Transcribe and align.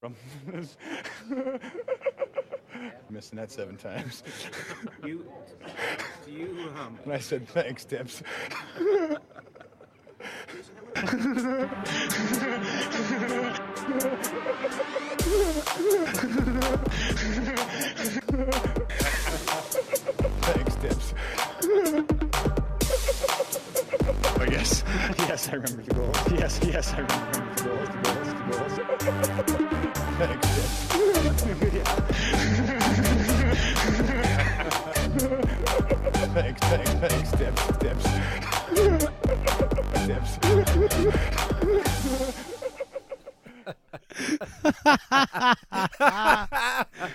From 0.00 0.14
missing 3.10 3.36
that 3.38 3.50
seven 3.50 3.76
times. 3.76 4.22
You, 5.04 5.24
you, 6.26 6.70
um, 6.78 6.98
and 7.04 7.12
I 7.12 7.18
said 7.18 7.48
thanks, 7.48 7.84
Tips. 7.84 8.22
thanks, 20.42 20.76
Tips. 20.76 21.14
Oh, 24.40 24.46
yes. 24.50 24.84
Yes, 25.18 25.48
I 25.48 25.52
remember 25.54 25.82
the 25.82 25.94
goals. 25.94 26.16
Yes, 26.32 26.60
yes, 26.64 26.92
I 26.92 26.98
remember 26.98 27.54
the 27.54 27.62
goals. 27.64 27.88
The 27.88 27.98
goals, 28.02 28.76
the 29.46 29.52
goals. 29.52 29.77
Thanks, 30.18 30.48
thanks, 36.60 36.90
thanks, 36.94 37.30
Tips, 37.30 37.66
Tips. 37.78 38.04
Tips. 40.06 40.38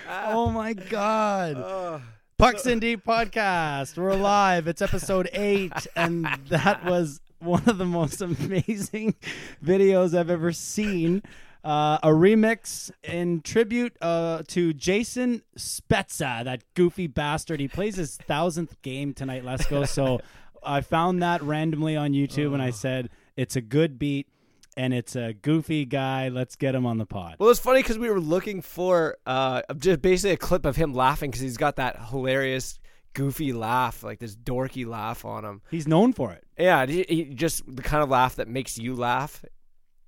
oh 0.08 0.50
my 0.50 0.72
god. 0.72 2.00
Pucks 2.38 2.64
in 2.64 2.78
Deep 2.78 3.04
podcast. 3.04 3.98
We're 3.98 4.14
live. 4.14 4.66
It's 4.66 4.80
episode 4.80 5.28
eight, 5.34 5.86
and 5.94 6.26
that 6.48 6.86
was 6.86 7.20
one 7.38 7.64
of 7.66 7.76
the 7.76 7.84
most 7.84 8.22
amazing 8.22 9.14
videos 9.62 10.18
I've 10.18 10.30
ever 10.30 10.52
seen. 10.52 11.22
Uh, 11.64 11.98
a 12.02 12.08
remix 12.08 12.90
in 13.02 13.40
tribute 13.40 13.96
uh, 14.02 14.42
to 14.48 14.74
Jason 14.74 15.42
Spezza, 15.56 16.44
that 16.44 16.62
goofy 16.74 17.06
bastard. 17.06 17.58
He 17.58 17.68
plays 17.68 17.96
his 17.96 18.18
thousandth 18.18 18.80
game 18.82 19.14
tonight, 19.14 19.44
Lesko. 19.44 19.88
So 19.88 20.20
I 20.62 20.82
found 20.82 21.22
that 21.22 21.42
randomly 21.42 21.96
on 21.96 22.12
YouTube, 22.12 22.52
and 22.52 22.62
I 22.62 22.68
said 22.68 23.08
it's 23.36 23.56
a 23.56 23.62
good 23.62 23.98
beat. 23.98 24.28
And 24.76 24.92
it's 24.92 25.14
a 25.14 25.32
goofy 25.32 25.84
guy. 25.84 26.30
Let's 26.30 26.56
get 26.56 26.74
him 26.74 26.84
on 26.84 26.98
the 26.98 27.06
pod. 27.06 27.36
Well, 27.38 27.48
it's 27.48 27.60
funny 27.60 27.80
because 27.80 27.96
we 27.96 28.10
were 28.10 28.18
looking 28.18 28.60
for 28.60 29.16
uh, 29.24 29.62
just 29.78 30.02
basically 30.02 30.32
a 30.32 30.36
clip 30.36 30.66
of 30.66 30.74
him 30.74 30.92
laughing 30.92 31.30
because 31.30 31.42
he's 31.42 31.56
got 31.56 31.76
that 31.76 32.08
hilarious, 32.08 32.80
goofy 33.12 33.52
laugh, 33.52 34.02
like 34.02 34.18
this 34.18 34.34
dorky 34.34 34.84
laugh 34.84 35.24
on 35.24 35.44
him. 35.44 35.62
He's 35.70 35.86
known 35.86 36.12
for 36.12 36.32
it. 36.32 36.42
Yeah, 36.58 36.86
he, 36.86 37.04
he 37.08 37.24
just 37.26 37.62
the 37.72 37.82
kind 37.82 38.02
of 38.02 38.08
laugh 38.10 38.34
that 38.34 38.48
makes 38.48 38.76
you 38.76 38.96
laugh 38.96 39.44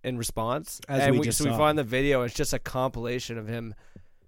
in 0.06 0.16
response. 0.16 0.80
As 0.88 1.02
and 1.02 1.12
we 1.12 1.18
we, 1.18 1.24
just 1.26 1.38
so 1.38 1.44
we 1.44 1.50
saw. 1.50 1.58
find 1.58 1.76
the 1.76 1.84
video. 1.84 2.22
It's 2.22 2.32
just 2.32 2.52
a 2.52 2.58
compilation 2.58 3.36
of 3.36 3.48
him 3.48 3.74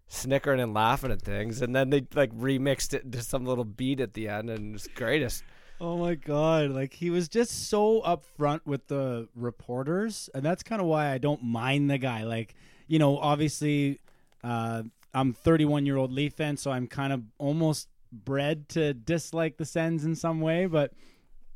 snickering 0.09 0.61
and 0.61 0.75
laughing 0.75 1.12
at 1.12 1.23
things, 1.23 1.62
and 1.62 1.75
then 1.75 1.91
they 1.91 2.07
like 2.15 2.33
remixed 2.37 2.93
it 2.93 3.11
to 3.12 3.23
some 3.23 3.47
little 3.47 3.65
beat 3.65 4.01
at 4.01 4.12
the 4.12 4.29
end, 4.29 4.51
and 4.51 4.75
it's 4.75 4.89
greatest. 4.89 5.45
Oh 5.81 5.97
my 5.97 6.17
god! 6.17 6.71
Like 6.71 6.93
he 6.93 7.11
was 7.11 7.29
just 7.29 7.69
so 7.69 8.03
upfront 8.03 8.61
with 8.67 8.89
the 8.89 9.29
reporters, 9.37 10.29
and 10.34 10.45
that's 10.45 10.65
kind 10.65 10.83
of 10.83 10.89
why 10.89 11.12
I 11.12 11.19
don't 11.19 11.45
mind 11.45 11.89
the 11.89 11.99
guy. 11.99 12.25
Like 12.25 12.56
you 12.89 12.99
know, 12.99 13.17
obviously, 13.19 14.01
uh, 14.43 14.83
I'm 15.15 15.33
31 15.33 15.87
year 15.87 15.97
old 15.97 16.12
Leaf 16.12 16.34
fan, 16.34 16.56
so 16.56 16.73
I'm 16.73 16.89
kind 16.89 17.12
of 17.12 17.23
almost 17.39 17.89
bred 18.11 18.69
to 18.71 18.95
dislike 18.95 19.59
the 19.59 19.65
Sens 19.65 20.05
in 20.05 20.17
some 20.17 20.41
way. 20.41 20.67
But 20.67 20.93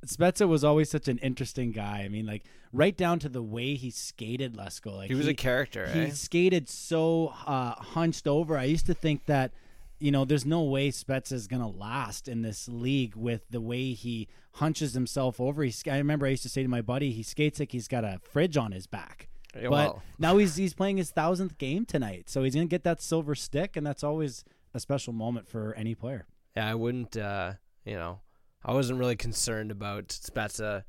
Spezza 0.06 0.46
was 0.46 0.62
always 0.62 0.88
such 0.88 1.08
an 1.08 1.18
interesting 1.18 1.72
guy. 1.72 2.02
I 2.04 2.08
mean, 2.08 2.26
like 2.26 2.44
right 2.72 2.96
down 2.96 3.18
to 3.20 3.28
the 3.28 3.42
way 3.42 3.74
he 3.74 3.90
skated 3.90 4.54
Lesko. 4.54 4.96
Like 4.96 5.08
He 5.08 5.14
was 5.14 5.26
a 5.28 5.34
character. 5.34 5.86
he 5.88 6.00
eh? 6.00 6.10
skated 6.10 6.68
so 6.68 7.34
uh, 7.46 7.74
hunched 7.74 8.26
over. 8.26 8.56
I 8.56 8.64
used 8.64 8.86
to 8.86 8.94
think 8.94 9.26
that, 9.26 9.52
you 9.98 10.10
know, 10.10 10.24
there's 10.24 10.46
no 10.46 10.62
way 10.62 10.90
Spezza 10.90 11.32
is 11.32 11.46
going 11.46 11.62
to 11.62 11.68
last 11.68 12.28
in 12.28 12.42
this 12.42 12.68
league 12.68 13.14
with 13.14 13.42
the 13.50 13.60
way 13.60 13.92
he 13.92 14.28
hunches 14.52 14.94
himself 14.94 15.40
over. 15.40 15.62
He, 15.64 15.74
I 15.90 15.98
remember 15.98 16.26
I 16.26 16.30
used 16.30 16.42
to 16.44 16.48
say 16.48 16.62
to 16.62 16.68
my 16.68 16.82
buddy, 16.82 17.12
he 17.12 17.22
skates 17.22 17.60
like 17.60 17.72
he's 17.72 17.88
got 17.88 18.04
a 18.04 18.18
fridge 18.22 18.56
on 18.56 18.72
his 18.72 18.86
back. 18.86 19.28
Yeah, 19.54 19.64
but 19.64 19.70
well. 19.70 20.02
now 20.18 20.38
he's 20.38 20.56
he's 20.56 20.72
playing 20.72 20.96
his 20.96 21.10
thousandth 21.10 21.58
game 21.58 21.84
tonight, 21.84 22.30
so 22.30 22.42
he's 22.42 22.54
gonna 22.54 22.66
get 22.66 22.84
that 22.84 23.02
silver 23.02 23.34
stick, 23.34 23.76
and 23.76 23.86
that's 23.86 24.02
always 24.02 24.44
a 24.72 24.80
special 24.80 25.12
moment 25.12 25.46
for 25.46 25.74
any 25.74 25.94
player. 25.94 26.24
Yeah, 26.56 26.70
I 26.70 26.74
wouldn't. 26.74 27.16
Uh, 27.18 27.52
you 27.84 27.94
know, 27.94 28.20
I 28.64 28.72
wasn't 28.72 28.98
really 28.98 29.16
concerned 29.16 29.70
about 29.70 30.08
Spezza, 30.08 30.56
w- 30.60 30.82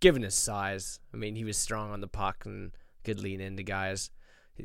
given 0.00 0.22
his 0.22 0.34
size. 0.34 1.00
I 1.12 1.16
mean, 1.16 1.34
he 1.34 1.44
was 1.44 1.56
strong 1.56 1.90
on 1.90 2.00
the 2.00 2.08
puck 2.08 2.44
and 2.44 2.72
could 3.04 3.20
lean 3.20 3.40
into 3.40 3.62
guys. 3.62 4.10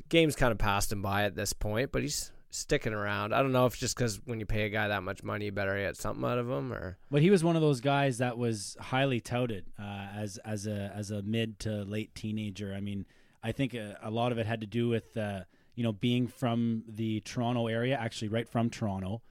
Game's 0.09 0.35
kind 0.35 0.51
of 0.51 0.57
passed 0.57 0.91
him 0.91 1.01
by 1.01 1.23
at 1.23 1.35
this 1.35 1.53
point, 1.53 1.91
but 1.91 2.01
he's 2.01 2.31
sticking 2.49 2.93
around. 2.93 3.33
I 3.33 3.41
don't 3.41 3.51
know 3.51 3.65
if 3.65 3.77
just 3.77 3.95
because 3.95 4.21
when 4.25 4.39
you 4.39 4.45
pay 4.45 4.63
a 4.63 4.69
guy 4.69 4.87
that 4.89 5.03
much 5.03 5.23
money, 5.23 5.45
you 5.45 5.51
better 5.51 5.77
get 5.77 5.97
something 5.97 6.23
out 6.23 6.37
of 6.37 6.49
him, 6.49 6.71
or 6.71 6.97
But 7.09 7.21
he 7.21 7.29
was 7.29 7.43
one 7.43 7.55
of 7.55 7.61
those 7.61 7.81
guys 7.81 8.19
that 8.19 8.37
was 8.37 8.77
highly 8.79 9.19
touted 9.19 9.65
uh, 9.79 10.07
as 10.15 10.37
as 10.45 10.67
a 10.67 10.91
as 10.95 11.11
a 11.11 11.21
mid 11.23 11.59
to 11.59 11.83
late 11.83 12.13
teenager. 12.13 12.73
I 12.73 12.81
mean, 12.81 13.05
I 13.43 13.51
think 13.51 13.73
a, 13.73 13.97
a 14.03 14.11
lot 14.11 14.31
of 14.31 14.37
it 14.37 14.45
had 14.45 14.61
to 14.61 14.67
do 14.67 14.89
with 14.89 15.15
uh, 15.17 15.41
you 15.75 15.83
know 15.83 15.93
being 15.93 16.27
from 16.27 16.83
the 16.87 17.21
Toronto 17.21 17.67
area, 17.67 17.97
actually 17.97 18.27
right 18.27 18.47
from 18.47 18.69
Toronto. 18.69 19.21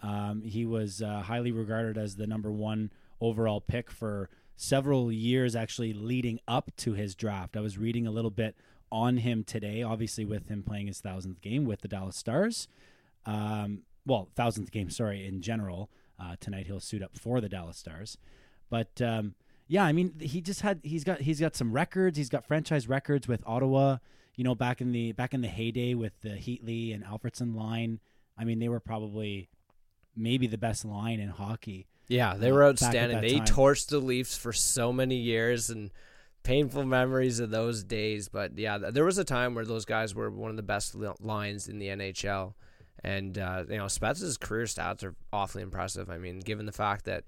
Um, 0.00 0.42
he 0.42 0.64
was 0.64 1.02
uh, 1.02 1.22
highly 1.22 1.50
regarded 1.50 1.98
as 1.98 2.16
the 2.16 2.26
number 2.26 2.52
one 2.52 2.92
overall 3.20 3.60
pick 3.60 3.90
for 3.90 4.30
several 4.60 5.12
years, 5.12 5.54
actually 5.54 5.92
leading 5.92 6.40
up 6.48 6.72
to 6.76 6.92
his 6.92 7.14
draft. 7.14 7.56
I 7.56 7.60
was 7.60 7.78
reading 7.78 8.08
a 8.08 8.10
little 8.10 8.30
bit 8.30 8.56
on 8.90 9.18
him 9.18 9.44
today, 9.44 9.82
obviously 9.82 10.24
with 10.24 10.48
him 10.48 10.64
playing 10.64 10.88
his 10.88 11.00
thousandth 11.00 11.40
game 11.40 11.64
with 11.64 11.80
the 11.80 11.88
Dallas 11.88 12.16
Stars. 12.16 12.66
Um, 13.24 13.82
well, 14.04 14.28
thousandth 14.34 14.72
game, 14.72 14.90
sorry, 14.90 15.24
in 15.24 15.40
general. 15.40 15.90
Uh, 16.20 16.34
tonight 16.40 16.66
he'll 16.66 16.80
suit 16.80 17.02
up 17.02 17.16
for 17.16 17.40
the 17.40 17.48
Dallas 17.48 17.76
Stars, 17.76 18.18
but 18.68 19.00
um, 19.00 19.36
yeah, 19.68 19.84
I 19.84 19.92
mean 19.92 20.14
he 20.18 20.40
just 20.40 20.62
had 20.62 20.80
he's 20.82 21.04
got 21.04 21.20
he's 21.20 21.38
got 21.38 21.54
some 21.54 21.72
records. 21.72 22.18
He's 22.18 22.28
got 22.28 22.44
franchise 22.44 22.88
records 22.88 23.28
with 23.28 23.40
Ottawa. 23.46 23.98
You 24.34 24.42
know, 24.42 24.56
back 24.56 24.80
in 24.80 24.90
the 24.90 25.12
back 25.12 25.32
in 25.32 25.42
the 25.42 25.48
heyday 25.48 25.94
with 25.94 26.20
the 26.22 26.30
Heatley 26.30 26.92
and 26.92 27.04
Alfredsson 27.04 27.54
line. 27.54 28.00
I 28.36 28.44
mean, 28.44 28.58
they 28.58 28.68
were 28.68 28.80
probably 28.80 29.48
maybe 30.16 30.48
the 30.48 30.58
best 30.58 30.84
line 30.84 31.20
in 31.20 31.28
hockey. 31.28 31.86
Yeah, 32.08 32.34
they 32.36 32.50
Uh, 32.50 32.54
were 32.54 32.64
outstanding. 32.64 33.20
They 33.20 33.36
time. 33.36 33.46
torched 33.46 33.88
the 33.88 33.98
Leafs 34.00 34.36
for 34.36 34.52
so 34.52 34.92
many 34.92 35.16
years 35.16 35.70
and 35.70 35.90
painful 36.42 36.84
memories 36.84 37.40
of 37.40 37.50
those 37.50 37.84
days. 37.84 38.28
But 38.28 38.58
yeah, 38.58 38.78
there 38.78 39.04
was 39.04 39.18
a 39.18 39.24
time 39.24 39.54
where 39.54 39.64
those 39.64 39.84
guys 39.84 40.14
were 40.14 40.30
one 40.30 40.50
of 40.50 40.56
the 40.56 40.62
best 40.62 40.94
lines 41.20 41.68
in 41.68 41.78
the 41.78 41.88
NHL. 41.88 42.54
And 43.04 43.38
uh, 43.38 43.64
you 43.68 43.76
know, 43.76 43.86
Spezza's 43.86 44.36
career 44.36 44.64
stats 44.64 45.04
are 45.04 45.14
awfully 45.32 45.62
impressive. 45.62 46.10
I 46.10 46.18
mean, 46.18 46.40
given 46.40 46.66
the 46.66 46.72
fact 46.72 47.04
that 47.04 47.24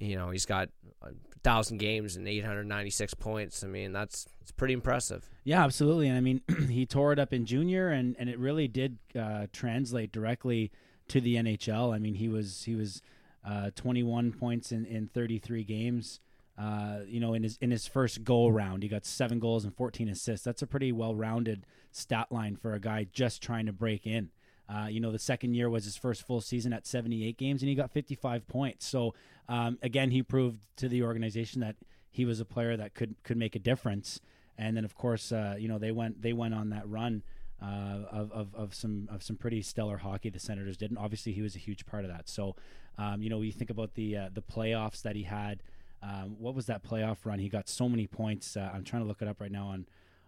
you 0.00 0.16
know 0.16 0.30
he's 0.30 0.46
got 0.46 0.70
a 1.02 1.10
thousand 1.44 1.78
games 1.78 2.16
and 2.16 2.26
896 2.26 3.14
points. 3.14 3.62
I 3.64 3.66
mean, 3.66 3.92
that's 3.92 4.26
it's 4.40 4.52
pretty 4.52 4.74
impressive. 4.74 5.28
Yeah, 5.44 5.64
absolutely. 5.64 6.08
And 6.08 6.16
I 6.16 6.20
mean, 6.20 6.40
he 6.70 6.86
tore 6.86 7.12
it 7.12 7.18
up 7.18 7.32
in 7.32 7.44
junior, 7.44 7.88
and, 7.90 8.14
and 8.18 8.28
it 8.30 8.38
really 8.38 8.68
did 8.68 8.98
uh, 9.18 9.46
translate 9.52 10.12
directly 10.12 10.70
to 11.08 11.20
the 11.20 11.34
NHL. 11.36 11.94
I 11.94 11.98
mean, 11.98 12.14
he 12.14 12.28
was 12.28 12.62
he 12.62 12.74
was 12.74 13.02
uh, 13.44 13.70
21 13.74 14.32
points 14.32 14.72
in, 14.72 14.84
in 14.86 15.08
33 15.08 15.64
games. 15.64 16.20
Uh, 16.58 16.98
you 17.06 17.18
know, 17.18 17.32
in 17.32 17.42
his 17.42 17.56
in 17.62 17.70
his 17.70 17.86
first 17.86 18.24
go 18.24 18.46
round, 18.46 18.82
he 18.82 18.88
got 18.88 19.06
seven 19.06 19.38
goals 19.38 19.64
and 19.64 19.74
14 19.74 20.08
assists. 20.08 20.44
That's 20.44 20.62
a 20.62 20.66
pretty 20.66 20.92
well 20.92 21.14
rounded 21.14 21.66
stat 21.90 22.30
line 22.30 22.56
for 22.56 22.74
a 22.74 22.78
guy 22.80 23.06
just 23.12 23.42
trying 23.42 23.66
to 23.66 23.72
break 23.72 24.06
in. 24.06 24.30
Uh, 24.68 24.86
you 24.86 25.00
know, 25.00 25.10
the 25.10 25.18
second 25.18 25.54
year 25.54 25.68
was 25.68 25.84
his 25.84 25.96
first 25.96 26.26
full 26.26 26.40
season 26.40 26.72
at 26.72 26.86
78 26.86 27.36
games, 27.36 27.62
and 27.62 27.68
he 27.68 27.74
got 27.74 27.90
55 27.90 28.46
points. 28.46 28.86
So 28.86 29.14
um, 29.48 29.78
again, 29.82 30.10
he 30.10 30.22
proved 30.22 30.58
to 30.76 30.88
the 30.88 31.02
organization 31.02 31.60
that 31.60 31.76
he 32.10 32.24
was 32.24 32.38
a 32.40 32.44
player 32.44 32.76
that 32.76 32.94
could 32.94 33.16
could 33.24 33.36
make 33.36 33.56
a 33.56 33.58
difference. 33.58 34.20
And 34.58 34.76
then, 34.76 34.84
of 34.84 34.94
course, 34.94 35.32
uh, 35.32 35.56
you 35.58 35.68
know 35.68 35.78
they 35.78 35.90
went 35.90 36.22
they 36.22 36.32
went 36.32 36.54
on 36.54 36.70
that 36.70 36.88
run 36.88 37.22
uh, 37.60 38.00
of, 38.10 38.32
of 38.32 38.54
of 38.54 38.74
some 38.74 39.08
of 39.10 39.22
some 39.22 39.36
pretty 39.36 39.62
stellar 39.62 39.98
hockey. 39.98 40.30
The 40.30 40.38
Senators 40.38 40.76
did, 40.76 40.90
and 40.90 40.98
obviously 40.98 41.32
he 41.32 41.42
was 41.42 41.56
a 41.56 41.58
huge 41.58 41.86
part 41.86 42.04
of 42.04 42.10
that. 42.10 42.28
So, 42.28 42.56
um, 42.98 43.22
you 43.22 43.30
know, 43.30 43.40
you 43.40 43.52
think 43.52 43.70
about 43.70 43.94
the 43.94 44.16
uh, 44.16 44.28
the 44.32 44.42
playoffs 44.42 45.02
that 45.02 45.16
he 45.16 45.22
had. 45.22 45.62
Um, 46.02 46.36
what 46.38 46.54
was 46.54 46.66
that 46.66 46.82
playoff 46.82 47.18
run? 47.24 47.38
He 47.38 47.48
got 47.48 47.68
so 47.68 47.88
many 47.88 48.06
points. 48.06 48.56
Uh, 48.56 48.70
I'm 48.72 48.84
trying 48.84 49.02
to 49.02 49.08
look 49.08 49.22
it 49.22 49.28
up 49.28 49.40
right 49.40 49.52
now 49.52 49.68
on 49.68 49.86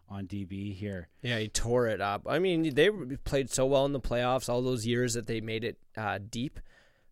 on 0.08 0.26
DB 0.26 0.74
here. 0.74 1.08
Yeah, 1.22 1.38
he 1.38 1.48
tore 1.48 1.86
it 1.88 2.00
up. 2.00 2.26
I 2.28 2.38
mean, 2.38 2.74
they 2.74 2.90
played 3.24 3.50
so 3.50 3.66
well 3.66 3.84
in 3.86 3.92
the 3.92 4.00
playoffs 4.00 4.48
all 4.48 4.62
those 4.62 4.86
years 4.86 5.14
that 5.14 5.26
they 5.26 5.40
made 5.40 5.64
it 5.64 5.78
uh, 5.96 6.18
deep. 6.30 6.60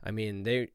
I 0.04 0.10
mean, 0.10 0.42
they 0.42 0.68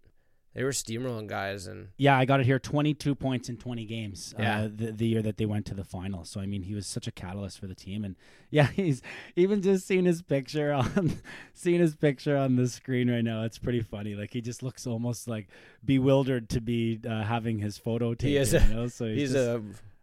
they 0.57 0.63
were 0.63 0.71
steamrolling 0.71 1.27
guys, 1.27 1.67
and 1.67 1.89
Yeah, 1.97 2.17
I 2.17 2.25
got 2.25 2.39
it 2.39 2.47
here. 2.47 2.57
22 2.57 3.13
points 3.13 3.47
in 3.47 3.57
20 3.57 3.85
games. 3.85 4.33
Yeah. 4.39 4.61
Uh, 4.61 4.69
the, 4.75 4.91
the 4.91 5.05
year 5.05 5.21
that 5.21 5.37
they 5.37 5.45
went 5.45 5.67
to 5.67 5.75
the 5.75 5.83
final. 5.83 6.25
So 6.25 6.41
I 6.41 6.47
mean, 6.47 6.63
he 6.63 6.73
was 6.73 6.87
such 6.87 7.05
a 7.05 7.11
catalyst 7.11 7.59
for 7.59 7.67
the 7.67 7.75
team. 7.75 8.03
And 8.03 8.15
yeah, 8.49 8.65
he's 8.65 9.03
even 9.35 9.61
just 9.61 9.85
seeing 9.85 10.05
his 10.05 10.23
picture 10.23 10.73
on 10.73 11.21
seeing 11.53 11.79
his 11.79 11.95
picture 11.95 12.35
on 12.35 12.55
the 12.55 12.67
screen 12.67 13.07
right 13.07 13.23
now. 13.23 13.43
It's 13.43 13.59
pretty 13.59 13.81
funny. 13.81 14.15
Like 14.15 14.33
he 14.33 14.41
just 14.41 14.63
looks 14.63 14.87
almost 14.87 15.27
like 15.27 15.47
bewildered 15.85 16.49
to 16.49 16.59
be 16.59 16.99
uh, 17.07 17.21
having 17.21 17.59
his 17.59 17.77
photo 17.77 18.15
taken. 18.15 18.29
He 18.29 18.37
is 18.37 18.55
a- 18.55 18.61
you 18.61 18.73
know? 18.73 18.87
So 18.87 19.05
he's 19.05 19.33
just 19.33 19.47
a, 19.47 19.61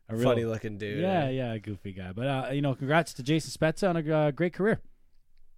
a 0.08 0.14
real 0.14 0.22
funny 0.22 0.44
looking 0.44 0.78
dude. 0.78 1.00
Yeah, 1.00 1.30
yeah, 1.30 1.58
goofy 1.58 1.90
guy. 1.94 2.12
But 2.12 2.28
uh, 2.28 2.50
you 2.52 2.62
know, 2.62 2.76
congrats 2.76 3.12
to 3.14 3.24
Jason 3.24 3.50
Spezza 3.50 3.88
on 3.88 3.96
a 3.96 4.16
uh, 4.16 4.30
great 4.30 4.52
career. 4.52 4.80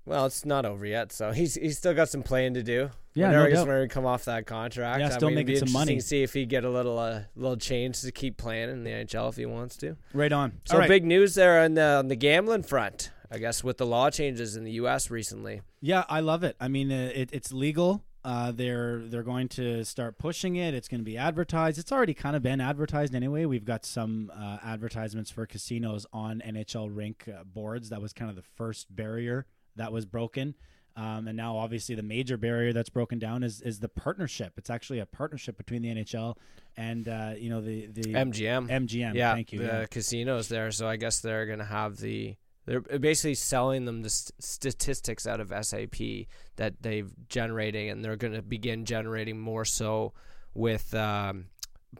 Well, 0.06 0.24
it's 0.26 0.44
not 0.44 0.64
over 0.64 0.86
yet, 0.86 1.12
so 1.12 1.32
he's 1.32 1.56
he's 1.56 1.76
still 1.76 1.92
got 1.92 2.08
some 2.08 2.22
playing 2.22 2.54
to 2.54 2.62
do. 2.62 2.90
Yeah, 3.14 3.28
Whenever 3.28 3.32
no 3.32 3.42
I 3.42 3.48
guess 3.48 3.56
doubt. 3.58 3.66
whenever 3.66 3.82
he 3.82 3.88
come 3.88 4.06
off 4.06 4.24
that 4.26 4.46
contract, 4.46 5.00
Yeah, 5.00 5.06
I 5.06 5.10
still 5.10 5.28
mean, 5.28 5.46
making 5.46 5.56
some 5.56 5.72
money. 5.72 5.98
See 6.00 6.22
if 6.22 6.32
he 6.32 6.46
get 6.46 6.64
a 6.64 6.70
little 6.70 6.98
uh, 6.98 7.22
little 7.34 7.56
change 7.56 8.00
to 8.02 8.12
keep 8.12 8.36
playing 8.36 8.70
in 8.70 8.84
the 8.84 8.90
NHL 8.90 9.28
if 9.30 9.36
he 9.36 9.46
wants 9.46 9.76
to. 9.78 9.96
Right 10.14 10.32
on. 10.32 10.60
So 10.64 10.78
right. 10.78 10.88
big 10.88 11.04
news 11.04 11.34
there 11.34 11.60
on 11.62 11.74
the 11.74 11.82
on 11.82 12.08
the 12.08 12.16
gambling 12.16 12.62
front. 12.62 13.10
I 13.30 13.38
guess 13.38 13.64
with 13.64 13.78
the 13.78 13.86
law 13.86 14.08
changes 14.10 14.54
in 14.54 14.62
the 14.62 14.72
U.S. 14.72 15.10
recently. 15.10 15.62
Yeah, 15.80 16.04
I 16.08 16.20
love 16.20 16.44
it. 16.44 16.54
I 16.60 16.68
mean, 16.68 16.92
uh, 16.92 17.10
it, 17.12 17.30
it's 17.32 17.52
legal. 17.52 18.04
Uh, 18.24 18.52
they're 18.52 18.98
they're 19.06 19.22
going 19.22 19.48
to 19.48 19.84
start 19.84 20.18
pushing 20.18 20.56
it. 20.56 20.74
It's 20.74 20.86
going 20.88 21.00
to 21.00 21.04
be 21.04 21.16
advertised. 21.16 21.78
It's 21.78 21.90
already 21.90 22.14
kind 22.14 22.36
of 22.36 22.42
been 22.42 22.60
advertised 22.60 23.14
anyway. 23.14 23.44
We've 23.44 23.64
got 23.64 23.84
some 23.84 24.30
uh, 24.36 24.58
advertisements 24.64 25.30
for 25.30 25.46
casinos 25.46 26.06
on 26.12 26.42
NHL 26.44 26.90
rink 26.92 27.28
uh, 27.28 27.44
boards. 27.44 27.88
That 27.88 28.02
was 28.02 28.12
kind 28.12 28.28
of 28.28 28.36
the 28.36 28.42
first 28.56 28.94
barrier 28.94 29.46
that 29.76 29.92
was 29.92 30.04
broken. 30.06 30.54
Um, 30.96 31.28
and 31.28 31.36
now, 31.36 31.58
obviously, 31.58 31.94
the 31.94 32.02
major 32.02 32.38
barrier 32.38 32.72
that's 32.72 32.88
broken 32.88 33.18
down 33.18 33.42
is 33.42 33.60
is 33.60 33.80
the 33.80 33.88
partnership. 33.88 34.54
It's 34.56 34.70
actually 34.70 35.00
a 35.00 35.06
partnership 35.06 35.58
between 35.58 35.82
the 35.82 35.88
NHL 35.94 36.36
and 36.76 37.06
uh, 37.06 37.32
you 37.36 37.50
know 37.50 37.60
the 37.60 37.86
the 37.86 38.02
MGM. 38.14 38.68
MGM. 38.70 39.14
yeah, 39.14 39.34
thank 39.34 39.52
you. 39.52 39.58
The 39.58 39.64
yeah. 39.64 39.86
casinos 39.86 40.48
there, 40.48 40.70
so 40.70 40.88
I 40.88 40.96
guess 40.96 41.20
they're 41.20 41.46
gonna 41.46 41.64
have 41.66 41.98
the. 41.98 42.36
They're 42.64 42.80
basically 42.80 43.34
selling 43.34 43.84
them 43.84 44.02
the 44.02 44.10
st- 44.10 44.42
statistics 44.42 45.24
out 45.24 45.38
of 45.38 45.52
SAP 45.64 46.26
that 46.56 46.74
they've 46.80 47.12
generating, 47.28 47.90
and 47.90 48.04
they're 48.04 48.16
gonna 48.16 48.42
begin 48.42 48.84
generating 48.86 49.38
more 49.38 49.64
so 49.64 50.14
with 50.54 50.92
um, 50.94 51.46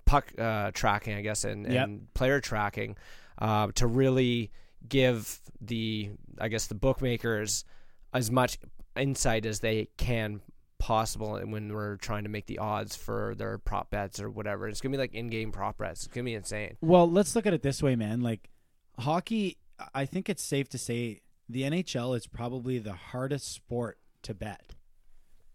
puck 0.07 0.33
uh, 0.39 0.71
tracking, 0.73 1.15
I 1.15 1.21
guess, 1.21 1.45
and, 1.45 1.71
Yep. 1.71 1.85
and 1.85 2.15
player 2.15 2.41
tracking 2.41 2.97
uh, 3.39 3.69
to 3.75 3.87
really 3.87 4.51
give 4.89 5.41
the, 5.61 6.11
I 6.41 6.49
guess, 6.49 6.67
the 6.67 6.75
bookmakers 6.75 7.65
as 8.13 8.31
much 8.31 8.59
insight 8.97 9.47
as 9.47 9.61
they 9.61 9.89
can 9.97 10.41
possible 10.79 11.39
when 11.39 11.73
we're 11.73 11.97
trying 11.97 12.25
to 12.25 12.29
make 12.29 12.47
the 12.47 12.59
odds 12.59 12.97
for 12.97 13.35
their 13.37 13.59
prop 13.59 13.91
bets 13.91 14.21
or 14.21 14.31
whatever. 14.31 14.69
It's 14.69 14.81
gonna 14.81 14.93
be 14.93 14.99
like 14.99 15.15
in-game 15.15 15.53
prop 15.53 15.79
bets. 15.79 16.05
It's 16.05 16.15
gonna 16.15 16.25
be 16.25 16.35
insane. 16.35 16.77
Well, 16.81 17.11
let's 17.11 17.35
look 17.35 17.47
at 17.47 17.55
it 17.55 17.63
this 17.63 17.83
way, 17.83 17.97
man. 17.97 18.21
Like 18.21 18.51
hockey, 18.99 19.57
I 19.95 20.05
think 20.07 20.29
it's 20.29 20.43
safe 20.43 20.69
to 20.71 20.79
say 20.79 21.21
the 21.49 21.63
NHL 21.63 22.17
is 22.17 22.27
probably 22.27 22.79
the 22.79 22.93
hardest 22.93 23.53
sport 23.53 23.99
to 24.23 24.35
bet. 24.35 24.75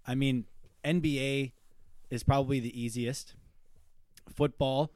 I 0.06 0.16
mean, 0.16 0.46
NBA 0.84 1.52
is 2.10 2.24
probably 2.24 2.60
the 2.60 2.80
easiest. 2.80 3.36
Football 4.34 4.92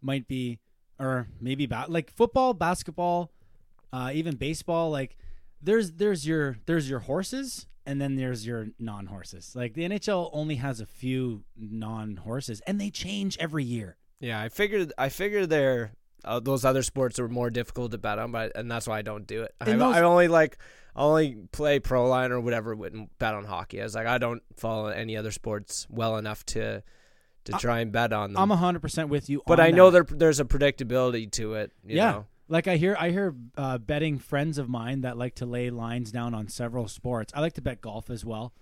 might 0.00 0.26
be, 0.26 0.58
or 0.98 1.28
maybe 1.40 1.66
ba- 1.66 1.86
like 1.88 2.10
football, 2.10 2.54
basketball, 2.54 3.30
uh, 3.92 4.10
even 4.12 4.36
baseball. 4.36 4.90
Like 4.90 5.16
there's 5.62 5.92
there's 5.92 6.26
your 6.26 6.56
there's 6.66 6.88
your 6.88 7.00
horses, 7.00 7.66
and 7.86 8.00
then 8.00 8.16
there's 8.16 8.46
your 8.46 8.68
non 8.78 9.06
horses. 9.06 9.54
Like 9.54 9.74
the 9.74 9.82
NHL 9.88 10.30
only 10.32 10.56
has 10.56 10.80
a 10.80 10.86
few 10.86 11.44
non 11.56 12.16
horses, 12.16 12.60
and 12.66 12.80
they 12.80 12.90
change 12.90 13.36
every 13.38 13.64
year. 13.64 13.96
Yeah, 14.20 14.40
I 14.40 14.48
figured. 14.48 14.92
I 14.98 15.08
figured 15.08 15.50
there 15.50 15.92
uh, 16.24 16.40
those 16.40 16.64
other 16.64 16.82
sports 16.82 17.18
are 17.18 17.28
more 17.28 17.50
difficult 17.50 17.92
to 17.92 17.98
bet 17.98 18.18
on, 18.18 18.32
but 18.32 18.52
and 18.56 18.70
that's 18.70 18.86
why 18.86 18.98
I 18.98 19.02
don't 19.02 19.26
do 19.26 19.42
it. 19.42 19.54
I, 19.60 19.72
those- 19.72 19.96
I 19.96 20.02
only 20.02 20.28
like 20.28 20.58
I 20.94 21.02
only 21.02 21.36
play 21.52 21.78
pro 21.80 22.08
line 22.08 22.32
or 22.32 22.40
whatever. 22.40 22.74
Wouldn't 22.74 23.16
bet 23.18 23.34
on 23.34 23.44
hockey. 23.44 23.80
I 23.80 23.84
was 23.84 23.94
like, 23.94 24.06
I 24.06 24.18
don't 24.18 24.42
follow 24.56 24.88
any 24.88 25.16
other 25.16 25.30
sports 25.30 25.86
well 25.88 26.16
enough 26.16 26.44
to 26.46 26.82
to 27.44 27.52
try 27.52 27.80
and 27.80 27.92
bet 27.92 28.12
on 28.12 28.32
them. 28.32 28.42
I'm 28.50 28.56
hundred 28.58 28.80
percent 28.80 29.08
with 29.08 29.30
you. 29.30 29.42
but 29.46 29.60
I 29.60 29.70
know 29.70 29.90
that. 29.90 30.08
there 30.08 30.18
there's 30.18 30.40
a 30.40 30.44
predictability 30.44 31.30
to 31.32 31.54
it. 31.54 31.72
You 31.84 31.96
yeah. 31.96 32.10
know? 32.10 32.26
Like 32.48 32.66
I 32.66 32.76
hear, 32.76 32.96
I 32.98 33.10
hear 33.10 33.34
uh, 33.56 33.78
betting 33.78 34.18
friends 34.18 34.56
of 34.58 34.68
mine 34.68 35.02
that 35.02 35.18
like 35.18 35.34
to 35.36 35.46
lay 35.46 35.70
lines 35.70 36.10
down 36.10 36.34
on 36.34 36.48
several 36.48 36.88
sports. 36.88 37.32
I 37.36 37.40
like 37.40 37.52
to 37.54 37.60
bet 37.62 37.80
golf 37.80 38.08
as 38.10 38.24
well. 38.24 38.52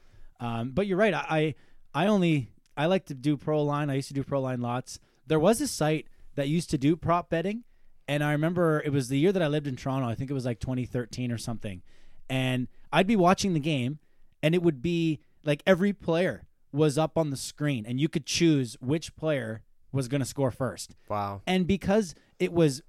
Um, 0.40 0.70
but 0.72 0.86
you're 0.86 0.98
right. 0.98 1.14
I, 1.14 1.54
I 1.94 2.04
I 2.04 2.06
only 2.08 2.50
I 2.76 2.86
like 2.86 3.06
to 3.06 3.14
do 3.14 3.36
pro 3.36 3.62
line. 3.62 3.88
I 3.88 3.94
used 3.94 4.08
to 4.08 4.14
do 4.14 4.22
pro 4.24 4.40
line 4.40 4.60
lots. 4.60 4.98
There 5.26 5.38
was 5.40 5.60
a 5.60 5.68
site 5.68 6.08
that 6.34 6.48
used 6.48 6.68
to 6.70 6.78
do 6.78 6.96
prop 6.96 7.30
betting, 7.30 7.64
and 8.06 8.22
I 8.22 8.32
remember 8.32 8.82
it 8.84 8.92
was 8.92 9.08
the 9.08 9.18
year 9.18 9.32
that 9.32 9.40
I 9.42 9.46
lived 9.46 9.66
in 9.66 9.76
Toronto. 9.76 10.08
I 10.08 10.14
think 10.14 10.30
it 10.30 10.34
was 10.34 10.44
like 10.44 10.60
2013 10.60 11.32
or 11.32 11.38
something. 11.38 11.80
And 12.28 12.68
I'd 12.92 13.06
be 13.06 13.16
watching 13.16 13.54
the 13.54 13.60
game, 13.60 13.98
and 14.42 14.54
it 14.54 14.62
would 14.62 14.82
be 14.82 15.20
like 15.44 15.62
every 15.66 15.92
player 15.92 16.44
was 16.72 16.98
up 16.98 17.16
on 17.16 17.30
the 17.30 17.36
screen, 17.36 17.86
and 17.86 17.98
you 18.00 18.08
could 18.08 18.26
choose 18.26 18.76
which 18.80 19.16
player 19.16 19.62
was 19.92 20.08
going 20.08 20.20
to 20.20 20.26
score 20.26 20.50
first 20.50 20.94
Wow. 21.08 21.40
and 21.46 21.66
because 21.66 22.14
it 22.38 22.52
was 22.52 22.82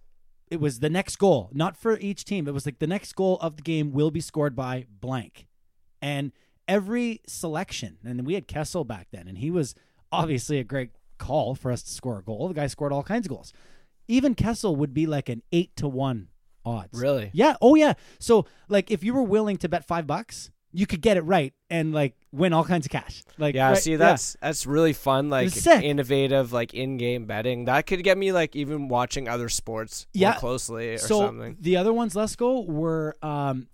it 0.50 0.60
was 0.60 0.80
the 0.80 0.90
next 0.90 1.18
goal 1.18 1.50
not 1.54 1.78
for 1.78 1.98
each 2.00 2.26
team. 2.26 2.48
It 2.48 2.54
was 2.54 2.66
like 2.66 2.80
the 2.80 2.88
next 2.88 3.14
goal 3.14 3.38
of 3.42 3.58
the 3.58 3.62
game 3.62 3.92
will 3.92 4.12
be 4.12 4.22
scored 4.22 4.56
by 4.56 4.86
blank. 4.90 5.48
And 6.02 6.32
every 6.68 7.22
selection 7.28 7.98
and 8.06 8.26
we 8.26 8.34
had 8.34 8.48
kessel 8.48 8.84
back 8.84 9.08
then 9.12 9.28
and 9.28 9.38
he 9.38 9.52
was 9.52 9.76
obviously 10.12 10.60
a 10.60 10.64
great 10.64 10.92
call 11.18 11.56
for 11.56 11.72
us 11.72 11.82
to 11.84 11.92
score 11.92 12.20
a 12.20 12.24
goal. 12.24 12.48
The 12.48 12.54
guy 12.54 12.68
scored 12.68 12.94
all 12.94 13.04
kinds 13.04 13.26
of 13.26 13.32
goals. 13.32 13.54
Even 14.08 14.36
kessel 14.36 14.76
would 14.76 14.94
be 14.94 15.06
like 15.06 15.30
an 15.30 15.42
eight 15.52 15.76
to 15.78 15.88
one 15.88 16.30
odds. 16.66 17.00
Really? 17.00 17.30
yeah. 17.34 17.56
Oh 17.62 17.76
yeah. 17.76 17.94
So 18.20 18.46
like 18.70 18.92
if 18.92 19.04
you 19.04 19.14
were 19.14 19.24
willing 19.24 19.58
to 19.58 19.70
bet 19.70 19.86
five 19.86 20.08
bucks 20.08 20.52
you 20.74 20.86
could 20.86 21.02
get 21.02 21.18
it 21.18 21.22
right 21.22 21.54
and 21.70 21.94
like 21.94 22.14
win 22.32 22.54
all 22.54 22.64
kinds 22.64 22.86
of 22.86 22.92
cash 22.92 23.24
like 23.38 23.56
Yeah, 23.56 23.70
right- 23.70 23.78
see 23.78 23.96
that's 23.96 24.36
that's 24.42 24.66
really 24.66 24.94
fun, 24.94 25.30
like 25.30 25.56
innovative, 25.68 26.52
like 26.54 26.74
in-game 26.74 27.26
betting. 27.26 27.66
That 27.66 27.88
could 27.88 28.04
get 28.04 28.18
me 28.18 28.32
like 28.32 28.56
even 28.56 28.88
watching 28.88 29.28
other 29.30 29.50
sports 29.50 30.08
Yeah. 30.14 30.32
more 30.32 30.40
closely 30.40 30.94
or 30.94 30.98
so 30.98 31.20
something. 31.22 31.58
the 31.60 31.78
other 31.78 31.94
ones, 31.94 32.16
let's 32.16 32.36
go, 32.36 32.62
were 32.62 33.16
um, 33.22 33.68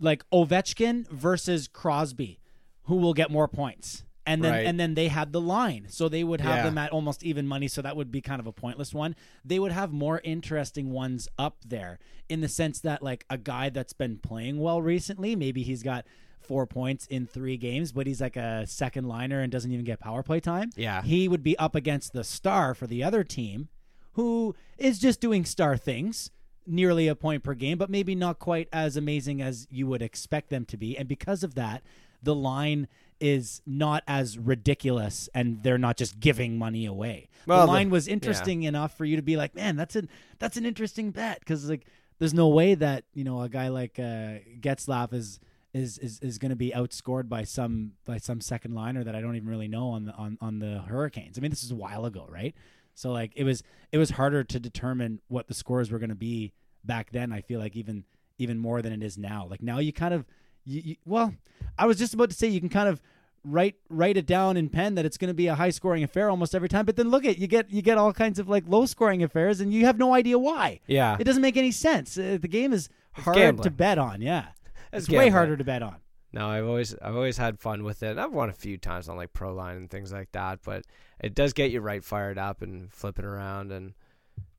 like 0.00 0.22
Ovechkin 0.30 1.08
versus 1.08 1.68
Crosby, 1.68 2.38
who 2.84 2.96
will 2.96 3.14
get 3.14 3.30
more 3.30 3.48
points, 3.48 4.04
and 4.26 4.42
then 4.42 4.52
Right. 4.52 4.66
and 4.66 4.78
then 4.80 4.94
they 4.94 5.08
had 5.08 5.32
the 5.32 5.40
line, 5.40 5.86
so 5.88 6.08
they 6.08 6.24
would 6.24 6.40
have 6.40 6.56
Yeah. 6.58 6.62
them 6.64 6.78
at 6.78 6.90
almost 6.90 7.22
even 7.24 7.46
money. 7.46 7.68
So 7.68 7.82
that 7.82 7.96
would 7.96 8.10
be 8.10 8.20
kind 8.20 8.40
of 8.40 8.46
a 8.46 8.52
pointless 8.52 8.94
one. 8.94 9.14
They 9.44 9.58
would 9.58 9.72
have 9.72 9.92
more 9.92 10.20
interesting 10.24 10.90
ones 10.90 11.28
up 11.38 11.58
there 11.66 11.98
in 12.28 12.40
the 12.40 12.48
sense 12.48 12.80
that 12.80 13.02
like 13.02 13.24
a 13.28 13.36
guy 13.38 13.68
that's 13.68 13.92
been 13.92 14.18
playing 14.18 14.58
well 14.60 14.80
recently, 14.82 15.36
maybe 15.36 15.62
he's 15.62 15.82
got. 15.82 16.04
Four 16.40 16.66
points 16.66 17.06
in 17.06 17.26
three 17.26 17.56
games, 17.56 17.90
but 17.92 18.06
he's 18.06 18.20
like 18.20 18.36
a 18.36 18.66
second 18.66 19.08
liner 19.08 19.40
and 19.40 19.50
doesn't 19.50 19.72
even 19.72 19.86
get 19.86 19.98
power 19.98 20.22
play 20.22 20.40
time. 20.40 20.68
Yeah. 20.76 21.00
He 21.00 21.26
would 21.26 21.42
be 21.42 21.58
up 21.58 21.74
against 21.74 22.12
the 22.12 22.22
star 22.22 22.74
for 22.74 22.86
the 22.86 23.02
other 23.02 23.24
team, 23.24 23.68
who 24.12 24.54
is 24.76 24.98
just 24.98 25.22
doing 25.22 25.46
star 25.46 25.78
things, 25.78 26.30
nearly 26.66 27.08
a 27.08 27.14
point 27.14 27.44
per 27.44 27.54
game, 27.54 27.78
but 27.78 27.88
maybe 27.88 28.14
not 28.14 28.38
quite 28.40 28.68
as 28.74 28.94
amazing 28.94 29.40
as 29.40 29.66
you 29.70 29.86
would 29.86 30.02
expect 30.02 30.50
them 30.50 30.66
to 30.66 30.76
be. 30.76 30.98
And 30.98 31.08
because 31.08 31.42
of 31.42 31.54
that, 31.54 31.82
the 32.22 32.34
line 32.34 32.88
is 33.20 33.62
not 33.66 34.02
as 34.06 34.38
ridiculous 34.38 35.28
and 35.34 35.62
they're 35.62 35.78
not 35.78 35.96
just 35.96 36.20
giving 36.20 36.58
money 36.58 36.86
away. 36.86 37.28
Well, 37.46 37.60
the 37.60 37.66
the- 37.66 37.72
line 37.72 37.90
was 37.90 38.08
interesting 38.08 38.62
enough 38.64 38.96
for 38.96 39.04
you 39.04 39.16
to 39.16 39.22
be 39.22 39.36
like, 39.36 39.54
man, 39.54 39.76
that's 39.76 39.96
an 39.96 40.08
that's 40.38 40.56
an 40.56 40.66
interesting 40.66 41.10
bet 41.10 41.40
because 41.40 41.68
like 41.68 41.86
there's 42.18 42.34
no 42.34 42.48
way 42.48 42.74
that 42.74 43.04
you 43.12 43.24
know 43.24 43.42
a 43.42 43.48
guy 43.48 43.68
like 43.68 43.98
uh, 43.98 44.40
Getzlaf 44.60 45.12
is 45.12 45.40
is 45.72 45.98
is, 45.98 46.20
is 46.20 46.38
going 46.38 46.50
to 46.50 46.56
be 46.56 46.70
outscored 46.70 47.28
by 47.28 47.44
some 47.44 47.92
by 48.04 48.18
some 48.18 48.40
second 48.40 48.74
liner 48.74 49.04
that 49.04 49.14
I 49.14 49.20
don't 49.20 49.36
even 49.36 49.48
really 49.48 49.68
know 49.68 49.90
on 49.90 50.04
the 50.06 50.12
on 50.12 50.38
on 50.40 50.58
the 50.58 50.82
Hurricanes. 50.88 51.36
I 51.38 51.40
mean, 51.40 51.50
this 51.50 51.64
is 51.64 51.70
a 51.70 51.76
while 51.76 52.04
ago, 52.04 52.26
right? 52.28 52.54
So 52.94 53.10
like 53.10 53.32
it 53.36 53.44
was 53.44 53.62
it 53.92 53.98
was 53.98 54.10
harder 54.10 54.44
to 54.44 54.60
determine 54.60 55.20
what 55.28 55.48
the 55.48 55.54
scores 55.54 55.90
were 55.90 55.98
going 55.98 56.10
to 56.10 56.14
be 56.14 56.52
back 56.84 57.10
then. 57.10 57.32
I 57.32 57.40
feel 57.40 57.60
like 57.60 57.76
even 57.76 58.04
even 58.38 58.58
more 58.58 58.82
than 58.82 58.92
it 58.92 59.02
is 59.02 59.18
now. 59.18 59.46
Like 59.50 59.62
now 59.62 59.78
you 59.78 59.92
kind 59.92 60.14
of 60.14 60.24
you, 60.64 60.82
you 60.84 60.96
well, 61.04 61.34
I 61.78 61.86
was 61.86 61.98
just 61.98 62.14
about 62.14 62.30
to 62.30 62.36
say 62.36 62.48
you 62.48 62.60
can 62.60 62.68
kind 62.68 62.88
of 62.88 63.00
write 63.44 63.74
write 63.90 64.16
it 64.16 64.26
down 64.26 64.56
in 64.56 64.68
pen 64.68 64.94
that 64.94 65.04
it's 65.04 65.18
going 65.18 65.28
to 65.28 65.34
be 65.34 65.46
a 65.48 65.54
high 65.54 65.70
scoring 65.70 66.02
affair 66.02 66.30
almost 66.30 66.54
every 66.54 66.68
time. 66.68 66.84
But 66.86 66.96
then 66.96 67.10
look 67.10 67.24
at 67.24 67.38
you 67.38 67.46
get 67.46 67.70
you 67.70 67.82
get 67.82 67.98
all 67.98 68.12
kinds 68.12 68.38
of 68.38 68.48
like 68.48 68.64
low 68.66 68.86
scoring 68.86 69.22
affairs, 69.22 69.60
and 69.60 69.72
you 69.72 69.84
have 69.86 69.98
no 69.98 70.14
idea 70.14 70.38
why. 70.38 70.80
Yeah. 70.86 71.16
It 71.18 71.24
doesn't 71.24 71.42
make 71.42 71.56
any 71.56 71.70
sense. 71.70 72.16
Uh, 72.16 72.38
the 72.40 72.48
game 72.48 72.72
is 72.72 72.88
hard 73.12 73.36
gambling. 73.36 73.64
to 73.64 73.70
bet 73.70 73.98
on. 73.98 74.20
Yeah, 74.22 74.46
It's 74.92 75.06
it's 75.06 75.14
way 75.14 75.28
harder 75.28 75.56
to 75.56 75.64
bet 75.64 75.82
on. 75.82 75.96
No, 76.32 76.48
I've 76.48 76.66
always 76.66 76.96
I've 77.00 77.14
always 77.14 77.36
had 77.36 77.60
fun 77.60 77.84
with 77.84 78.02
it. 78.02 78.18
I've 78.18 78.32
won 78.32 78.48
a 78.48 78.54
few 78.54 78.76
times 78.76 79.08
on 79.08 79.16
like 79.16 79.32
pro 79.32 79.54
line 79.54 79.76
and 79.76 79.90
things 79.90 80.12
like 80.12 80.32
that, 80.32 80.60
but 80.64 80.84
it 81.20 81.34
does 81.34 81.52
get 81.52 81.70
you 81.70 81.80
right 81.80 82.02
fired 82.02 82.38
up 82.38 82.60
and 82.60 82.92
flipping 82.92 83.24
around 83.24 83.70
and 83.70 83.94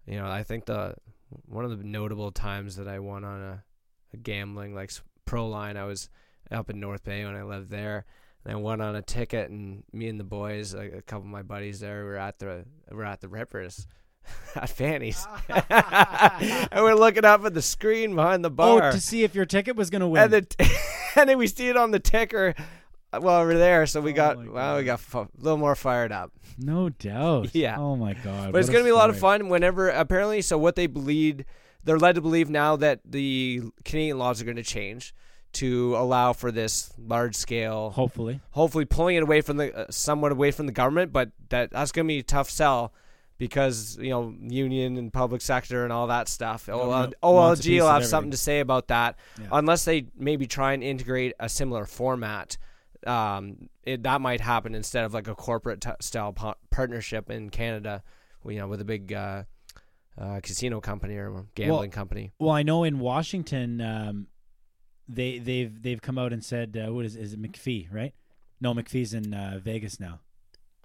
you 0.07 0.17
know, 0.17 0.27
I 0.27 0.43
think 0.43 0.65
the 0.65 0.95
one 1.47 1.65
of 1.65 1.77
the 1.77 1.83
notable 1.83 2.31
times 2.31 2.75
that 2.75 2.87
I 2.87 2.99
won 2.99 3.23
on 3.25 3.41
a, 3.41 3.63
a 4.13 4.17
gambling 4.17 4.73
like 4.73 4.91
pro 5.25 5.47
line, 5.47 5.77
I 5.77 5.85
was 5.85 6.09
up 6.51 6.69
in 6.69 6.79
North 6.79 7.03
Bay 7.03 7.25
when 7.25 7.35
I 7.35 7.43
lived 7.43 7.69
there. 7.69 8.05
And 8.43 8.53
I 8.53 8.55
went 8.57 8.81
on 8.81 8.95
a 8.95 9.01
ticket 9.01 9.49
and 9.49 9.83
me 9.91 10.07
and 10.07 10.19
the 10.19 10.23
boys, 10.23 10.75
like 10.75 10.93
a 10.93 11.01
couple 11.01 11.23
of 11.23 11.31
my 11.31 11.41
buddies 11.41 11.79
there 11.79 12.05
were 12.05 12.17
at 12.17 12.37
the 12.37 12.65
were 12.91 13.03
at 13.03 13.19
the 13.19 13.27
Rippers 13.27 13.87
at 14.55 14.69
Fanny's. 14.69 15.27
and 15.69 16.83
we're 16.83 16.93
looking 16.93 17.25
up 17.25 17.43
at 17.43 17.53
the 17.55 17.61
screen 17.61 18.15
behind 18.15 18.45
the 18.45 18.51
oh, 18.51 18.53
bar 18.53 18.89
Oh, 18.89 18.91
to 18.91 18.99
see 19.01 19.23
if 19.23 19.33
your 19.33 19.45
ticket 19.45 19.75
was 19.75 19.89
going 19.89 20.01
to 20.01 20.07
win. 20.07 20.23
and, 20.23 20.31
the 20.31 20.79
and 21.15 21.29
then 21.29 21.37
we 21.37 21.47
see 21.47 21.69
it 21.69 21.77
on 21.77 21.91
the 21.91 21.99
ticker 21.99 22.53
well 23.11 23.41
over 23.41 23.57
there, 23.57 23.85
so 23.85 24.01
we 24.01 24.11
Oh 24.11 24.15
got 24.15 24.51
well, 24.51 24.77
we 24.77 24.83
got 24.83 24.99
fu- 24.99 25.19
a 25.19 25.29
little 25.39 25.57
more 25.57 25.75
fired 25.75 26.11
up. 26.11 26.31
No 26.57 26.89
doubt. 26.89 27.53
Yeah. 27.55 27.77
Oh 27.79 27.95
my 27.95 28.13
god. 28.13 28.51
But 28.51 28.59
it's 28.59 28.69
going 28.69 28.83
to 28.83 28.87
be 28.87 28.91
a 28.91 28.95
lot 28.95 29.09
of 29.09 29.17
fun 29.17 29.49
whenever 29.49 29.89
apparently 29.89 30.41
so 30.41 30.57
what 30.57 30.75
they 30.75 30.87
believe 30.87 31.43
they're 31.85 31.99
led 31.99 32.15
to 32.15 32.21
believe 32.21 32.49
now 32.49 32.75
that 32.75 32.99
the 33.05 33.61
Canadian 33.85 34.17
laws 34.17 34.41
are 34.41 34.45
going 34.45 34.57
to 34.57 34.63
change 34.63 35.13
to 35.53 35.95
allow 35.95 36.33
for 36.33 36.51
this 36.51 36.91
large 36.97 37.35
scale 37.35 37.91
Hopefully. 37.91 38.41
hopefully 38.51 38.83
pulling 38.83 39.15
it 39.15 39.23
away 39.23 39.39
from 39.39 39.55
the 39.57 39.73
uh, 39.73 39.85
somewhat 39.89 40.33
away 40.33 40.51
from 40.51 40.65
the 40.65 40.73
government 40.73 41.13
but 41.13 41.31
that 41.49 41.71
that's 41.71 41.93
going 41.93 42.05
to 42.05 42.07
be 42.13 42.19
a 42.19 42.23
tough 42.23 42.49
sell 42.49 42.91
because 43.37 43.97
you 44.01 44.09
know 44.09 44.33
union 44.41 44.97
and 44.97 45.13
public 45.13 45.41
sector 45.41 45.83
and 45.85 45.93
all 45.93 46.07
that 46.07 46.27
stuff 46.27 46.67
OL, 46.67 46.77
Government 46.89 47.15
wants 47.21 47.65
a 47.65 47.69
OLG 47.69 47.79
will 47.79 47.87
have 47.89 48.05
something 48.05 48.31
to 48.31 48.37
say 48.37 48.59
about 48.59 48.87
that 48.89 49.15
Yeah. 49.39 49.47
unless 49.53 49.85
they 49.85 50.07
maybe 50.17 50.45
try 50.45 50.73
and 50.73 50.83
integrate 50.83 51.33
a 51.39 51.47
similar 51.47 51.85
format 51.85 52.57
um, 53.07 53.69
it, 53.83 54.03
that 54.03 54.19
might 54.19 54.41
happen 54.41 54.73
instead 54.75 55.05
of 55.05 55.13
like 55.13 55.27
a 55.27 55.35
corporate 55.35 55.79
t- 55.81 55.89
style 56.01 56.33
pa- 56.33 56.55
partnership 56.71 57.29
in 57.29 57.51
Canada, 57.51 58.01
you 58.47 58.57
know, 58.57 58.67
with 58.67 58.81
a 58.81 58.85
big 58.85 59.13
uh, 59.13 59.43
uh, 60.17 60.39
casino 60.41 60.79
company 60.81 61.15
or 61.15 61.45
gambling 61.55 61.91
company. 61.91 62.31
Well, 62.39 62.51
I 62.51 62.63
know 62.63 62.83
in 62.83 62.99
Washington, 62.99 63.81
um, 63.81 64.27
they 65.07 65.39
they've 65.39 65.81
they've 65.81 66.01
come 66.01 66.17
out 66.17 66.33
and 66.33 66.43
said, 66.43 66.77
uh, 66.77 66.91
what 66.93 67.05
is 67.05 67.15
is 67.15 67.33
it 67.33 67.41
McPhee, 67.41 67.93
right? 67.93 68.13
No, 68.61 68.73
McPhee's 68.73 69.13
in 69.13 69.33
uh, 69.33 69.59
Vegas 69.61 69.99
now. 69.99 70.21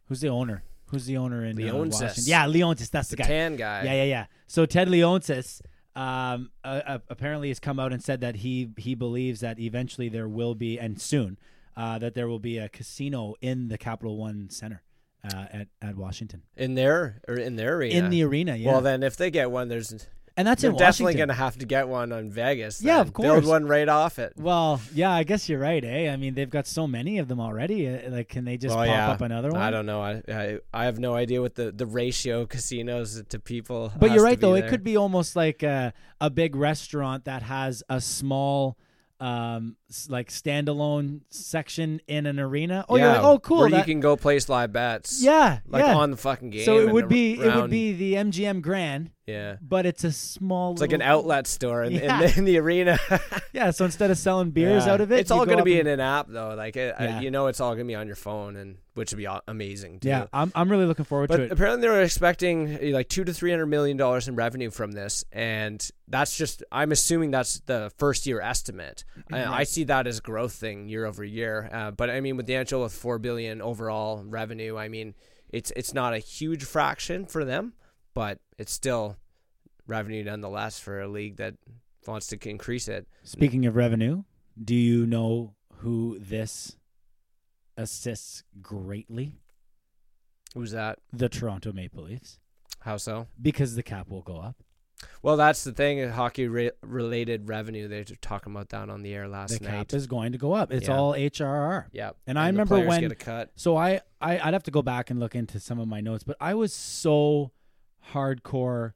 Who's 0.07 0.21
the 0.21 0.29
owner? 0.29 0.65
Who's 0.87 1.07
the 1.07 1.17
owner 1.17 1.45
in 1.45 1.57
uh, 1.57 1.73
Leonsis. 1.73 1.93
Washington? 2.03 2.25
Yeah, 2.27 2.47
Leonsis. 2.47 2.91
That's 2.91 3.09
the, 3.09 3.17
The 3.17 3.23
guy. 3.23 3.29
tan 3.29 3.57
guy. 3.57 3.85
Yeah, 3.85 3.93
yeah, 3.95 4.05
yeah. 4.05 4.27
So 4.49 4.67
Ted 4.67 4.89
Leonsis 4.89 5.61
um, 5.95 6.51
uh, 6.65 6.81
uh, 6.85 6.99
apparently 7.09 7.49
has 7.49 7.61
come 7.61 7.79
out 7.79 7.93
and 7.93 8.03
said 8.03 8.21
that 8.23 8.37
he 8.37 8.71
he 8.77 8.95
believes 8.95 9.41
that 9.41 9.61
eventually 9.61 10.09
there 10.09 10.29
will 10.29 10.55
be 10.57 10.79
and 10.79 11.01
soon 11.01 11.39
uh, 11.77 11.99
that 12.01 12.15
there 12.15 12.27
will 12.29 12.41
be 12.41 12.59
a 12.59 12.69
casino 12.69 13.35
in 13.41 13.69
the 13.69 13.79
Capital 13.79 14.17
One 14.17 14.51
Center 14.51 14.83
uh, 15.25 15.45
at 15.53 15.69
at 15.83 15.97
Washington 15.97 16.43
In 16.57 16.75
their 16.75 17.21
or 17.29 17.35
in 17.35 17.57
their 17.57 17.77
arena. 17.77 17.95
in 17.95 18.11
the 18.11 18.23
arena. 18.25 18.57
Yeah, 18.57 18.73
Well, 18.73 18.81
then 18.81 19.03
if 19.03 19.17
they 19.17 19.31
get 19.31 19.51
one, 19.51 19.69
there's 19.69 20.07
and 20.37 20.47
that's 20.47 20.65
in 20.65 20.75
definitely 20.77 21.15
going 21.15 21.29
to 21.29 21.35
have 21.35 21.59
to 21.59 21.67
get 21.67 21.89
one 21.89 22.13
on 22.13 22.31
Vegas. 22.31 22.81
Yeah, 22.81 22.99
then. 23.03 23.09
of 23.09 23.15
Build 23.15 23.45
one 23.45 23.67
right 23.67 23.89
off 23.89 24.19
it. 24.19 24.33
Well, 24.39 24.81
yeah, 24.95 25.11
I 25.11 25.23
guess 25.25 25.49
you're 25.51 25.59
right. 25.59 25.85
Eh, 25.85 26.11
I 26.11 26.17
mean, 26.17 26.35
they've 26.35 26.49
got 26.49 26.67
so 26.67 26.87
many 26.87 27.19
of 27.19 27.29
them 27.29 27.41
already. 27.41 27.87
Uh, 27.87 28.11
like, 28.11 28.29
can 28.31 28.47
they 28.47 28.57
just 28.57 28.75
Well, 28.75 28.87
pop 28.87 28.95
yeah. 28.97 29.11
up 29.11 29.21
another 29.21 29.51
one? 29.51 29.61
I 29.61 29.71
don't 29.71 29.85
know. 29.85 30.01
I, 30.01 30.23
I 30.29 30.59
I 30.73 30.85
have 30.87 30.99
no 30.99 31.15
idea 31.15 31.43
what 31.43 31.57
the, 31.57 31.73
the 31.73 31.85
ratio 31.85 32.43
of 32.43 32.49
casinos 32.49 33.23
to 33.29 33.39
people. 33.39 33.93
But 33.99 34.13
you're 34.13 34.25
right, 34.25 34.41
though. 34.41 34.55
It 34.55 34.69
could 34.69 34.85
be 34.85 34.97
almost 34.97 35.37
like 35.37 35.63
a, 35.63 35.93
a 36.21 36.31
big 36.31 36.57
restaurant 36.57 37.25
that 37.27 37.43
has 37.43 37.83
a 37.91 38.01
small, 38.01 38.79
um, 39.19 39.77
like 40.09 40.29
standalone 40.29 41.21
section 41.31 42.01
in 42.07 42.27
an 42.27 42.39
arena. 42.39 42.85
Oh, 42.89 42.97
you're 42.97 43.07
Yeah, 43.07 43.13
like, 43.15 43.25
oh, 43.25 43.39
cool. 43.39 43.61
Where 43.61 43.69
you 43.71 43.83
can 43.85 44.01
go 44.01 44.17
place 44.17 44.49
live 44.49 44.73
bets. 44.73 45.23
yeah, 45.23 45.61
like 45.67 45.85
yeah. 45.85 45.95
on 45.97 46.11
the 46.11 46.17
fucking 46.17 46.51
game. 46.51 46.65
so 46.65 46.79
it 46.81 46.91
would 46.93 47.09
be 47.09 47.35
it 47.41 47.55
would 47.55 47.71
be 47.71 47.93
the 47.93 48.15
MGM 48.15 48.63
Grand, 48.63 49.11
yeah. 49.27 49.57
but 49.61 49.87
it's 49.87 50.05
a 50.05 50.13
small. 50.13 50.73
It's 50.73 50.81
like 50.81 50.93
an 50.93 51.03
outlet 51.03 51.47
store 51.47 51.83
in, 51.85 51.93
Yeah. 51.93 52.15
in, 52.15 52.21
the, 52.21 52.39
in 52.39 52.45
the 52.45 52.59
arena. 52.59 52.99
Yeah. 53.53 53.73
So 53.73 53.85
instead 53.85 54.13
of 54.13 54.19
selling 54.19 54.51
beers 54.53 54.87
Yeah. 54.87 54.93
out 54.93 55.01
of 55.01 55.11
it, 55.11 55.19
it's 55.19 55.33
all 55.33 55.45
going 55.45 55.59
to 55.59 55.65
be 55.65 55.79
and- 55.81 55.89
in 55.89 55.95
an 55.95 56.01
app 56.01 56.27
though. 56.29 56.55
Like 56.55 56.77
it, 56.77 56.95
Yeah. 57.01 57.21
you 57.21 57.33
know, 57.33 57.49
it's 57.49 57.59
all 57.61 57.71
going 57.75 57.85
to 57.87 57.91
be 57.91 57.97
on 57.97 58.07
your 58.07 58.15
phone, 58.17 58.55
and 58.55 58.77
which 58.95 59.11
would 59.11 59.19
be 59.19 59.27
amazing. 59.49 59.99
Too. 60.01 60.09
Yeah, 60.09 60.27
I'm 60.33 60.53
I'm 60.55 60.71
really 60.71 60.85
looking 60.87 61.05
forward 61.05 61.29
But 61.29 61.39
to 61.39 61.43
it. 61.45 61.53
apparently 61.53 61.81
they're 61.89 62.03
expecting 62.03 62.77
uh, 62.77 62.79
like 62.97 63.09
two 63.09 63.25
to 63.25 63.33
three 63.35 63.51
hundred 63.51 63.67
million 63.67 63.97
dollars 63.97 64.29
in 64.29 64.37
revenue 64.37 64.71
from 64.71 64.93
this, 64.93 65.25
and 65.33 65.85
that's 66.07 66.37
just 66.37 66.63
I'm 66.71 66.93
assuming 66.93 67.33
that's 67.33 67.59
the 67.67 67.91
first 67.99 68.25
year 68.27 68.41
estimate. 68.41 69.05
I, 69.33 69.45
I 69.45 69.65
see 69.65 69.80
that 69.85 70.07
as 70.07 70.21
growth 70.21 70.53
thing 70.53 70.89
year 70.89 71.05
over 71.07 71.25
year. 71.25 71.69
Uh, 71.73 71.91
but 71.91 72.11
I 72.11 72.21
mean, 72.21 72.37
with 72.37 72.47
the 72.47 72.55
NHL 72.55 72.83
with 72.83 72.93
four 72.93 73.19
billion 73.19 73.61
overall 73.63 74.23
revenue, 74.25 74.77
I 74.77 74.89
mean 74.89 75.15
it's 75.49 75.73
it's 75.77 75.93
not 75.95 76.15
a 76.15 76.19
huge 76.19 76.65
fraction 76.65 77.27
for 77.27 77.45
them, 77.45 77.75
but 78.15 78.39
it's 78.59 78.73
still 78.73 79.17
revenue 79.87 80.23
nonetheless 80.25 80.79
for 80.79 81.01
a 81.01 81.09
league 81.09 81.37
that 81.37 81.55
wants 82.07 82.27
to 82.29 82.49
increase 82.49 82.89
it. 82.89 83.07
Speaking 83.25 83.67
of 83.67 83.77
revenue, 83.77 84.23
do 84.63 84.75
you 84.75 85.07
know 85.07 85.55
who 85.79 86.19
this 86.21 86.77
assists 87.77 88.45
greatly? 88.63 89.37
Who's 90.55 90.73
that? 90.73 90.99
The 91.13 91.29
Toronto 91.29 91.73
Maple 91.73 92.05
Leafs, 92.05 92.39
How 92.81 92.97
so? 92.97 93.27
because 93.41 93.75
the 93.77 93.83
cap 93.83 94.09
will 94.09 94.23
go 94.23 94.39
up. 94.39 94.57
Well, 95.23 95.37
that's 95.37 95.65
the 95.65 95.73
thing. 95.73 96.09
Hockey 96.09 96.49
re- 96.49 96.71
related 96.83 97.49
revenue. 97.49 97.89
They 97.89 97.99
were 97.99 98.05
talking 98.23 98.53
about 98.55 98.71
that 98.71 98.89
on 98.89 99.03
the 99.03 99.13
air 99.15 99.29
last 99.29 99.59
the 99.59 99.65
night. 99.65 99.71
cap 99.89 99.93
is 99.93 100.07
going 100.07 100.33
to 100.33 100.39
go 100.39 100.53
up. 100.55 100.73
It's 100.73 100.89
Yeah. 100.89 100.97
all 100.97 101.13
HRR. 101.15 101.87
yeah, 101.93 102.13
And 102.27 102.39
I 102.39 102.47
the 102.47 102.53
remember 102.53 102.81
when- 102.87 103.01
get 103.03 103.13
a 103.13 103.15
cut. 103.15 103.51
So 103.57 103.77
I, 103.77 104.01
I 104.21 104.39
I'd 104.39 104.55
have 104.55 104.63
to 104.65 104.71
go 104.71 104.81
back 104.83 105.11
and 105.11 105.21
look 105.21 105.35
into 105.35 105.61
some 105.61 105.79
of 105.79 105.87
my 105.89 106.01
notes, 106.01 106.25
but 106.25 106.37
I 106.41 106.55
was 106.55 106.73
so 106.73 107.51
hardcore 108.13 108.93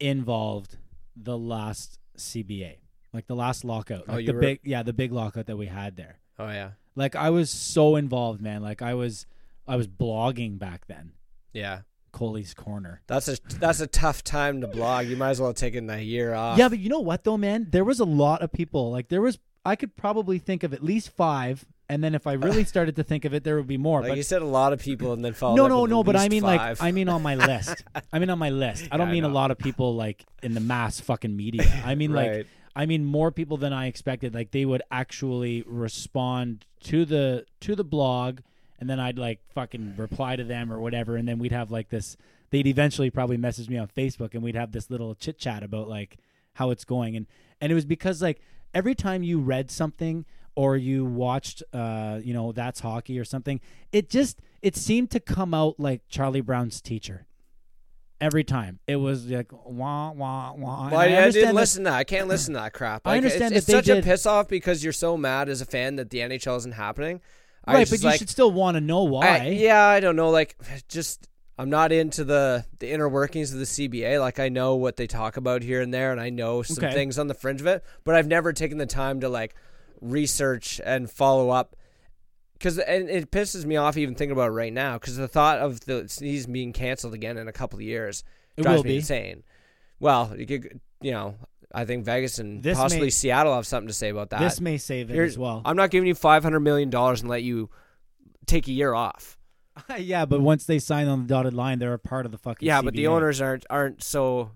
involved 0.00 0.78
the 1.16 1.36
last 1.36 1.98
CBA, 2.16 2.76
like 3.12 3.26
the 3.26 3.36
last 3.36 3.64
lockout, 3.64 4.04
Oh, 4.08 4.12
like 4.14 4.20
you 4.22 4.26
the 4.28 4.32
were- 4.34 4.40
big 4.40 4.60
yeah 4.64 4.82
the 4.82 4.92
big 4.92 5.12
lockout 5.12 5.46
that 5.46 5.56
we 5.56 5.66
had 5.66 5.96
there. 5.96 6.18
Oh 6.38 6.48
yeah, 6.48 6.72
Like 6.96 7.14
I 7.14 7.30
was 7.30 7.50
so 7.50 7.96
involved, 7.96 8.40
man. 8.40 8.62
Like 8.62 8.82
I 8.82 8.94
was 8.94 9.26
I 9.68 9.76
was 9.76 9.86
blogging 9.86 10.58
back 10.58 10.86
then. 10.86 11.12
yeah. 11.52 11.80
Coley's 12.12 12.54
Corner. 12.54 13.00
That's 13.06 13.28
a 13.28 13.36
that's 13.58 13.80
a 13.80 13.86
tough 13.86 14.22
time 14.22 14.60
to 14.60 14.66
blog. 14.68 15.06
You 15.06 15.16
might 15.16 15.30
as 15.30 15.40
well 15.40 15.48
have 15.50 15.56
taken 15.56 15.88
a 15.90 15.98
year 15.98 16.34
off. 16.34 16.58
Yeah, 16.58 16.68
but 16.68 16.78
you 16.78 16.88
know 16.88 17.00
what 17.00 17.24
though, 17.24 17.38
man? 17.38 17.66
There 17.70 17.84
was 17.84 18.00
a 18.00 18.04
lot 18.04 18.42
of 18.42 18.52
people. 18.52 18.90
Like 18.92 19.08
there 19.08 19.20
was 19.22 19.38
I 19.64 19.76
could 19.76 19.96
probably 19.96 20.38
think 20.38 20.62
of 20.64 20.72
at 20.74 20.82
least 20.82 21.10
five, 21.10 21.64
and 21.88 22.02
then 22.02 22.14
if 22.14 22.26
I 22.26 22.32
really 22.34 22.64
started 22.74 22.96
to 22.96 23.04
think 23.04 23.24
of 23.24 23.32
it, 23.32 23.44
there 23.44 23.56
would 23.56 23.66
be 23.68 23.78
more. 23.78 24.00
like 24.00 24.10
but 24.10 24.16
you 24.16 24.22
said, 24.24 24.42
a 24.42 24.46
lot 24.46 24.72
of 24.72 24.80
people, 24.80 25.12
and 25.12 25.24
then 25.24 25.32
followed. 25.34 25.56
no, 25.56 25.64
up 25.64 25.70
no, 25.70 25.86
no. 25.86 26.04
But 26.04 26.16
I 26.16 26.28
mean, 26.28 26.42
five. 26.42 26.80
like, 26.80 26.88
I 26.88 26.92
mean, 26.92 27.08
on 27.08 27.22
my 27.22 27.34
list. 27.36 27.84
I 28.12 28.18
mean, 28.18 28.28
on 28.30 28.38
my 28.38 28.50
list. 28.50 28.88
I 28.90 28.96
don't 28.96 29.08
Yeah, 29.08 29.12
mean 29.14 29.24
a 29.24 29.28
lot 29.28 29.50
of 29.50 29.58
people 29.58 29.94
like 29.94 30.24
in 30.42 30.54
the 30.54 30.60
mass 30.60 31.00
fucking 31.00 31.34
media. 31.36 31.82
I 31.84 31.94
mean, 31.94 32.12
like, 32.12 32.46
I 32.74 32.86
mean 32.86 33.04
more 33.04 33.30
people 33.30 33.56
than 33.56 33.72
I 33.72 33.86
expected. 33.86 34.34
Like, 34.34 34.50
they 34.50 34.64
would 34.64 34.82
actually 34.90 35.62
respond 35.66 36.66
to 36.84 37.04
the 37.04 37.44
to 37.60 37.76
the 37.76 37.84
blog, 37.84 38.40
and 38.82 38.90
then 38.90 39.00
I'd 39.00 39.16
like 39.18 39.40
fucking 39.54 39.94
reply 39.96 40.36
to 40.36 40.44
them 40.44 40.70
or 40.72 40.78
whatever, 40.80 41.16
and 41.16 41.26
then 41.26 41.38
we'd 41.38 41.52
have 41.52 41.70
like 41.70 41.88
this. 41.88 42.16
They'd 42.50 42.66
eventually 42.66 43.08
probably 43.08 43.38
message 43.38 43.68
me 43.70 43.78
on 43.78 43.86
Facebook, 43.88 44.34
and 44.34 44.42
we'd 44.42 44.56
have 44.56 44.72
this 44.72 44.90
little 44.90 45.14
chit 45.14 45.38
chat 45.38 45.62
about 45.62 45.88
like 45.88 46.18
how 46.54 46.70
it's 46.70 46.84
going, 46.84 47.16
and 47.16 47.26
and 47.60 47.72
it 47.72 47.74
was 47.74 47.86
because 47.86 48.20
like 48.20 48.40
every 48.74 48.94
time 48.94 49.22
you 49.22 49.38
read 49.40 49.70
something 49.70 50.24
or 50.54 50.76
you 50.76 51.04
watched 51.04 51.62
uh 51.72 52.18
you 52.22 52.34
know 52.34 52.52
that's 52.52 52.80
hockey 52.80 53.18
or 53.18 53.24
something 53.24 53.58
it 53.90 54.10
just 54.10 54.40
it 54.60 54.76
seemed 54.76 55.10
to 55.10 55.18
come 55.18 55.54
out 55.54 55.80
like 55.80 56.02
charlie 56.10 56.42
brown's 56.42 56.82
teacher 56.82 57.24
every 58.20 58.44
time 58.44 58.78
it 58.86 58.96
was 58.96 59.26
like 59.30 59.50
wah 59.50 60.10
wah 60.12 60.52
wah 60.52 60.88
Well, 60.90 60.98
I 61.00 61.04
I, 61.06 61.30
didn't 61.30 61.46
that- 61.46 61.54
listen 61.54 61.84
to 61.84 61.90
that. 61.90 61.96
I 61.96 62.04
can't 62.04 62.28
listen 62.28 62.52
to 62.54 62.60
that 62.60 62.72
crap. 62.74 63.06
I 63.06 63.16
understand 63.16 63.52
it's, 63.54 63.60
it's 63.60 63.66
they 63.66 63.72
such 63.72 63.84
did- 63.86 63.98
a 63.98 64.02
piss 64.02 64.26
off 64.26 64.46
because 64.48 64.84
you're 64.84 64.92
so 64.92 65.16
mad 65.16 65.48
as 65.48 65.60
a 65.62 65.66
fan 65.66 65.96
that 65.96 66.10
the 66.10 66.18
NHL 66.18 66.56
isn't 66.58 66.72
happening. 66.74 67.20
I 67.64 67.74
right 67.74 67.86
but 67.86 67.90
just 67.90 68.02
you 68.02 68.08
like, 68.08 68.18
should 68.18 68.28
still 68.30 68.50
want 68.50 68.76
to 68.76 68.80
know 68.80 69.04
why 69.04 69.26
I- 69.38 69.46
yeah, 69.48 69.84
I 69.86 70.00
don't 70.00 70.16
know. 70.16 70.30
Like, 70.30 70.56
just 70.88 71.28
I'm 71.58 71.70
not 71.70 71.92
into 71.92 72.24
the 72.24 72.64
the 72.78 72.90
inner 72.90 73.08
workings 73.08 73.52
of 73.52 73.58
the 73.58 73.64
CBA. 73.66 74.18
Like, 74.20 74.40
I 74.40 74.48
know 74.48 74.74
what 74.76 74.96
they 74.96 75.06
talk 75.06 75.36
about 75.36 75.62
here 75.62 75.80
and 75.80 75.92
there, 75.94 76.10
and 76.12 76.20
I 76.20 76.30
know 76.30 76.62
some 76.62 76.82
Okay. 76.84 76.92
things 76.94 77.18
on 77.18 77.28
the 77.28 77.34
fringe 77.34 77.60
of 77.60 77.66
it, 77.66 77.84
but 78.04 78.14
I've 78.14 78.26
never 78.26 78.52
taken 78.52 78.78
the 78.78 78.86
time 78.86 79.20
to 79.20 79.28
like 79.28 79.54
research 80.00 80.80
and 80.84 81.10
follow 81.10 81.50
up. 81.50 81.76
Because 82.54 82.78
and 82.78 83.08
it 83.10 83.30
pisses 83.30 83.64
me 83.64 83.76
off 83.76 83.96
even 83.96 84.14
thinking 84.14 84.32
about 84.32 84.48
it 84.48 84.52
right 84.54 84.72
now. 84.72 84.94
Because 84.98 85.16
the 85.16 85.28
thought 85.28 85.58
of 85.58 85.80
the 85.80 86.08
season 86.08 86.52
being 86.52 86.72
canceled 86.72 87.14
again 87.14 87.36
in 87.36 87.48
a 87.48 87.52
couple 87.52 87.78
of 87.78 87.82
years 87.82 88.22
It 88.56 88.62
drives 88.62 88.84
me 88.84 88.90
be. 88.90 88.96
insane. 88.96 89.42
Well, 90.00 90.32
you 90.36 90.46
could, 90.46 90.80
you 91.00 91.10
know, 91.12 91.34
I 91.74 91.84
think 91.84 92.04
Vegas 92.04 92.38
and 92.38 92.62
This 92.62 92.76
possibly 92.78 93.06
may- 93.06 93.10
Seattle 93.10 93.54
have 93.54 93.66
something 93.66 93.88
to 93.88 93.94
say 93.94 94.08
about 94.10 94.30
that. 94.30 94.40
this 94.40 94.60
may 94.60 94.78
save 94.78 95.10
it 95.10 95.14
Here- 95.14 95.24
as 95.24 95.38
well 95.38 95.62
I'm 95.64 95.76
not 95.76 95.90
giving 95.90 96.06
you 96.06 96.14
five 96.14 96.42
hundred 96.42 96.60
million 96.60 96.90
dollars 96.90 97.20
and 97.20 97.30
let 97.30 97.42
you 97.42 97.70
take 98.46 98.68
a 98.68 98.72
year 98.72 98.92
off. 98.94 99.38
yeah 99.98 100.26
but 100.26 100.40
once 100.40 100.66
they 100.66 100.78
sign 100.78 101.08
on 101.08 101.22
the 101.22 101.26
dotted 101.28 101.54
line 101.54 101.78
they're 101.78 101.94
a 101.94 101.98
part 101.98 102.26
of 102.26 102.32
the 102.32 102.38
fucking 102.38 102.66
Yeah, 102.66 102.82
but 102.82 102.92
the 102.94 103.04
CBA. 103.04 103.08
owners 103.10 103.40
aren't 103.40 103.64
aren't 103.70 104.02
so, 104.02 104.50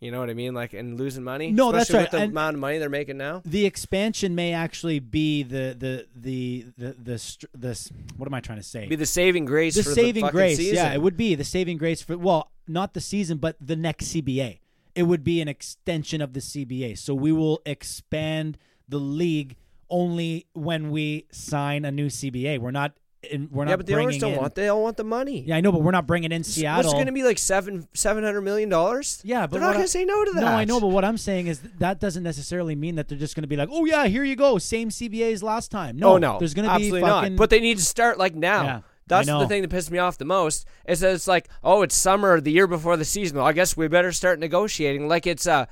you 0.00 0.10
know 0.10 0.18
what 0.18 0.28
I 0.28 0.34
mean, 0.34 0.54
like 0.54 0.72
and 0.74 0.98
losing 0.98 1.22
money. 1.22 1.52
No, 1.52 1.70
that's 1.70 1.84
Especially 1.84 1.98
right, 1.98 2.02
With 2.04 2.10
the 2.10 2.24
and- 2.24 2.32
amount 2.32 2.54
of 2.54 2.60
money 2.60 2.78
they're 2.78 2.88
making 2.90 3.16
now. 3.16 3.42
the 3.44 3.64
expansion 3.64 4.34
may 4.34 4.52
actually 4.52 4.98
be 4.98 5.44
the 5.44 5.76
the 5.78 6.06
the 6.16 6.66
the 6.76 6.92
the, 7.00 7.18
str- 7.18 7.46
the 7.54 7.90
what 8.16 8.26
am 8.26 8.34
I 8.34 8.40
trying 8.40 8.58
to 8.58 8.64
say? 8.64 8.86
Be 8.88 8.96
the 8.96 9.06
saving 9.06 9.44
grace 9.44 9.76
the 9.76 9.84
for 9.84 9.90
saving 9.94 10.14
the 10.14 10.20
fucking 10.22 10.36
grace. 10.36 10.56
season. 10.56 10.74
Yeah, 10.74 10.92
it 10.94 11.00
would 11.00 11.16
be 11.16 11.36
the 11.36 11.44
saving 11.44 11.76
grace 11.78 12.02
for 12.02 12.18
well, 12.18 12.50
not 12.66 12.92
the 12.92 13.00
season, 13.00 13.38
but 13.38 13.56
the 13.60 13.76
next 13.76 14.06
CBA. 14.06 14.58
It 14.96 15.04
would 15.04 15.22
be 15.22 15.40
an 15.40 15.48
extension 15.48 16.20
of 16.20 16.32
the 16.32 16.40
CBA. 16.40 16.98
So 16.98 17.14
we 17.14 17.30
will 17.30 17.60
expand 17.64 18.58
the 18.88 18.98
league 18.98 19.56
only 19.88 20.46
when 20.54 20.90
we 20.90 21.26
sign 21.30 21.84
a 21.84 21.92
new 21.92 22.06
CBA. 22.06 22.58
We're 22.58 22.70
not 22.72 22.94
and 23.30 23.50
we're 23.50 23.64
not 23.64 23.70
yeah, 23.70 23.76
but 23.76 23.86
the 23.86 23.94
owners 23.94 24.18
don't 24.18 24.32
in, 24.32 24.38
want. 24.38 24.54
They 24.54 24.68
all 24.68 24.82
want 24.82 24.96
the 24.96 25.04
money. 25.04 25.44
Yeah, 25.46 25.56
I 25.56 25.60
know, 25.60 25.72
but 25.72 25.82
we're 25.82 25.90
not 25.90 26.06
bringing 26.06 26.32
in 26.32 26.44
Seattle. 26.44 26.84
What's 26.84 26.94
going 26.94 27.06
to 27.06 27.12
be 27.12 27.22
like 27.22 27.38
seven 27.38 27.88
seven 27.94 28.24
hundred 28.24 28.42
million 28.42 28.68
dollars? 28.68 29.20
Yeah, 29.24 29.46
but 29.46 29.52
they're 29.52 29.60
not 29.60 29.74
going 29.74 29.84
to 29.84 29.88
say 29.88 30.04
no 30.04 30.24
to 30.24 30.32
that. 30.32 30.40
No, 30.40 30.46
I 30.46 30.64
know, 30.64 30.80
but 30.80 30.88
what 30.88 31.04
I'm 31.04 31.18
saying 31.18 31.46
is 31.48 31.60
that 31.78 32.00
doesn't 32.00 32.22
necessarily 32.22 32.74
mean 32.74 32.96
that 32.96 33.08
they're 33.08 33.18
just 33.18 33.34
going 33.34 33.42
to 33.42 33.48
be 33.48 33.56
like, 33.56 33.68
"Oh 33.70 33.84
yeah, 33.84 34.06
here 34.06 34.24
you 34.24 34.36
go, 34.36 34.58
same 34.58 34.90
CBA 34.90 35.32
as 35.32 35.42
last 35.42 35.70
time." 35.70 35.96
No, 35.96 36.14
oh 36.14 36.18
no, 36.18 36.38
there's 36.38 36.54
going 36.54 36.68
to 36.68 36.76
be 36.76 36.90
fucking. 36.90 37.32
not. 37.32 37.36
But 37.36 37.50
they 37.50 37.60
need 37.60 37.78
to 37.78 37.84
start 37.84 38.18
like 38.18 38.34
now. 38.34 38.62
Yeah, 38.62 38.80
That's 39.06 39.26
the 39.28 39.46
thing 39.46 39.62
that 39.62 39.70
pissed 39.70 39.90
me 39.90 39.98
off 39.98 40.18
the 40.18 40.24
most. 40.24 40.66
Is 40.86 41.00
that 41.00 41.14
it's 41.14 41.28
like, 41.28 41.48
oh, 41.62 41.82
it's 41.82 41.94
summer, 41.94 42.40
the 42.40 42.50
year 42.52 42.66
before 42.66 42.96
the 42.96 43.04
season. 43.04 43.38
Well, 43.38 43.46
I 43.46 43.52
guess 43.52 43.76
we 43.76 43.88
better 43.88 44.12
start 44.12 44.38
negotiating 44.38 45.08
like 45.08 45.26
it's 45.26 45.46
a 45.46 45.68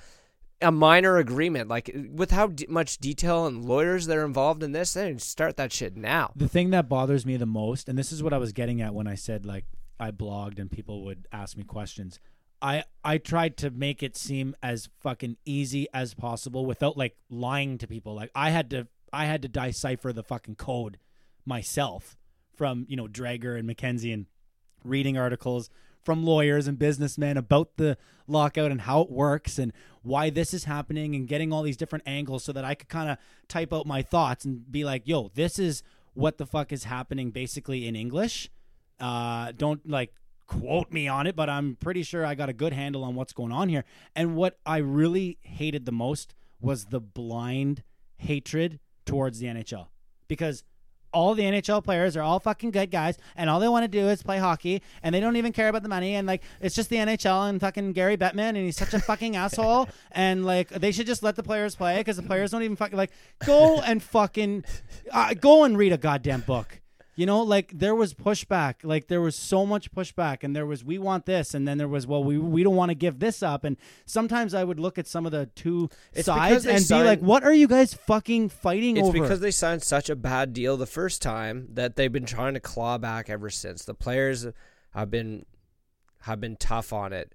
a 0.62 0.70
minor 0.70 1.18
agreement. 1.18 1.68
Like 1.68 1.90
with 2.10 2.30
how 2.30 2.46
d- 2.48 2.66
much 2.68 2.98
detail 2.98 3.46
and 3.46 3.64
lawyers 3.64 4.06
that 4.06 4.16
are 4.16 4.24
involved 4.24 4.62
in 4.62 4.72
this, 4.72 4.94
they 4.94 5.16
start 5.18 5.56
that 5.56 5.72
shit 5.72 5.96
now. 5.96 6.32
the 6.36 6.48
thing 6.48 6.70
that 6.70 6.88
bothers 6.88 7.26
me 7.26 7.36
the 7.36 7.46
most, 7.46 7.88
and 7.88 7.98
this 7.98 8.12
is 8.12 8.22
what 8.22 8.32
I 8.32 8.38
was 8.38 8.52
getting 8.52 8.80
at 8.80 8.94
when 8.94 9.06
I 9.06 9.14
said 9.16 9.44
like 9.44 9.64
I 9.98 10.10
blogged 10.10 10.58
and 10.58 10.70
people 10.70 11.04
would 11.04 11.26
ask 11.32 11.56
me 11.56 11.64
questions. 11.64 12.18
I 12.62 12.84
I 13.04 13.18
tried 13.18 13.56
to 13.58 13.70
make 13.70 14.02
it 14.02 14.16
seem 14.16 14.54
as 14.62 14.88
fucking 15.00 15.36
easy 15.44 15.86
as 15.92 16.14
possible 16.14 16.64
without 16.64 16.96
like 16.96 17.16
lying 17.28 17.78
to 17.78 17.86
people. 17.86 18.14
Like 18.14 18.30
I 18.34 18.50
had 18.50 18.70
to 18.70 18.86
I 19.12 19.26
had 19.26 19.42
to 19.42 19.48
decipher 19.48 20.12
the 20.12 20.22
fucking 20.22 20.54
code 20.56 20.98
myself 21.44 22.16
from 22.56 22.86
you 22.88 22.96
know 22.96 23.06
Dreger 23.06 23.58
and 23.58 23.68
McKenzie 23.68 24.12
and 24.12 24.26
reading 24.84 25.16
articles 25.16 25.70
from 26.04 26.24
lawyers 26.24 26.68
and 26.68 26.78
businessmen 26.78 27.36
about 27.36 27.76
the 27.76 27.96
lockout 28.26 28.70
and 28.70 28.82
how 28.82 29.00
it 29.00 29.10
works 29.10 29.58
and 29.58 29.72
why 30.02 30.30
this 30.30 30.52
is 30.52 30.64
happening 30.64 31.14
and 31.14 31.26
getting 31.26 31.52
all 31.52 31.62
these 31.62 31.76
different 31.76 32.04
angles 32.06 32.44
so 32.44 32.52
that 32.52 32.64
I 32.64 32.74
could 32.74 32.88
kind 32.88 33.10
of 33.10 33.18
type 33.48 33.72
out 33.72 33.86
my 33.86 34.02
thoughts 34.02 34.44
and 34.44 34.70
be 34.70 34.84
like, 34.84 35.02
yo, 35.06 35.30
this 35.34 35.58
is 35.58 35.82
what 36.12 36.38
the 36.38 36.46
fuck 36.46 36.72
is 36.72 36.84
happening 36.84 37.30
basically 37.30 37.88
in 37.88 37.96
English. 37.96 38.50
Uh, 39.00 39.52
don't 39.56 39.88
like 39.88 40.12
quote 40.46 40.92
me 40.92 41.08
on 41.08 41.26
it, 41.26 41.34
but 41.34 41.48
I'm 41.48 41.76
pretty 41.76 42.02
sure 42.02 42.24
I 42.24 42.34
got 42.34 42.48
a 42.48 42.52
good 42.52 42.72
handle 42.72 43.02
on 43.02 43.14
what's 43.14 43.32
going 43.32 43.52
on 43.52 43.68
here. 43.68 43.84
And 44.14 44.36
what 44.36 44.58
I 44.66 44.78
really 44.78 45.38
hated 45.40 45.86
the 45.86 45.92
most 45.92 46.34
was 46.60 46.86
the 46.86 47.00
blind 47.00 47.82
hatred 48.18 48.78
towards 49.06 49.38
the 49.38 49.46
NHL 49.46 49.88
because 50.28 50.64
all 51.14 51.34
the 51.34 51.44
NHL 51.44 51.82
players 51.82 52.16
are 52.16 52.22
all 52.22 52.40
fucking 52.40 52.72
good 52.72 52.90
guys, 52.90 53.16
and 53.36 53.48
all 53.48 53.60
they 53.60 53.68
want 53.68 53.84
to 53.84 53.88
do 53.88 54.08
is 54.08 54.22
play 54.22 54.38
hockey, 54.38 54.82
and 55.02 55.14
they 55.14 55.20
don't 55.20 55.36
even 55.36 55.52
care 55.52 55.68
about 55.68 55.82
the 55.82 55.88
money, 55.88 56.14
and 56.16 56.26
like 56.26 56.42
it's 56.60 56.74
just 56.74 56.90
the 56.90 56.96
NHL 56.96 57.48
and 57.48 57.60
fucking 57.60 57.92
Gary 57.92 58.16
Bettman, 58.16 58.50
and 58.50 58.58
he's 58.58 58.76
such 58.76 58.92
a 58.92 59.00
fucking 59.00 59.36
asshole, 59.44 59.88
and 60.12 60.44
like 60.44 60.68
they 60.68 60.92
should 60.92 61.06
just 61.06 61.22
let 61.22 61.36
the 61.36 61.42
players 61.42 61.74
play 61.74 61.98
because 61.98 62.16
the 62.16 62.22
players 62.22 62.50
don't 62.50 62.62
even 62.62 62.76
fucking 62.76 62.98
like 62.98 63.12
go 63.46 63.80
and 63.80 64.02
fucking 64.02 64.64
uh, 65.12 65.34
go 65.34 65.64
and 65.64 65.78
read 65.78 65.92
a 65.92 65.98
goddamn 65.98 66.40
book. 66.42 66.80
You 67.16 67.26
know, 67.26 67.42
like 67.42 67.70
there 67.78 67.94
was 67.94 68.12
pushback, 68.12 68.76
like 68.82 69.06
there 69.06 69.20
was 69.20 69.36
so 69.36 69.64
much 69.64 69.92
pushback, 69.92 70.42
and 70.42 70.54
there 70.56 70.66
was 70.66 70.84
we 70.84 70.98
want 70.98 71.26
this, 71.26 71.54
and 71.54 71.66
then 71.66 71.78
there 71.78 71.86
was 71.88 72.06
well 72.06 72.24
we 72.24 72.38
we 72.38 72.62
don't 72.64 72.74
want 72.74 72.90
to 72.90 72.94
give 72.96 73.20
this 73.20 73.42
up, 73.42 73.62
and 73.64 73.76
sometimes 74.04 74.52
I 74.52 74.64
would 74.64 74.80
look 74.80 74.98
at 74.98 75.06
some 75.06 75.24
of 75.24 75.30
the 75.32 75.46
two 75.54 75.90
It's 76.12 76.26
sides 76.26 76.66
and 76.66 76.86
be 76.88 77.04
like, 77.04 77.20
what 77.20 77.44
are 77.44 77.52
you 77.52 77.68
guys 77.68 77.94
fucking 77.94 78.48
fighting 78.48 78.96
It's 78.96 79.06
over? 79.06 79.16
It's 79.18 79.22
because 79.22 79.40
they 79.40 79.52
signed 79.52 79.82
such 79.84 80.10
a 80.10 80.16
bad 80.16 80.52
deal 80.52 80.76
the 80.76 80.86
first 80.86 81.22
time 81.22 81.68
that 81.74 81.94
they've 81.94 82.10
been 82.12 82.26
trying 82.26 82.54
to 82.54 82.60
claw 82.60 82.98
back 82.98 83.30
ever 83.30 83.48
since. 83.48 83.84
The 83.84 83.94
players 83.94 84.46
have 84.90 85.10
been 85.10 85.46
have 86.22 86.40
been 86.40 86.56
tough 86.56 86.92
on 86.92 87.12
it, 87.12 87.32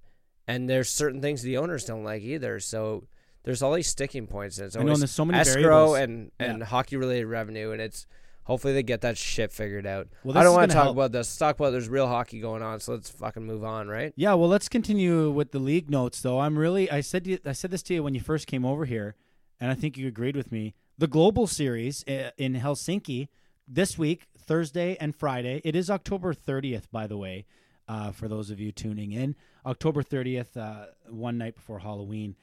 and 0.48 0.70
there's 0.70 0.90
certain 0.90 1.22
things 1.22 1.42
the 1.42 1.58
owners 1.58 1.86
don't 1.86 2.04
like 2.04 2.22
either. 2.24 2.60
So 2.60 3.06
there's 3.44 3.62
all 3.62 3.74
these 3.74 3.88
sticking 3.88 4.28
points. 4.28 4.58
And 4.58 4.68
it's 4.68 4.76
I 4.76 4.84
know, 4.84 4.92
and 4.92 5.02
there's 5.02 5.12
so 5.12 5.24
many 5.24 5.40
escrow 5.40 5.94
variables. 5.94 5.98
and 6.00 6.32
and 6.38 6.60
Yeah. 6.60 6.66
hockey 6.66 6.98
related 6.98 7.28
revenue, 7.28 7.72
and 7.72 7.82
it's 7.82 8.06
hopefully 8.50 8.74
they 8.74 8.82
get 8.82 9.02
that 9.02 9.16
shit 9.16 9.52
figured 9.52 9.86
out. 9.86 10.08
Well, 10.24 10.36
I 10.36 10.44
don't 10.44 10.56
want 10.56 10.72
to 10.72 10.76
talk 10.76 10.86
help. 10.86 10.96
about 10.96 11.12
this. 11.12 11.28
Let's 11.28 11.38
talk 11.38 11.60
about 11.60 11.70
there's 11.70 11.88
real 11.88 12.08
hockey 12.08 12.42
going 12.42 12.64
on. 12.64 12.80
So 12.80 12.94
let's 12.94 13.10
fucking 13.10 13.44
move 13.46 13.64
on, 13.64 13.88
right? 13.88 14.12
Yeah, 14.16 14.34
well, 14.34 14.50
let's 14.50 14.68
continue 14.68 15.30
with 15.30 15.52
the 15.52 15.60
league 15.60 15.90
notes, 15.90 16.22
though. 16.22 16.40
I'm 16.40 16.58
really 16.58 16.90
I 16.90 17.02
said 17.02 17.26
to 17.26 17.30
you, 17.30 17.40
I 17.46 17.52
said 17.52 17.70
this 17.70 17.84
to 17.84 17.94
you 17.94 18.04
when 18.04 18.16
you 18.16 18.22
first 18.22 18.48
came 18.48 18.66
over 18.66 18.86
here, 18.86 19.16
and 19.60 19.70
I 19.72 19.76
think 19.76 19.98
you 19.98 20.08
agreed 20.08 20.36
with 20.36 20.52
me. 20.52 20.74
The 20.98 21.08
global 21.08 21.46
series 21.46 22.04
uh, 22.08 22.32
in 22.38 22.56
Helsinki 22.56 23.28
this 23.68 23.98
week, 24.00 24.26
Thursday 24.38 24.98
and 25.00 25.16
Friday. 25.16 25.62
It 25.64 25.76
is 25.76 25.92
October 25.92 26.34
30th, 26.34 26.90
by 26.92 27.06
the 27.06 27.18
way, 27.18 27.46
uh, 27.88 28.12
for 28.12 28.28
those 28.28 28.50
of 28.50 28.60
you 28.60 28.72
tuning 28.72 29.12
in. 29.12 29.36
October 29.64 30.02
30th, 30.02 30.58
uh, 30.58 30.88
one 31.08 31.38
night 31.38 31.56
before 31.56 31.80
Halloween. 31.80 32.36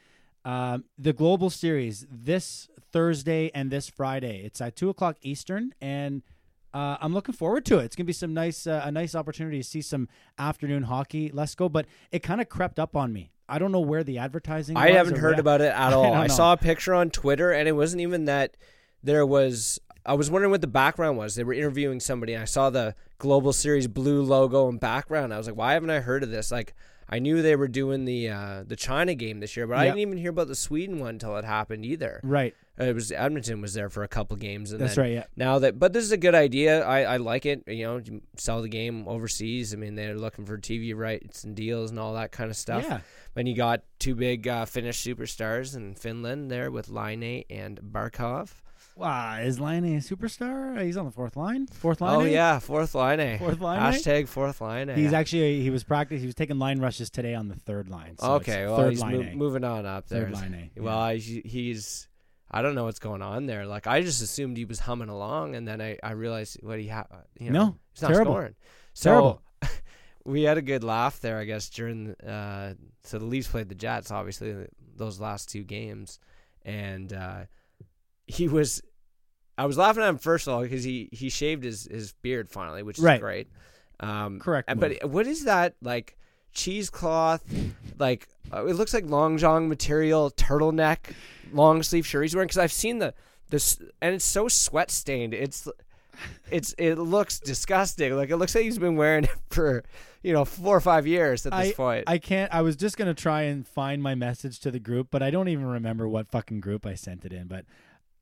Um, 0.47 0.85
the 0.97 1.13
global 1.13 1.51
series 1.51 2.07
this 2.09 2.69
Thursday 2.93 3.51
and 3.53 3.69
this 3.69 3.89
Friday. 3.89 4.43
It's 4.45 4.61
at 4.61 4.77
two 4.77 4.89
o'clock 4.89 5.17
Eastern, 5.23 5.75
and 5.81 6.23
uh, 6.73 6.97
I'm 7.01 7.13
looking 7.13 7.35
forward 7.35 7.65
to 7.67 7.79
it. 7.81 7.87
It's 7.87 7.97
gonna 7.97 8.05
be 8.05 8.13
some 8.13 8.33
nice, 8.33 8.65
uh, 8.65 8.83
a 8.85 8.93
nice 8.93 9.17
opportunity 9.17 9.59
to 9.59 9.65
see 9.65 9.83
some 9.83 10.09
afternoon 10.39 10.85
hockey. 10.85 11.33
Let's 11.35 11.57
go, 11.57 11.69
but 11.69 11.87
it 12.13 12.23
kind 12.23 12.41
of 12.41 12.49
crept 12.49 12.79
up 12.79 12.95
on 12.95 13.13
me. 13.13 13.33
I 13.49 13.59
don't 13.59 13.73
know 13.73 13.81
where 13.81 14.05
the 14.05 14.19
advertising. 14.19 14.77
I 14.77 14.93
haven't 14.93 15.19
heard 15.19 15.41
about 15.41 15.63
it 15.63 15.73
at 15.75 15.93
all. 15.93 16.05
don't 16.05 16.17
I, 16.17 16.29
saw 16.29 16.53
a 16.53 16.57
picture 16.57 16.95
on 16.95 17.11
Twitter, 17.11 17.51
and 17.51 17.67
it 17.69 17.73
wasn't 17.73 18.03
even 18.03 18.27
that 18.27 18.57
there 19.03 19.27
was. 19.27 19.81
I 20.05 20.15
was 20.15 20.31
wondering 20.31 20.53
what 20.53 20.61
the 20.61 20.69
background 20.69 21.19
was. 21.19 21.35
They 21.35 21.43
were 21.43 21.55
interviewing 21.55 21.99
somebody, 21.99 22.35
and 22.35 22.43
I 22.43 22.47
saw 22.47 22.71
the 22.71 22.95
Global 23.19 23.53
Series 23.53 23.89
blue 23.89 24.23
logo 24.23 24.69
and 24.69 24.79
background. 24.79 25.35
I 25.35 25.39
was 25.39 25.49
like, 25.49 25.57
"Why 25.57 25.73
haven't 25.73 25.91
I 25.91 25.99
heard 25.99 26.23
of 26.23 26.31
this?" 26.31 26.53
Like, 26.53 26.73
I 27.09 27.19
knew 27.21 27.41
they 27.43 27.57
were 27.57 27.69
doing 27.69 28.05
the 28.05 28.31
uh, 28.31 28.65
the 28.67 28.77
China 28.77 29.15
game 29.15 29.41
this 29.41 29.57
year, 29.57 29.67
but 29.67 29.79
I 29.79 29.85
didn't 29.85 30.01
even 30.01 30.19
hear 30.19 30.31
about 30.31 30.49
the 30.49 30.55
Sweden 30.55 30.99
one 30.99 31.11
until 31.11 31.37
it 31.37 31.45
happened 31.45 31.85
either. 31.85 32.21
Right, 32.25 32.55
It 32.79 32.95
was 32.95 33.13
Edmonton 33.13 33.61
was 33.61 33.75
there 33.75 33.89
for 33.89 34.03
a 34.03 34.09
couple 34.09 34.37
games, 34.37 34.73
and 34.73 34.81
that's 34.81 34.97
then 34.97 35.05
right. 35.05 35.13
Yeah, 35.13 35.25
now 35.37 35.59
that, 35.61 35.79
but 35.79 35.93
this 35.93 36.03
is 36.03 36.13
a 36.13 36.17
good 36.17 36.35
idea. 36.35 36.85
I, 36.85 37.03
I 37.03 37.17
like 37.19 37.47
it. 37.47 37.63
You 37.67 37.85
know, 37.85 37.97
you 37.99 38.23
sell 38.37 38.61
the 38.61 38.69
game 38.69 39.07
overseas. 39.07 39.73
I 39.73 39.77
mean, 39.77 39.95
they're 39.95 40.17
looking 40.17 40.45
for 40.47 40.59
TV 40.59 40.97
rights 40.97 41.45
and 41.45 41.55
deals 41.55 41.91
and 41.91 42.01
all 42.01 42.15
that 42.15 42.33
kind 42.33 42.51
of 42.51 42.57
stuff. 42.57 42.85
yeah. 42.89 43.01
And 43.37 43.47
you 43.47 43.55
got 43.55 43.83
two 43.99 44.15
big 44.15 44.49
uh, 44.49 44.65
Finnish 44.65 45.05
superstars 45.05 45.77
in 45.77 45.95
Finland 45.95 46.51
there 46.51 46.71
with 46.71 46.89
Laine 46.89 47.45
and 47.51 47.79
Barkov. 47.81 48.51
Wow, 48.99 49.37
is 49.43 49.61
Laine 49.61 49.85
a 49.85 49.99
superstar? 50.01 50.83
He's 50.83 50.97
on 50.97 51.05
the 51.05 51.11
fourth 51.11 51.37
line. 51.37 51.67
Fourth 51.67 52.01
line. 52.01 52.17
Oh 52.17 52.25
yeah, 52.25 52.59
fourth 52.59 52.95
line. 52.95 53.21
A. 53.21 53.37
Fourth 53.37 53.61
line. 53.61 53.79
Hashtag 53.93 54.27
fourth 54.27 54.63
line. 54.63 54.89
A. 54.89 54.95
He's 54.95 55.13
actually 55.13 55.61
he 55.61 55.69
was 55.69 55.85
practice. 55.85 56.21
He 56.21 56.27
was 56.27 56.35
taking 56.35 56.59
line 56.59 56.81
rushes 56.81 57.11
today 57.11 57.35
on 57.35 57.49
the 57.49 57.57
third 57.57 57.91
line. 57.91 58.17
So 58.19 58.33
okay. 58.35 58.65
Well, 58.65 58.77
third 58.79 58.91
he's 58.93 59.01
line. 59.03 59.17
mo- 59.19 59.23
A. 59.33 59.35
moving 59.37 59.65
on 59.65 59.85
up 59.85 60.09
there. 60.09 60.25
Third 60.25 60.33
line 60.33 60.71
A. 60.77 60.81
Well, 60.81 60.99
I, 60.99 61.17
he's. 61.17 62.09
I 62.51 62.63
don't 62.63 62.75
know 62.75 62.85
what's 62.85 63.01
going 63.01 63.21
on 63.21 63.45
there. 63.45 63.67
Like 63.67 63.87
I 63.87 64.01
just 64.01 64.23
assumed 64.23 64.57
he 64.57 64.65
was 64.65 64.79
humming 64.79 65.11
along, 65.11 65.57
and 65.57 65.69
then 65.69 65.83
I, 65.83 65.99
I 66.03 66.13
realized 66.13 66.59
what 66.63 66.79
he 66.79 66.87
had. 66.87 67.05
You 67.39 67.51
know, 67.51 67.65
No, 67.67 67.77
he's 67.93 68.01
not 68.03 68.13
terrible. 68.13 68.33
scoring. 68.33 68.55
So 68.95 69.11
Terrible. 69.11 69.43
we 70.25 70.43
had 70.45 70.57
a 70.57 70.63
good 70.63 70.83
laugh 70.85 71.21
there, 71.21 71.39
I 71.39 71.45
guess. 71.45 71.69
During 71.69 72.13
uh, 72.15 72.75
so 73.03 73.19
the 73.19 73.27
Leafs 73.27 73.49
played 73.49 73.69
the 73.69 73.75
Jets, 73.75 74.11
obviously 74.11 74.55
those 74.97 75.21
last 75.21 75.51
two 75.51 75.65
games, 75.65 76.19
and 76.65 77.13
uh, 77.13 77.41
he 78.27 78.49
was. 78.49 78.83
I 79.59 79.65
was 79.65 79.79
laughing 79.79 80.03
at 80.03 80.09
him 80.09 80.19
first 80.19 80.47
of 80.47 80.53
all 80.55 80.63
because 80.63 80.85
he 80.85 81.09
he 81.13 81.29
shaved 81.31 81.65
his 81.65 81.85
his 81.91 82.13
beard 82.23 82.49
finally, 82.49 82.83
which 82.83 82.99
is 82.99 83.05
Right. 83.05 83.21
great. 83.21 83.49
Um, 84.01 84.39
Correct 84.39 84.69
and- 84.69 84.79
move. 84.81 84.99
But 85.01 85.11
what 85.11 85.27
is 85.27 85.45
that 85.45 85.75
like? 85.81 86.17
Cheesecloth, 86.53 87.45
like 87.99 88.27
uh, 88.53 88.65
it 88.67 88.75
looks 88.77 88.95
like 88.95 89.05
long 89.05 89.37
john 89.37 89.69
material 89.69 90.31
turtleneck, 90.31 91.13
long 91.53 91.83
sleeve 91.83 92.07
shirt 92.07 92.25
he's 92.25 92.35
wearing. 92.35 92.47
Because 92.47 92.57
I've 92.59 92.73
seen 92.73 92.99
the 92.99 93.13
this, 93.51 93.79
and 94.01 94.15
it's 94.15 94.25
so 94.25 94.49
sweat 94.49 94.91
stained. 94.91 95.35
It's 95.35 95.69
it's 96.51 96.75
it 96.79 96.95
looks 96.97 97.39
disgusting. 97.39 98.17
Like 98.17 98.31
it 98.31 98.39
looks 98.39 98.55
like 98.55 98.65
he's 98.65 98.79
been 98.79 98.97
wearing 98.97 99.25
it 99.25 99.31
for 99.51 99.85
you 100.23 100.33
know 100.33 100.47
four 100.47 100.75
or 100.77 100.81
five 100.81 101.07
years 101.07 101.45
at 101.45 101.53
this 101.53 101.75
point. 101.75 102.05
I 102.07 102.17
can't. 102.19 102.53
I 102.55 102.63
was 102.63 102.75
just 102.75 102.97
gonna 102.97 103.13
try 103.15 103.43
and 103.43 103.69
find 103.69 104.03
my 104.03 104.15
message 104.15 104.59
to 104.61 104.71
the 104.71 104.81
group, 104.81 105.09
but 105.11 105.23
I 105.23 105.31
don't 105.31 105.49
even 105.49 105.67
remember 105.67 106.09
what 106.09 106.31
fucking 106.31 106.61
group 106.61 106.87
I 106.87 106.95
sent 106.95 107.25
it 107.27 107.35
in. 107.35 107.49
But 107.49 107.67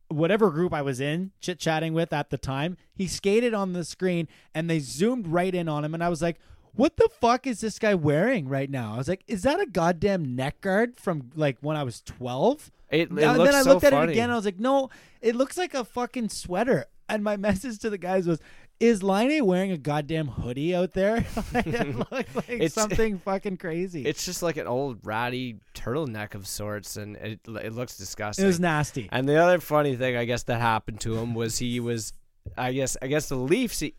whatever 0.08 0.50
group 0.50 0.72
I 0.72 0.82
was 0.82 1.00
in, 1.00 1.32
chit 1.40 1.58
chatting 1.58 1.94
with 1.94 2.12
at 2.12 2.30
the 2.30 2.38
time, 2.38 2.76
he 2.94 3.06
skated 3.06 3.54
on 3.54 3.72
the 3.72 3.84
screen 3.84 4.28
and 4.54 4.68
they 4.68 4.78
zoomed 4.78 5.26
right 5.28 5.54
in 5.54 5.68
on 5.68 5.84
him, 5.84 5.94
and 5.94 6.02
I 6.02 6.08
was 6.08 6.22
like. 6.22 6.38
What 6.76 6.96
the 6.96 7.08
fuck 7.20 7.46
is 7.46 7.60
this 7.60 7.78
guy 7.78 7.94
wearing 7.94 8.48
right 8.48 8.68
now? 8.68 8.94
I 8.94 8.96
was 8.96 9.06
like, 9.06 9.22
is 9.28 9.44
that 9.44 9.60
a 9.60 9.66
goddamn 9.66 10.34
neck 10.34 10.60
guard 10.60 10.96
from 10.96 11.30
like 11.36 11.56
when 11.60 11.76
I 11.76 11.84
was 11.84 12.00
12? 12.02 12.72
it, 12.94 13.00
it 13.00 13.10
and 13.10 13.18
then 13.18 13.54
I 13.54 13.62
so 13.62 13.70
looked 13.72 13.84
at 13.84 13.92
funny. 13.92 14.12
it 14.12 14.16
again. 14.16 14.30
I 14.30 14.36
was 14.36 14.44
like, 14.44 14.58
no, 14.58 14.90
it 15.20 15.34
looks 15.34 15.56
like 15.58 15.74
a 15.74 15.84
fucking 15.84 16.28
sweater. 16.28 16.86
And 17.08 17.22
my 17.22 17.36
message 17.48 17.78
to 17.80 17.90
the 17.90 17.98
guys 17.98 18.26
was, 18.26 18.40
is 18.84 19.02
Laine 19.02 19.44
wearing 19.44 19.70
a 19.72 19.78
goddamn 19.78 20.28
hoodie 20.28 20.74
out 20.74 20.92
there? 20.92 21.16
it 21.54 21.96
looked 21.96 22.34
like 22.36 22.48
It's- 22.50 22.72
something 22.74 23.18
fucking 23.18 23.56
crazy. 23.56 24.04
It's 24.04 24.24
just 24.24 24.42
like 24.42 24.56
an 24.56 24.66
old 24.66 24.98
ratty 25.04 25.56
turtleneck 25.74 26.34
of 26.34 26.46
sorts, 26.46 26.96
and 26.96 27.16
it 27.16 27.40
it 27.46 27.72
looks 27.72 27.96
disgusting. 27.96 28.44
it 28.44 28.48
was 28.48 28.60
nasty. 28.60 29.08
And 29.10 29.28
the 29.28 29.36
other 29.36 29.60
funny 29.60 29.96
thing, 29.96 30.16
I 30.16 30.24
guess, 30.24 30.44
that 30.44 30.60
happened 30.60 31.00
to 31.00 31.16
him 31.16 31.34
was 31.34 31.58
he 31.58 31.80
was, 31.80 32.12
I 32.56 32.72
guess, 32.72 32.96
I 33.00 33.06
guess 33.06 33.28
the 33.28 33.36
Leafs. 33.36 33.80
He, 33.80 33.94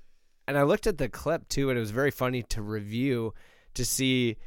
and 0.47 0.57
I 0.57 0.63
looked 0.63 0.87
at 0.87 0.97
the 0.97 1.09
clip 1.09 1.49
too, 1.49 1.69
and 1.69 1.77
it 1.77 1.81
was 1.81 1.91
very 1.91 2.11
funny 2.11 2.43
to 2.43 2.61
review 2.61 3.33
to 3.73 3.83
see 3.83 4.37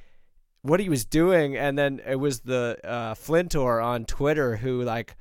what 0.62 0.80
he 0.80 0.88
was 0.88 1.04
doing. 1.04 1.56
And 1.56 1.76
then 1.78 2.00
it 2.06 2.16
was 2.16 2.40
the 2.40 2.78
uh, 2.84 3.14
Flintor 3.14 3.84
on 3.84 4.04
Twitter 4.04 4.56
who 4.56 4.82
like 4.82 5.16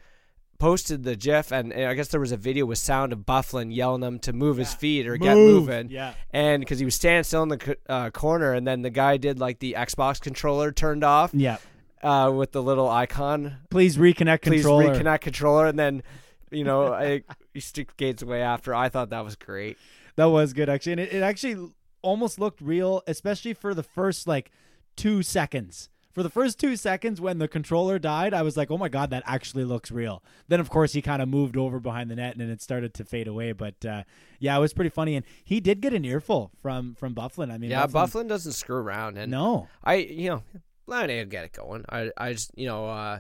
posted 0.59 1.03
the 1.03 1.15
GIF, 1.15 1.51
and, 1.51 1.71
and 1.71 1.85
I 1.85 1.93
guess 1.93 2.07
there 2.07 2.19
was 2.19 2.31
a 2.31 2.37
video 2.37 2.65
with 2.65 2.77
sound 2.79 3.13
of 3.13 3.19
Byfuglien 3.19 3.73
yelling 3.73 4.01
him 4.03 4.19
to 4.19 4.33
move 4.33 4.57
his 4.57 4.73
feet 4.73 5.07
or 5.07 5.15
get 5.17 5.35
moving. 5.35 5.89
Yeah. 5.89 6.13
And 6.31 6.61
because 6.61 6.79
he 6.79 6.85
was 6.85 6.95
standing 6.95 7.23
still 7.23 7.43
in 7.43 7.49
the 7.49 7.77
uh, 7.87 8.09
corner, 8.11 8.53
and 8.53 8.67
then 8.67 8.81
the 8.81 8.89
guy 8.89 9.17
did 9.17 9.39
like 9.39 9.59
the 9.59 9.75
Xbox 9.77 10.19
controller 10.19 10.71
turned 10.71 11.03
off 11.03 11.31
Yeah. 11.33 11.57
uh, 12.01 12.31
with 12.35 12.51
the 12.53 12.61
little 12.63 12.89
icon. 12.89 13.57
Please 13.69 13.97
reconnect 13.97 14.41
Please 14.43 14.61
controller. 14.63 14.95
reconnect 14.95 15.21
controller, 15.21 15.67
and 15.67 15.77
then 15.77 16.03
you 16.49 16.63
know 16.63 16.91
I, 16.93 17.23
he 17.53 17.59
stick 17.59 17.95
Gates 17.97 18.21
away 18.23 18.41
after. 18.41 18.73
I 18.73 18.89
thought 18.89 19.09
that 19.11 19.23
was 19.23 19.35
great. 19.35 19.77
That 20.15 20.25
was 20.25 20.53
good 20.53 20.69
actually, 20.69 20.93
and 20.93 21.01
it, 21.01 21.13
it 21.13 21.21
actually 21.21 21.71
almost 22.01 22.39
looked 22.39 22.61
real, 22.61 23.03
especially 23.05 23.53
for 23.53 23.73
the 23.73 23.83
first 23.83 24.27
like 24.27 24.49
two 24.95 25.21
seconds. 25.21 25.89
For 26.17 26.23
the 26.23 26.32
first 26.32 26.60
two 26.60 26.75
seconds 26.75 27.21
when 27.21 27.38
the 27.38 27.47
controller 27.47 27.99
died, 27.99 28.34
I 28.34 28.41
was 28.41 28.58
like, 28.58 28.71
"Oh 28.71 28.77
my 28.80 28.89
god, 28.89 29.12
that 29.12 29.21
actually 29.27 29.65
looks 29.65 29.91
real." 29.91 30.23
Then, 30.47 30.60
of 30.60 30.67
course, 30.67 30.93
he 30.93 30.99
kind 31.03 31.21
of 31.21 31.30
moved 31.30 31.56
over 31.56 31.80
behind 31.80 32.10
the 32.10 32.15
net, 32.15 32.32
and 32.32 32.41
then 32.41 32.49
it 32.49 32.60
started 32.60 32.95
to 32.95 33.06
fade 33.06 33.27
away. 33.27 33.51
But 33.51 33.86
uh, 33.86 34.01
yeah, 34.39 34.58
it 34.58 34.60
was 34.60 34.73
pretty 34.73 34.89
funny, 34.89 35.15
and 35.15 35.23
he 35.43 35.60
did 35.60 35.80
get 35.80 35.93
an 35.93 36.03
earful 36.06 36.49
from 36.60 36.95
from 36.95 37.13
Byfuglien. 37.13 37.51
I 37.51 37.60
mean, 37.60 37.69
Yeah, 37.69 37.86
Byfuglien, 37.86 37.91
Byfuglien 37.91 38.27
doesn't 38.30 38.53
screw 38.53 38.77
around, 38.77 39.19
and 39.19 39.30
No, 39.30 39.67
I 39.84 39.97
you 39.97 40.30
know 40.32 40.43
Laine 40.88 41.19
will 41.19 41.25
get 41.25 41.45
it 41.45 41.51
going. 41.53 41.86
I 41.88 42.10
I 42.17 42.34
just 42.34 42.49
you 42.58 42.65
know 42.65 42.88
uh, 42.88 43.19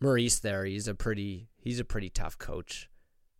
Maurice 0.00 0.38
there. 0.38 0.64
He's 0.64 0.86
a 0.86 0.94
pretty 0.94 1.48
he's 1.58 1.80
a 1.80 1.84
pretty 1.84 2.08
tough 2.08 2.38
coach, 2.38 2.88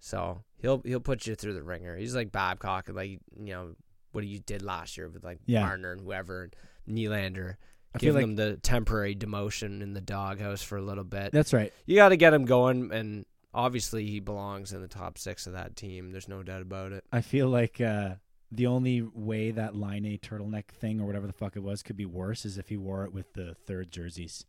so 0.01 0.43
he'll 0.57 0.83
he'll 0.85 0.99
put 0.99 1.25
you 1.29 1.37
through 1.37 1.55
the 1.55 1.63
ringer. 1.63 1.97
He's 1.97 2.17
like 2.17 2.33
Babcock 2.33 2.89
and 2.89 2.97
like 2.97 3.21
you 3.39 3.53
know 3.55 3.77
what 4.11 4.25
you 4.25 4.41
did 4.41 4.61
last 4.61 4.97
year 4.97 5.09
with 5.09 5.23
like 5.23 5.39
Yeah. 5.47 5.61
Marner 5.61 5.93
and 5.93 6.01
whoever 6.01 6.51
and 6.89 6.99
Nylander. 6.99 7.55
I 7.95 7.99
feel 7.99 8.09
Give 8.09 8.15
like- 8.15 8.23
them 8.23 8.37
the 8.37 8.57
temporary 8.57 9.15
demotion 9.15 9.83
in 9.83 9.93
the 9.95 10.01
doghouse 10.01 10.63
for 10.63 10.79
a 10.79 10.83
little 10.83 11.05
bit. 11.05 11.33
that's 11.33 11.53
right. 11.53 11.73
You 11.87 11.97
got 11.97 12.09
to 12.11 12.17
get 12.17 12.33
him 12.33 12.45
going, 12.47 12.91
and 12.93 13.27
obviously 13.53 14.07
he 14.07 14.19
belongs 14.21 14.73
in 14.73 14.81
the 14.81 14.89
top 14.89 15.19
six 15.19 15.47
of 15.47 15.53
that 15.53 15.77
team. 15.77 16.11
There's 16.11 16.29
no 16.29 16.43
doubt 16.43 16.63
about 16.63 16.93
it. 16.93 17.05
I 17.13 17.21
feel 17.21 17.49
like 17.49 17.81
uh, 17.81 18.15
the 18.51 18.67
only 18.67 19.03
way 19.03 19.51
that 19.51 19.75
line 19.77 20.07
A 20.07 20.17
turtleneck 20.17 20.69
thing 20.69 21.01
or 21.01 21.07
whatever 21.07 21.27
the 21.27 21.33
fuck 21.35 21.55
it 21.57 21.63
was 21.63 21.83
could 21.83 21.97
be 21.97 22.07
worse 22.07 22.45
is 22.47 22.57
if 22.59 22.69
he 22.71 22.77
wore 22.79 23.05
it 23.05 23.13
with 23.13 23.33
the 23.35 23.55
third 23.67 23.91
jerseys. 23.91 24.47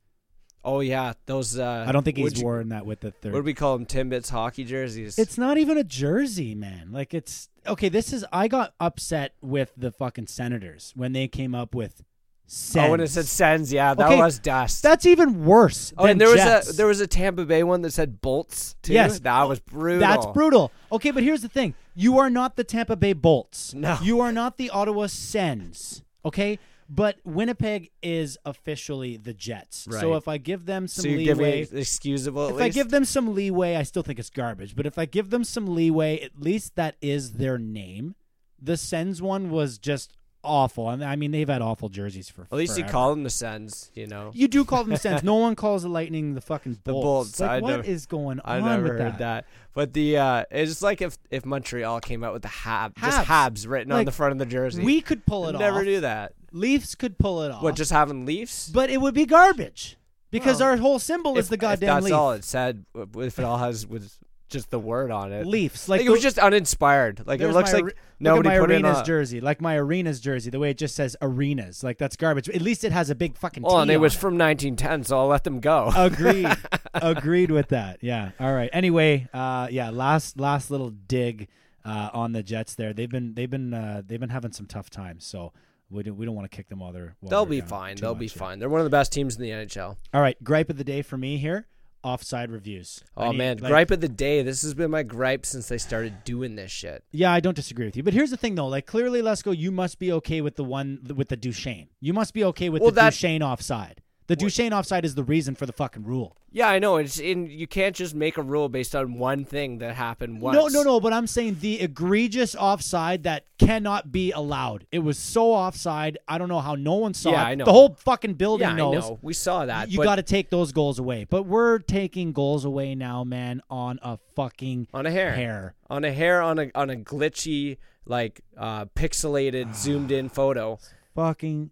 Oh 0.65 0.79
yeah, 0.79 1.11
those. 1.25 1.59
Uh, 1.59 1.83
I 1.85 1.91
don't 1.91 2.03
think 2.03 2.15
he's 2.15 2.39
you- 2.39 2.45
worn 2.45 2.69
that 2.69 2.85
with 2.85 3.01
the 3.01 3.11
third. 3.11 3.33
What 3.33 3.39
do 3.39 3.43
we 3.43 3.53
call 3.53 3.77
them? 3.77 3.85
Timbits 3.85 4.29
hockey 4.29 4.63
jerseys. 4.63 5.19
It's 5.19 5.37
not 5.37 5.57
even 5.57 5.77
a 5.77 5.83
jersey, 5.83 6.55
man. 6.55 6.93
Like 6.93 7.13
it's 7.13 7.49
okay. 7.67 7.89
This 7.89 8.13
is 8.13 8.25
I 8.31 8.47
got 8.47 8.73
upset 8.79 9.33
with 9.41 9.73
the 9.75 9.91
fucking 9.91 10.27
Senators 10.27 10.93
when 10.95 11.11
they 11.11 11.27
came 11.27 11.53
up 11.53 11.75
with. 11.75 12.01
Sens. 12.45 12.87
Oh, 12.87 12.91
when 12.91 12.99
it 12.99 13.07
said 13.09 13.25
Sens, 13.25 13.71
yeah, 13.73 13.93
that 13.93 14.05
Okay, 14.05 14.19
was 14.19 14.37
dust. 14.39 14.83
That's 14.83 15.05
even 15.05 15.45
worse. 15.45 15.93
oh, 15.97 16.03
than 16.03 16.11
and 16.11 16.21
there 16.21 16.29
was 16.29 16.69
a 16.69 16.73
there 16.73 16.87
was 16.87 16.99
a 16.99 17.07
Tampa 17.07 17.45
Bay 17.45 17.63
one 17.63 17.81
that 17.81 17.91
said 17.93 18.21
Bolts 18.21 18.75
too. 18.83 18.93
Yes. 18.93 19.19
that 19.19 19.43
was 19.47 19.59
brutal. 19.59 19.99
That's 19.99 20.25
brutal. 20.27 20.71
Okay, 20.91 21.11
but 21.11 21.23
here's 21.23 21.41
the 21.41 21.49
thing: 21.49 21.73
you 21.95 22.19
are 22.19 22.29
not 22.29 22.55
the 22.55 22.63
Tampa 22.63 22.95
Bay 22.95 23.13
Bolts. 23.13 23.73
No. 23.73 23.97
you 24.03 24.19
are 24.19 24.31
not 24.31 24.57
the 24.57 24.69
Ottawa 24.69 25.07
Sens. 25.07 26.03
Okay, 26.25 26.59
but 26.89 27.17
Winnipeg 27.23 27.89
is 28.03 28.37
officially 28.45 29.17
the 29.17 29.33
Jets. 29.33 29.87
So 29.89 30.11
Right. 30.11 30.17
if 30.17 30.27
I 30.27 30.37
give 30.37 30.65
them 30.65 30.87
some 30.87 31.03
So 31.03 31.09
you 31.09 31.17
leeway, 31.17 31.61
give 31.61 31.73
me 31.73 31.79
excusable. 31.79 32.49
At 32.49 32.55
if 32.55 32.61
I 32.61 32.63
least? 32.65 32.75
give 32.75 32.89
them 32.91 33.05
some 33.05 33.33
leeway, 33.33 33.75
I 33.75 33.83
still 33.83 34.03
think 34.03 34.19
it's 34.19 34.29
garbage. 34.29 34.75
But 34.75 34.85
if 34.85 34.97
I 34.99 35.05
give 35.05 35.29
them 35.31 35.43
some 35.43 35.73
leeway, 35.73 36.19
at 36.21 36.39
least 36.39 36.75
that 36.75 36.95
is 37.01 37.33
their 37.33 37.57
name. 37.57 38.15
The 38.61 38.77
Sens 38.77 39.21
one 39.21 39.49
was 39.49 39.77
just 39.77 40.13
awful. 40.43 40.87
I 40.87 40.95
mean- 40.95 41.07
I 41.07 41.15
mean, 41.15 41.31
they've 41.31 41.47
had 41.47 41.61
awful 41.61 41.89
jerseys 41.89 42.29
for. 42.29 42.43
at 42.43 42.51
least 42.53 42.77
you 42.77 42.83
call 42.83 43.09
them 43.11 43.23
the 43.23 43.29
Sens. 43.29 43.91
You 43.95 44.07
know, 44.07 44.31
You 44.33 44.47
do 44.47 44.65
call 44.65 44.83
them 44.83 44.91
the 44.91 44.97
Sens. 44.99 45.23
No 45.23 45.35
one 45.35 45.55
calls 45.55 45.83
the 45.83 45.89
Lightning 45.89 46.33
the 46.35 46.41
fucking 46.41 46.79
The 46.83 46.91
Bolts. 46.91 47.05
Bolts, 47.05 47.39
Like, 47.39 47.49
I 47.49 47.59
what 47.61 47.69
never- 47.71 47.83
is 47.83 48.05
going 48.05 48.39
I 48.43 48.57
on 48.59 48.65
never 48.65 48.83
with 48.83 48.99
heard 48.99 49.17
that. 49.19 49.45
But 49.73 49.93
the 49.93 50.17
uh 50.17 50.43
it's 50.51 50.81
like 50.81 51.01
if 51.01 51.17
if 51.31 51.45
Montreal 51.45 51.99
came 52.01 52.23
out 52.23 52.33
with 52.33 52.41
the 52.43 52.47
Hab, 52.49 52.95
just 52.99 53.17
Habs. 53.27 53.53
Habs 53.55 53.67
written 53.69 53.91
on 53.91 54.05
the 54.05 54.11
front 54.11 54.33
of 54.33 54.37
the 54.39 54.45
jersey. 54.45 54.83
We 54.83 55.01
could 55.01 55.25
pull 55.25 55.47
it 55.49 55.53
never 55.53 55.63
off. 55.65 55.71
Never 55.73 55.85
do 55.85 55.99
that. 56.01 56.33
Leafs 56.51 56.93
could 56.95 57.17
pull 57.17 57.41
it 57.43 57.49
off. 57.51 57.63
What, 57.63 57.75
just 57.75 57.91
having 57.91 58.25
Leafs? 58.25 58.69
but 58.69 58.89
it 58.91 59.01
would 59.01 59.15
be 59.15 59.25
garbage 59.25 59.97
because 60.29 60.59
Well, 60.59 60.69
our 60.69 60.77
whole 60.77 60.99
symbol 60.99 61.37
is 61.37 61.45
if, 61.45 61.49
the 61.49 61.55
if 61.55 61.59
goddamn 61.61 61.87
that's 61.95 62.05
leaf. 62.05 62.13
all 62.13 62.31
it 62.33 62.43
said. 62.43 62.85
If 63.17 63.39
it 63.39 63.45
all 63.45 63.57
has 63.57 63.87
was 63.87 64.19
just 64.53 64.69
the 64.69 64.79
word 64.79 65.11
on 65.11 65.33
it. 65.33 65.45
Leafs. 65.45 65.89
Like, 65.89 65.99
Like 65.99 66.07
it 66.07 66.11
was 66.11 66.21
just 66.21 66.39
uninspired. 66.39 67.23
Like 67.27 67.41
it 67.41 67.49
looks 67.49 67.73
my 67.73 67.79
like 67.79 67.97
nobody 68.19 68.49
look 68.49 68.53
at 68.53 68.59
my 68.59 68.65
put 68.65 68.71
in 68.71 68.85
arenas 68.85 69.01
a. 69.01 69.03
jersey, 69.03 69.41
like 69.41 69.59
my 69.59 69.75
arenas 69.75 70.21
jersey, 70.21 70.49
the 70.49 70.59
way 70.59 70.69
it 70.69 70.77
just 70.77 70.95
says 70.95 71.17
arenas, 71.21 71.83
like 71.83 71.97
that's 71.97 72.15
garbage. 72.15 72.47
At 72.49 72.61
least 72.61 72.83
it 72.83 72.91
has 72.91 73.09
a 73.09 73.15
big 73.15 73.37
fucking. 73.37 73.63
Well, 73.63 73.79
and 73.79 73.89
T 73.89 73.95
it 73.95 73.97
was 73.97 74.15
on 74.15 74.21
from 74.21 74.37
1910, 74.37 75.03
so 75.03 75.19
I'll 75.19 75.27
let 75.27 75.43
them 75.43 75.59
go. 75.59 75.91
Agreed. 75.95 76.47
Agreed 76.93 77.51
with 77.51 77.69
that. 77.69 77.97
Yeah. 78.01 78.31
All 78.39 78.53
right. 78.53 78.69
Anyway, 78.71 79.27
uh, 79.33 79.67
yeah. 79.69 79.89
Last 79.89 80.39
last 80.39 80.71
little 80.71 80.91
dig 80.91 81.49
uh, 81.83 82.09
on 82.13 82.31
the 82.31 82.43
Jets 82.43 82.75
there. 82.75 82.93
They've 82.93 83.09
been 83.09 83.33
they've 83.33 83.49
been 83.49 83.73
uh, 83.73 84.01
they've 84.05 84.19
been 84.19 84.29
having 84.29 84.51
some 84.51 84.67
tough 84.67 84.89
times. 84.89 85.25
So 85.25 85.51
we 85.89 86.03
don't, 86.03 86.17
we 86.17 86.25
don't 86.25 86.35
want 86.35 86.49
to 86.49 86.55
kick 86.55 86.69
them 86.69 86.79
while 86.79 86.91
they're. 86.91 87.15
While 87.19 87.29
They'll 87.29 87.45
be 87.45 87.61
fine. 87.61 87.95
They'll 87.97 88.15
be 88.15 88.25
yeah. 88.25 88.33
fine. 88.33 88.59
They're 88.59 88.69
one 88.69 88.81
of 88.81 88.85
the 88.85 88.89
best 88.89 89.11
teams 89.11 89.35
in 89.35 89.41
the 89.41 89.49
NHL. 89.49 89.97
All 90.13 90.21
right. 90.21 90.41
Gripe 90.43 90.69
of 90.69 90.77
the 90.77 90.83
day 90.83 91.01
for 91.01 91.17
me 91.17 91.37
here. 91.37 91.67
Offside 92.03 92.51
reviews. 92.51 93.01
Oh 93.15 93.31
need- 93.31 93.37
man, 93.37 93.57
like- 93.59 93.69
gripe 93.69 93.91
of 93.91 94.01
the 94.01 94.09
day. 94.09 94.41
This 94.43 94.61
has 94.63 94.73
been 94.73 94.91
my 94.91 95.03
gripe 95.03 95.45
since 95.45 95.69
they 95.69 95.77
started 95.77 96.23
doing 96.25 96.55
this 96.55 96.69
shit. 96.71 97.03
Yeah, 97.11 97.31
I 97.31 97.39
don't 97.39 97.55
disagree 97.55 97.85
with 97.85 97.95
you. 97.95 98.03
But 98.03 98.13
here's 98.13 98.29
the 98.29 98.37
thing, 98.37 98.55
though. 98.55 98.67
Like 98.67 98.85
clearly, 98.85 99.21
Lesko, 99.21 99.55
you 99.57 99.71
must 99.71 99.99
be 99.99 100.11
okay 100.11 100.41
with 100.41 100.55
the 100.57 100.63
one 100.65 100.99
with 101.15 101.29
the 101.29 101.37
Duchene. 101.37 101.87
You 102.01 102.13
must 102.13 102.33
be 102.33 102.43
okay 102.43 102.69
with 102.69 102.81
Well, 102.81 102.91
the 102.91 102.95
that- 102.95 103.13
Duchene 103.13 103.41
offside. 103.41 104.01
The 104.27 104.35
Duchene 104.37 104.71
offside 104.73 105.03
is 105.05 105.15
the 105.15 105.23
reason 105.23 105.53
for 105.55 105.65
the 105.65 105.73
fucking 105.73 106.03
rule. 106.05 106.37
Yeah, 106.49 106.69
I 106.69 106.79
know. 106.79 106.97
It's 106.97 107.19
in. 107.19 107.47
You 107.47 107.67
can't 107.67 107.95
just 107.95 108.13
make 108.15 108.37
a 108.37 108.41
rule 108.41 108.69
based 108.69 108.95
on 108.95 109.15
one 109.17 109.43
thing 109.43 109.79
that 109.79 109.95
happened 109.95 110.39
once. 110.39 110.55
No, 110.55 110.67
no, 110.67 110.83
no. 110.83 110.99
But 110.99 111.11
I'm 111.11 111.25
saying 111.27 111.57
the 111.61 111.81
egregious 111.81 112.55
offside 112.55 113.23
that 113.23 113.45
cannot 113.57 114.11
be 114.11 114.31
allowed. 114.31 114.85
It 114.91 114.99
was 114.99 115.17
so 115.17 115.51
offside. 115.51 116.19
I 116.27 116.37
don't 116.37 116.47
know 116.47 116.59
how 116.61 116.75
no 116.75 116.93
one 116.93 117.13
saw 117.13 117.31
Yeah, 117.31 117.41
it. 117.41 117.45
I 117.47 117.55
know. 117.55 117.65
The 117.65 117.71
whole 117.71 117.95
fucking 117.99 118.35
building 118.35 118.67
Yeah, 118.67 118.73
I 118.73 118.77
knows. 118.77 118.93
know. 119.09 119.19
We 119.21 119.33
saw 119.33 119.65
that. 119.65 119.89
You 119.91 119.97
but 119.97 120.03
got 120.03 120.15
to 120.15 120.23
take 120.23 120.49
those 120.51 120.71
goals 120.71 120.99
away. 120.99 121.25
But 121.29 121.43
we're 121.43 121.79
taking 121.79 122.31
goals 122.33 122.65
away 122.65 122.93
now, 122.95 123.23
man, 123.23 123.61
on 123.69 123.99
a 124.03 124.19
fucking 124.35 124.87
on 124.93 125.05
a 125.05 125.11
hair. 125.11 125.33
hair. 125.33 125.75
on 125.89 126.05
a 126.05 126.11
hair 126.13 126.41
on 126.41 126.59
a 126.59 126.71
on 126.75 126.89
a 126.89 126.95
glitchy 126.95 127.77
like 128.05 128.41
uh 128.57 128.85
pixelated 128.85 129.75
zoomed 129.75 130.11
in 130.11 130.29
photo. 130.29 130.77
Fucking 131.15 131.71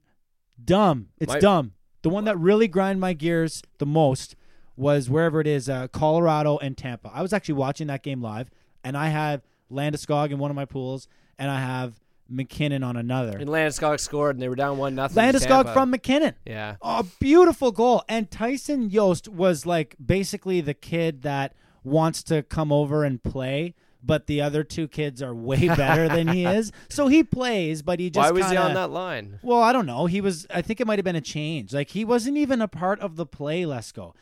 dumb. 0.63 1.09
It's 1.19 1.33
My- 1.33 1.39
dumb. 1.39 1.73
The 2.01 2.09
one 2.09 2.25
that 2.25 2.37
really 2.37 2.67
grind 2.67 2.99
my 2.99 3.13
gears 3.13 3.61
the 3.77 3.85
most 3.85 4.35
was 4.75 5.09
wherever 5.09 5.39
it 5.39 5.47
is, 5.47 5.69
uh, 5.69 5.87
Colorado 5.89 6.57
and 6.57 6.77
Tampa. 6.77 7.11
I 7.13 7.21
was 7.21 7.33
actually 7.33 7.55
watching 7.55 7.87
that 7.87 8.03
game 8.03 8.21
live, 8.21 8.49
and 8.83 8.97
I 8.97 9.09
have 9.09 9.41
Landeskog 9.71 10.31
in 10.31 10.39
one 10.39 10.49
of 10.49 10.55
my 10.55 10.65
pools, 10.65 11.07
and 11.37 11.51
I 11.51 11.59
have 11.59 11.99
MacKinnon 12.31 12.83
on 12.83 12.95
another. 12.95 13.37
And 13.37 13.49
Landeskog 13.49 13.99
scored 13.99 14.35
and 14.35 14.41
they 14.41 14.49
were 14.49 14.55
down 14.55 14.77
one 14.77 14.95
nothing. 14.95 15.21
Landeskog 15.21 15.73
from 15.73 15.91
MacKinnon. 15.91 16.35
Yeah. 16.45 16.77
Oh, 16.81 17.07
beautiful 17.19 17.71
goal. 17.71 18.03
And 18.07 18.31
Tyson 18.31 18.89
Jost 18.89 19.27
was 19.27 19.65
like 19.65 19.95
basically 20.03 20.61
the 20.61 20.73
kid 20.73 21.23
that 21.23 21.53
wants 21.83 22.23
to 22.23 22.43
come 22.43 22.71
over 22.71 23.03
and 23.03 23.21
play, 23.21 23.75
but 24.03 24.27
the 24.27 24.41
other 24.41 24.63
two 24.63 24.87
kids 24.87 25.21
are 25.21 25.33
way 25.33 25.67
better 25.75 26.07
than 26.07 26.27
he 26.27 26.45
is. 26.45 26.71
So 26.89 27.07
he 27.07 27.23
plays, 27.23 27.81
but 27.81 27.99
he 27.99 28.09
just 28.09 28.23
Why 28.25 28.31
was 28.31 28.45
he 28.45 28.55
kinda- 28.55 28.63
on 28.69 28.73
that 28.73 28.89
line? 28.91 29.39
Well, 29.41 29.61
I 29.61 29.71
don't 29.73 29.85
know. 29.85 30.05
He 30.05 30.21
was 30.21 30.47
I 30.49 30.61
think 30.61 30.79
it 30.81 30.87
might 30.87 30.99
have 30.99 31.05
been 31.05 31.15
a 31.15 31.21
change. 31.21 31.73
Like 31.73 31.89
he 31.89 32.03
wasn't 32.05 32.37
even 32.37 32.61
a 32.61 32.67
part 32.67 32.99
of 32.99 33.15
the 33.15 33.25
play, 33.25 33.65
let's 33.65 33.91
go. 33.91 34.13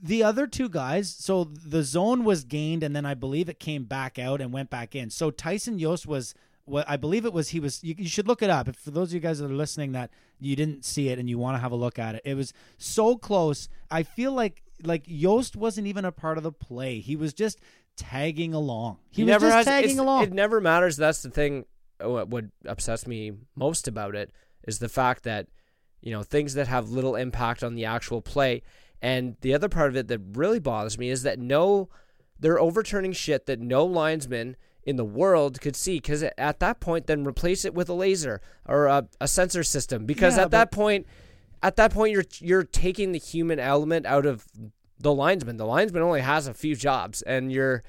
The 0.00 0.22
other 0.22 0.46
two 0.46 0.68
guys, 0.68 1.08
so 1.10 1.44
the 1.44 1.82
zone 1.82 2.24
was 2.24 2.44
gained 2.44 2.82
and 2.82 2.94
then 2.94 3.06
I 3.06 3.14
believe 3.14 3.48
it 3.48 3.58
came 3.58 3.84
back 3.84 4.18
out 4.18 4.40
and 4.40 4.52
went 4.52 4.68
back 4.70 4.94
in. 4.94 5.08
So 5.10 5.30
Tyson 5.30 5.78
Jost 5.78 6.06
was 6.06 6.34
what 6.66 6.88
I 6.88 6.96
believe 6.96 7.24
it 7.26 7.32
was 7.32 7.50
he 7.50 7.60
was 7.60 7.82
you, 7.82 7.94
you 7.98 8.08
should 8.08 8.28
look 8.28 8.42
it 8.42 8.50
up. 8.50 8.68
If 8.68 8.76
for 8.76 8.90
those 8.90 9.08
of 9.10 9.14
you 9.14 9.20
guys 9.20 9.38
that 9.38 9.50
are 9.50 9.54
listening 9.54 9.92
that 9.92 10.10
you 10.40 10.56
didn't 10.56 10.84
see 10.84 11.08
it 11.08 11.18
and 11.18 11.28
you 11.28 11.38
want 11.38 11.56
to 11.56 11.60
have 11.60 11.72
a 11.72 11.76
look 11.76 11.98
at 11.98 12.14
it. 12.14 12.22
It 12.24 12.34
was 12.34 12.52
so 12.78 13.16
close. 13.16 13.68
I 13.90 14.02
feel 14.02 14.32
like 14.32 14.62
like 14.82 15.06
Jost 15.06 15.56
wasn't 15.56 15.86
even 15.86 16.04
a 16.04 16.12
part 16.12 16.36
of 16.36 16.42
the 16.44 16.52
play. 16.52 16.98
He 17.00 17.16
was 17.16 17.32
just 17.32 17.58
tagging 17.96 18.54
along. 18.54 18.98
He, 19.10 19.22
was 19.22 19.28
never 19.28 19.46
just 19.46 19.56
has 19.56 19.64
tagging 19.66 19.98
along. 19.98 20.24
It 20.24 20.32
never 20.32 20.60
matters. 20.60 20.96
That's 20.96 21.22
the 21.22 21.30
thing. 21.30 21.64
uh, 22.02 22.08
What 22.08 22.28
what 22.28 22.44
upsets 22.66 23.06
me 23.06 23.32
most 23.54 23.88
about 23.88 24.14
it 24.14 24.32
is 24.66 24.78
the 24.78 24.88
fact 24.88 25.24
that 25.24 25.48
you 26.00 26.10
know 26.12 26.22
things 26.22 26.54
that 26.54 26.68
have 26.68 26.90
little 26.90 27.16
impact 27.16 27.62
on 27.62 27.74
the 27.74 27.84
actual 27.84 28.20
play, 28.20 28.62
and 29.00 29.36
the 29.40 29.54
other 29.54 29.68
part 29.68 29.90
of 29.90 29.96
it 29.96 30.08
that 30.08 30.20
really 30.34 30.60
bothers 30.60 30.98
me 30.98 31.08
is 31.10 31.22
that 31.22 31.38
no, 31.38 31.88
they're 32.38 32.60
overturning 32.60 33.12
shit 33.12 33.46
that 33.46 33.60
no 33.60 33.84
linesman 33.84 34.56
in 34.86 34.96
the 34.96 35.04
world 35.04 35.60
could 35.62 35.74
see 35.76 35.96
because 35.96 36.22
at 36.22 36.60
that 36.60 36.78
point 36.78 37.06
then 37.06 37.24
replace 37.24 37.64
it 37.64 37.72
with 37.74 37.88
a 37.88 37.94
laser 37.94 38.40
or 38.66 38.86
a, 38.86 39.08
a 39.18 39.26
sensor 39.26 39.62
system 39.62 40.04
because 40.04 40.36
Yeah, 40.36 40.42
at 40.42 40.50
that 40.50 40.70
point 40.70 41.06
at 41.62 41.76
that 41.76 41.90
point 41.90 42.12
you're 42.12 42.24
you're 42.40 42.64
taking 42.64 43.12
the 43.12 43.18
human 43.18 43.58
element 43.58 44.04
out 44.04 44.26
of 44.26 44.44
the 44.98 45.12
linesman 45.12 45.56
the 45.56 45.66
linesman 45.66 46.02
only 46.02 46.20
has 46.20 46.46
a 46.46 46.54
few 46.54 46.76
jobs 46.76 47.22
and 47.22 47.50
you're 47.52 47.82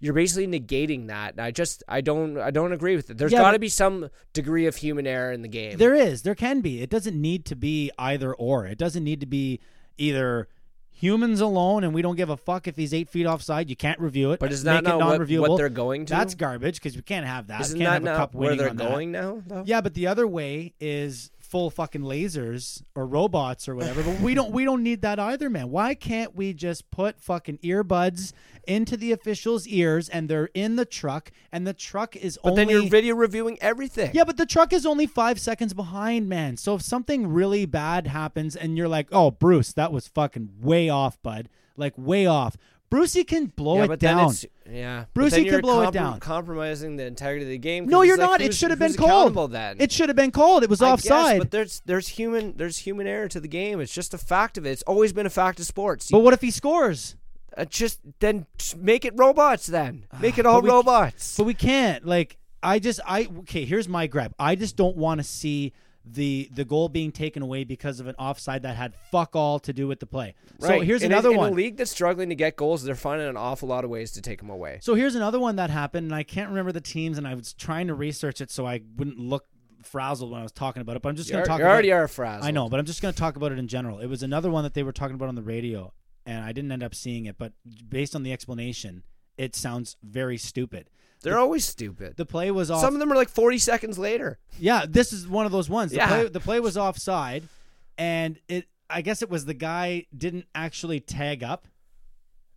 you're 0.00 0.14
basically 0.14 0.46
negating 0.46 1.06
that 1.08 1.32
and 1.32 1.40
i 1.40 1.50
just 1.50 1.82
i 1.88 2.00
don't 2.00 2.38
i 2.38 2.50
don't 2.50 2.72
agree 2.72 2.96
with 2.96 3.10
it 3.10 3.18
There's 3.18 3.32
Yeah, 3.32 3.40
got 3.40 3.52
to 3.52 3.58
be 3.58 3.68
some 3.68 4.10
degree 4.32 4.66
of 4.66 4.76
human 4.76 5.06
error 5.06 5.32
in 5.32 5.42
the 5.42 5.48
game 5.48 5.76
There 5.78 5.94
is. 5.94 6.22
There 6.22 6.34
can 6.34 6.60
be. 6.60 6.82
It 6.82 6.90
doesn't 6.90 7.20
need 7.20 7.44
to 7.46 7.56
be 7.56 7.90
either 7.98 8.34
or. 8.34 8.66
It 8.66 8.78
doesn't 8.78 9.04
need 9.04 9.20
to 9.20 9.26
be 9.26 9.60
either 9.96 10.48
humans 10.90 11.40
alone, 11.40 11.84
and 11.84 11.94
we 11.94 12.02
don't 12.02 12.16
give 12.16 12.28
a 12.28 12.36
fuck 12.36 12.66
if 12.66 12.76
he's 12.76 12.92
eight 12.92 13.08
feet 13.08 13.24
offside. 13.26 13.70
You 13.70 13.76
can't 13.76 14.00
review 14.00 14.32
it. 14.32 14.40
But 14.40 14.50
is 14.52 14.64
that 14.64 14.82
not 14.82 14.98
what, 14.98 15.20
what 15.28 15.56
they're 15.56 15.68
going 15.68 16.06
to? 16.06 16.12
That's 16.12 16.34
garbage 16.34 16.76
because 16.76 16.96
we 16.96 17.02
can't 17.02 17.26
have 17.26 17.46
that. 17.48 17.60
Isn't 17.60 17.78
can't 17.78 18.04
that 18.04 18.10
have 18.10 18.16
a 18.16 18.20
cup 18.20 18.34
where 18.34 18.56
they're 18.56 18.70
on 18.70 18.76
that. 18.76 18.88
going 18.88 19.12
now? 19.12 19.42
Though? 19.46 19.62
Yeah, 19.64 19.80
but 19.80 19.94
the 19.94 20.08
other 20.08 20.26
way 20.26 20.74
is 20.80 21.30
full 21.48 21.70
fucking 21.70 22.02
lasers 22.02 22.82
or 22.94 23.06
robots 23.06 23.68
or 23.68 23.74
whatever. 23.74 24.02
But 24.02 24.20
we 24.20 24.34
don't 24.34 24.52
we 24.52 24.64
don't 24.64 24.82
need 24.82 25.02
that 25.02 25.18
either, 25.18 25.48
man. 25.48 25.70
Why 25.70 25.94
can't 25.94 26.34
we 26.36 26.52
just 26.52 26.90
put 26.90 27.20
fucking 27.20 27.58
earbuds 27.58 28.32
into 28.66 28.96
the 28.96 29.12
officials' 29.12 29.66
ears 29.66 30.08
and 30.08 30.28
they're 30.28 30.50
in 30.54 30.76
the 30.76 30.84
truck 30.84 31.32
and 31.50 31.66
the 31.66 31.72
truck 31.72 32.14
is 32.16 32.38
But 32.42 32.50
only 32.50 32.64
then 32.64 32.68
you're 32.70 32.90
video 32.90 33.14
reviewing 33.14 33.58
everything. 33.62 34.10
yeah, 34.14 34.24
but 34.24 34.36
the 34.36 34.46
truck 34.46 34.72
is 34.72 34.84
only 34.84 35.06
five 35.06 35.40
seconds 35.40 35.72
behind, 35.72 36.28
man. 36.28 36.56
So 36.56 36.74
if 36.74 36.82
something 36.82 37.28
really 37.28 37.64
bad 37.64 38.06
happens 38.06 38.54
and 38.54 38.76
you're 38.76 38.88
like, 38.88 39.08
"Oh, 39.10 39.30
Bruce, 39.30 39.72
that 39.72 39.90
was 39.92 40.06
fucking 40.08 40.50
way 40.60 40.88
off, 40.90 41.20
bud," 41.22 41.48
like 41.76 41.94
way 41.96 42.26
off. 42.26 42.56
Brucey 42.90 43.24
can 43.24 43.46
blow 43.46 43.84
yeah, 43.84 43.92
it 43.92 44.00
down. 44.00 44.32
yeah. 44.70 45.04
Brucey 45.12 45.44
can 45.44 45.60
blow 45.60 45.82
it 45.82 45.92
down. 45.92 46.20
compromising 46.20 46.96
the 46.96 47.04
integrity 47.04 47.44
of 47.44 47.50
the 47.50 47.58
game. 47.58 47.86
No, 47.86 48.02
you're 48.02 48.16
like, 48.16 48.26
not. 48.26 48.40
It 48.40 48.54
should 48.54 48.70
have 48.70 48.78
been 48.78 48.94
called. 48.94 49.52
Then 49.52 49.76
It 49.78 49.92
should 49.92 50.08
have 50.08 50.16
been 50.16 50.30
called. 50.30 50.62
It 50.62 50.70
was 50.70 50.80
I 50.80 50.90
guess, 50.96 51.04
offside. 51.06 51.38
but 51.38 51.50
there's 51.50 51.82
there's 51.84 52.08
human 52.08 52.56
there's 52.56 52.78
human 52.78 53.06
error 53.06 53.28
to 53.28 53.40
the 53.40 53.48
game. 53.48 53.80
It's 53.80 53.92
just 53.92 54.14
a 54.14 54.18
fact 54.18 54.56
of 54.56 54.66
it. 54.66 54.70
It's 54.70 54.82
always 54.82 55.12
been 55.12 55.26
a 55.26 55.30
fact 55.30 55.60
of 55.60 55.66
sports. 55.66 56.10
but 56.10 56.20
what 56.20 56.32
if 56.32 56.40
he 56.40 56.50
scores? 56.50 57.16
Uh, 57.56 57.64
just 57.64 58.00
then 58.20 58.46
just 58.56 58.76
make 58.76 59.04
it 59.04 59.12
robots. 59.16 59.66
Then 59.66 60.06
make 60.20 60.38
it 60.38 60.46
all 60.46 60.60
But 60.60 60.64
we- 60.64 60.70
robots. 60.70 61.36
But 61.36 61.44
we 61.44 61.54
can't. 61.54 62.06
Like, 62.06 62.38
I 62.62 62.78
just, 62.78 63.00
I 63.06 63.28
okay. 63.40 63.64
Here's 63.64 63.88
my 63.88 64.06
grab. 64.06 64.34
I 64.38 64.54
just 64.54 64.76
don't 64.76 64.96
want 64.96 65.18
to 65.20 65.24
see 65.24 65.72
the 66.12 66.48
the 66.54 66.64
goal 66.64 66.88
being 66.88 67.12
taken 67.12 67.42
away 67.42 67.64
because 67.64 68.00
of 68.00 68.06
an 68.06 68.14
offside 68.18 68.62
that 68.62 68.76
had 68.76 68.94
fuck 69.10 69.34
all 69.36 69.58
to 69.60 69.72
do 69.72 69.86
with 69.86 70.00
the 70.00 70.06
play. 70.06 70.34
So 70.60 70.68
Right. 70.68 70.82
here's 70.82 71.02
in 71.02 71.12
another 71.12 71.30
a, 71.30 71.36
one. 71.36 71.48
In 71.48 71.52
a 71.52 71.56
league 71.56 71.76
that's 71.76 71.90
struggling 71.90 72.28
to 72.28 72.34
get 72.34 72.56
goals, 72.56 72.82
they're 72.82 72.94
finding 72.94 73.28
an 73.28 73.36
awful 73.36 73.68
lot 73.68 73.84
of 73.84 73.90
ways 73.90 74.12
to 74.12 74.22
take 74.22 74.38
them 74.40 74.50
away. 74.50 74.78
So 74.82 74.94
here's 74.94 75.14
another 75.14 75.38
one 75.40 75.56
that 75.56 75.70
happened, 75.70 76.06
and 76.06 76.14
I 76.14 76.22
can't 76.22 76.48
remember 76.48 76.72
the 76.72 76.80
teams, 76.80 77.18
and 77.18 77.26
I 77.26 77.34
was 77.34 77.52
trying 77.52 77.86
to 77.88 77.94
research 77.94 78.40
it 78.40 78.50
so 78.50 78.66
I 78.66 78.80
wouldn't 78.96 79.18
look 79.18 79.46
frazzled 79.82 80.30
when 80.30 80.40
I 80.40 80.42
was 80.42 80.52
talking 80.52 80.80
about 80.82 80.96
it. 80.96 81.02
But 81.02 81.10
I'm 81.10 81.16
just 81.16 81.30
going 81.30 81.44
to 81.44 81.48
talk. 81.48 81.60
you 81.60 81.64
already 81.66 81.92
are 81.92 82.08
frazzled. 82.08 82.46
I 82.46 82.50
know, 82.50 82.68
but 82.68 82.78
I'm 82.80 82.86
just 82.86 83.00
going 83.02 83.14
to 83.14 83.18
talk 83.18 83.36
about 83.36 83.52
it 83.52 83.58
in 83.58 83.68
general. 83.68 83.98
It 84.00 84.06
was 84.06 84.22
another 84.22 84.50
one 84.50 84.64
that 84.64 84.74
they 84.74 84.82
were 84.82 84.92
talking 84.92 85.14
about 85.14 85.28
on 85.28 85.34
the 85.34 85.42
radio, 85.42 85.92
and 86.26 86.44
I 86.44 86.52
didn't 86.52 86.72
end 86.72 86.82
up 86.82 86.94
seeing 86.94 87.26
it. 87.26 87.38
But 87.38 87.52
based 87.88 88.14
on 88.14 88.22
the 88.22 88.32
explanation, 88.32 89.02
it 89.36 89.54
sounds 89.54 89.96
very 90.02 90.36
stupid. 90.36 90.90
They're 91.22 91.38
always 91.38 91.64
stupid. 91.64 92.16
The 92.16 92.24
play 92.26 92.50
was 92.50 92.70
off. 92.70 92.80
Some 92.80 92.94
of 92.94 93.00
them 93.00 93.12
are 93.12 93.16
like 93.16 93.28
40 93.28 93.58
seconds 93.58 93.98
later. 93.98 94.38
Yeah, 94.58 94.84
this 94.88 95.12
is 95.12 95.26
one 95.26 95.46
of 95.46 95.52
those 95.52 95.68
ones. 95.68 95.90
The, 95.90 95.96
Yeah. 95.98 96.08
play, 96.08 96.28
the 96.28 96.40
play 96.40 96.60
was 96.60 96.76
offside, 96.76 97.48
and 97.96 98.38
it. 98.48 98.66
I 98.90 99.02
guess 99.02 99.20
it 99.20 99.28
was 99.28 99.44
the 99.44 99.52
guy 99.54 100.06
didn't 100.16 100.46
actually 100.54 101.00
tag 101.00 101.42
up. 101.42 101.66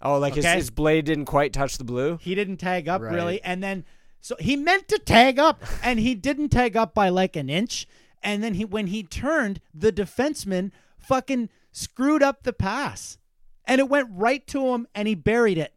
Oh, 0.02 0.18
like 0.18 0.36
his, 0.36 0.46
his 0.46 0.70
blade 0.70 1.06
didn't 1.06 1.26
quite 1.26 1.52
touch 1.54 1.78
the 1.78 1.84
blue. 1.84 2.18
He 2.22 2.36
didn't 2.36 2.58
tag 2.58 2.88
up 2.88 3.02
Right. 3.02 3.14
really, 3.14 3.42
and 3.44 3.62
then 3.62 3.84
so 4.22 4.36
he 4.40 4.56
meant 4.56 4.88
to 4.90 4.98
tag 5.00 5.40
up, 5.40 5.62
and 5.84 6.00
he 6.00 6.16
didn't 6.16 6.50
tag 6.50 6.78
up 6.78 6.94
by 6.94 7.10
like 7.10 7.36
an 7.36 7.50
inch. 7.50 7.88
And 8.24 8.44
then 8.44 8.54
he, 8.54 8.64
when 8.66 8.88
he 8.88 9.02
turned, 9.04 9.60
the 9.74 9.92
defenseman 9.92 10.72
fucking 11.00 11.50
screwed 11.72 12.22
up 12.24 12.44
the 12.44 12.54
pass, 12.54 13.18
and 13.66 13.80
it 13.80 13.90
went 13.90 14.10
right 14.12 14.46
to 14.48 14.68
him, 14.68 14.88
and 14.96 15.08
he 15.08 15.16
buried 15.16 15.58
it. 15.58 15.74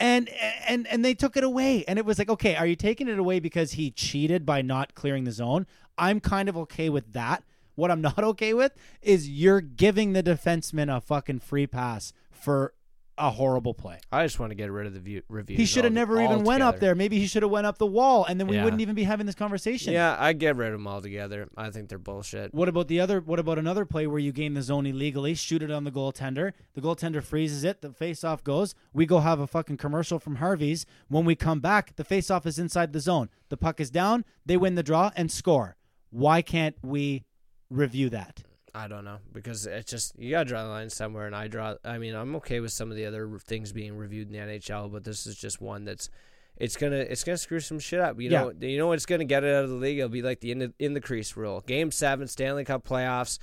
And 0.00 0.28
and 0.68 0.86
and 0.86 1.04
they 1.04 1.14
took 1.14 1.36
it 1.36 1.42
away, 1.42 1.84
and 1.88 1.98
it 1.98 2.04
was 2.04 2.18
like, 2.18 2.28
okay, 2.28 2.54
are 2.54 2.66
you 2.66 2.76
taking 2.76 3.08
it 3.08 3.18
away 3.18 3.40
because 3.40 3.72
he 3.72 3.90
cheated 3.90 4.46
by 4.46 4.62
not 4.62 4.94
clearing 4.94 5.24
the 5.24 5.32
zone? 5.32 5.66
I'm 5.96 6.20
kind 6.20 6.48
of 6.48 6.56
okay 6.56 6.88
with 6.88 7.12
that. 7.14 7.42
What 7.74 7.90
I'm 7.90 8.00
not 8.08 8.22
okay 8.22 8.54
with 8.54 8.72
is 9.02 9.28
you're 9.28 9.60
giving 9.60 10.12
the 10.12 10.22
defenseman 10.22 10.94
a 10.94 11.00
fucking 11.00 11.40
free 11.40 11.66
pass 11.66 12.12
for 12.30 12.74
a 13.18 13.30
horrible 13.30 13.74
play. 13.74 13.98
I 14.12 14.24
just 14.24 14.38
want 14.38 14.50
to 14.50 14.54
get 14.54 14.70
rid 14.70 14.86
of 14.86 14.94
the 14.94 15.00
view, 15.00 15.22
reviews. 15.28 15.58
He 15.58 15.66
should 15.66 15.84
have 15.84 15.92
all- 15.92 15.96
never 15.96 16.22
even 16.22 16.44
went 16.44 16.62
up 16.62 16.78
there. 16.80 16.94
Maybe 16.94 17.18
he 17.18 17.26
should 17.26 17.42
have 17.42 17.50
went 17.50 17.66
up 17.66 17.78
the 17.78 17.86
wall, 17.86 18.24
and 18.24 18.38
then 18.38 18.46
we 18.46 18.56
Yeah. 18.56 18.64
wouldn't 18.64 18.80
even 18.80 18.94
be 18.94 19.04
having 19.04 19.26
this 19.26 19.34
conversation. 19.34 19.92
Yeah, 19.92 20.16
I 20.18 20.32
get 20.32 20.56
rid 20.56 20.68
of 20.72 20.78
them 20.78 20.86
altogether. 20.86 21.48
I 21.56 21.70
think 21.70 21.88
they're 21.88 21.98
bullshit. 21.98 22.54
What 22.54 22.68
about 22.68 22.88
the 22.88 23.00
other? 23.00 23.20
What 23.20 23.38
about 23.38 23.58
another 23.58 23.84
play 23.84 24.06
where 24.06 24.18
you 24.18 24.32
gain 24.32 24.54
the 24.54 24.62
zone 24.62 24.86
illegally, 24.86 25.34
shoot 25.34 25.62
it 25.62 25.70
on 25.70 25.84
the 25.84 25.90
goaltender, 25.90 26.52
the 26.74 26.80
goaltender 26.80 27.22
freezes 27.22 27.64
it, 27.64 27.80
the 27.82 27.92
face-off 27.92 28.42
goes. 28.44 28.74
We 28.92 29.06
go 29.06 29.20
have 29.20 29.40
a 29.40 29.46
fucking 29.46 29.76
commercial 29.78 30.18
from 30.18 30.36
Harvey's. 30.36 30.86
When 31.08 31.24
we 31.24 31.34
come 31.34 31.60
back, 31.60 31.96
the 31.96 32.04
face-off 32.04 32.46
is 32.46 32.58
inside 32.58 32.92
the 32.92 33.00
zone. 33.00 33.28
The 33.48 33.56
puck 33.56 33.80
is 33.80 33.90
down. 33.90 34.24
They 34.46 34.56
win 34.56 34.74
the 34.74 34.82
draw 34.82 35.10
and 35.16 35.30
score. 35.30 35.76
Why 36.10 36.40
can't 36.42 36.76
we 36.82 37.24
review 37.70 38.08
that? 38.10 38.42
I 38.74 38.88
don't 38.88 39.04
know 39.04 39.18
because 39.32 39.66
it's 39.66 39.90
just 39.90 40.18
you 40.18 40.30
gotta 40.30 40.44
draw 40.48 40.62
the 40.64 40.68
line 40.68 40.90
somewhere, 40.90 41.26
and 41.26 41.34
I 41.36 41.48
draw. 41.48 41.74
I 41.84 41.98
mean, 41.98 42.14
I'm 42.14 42.36
okay 42.36 42.60
with 42.60 42.72
some 42.72 42.90
of 42.90 42.96
the 42.96 43.06
other 43.06 43.38
things 43.38 43.72
being 43.72 43.96
reviewed 43.96 44.28
in 44.28 44.32
the 44.32 44.38
NHL, 44.54 44.90
but 44.92 45.04
this 45.04 45.26
is 45.26 45.36
just 45.36 45.60
one 45.60 45.84
that's 45.84 46.10
it's 46.56 46.76
gonna 46.76 46.96
it's 46.96 47.24
gonna 47.24 47.38
screw 47.38 47.60
some 47.60 47.78
shit 47.78 48.00
up. 48.00 48.20
You 48.20 48.30
Yeah. 48.30 48.42
know, 48.44 48.52
you 48.60 48.78
know 48.78 48.88
what's 48.88 49.06
gonna 49.06 49.24
get 49.24 49.44
it 49.44 49.54
out 49.54 49.64
of 49.64 49.70
the 49.70 49.76
league? 49.76 49.98
It'll 49.98 50.08
be 50.08 50.22
like 50.22 50.40
the 50.40 50.50
in 50.52 50.58
the, 50.58 50.72
in 50.78 50.94
the 50.94 51.00
crease 51.00 51.36
rule. 51.36 51.62
Game 51.66 51.90
seven, 51.90 52.26
Stanley 52.28 52.64
Cup 52.64 52.86
playoffs. 52.86 53.38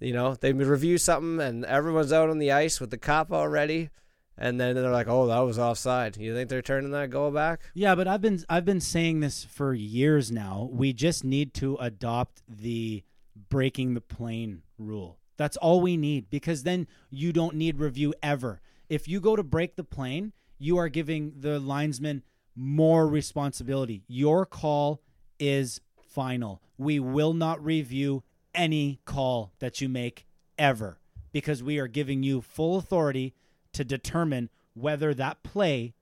You 0.00 0.12
know, 0.12 0.34
they 0.34 0.52
review 0.52 0.98
something, 0.98 1.40
and 1.40 1.64
everyone's 1.64 2.12
out 2.12 2.28
on 2.28 2.38
the 2.38 2.50
ice 2.52 2.80
with 2.80 2.90
the 2.90 2.98
cup 2.98 3.30
already, 3.32 3.90
and 4.36 4.60
then 4.60 4.74
they're 4.74 4.90
like, 4.90 5.06
"Oh, 5.08 5.28
that 5.28 5.38
was 5.40 5.58
offside." 5.58 6.16
You 6.16 6.34
think 6.34 6.50
they're 6.50 6.62
turning 6.62 6.90
that 6.90 7.10
goal 7.10 7.30
back? 7.30 7.60
Yeah, 7.74 7.94
but 7.94 8.08
I've 8.08 8.20
been 8.20 8.44
I've 8.48 8.64
been 8.64 8.80
saying 8.80 9.20
this 9.20 9.44
for 9.44 9.72
years 9.72 10.30
now. 10.32 10.68
We 10.72 10.92
just 10.92 11.22
need 11.24 11.54
to 11.54 11.76
adopt 11.76 12.42
the 12.48 13.04
breaking 13.48 13.94
the 13.94 14.00
plane 14.00 14.62
rule. 14.78 15.18
That's 15.36 15.56
all 15.56 15.80
we 15.80 15.96
need 15.96 16.30
because 16.30 16.62
then 16.62 16.86
you 17.10 17.32
don't 17.32 17.56
need 17.56 17.78
review 17.78 18.14
ever. 18.22 18.60
If 18.88 19.08
you 19.08 19.20
go 19.20 19.36
to 19.36 19.42
break 19.42 19.76
the 19.76 19.84
plane, 19.84 20.32
you 20.58 20.78
are 20.78 20.88
giving 20.88 21.34
the 21.40 21.58
linesman 21.58 22.22
more 22.54 23.08
responsibility. 23.08 24.04
Your 24.06 24.46
call 24.46 25.02
is 25.38 25.80
final. 26.00 26.62
We 26.78 27.00
will 27.00 27.32
not 27.32 27.64
review 27.64 28.22
any 28.54 29.00
call 29.04 29.52
that 29.58 29.80
you 29.80 29.88
make 29.88 30.26
ever 30.58 31.00
because 31.32 31.62
we 31.62 31.78
are 31.78 31.88
giving 31.88 32.22
you 32.22 32.40
full 32.40 32.78
authority 32.78 33.34
to 33.72 33.84
determine 33.84 34.50
whether 34.74 35.12
that 35.14 35.42
play 35.42 35.94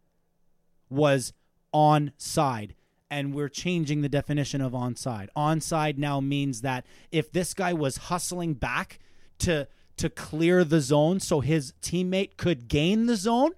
was 0.91 1.33
onside. 1.75 2.73
And 3.13 3.35
we're 3.35 3.51
changing 3.51 4.01
the 4.01 4.09
definition 4.09 4.63
of 4.63 4.73
onside. 4.73 5.29
Onside 5.37 5.99
now 5.99 6.19
means 6.21 6.63
that 6.63 6.87
if 7.11 7.31
this 7.31 7.53
guy 7.53 7.75
was 7.75 7.99
hustling 8.09 8.55
back 8.55 8.99
to 9.41 9.69
to 9.99 10.09
clear 10.09 10.65
the 10.65 10.81
zone 10.81 11.21
so 11.21 11.41
his 11.41 11.75
teammate 11.83 12.39
could 12.39 12.69
gain 12.69 13.05
the 13.05 13.17
zone, 13.17 13.51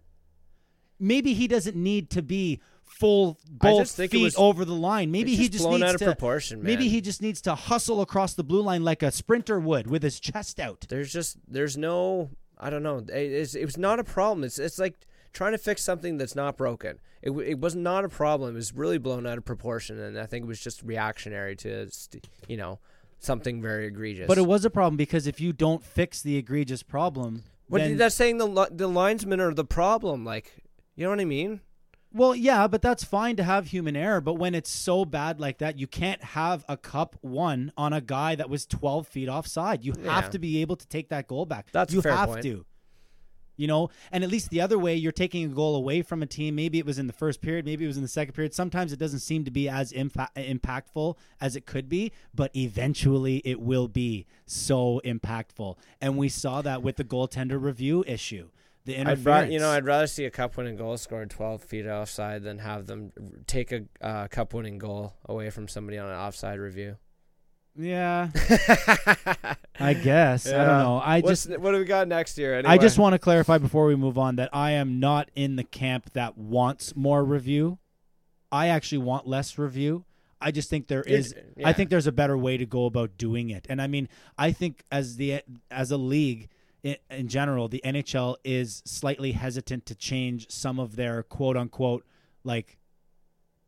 maybe 0.99 1.35
he 1.35 1.47
doesn't 1.47 1.77
need 1.77 2.11
to 2.11 2.21
be 2.21 2.61
full 2.83 3.39
both 3.49 3.83
just 3.83 3.97
feet 3.97 4.21
was- 4.21 4.35
over 4.37 4.65
the 4.65 4.75
line. 4.75 5.13
Maybe 5.13 5.33
it's 5.35 5.41
he 5.41 5.45
just 5.49 5.53
just 5.53 5.65
blown 5.65 5.81
needs 5.81 5.89
out 5.91 5.95
of 5.95 5.99
to 6.01 6.05
proportion, 6.07 6.61
Maybe 6.61 6.89
he 6.89 7.01
just 7.01 7.23
needs 7.23 7.41
to 7.43 7.55
hustle 7.55 8.01
across 8.01 8.35
the 8.35 8.45
blue 8.45 8.63
line 8.63 8.83
like 8.83 9.05
a 9.05 9.13
sprinter 9.13 9.61
would 9.61 9.87
with 9.87 10.03
his 10.03 10.19
chest 10.19 10.59
out. 10.59 10.87
there's 10.89 11.13
just 11.13 11.37
there's 11.47 11.77
no 11.77 12.31
I 12.59 12.71
don't 12.71 12.83
know. 12.83 13.05
It's, 13.09 13.55
it 13.55 13.65
was 13.65 13.79
not 13.79 14.01
a 14.01 14.05
problem. 14.05 14.43
It's 14.43 14.59
it's 14.59 14.81
like 14.81 14.95
trying 15.35 15.53
to 15.53 15.59
fix 15.59 15.83
something 15.83 16.17
that's 16.17 16.35
not 16.35 16.57
broken. 16.57 16.99
It 17.21 17.31
it 17.33 17.61
was 17.61 17.75
not 17.75 18.05
a 18.05 18.09
problem. 18.09 18.53
It 18.55 18.55
was 18.55 18.73
really 18.73 18.97
blown 18.99 19.27
out 19.27 19.37
of 19.37 19.45
proportion, 19.45 19.99
and 19.99 20.19
I 20.19 20.25
think 20.25 20.45
it 20.45 20.49
was 20.49 20.61
just 20.61 20.83
reactionary 20.83 21.57
to 21.57 21.91
you 22.49 22.57
know 22.57 22.79
something 23.19 23.61
very 23.61 23.87
egregious. 23.87 24.27
But 24.27 24.39
it 24.39 24.47
was 24.47 24.65
a 24.65 24.71
problem 24.71 24.97
because 24.97 25.27
if 25.27 25.41
you 25.41 25.53
don't 25.53 25.83
fix 25.85 26.23
the 26.23 26.37
egregious 26.37 26.83
problem, 26.83 27.43
But 27.69 27.79
then, 27.83 27.97
that's 27.99 28.15
saying 28.15 28.39
the 28.39 28.69
the 28.71 28.87
linesmen 28.89 29.41
are 29.41 29.53
the 29.53 29.65
problem. 29.65 30.25
Like 30.25 30.55
you 30.97 31.05
know 31.05 31.11
what 31.11 31.21
I 31.21 31.25
mean? 31.27 31.61
well, 32.17 32.33
yeah, 32.37 32.69
but 32.69 32.81
that's 32.81 33.03
fine 33.03 33.35
to 33.35 33.43
have 33.43 33.67
human 33.67 33.97
error. 33.97 34.21
But 34.21 34.35
when 34.35 34.55
it's 34.55 34.71
so 34.71 35.05
bad 35.05 35.41
like 35.41 35.59
that, 35.59 35.79
you 35.81 35.89
can't 35.89 36.23
have 36.23 36.65
a 36.69 36.77
cup 36.77 37.17
one 37.23 37.73
on 37.77 37.93
a 37.93 38.01
guy 38.01 38.37
that 38.37 38.49
was 38.49 38.67
12 38.67 39.09
feet 39.09 39.29
offside. 39.29 39.85
You 39.85 39.95
Yeah. 40.01 40.15
have 40.15 40.31
to 40.31 40.39
be 40.39 40.61
able 40.61 40.77
to 40.77 40.87
take 40.87 41.09
that 41.09 41.27
goal 41.27 41.45
back. 41.45 41.73
That's 41.73 41.93
you 41.93 42.01
have 42.03 42.29
point. 42.29 42.43
to. 42.45 42.65
You 43.57 43.69
know, 43.69 43.91
and 44.11 44.25
at 44.25 44.31
least 44.31 44.51
the 44.51 44.61
other 44.61 44.79
way, 44.79 44.95
you're 44.95 45.13
taking 45.13 45.45
a 45.45 45.49
goal 45.49 45.77
away 45.77 46.03
from 46.03 46.23
a 46.23 46.27
team. 46.27 46.55
Maybe 46.57 46.79
it 46.79 46.87
was 46.87 46.99
in 46.99 47.07
the 47.07 47.13
first 47.13 47.41
period, 47.41 47.65
maybe 47.65 47.85
it 47.85 47.89
was 47.89 47.97
in 47.97 48.03
the 48.03 48.09
second 48.09 48.35
period. 48.35 48.55
Sometimes 48.55 48.93
it 48.93 48.99
doesn't 48.99 49.21
seem 49.21 49.45
to 49.45 49.51
be 49.51 49.69
as 49.69 49.93
impa- 49.93 50.29
impactful 50.37 51.17
as 51.41 51.57
it 51.57 51.67
could 51.67 51.89
be, 51.89 52.13
but 52.35 52.55
eventually 52.57 53.43
it 53.45 53.61
will 53.61 53.89
be 53.89 54.27
so 54.47 55.01
impactful. 55.05 55.77
And 56.01 56.17
we 56.17 56.29
saw 56.29 56.63
that 56.63 56.83
with 56.83 56.97
the 56.97 57.05
goaltender 57.05 57.63
review 57.63 58.05
issue. 58.07 58.49
The 58.85 58.97
interference. 58.97 59.21
I'd 59.21 59.27
rather, 59.27 59.53
you 59.53 59.59
know, 59.61 59.71
I'd 59.71 59.87
rather 59.87 60.07
see 60.07 60.27
a 60.27 60.31
cup 60.31 60.59
winning 60.59 60.77
goal 60.77 60.99
scored 60.99 61.31
12 61.31 61.63
feet 61.63 61.87
offside 61.87 62.43
than 62.43 62.59
have 62.59 62.87
them 62.87 63.13
take 63.47 63.73
a 63.73 63.85
uh, 64.03 64.29
cup 64.29 64.53
winning 64.53 64.77
goal 64.77 65.15
away 65.25 65.49
from 65.49 65.69
somebody 65.69 65.97
on 65.97 66.09
an 66.09 66.15
offside 66.17 66.59
review. 66.59 66.99
Yeah, 67.77 68.31
I 69.81 69.95
guess. 69.95 70.47
I 70.47 70.65
don't 70.65 70.79
know. 70.79 71.01
I 71.03 71.21
What's, 71.21 71.47
just 71.47 71.59
what 71.59 71.73
do 71.73 71.79
we 71.79 71.85
got 71.85 72.09
next 72.09 72.39
year? 72.39 72.59
Anyway? 72.59 72.73
I 72.73 72.79
just 72.79 72.99
want 72.99 73.15
to 73.15 73.19
clarify 73.19 73.59
before 73.59 73.87
we 73.87 73.97
move 73.97 74.17
on 74.17 74.37
that 74.37 74.51
I 74.53 74.73
am 74.73 75.01
not 75.01 75.31
in 75.35 75.57
the 75.57 75.65
camp 75.65 76.13
that 76.13 76.39
wants 76.39 76.95
more 76.95 77.25
review. 77.25 77.79
I 78.53 78.69
actually 78.69 78.99
want 78.99 79.27
less 79.27 79.59
review. 79.59 80.05
I 80.41 80.51
just 80.51 80.69
think 80.71 80.89
there 80.89 81.03
is 81.03 81.35
yeah. 81.57 81.69
I 81.69 81.73
think 81.73 81.91
there's 81.91 82.07
a 82.07 82.13
better 82.13 82.37
way 82.37 82.57
to 82.57 82.67
go 82.67 82.85
about 82.85 83.17
doing 83.17 83.51
it. 83.51 83.67
And 83.69 83.81
I 83.81 83.87
mean, 83.87 84.09
I 84.39 84.53
think 84.53 84.85
as 84.93 85.17
the 85.17 85.41
as 85.71 85.91
a 85.91 85.97
league, 85.97 86.51
in, 86.83 86.97
in 87.11 87.29
general, 87.29 87.67
the 87.67 87.81
NHL 87.85 88.37
is 88.45 88.83
slightly 88.85 89.33
hesitant 89.33 89.87
to 89.87 89.95
change 89.95 90.51
some 90.51 90.79
of 90.79 90.97
their 90.97 91.23
quote 91.23 91.57
unquote 91.57 92.05
like. 92.45 92.79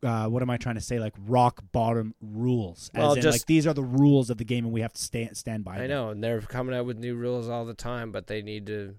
Uh, 0.02 0.26
what 0.28 0.42
am 0.42 0.50
I 0.50 0.56
trying 0.59 0.74
to 0.74 0.80
say? 0.80 0.98
Like 0.98 1.14
rock 1.26 1.62
bottom 1.72 2.14
rules. 2.20 2.90
As 2.94 2.98
Well, 3.00 3.12
in, 3.14 3.22
just- 3.22 3.38
like 3.40 3.46
these 3.46 3.66
are 3.66 3.72
the 3.74 3.82
rules 3.82 4.30
of 4.30 4.37
the 4.38 4.44
game, 4.44 4.64
and 4.64 4.72
we 4.72 4.82
have 4.82 4.92
to 4.92 5.02
stay, 5.02 5.28
stand 5.32 5.64
by. 5.64 5.76
I 5.76 5.78
them. 5.78 5.88
know, 5.88 6.11
and 6.11 6.22
they're 6.22 6.40
coming 6.42 6.74
out 6.74 6.85
with 6.87 6.98
new 6.98 7.14
rules 7.14 7.48
all 7.48 7.64
the 7.64 7.74
time, 7.74 8.12
but 8.12 8.26
they 8.26 8.42
need 8.42 8.66
to 8.66 8.94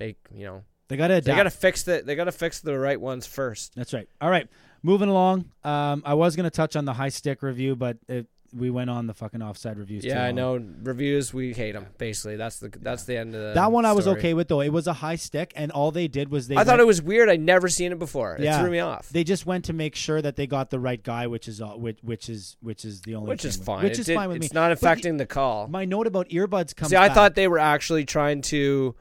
make 0.00 0.18
you 0.34 0.44
know 0.44 0.64
They 0.88 0.96
got 0.96 1.08
to 1.08 1.14
adapt. 1.14 1.26
they 1.26 1.34
got 1.36 1.44
to 1.44 1.50
fix 1.50 1.84
the 1.84 2.02
they 2.04 2.14
got 2.16 2.24
to 2.24 2.32
fix 2.32 2.60
the 2.60 2.76
right 2.78 3.00
ones 3.00 3.26
first. 3.26 3.74
That's 3.76 3.94
right. 3.94 4.08
All 4.20 4.28
right, 4.30 4.48
moving 4.82 5.08
along. 5.08 5.50
Um, 5.62 6.02
I 6.04 6.14
was 6.14 6.34
gonna 6.36 6.50
touch 6.50 6.74
on 6.76 6.84
the 6.84 6.92
high 6.94 7.10
stick 7.10 7.42
review, 7.42 7.76
but 7.76 7.98
it, 8.08 8.26
we 8.56 8.70
went 8.70 8.88
on 8.88 9.06
the 9.06 9.14
fucking 9.14 9.42
offside 9.42 9.78
reviews. 9.78 10.02
too 10.04 10.10
Yeah, 10.10 10.24
I 10.24 10.30
know. 10.32 10.56
Reviews, 10.82 11.34
we 11.34 11.52
hate 11.52 11.72
them. 11.72 11.86
Basically, 11.98 12.36
that's 12.36 12.58
the 12.60 12.68
that's 12.80 13.04
the 13.04 13.16
end 13.16 13.34
of 13.34 13.40
the. 13.40 13.52
That 13.54 13.72
one 13.72 13.84
I 13.84 13.92
was 13.92 14.04
story. 14.04 14.18
okay 14.18 14.34
with 14.34 14.48
though. 14.48 14.60
It 14.60 14.68
was 14.68 14.86
a 14.86 14.92
high 14.92 15.16
stick, 15.16 15.52
and 15.56 15.72
all 15.72 15.90
they 15.90 16.06
did 16.08 16.30
was 16.30 16.48
they. 16.48 16.54
I 16.56 16.58
thought 16.64 16.72
went- 16.72 16.82
it 16.82 16.86
was 16.86 17.02
weird. 17.02 17.28
I'd 17.28 17.40
never 17.40 17.68
seen 17.68 17.90
it 17.92 17.98
before. 17.98 18.36
It 18.36 18.42
Yeah. 18.44 18.60
threw 18.60 18.70
me 18.70 18.78
off. 18.78 19.08
They 19.08 19.24
just 19.24 19.44
went 19.46 19.64
to 19.66 19.72
make 19.72 19.94
sure 19.96 20.22
that 20.22 20.36
they 20.36 20.46
got 20.46 20.70
the 20.70 20.78
right 20.78 21.02
guy, 21.02 21.26
which 21.26 21.48
is 21.48 21.60
all, 21.60 21.78
which, 21.78 21.98
which 22.02 22.28
is 22.28 22.56
which 22.60 22.84
is 22.84 23.00
the 23.02 23.14
only 23.16 23.28
which 23.30 23.42
thing 23.42 23.48
is 23.48 23.58
with- 23.58 23.66
fine. 23.66 23.82
Which 23.84 23.92
It 23.94 23.98
is 24.00 24.06
did- 24.06 24.14
fine 24.16 24.28
with 24.28 24.38
me. 24.40 24.46
It's 24.46 24.54
not 24.54 24.68
But 24.68 24.72
affecting 24.78 25.16
the 25.16 25.26
call. 25.26 25.66
My 25.68 25.84
note 25.84 26.06
about 26.06 26.28
earbuds 26.28 26.76
comes. 26.76 26.90
See, 26.90 26.96
I 26.96 27.08
back. 27.08 27.14
thought 27.16 27.34
they 27.34 27.48
were 27.48 27.58
actually 27.58 28.04
trying 28.04 28.42
to. 28.42 28.94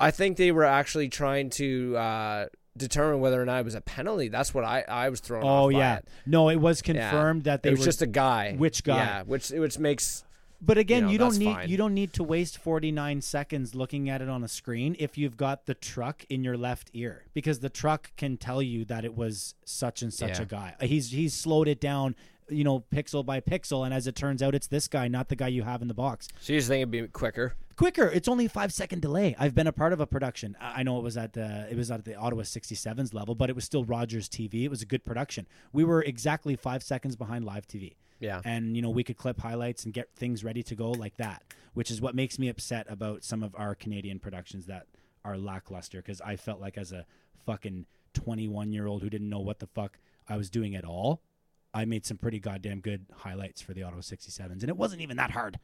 I 0.00 0.10
think 0.12 0.36
they 0.36 0.52
were 0.52 0.64
actually 0.64 1.08
trying 1.08 1.50
to 1.50 1.96
uh, 1.96 2.46
determine 2.78 3.20
whether 3.20 3.40
or 3.40 3.44
not 3.44 3.60
it 3.60 3.64
was 3.64 3.74
a 3.74 3.80
penalty. 3.80 4.28
That's 4.28 4.54
what 4.54 4.64
I 4.64 4.84
I 4.88 5.08
was 5.08 5.20
thrown 5.20 5.44
oh, 5.44 5.46
off. 5.46 5.64
Oh 5.64 5.68
yeah, 5.68 5.98
it. 5.98 6.08
no, 6.26 6.48
it 6.48 6.56
was 6.56 6.82
confirmed 6.82 7.44
that 7.44 7.62
they 7.62 7.70
it 7.70 7.72
was 7.72 7.80
were 7.80 7.86
just 7.86 8.02
a 8.02 8.06
guy. 8.06 8.54
Which 8.56 8.84
guy? 8.84 8.96
Yeah, 8.96 9.22
which 9.24 9.50
which 9.50 9.78
makes 9.78 10.24
But 10.60 10.78
again, 10.78 11.04
know, 11.04 11.10
you, 11.10 11.18
don't 11.18 11.36
need 11.38 11.54
fine. 11.54 11.68
you 11.68 11.76
don't 11.76 11.94
need 11.94 12.12
to 12.14 12.24
waste 12.24 12.58
49 12.58 13.20
seconds 13.20 13.74
looking 13.74 14.08
at 14.10 14.20
it 14.22 14.28
on 14.28 14.42
a 14.42 14.48
screen 14.48 14.96
if 14.98 15.16
you've 15.18 15.36
got 15.36 15.66
the 15.66 15.74
truck 15.74 16.24
in 16.28 16.42
your 16.42 16.56
left 16.56 16.90
ear 16.94 17.24
because 17.34 17.60
the 17.60 17.70
truck 17.70 18.10
can 18.16 18.36
tell 18.36 18.60
you 18.62 18.84
that 18.86 19.04
it 19.04 19.16
was 19.16 19.54
such 19.64 20.02
and 20.02 20.12
such 20.12 20.38
Yeah. 20.38 20.42
a 20.42 20.46
guy. 20.46 20.74
He's 20.80 21.10
he's 21.10 21.34
slowed 21.34 21.68
it 21.68 21.80
down, 21.80 22.16
you 22.48 22.64
know, 22.64 22.84
pixel 22.92 23.24
by 23.24 23.40
pixel 23.40 23.84
and 23.84 23.94
as 23.94 24.06
it 24.06 24.14
turns 24.16 24.42
out 24.42 24.54
it's 24.54 24.66
this 24.66 24.88
guy, 24.88 25.06
not 25.06 25.28
the 25.28 25.36
guy 25.36 25.48
you 25.48 25.62
have 25.62 25.82
in 25.82 25.88
the 25.88 25.94
box. 25.94 26.28
so 26.40 26.52
you 26.52 26.58
just 26.58 26.68
think 26.68 26.82
it'd 26.82 26.90
be 26.90 27.06
quicker. 27.08 27.54
Quicker, 27.78 28.06
it's 28.08 28.26
only 28.26 28.46
a 28.46 28.48
5 28.48 28.72
second 28.72 29.02
delay. 29.02 29.36
I've 29.38 29.54
been 29.54 29.68
a 29.68 29.72
part 29.72 29.92
of 29.92 30.00
a 30.00 30.06
production. 30.06 30.56
I 30.60 30.82
know 30.82 30.98
it 30.98 31.02
was 31.04 31.16
at 31.16 31.32
the 31.34 31.68
it 31.70 31.76
was 31.76 31.92
at 31.92 32.04
the 32.04 32.16
Ottawa 32.16 32.42
67s 32.42 33.14
level, 33.14 33.36
but 33.36 33.48
it 33.50 33.54
was 33.54 33.64
still 33.64 33.84
Rogers 33.84 34.28
TV. 34.28 34.64
It 34.64 34.68
was 34.68 34.82
a 34.82 34.84
good 34.86 35.04
production. 35.04 35.46
We 35.72 35.84
were 35.84 36.02
exactly 36.02 36.56
5 36.56 36.82
seconds 36.82 37.14
behind 37.14 37.44
live 37.44 37.68
TV 37.68 37.94
Yeah. 38.18 38.40
and 38.44 38.74
you 38.74 38.82
know 38.82 38.90
we 38.90 39.04
could 39.04 39.16
clip 39.16 39.40
highlights 39.40 39.84
and 39.84 39.94
get 39.94 40.08
things 40.16 40.42
ready 40.42 40.64
to 40.64 40.74
go 40.74 40.90
like 40.90 41.16
that 41.18 41.44
which 41.74 41.88
is 41.92 42.00
what 42.00 42.16
makes 42.16 42.36
me 42.36 42.48
upset 42.48 42.84
about 42.88 43.22
some 43.22 43.44
of 43.44 43.54
our 43.56 43.76
canadian 43.76 44.18
productions 44.18 44.66
that 44.66 44.86
are 45.24 45.38
lackluster 45.38 45.98
because 45.98 46.20
i 46.22 46.34
felt 46.34 46.60
like 46.60 46.76
as 46.76 46.90
a 46.90 47.06
fucking 47.46 47.86
21 48.14 48.72
year 48.72 48.88
old 48.88 49.02
who 49.02 49.08
didn't 49.10 49.28
know 49.28 49.38
what 49.38 49.60
the 49.60 49.68
fuck 49.68 49.98
i 50.28 50.36
was 50.36 50.50
doing 50.50 50.74
at 50.74 50.84
all 50.84 51.22
i 51.72 51.84
made 51.84 52.04
some 52.04 52.16
pretty 52.16 52.40
goddamn 52.40 52.80
good 52.80 53.06
highlights 53.18 53.62
for 53.62 53.72
the 53.72 53.84
Ottawa 53.84 54.00
67s 54.02 54.50
and 54.62 54.64
it 54.68 54.76
wasn't 54.76 55.00
even 55.00 55.16
that 55.16 55.30
hard 55.30 55.60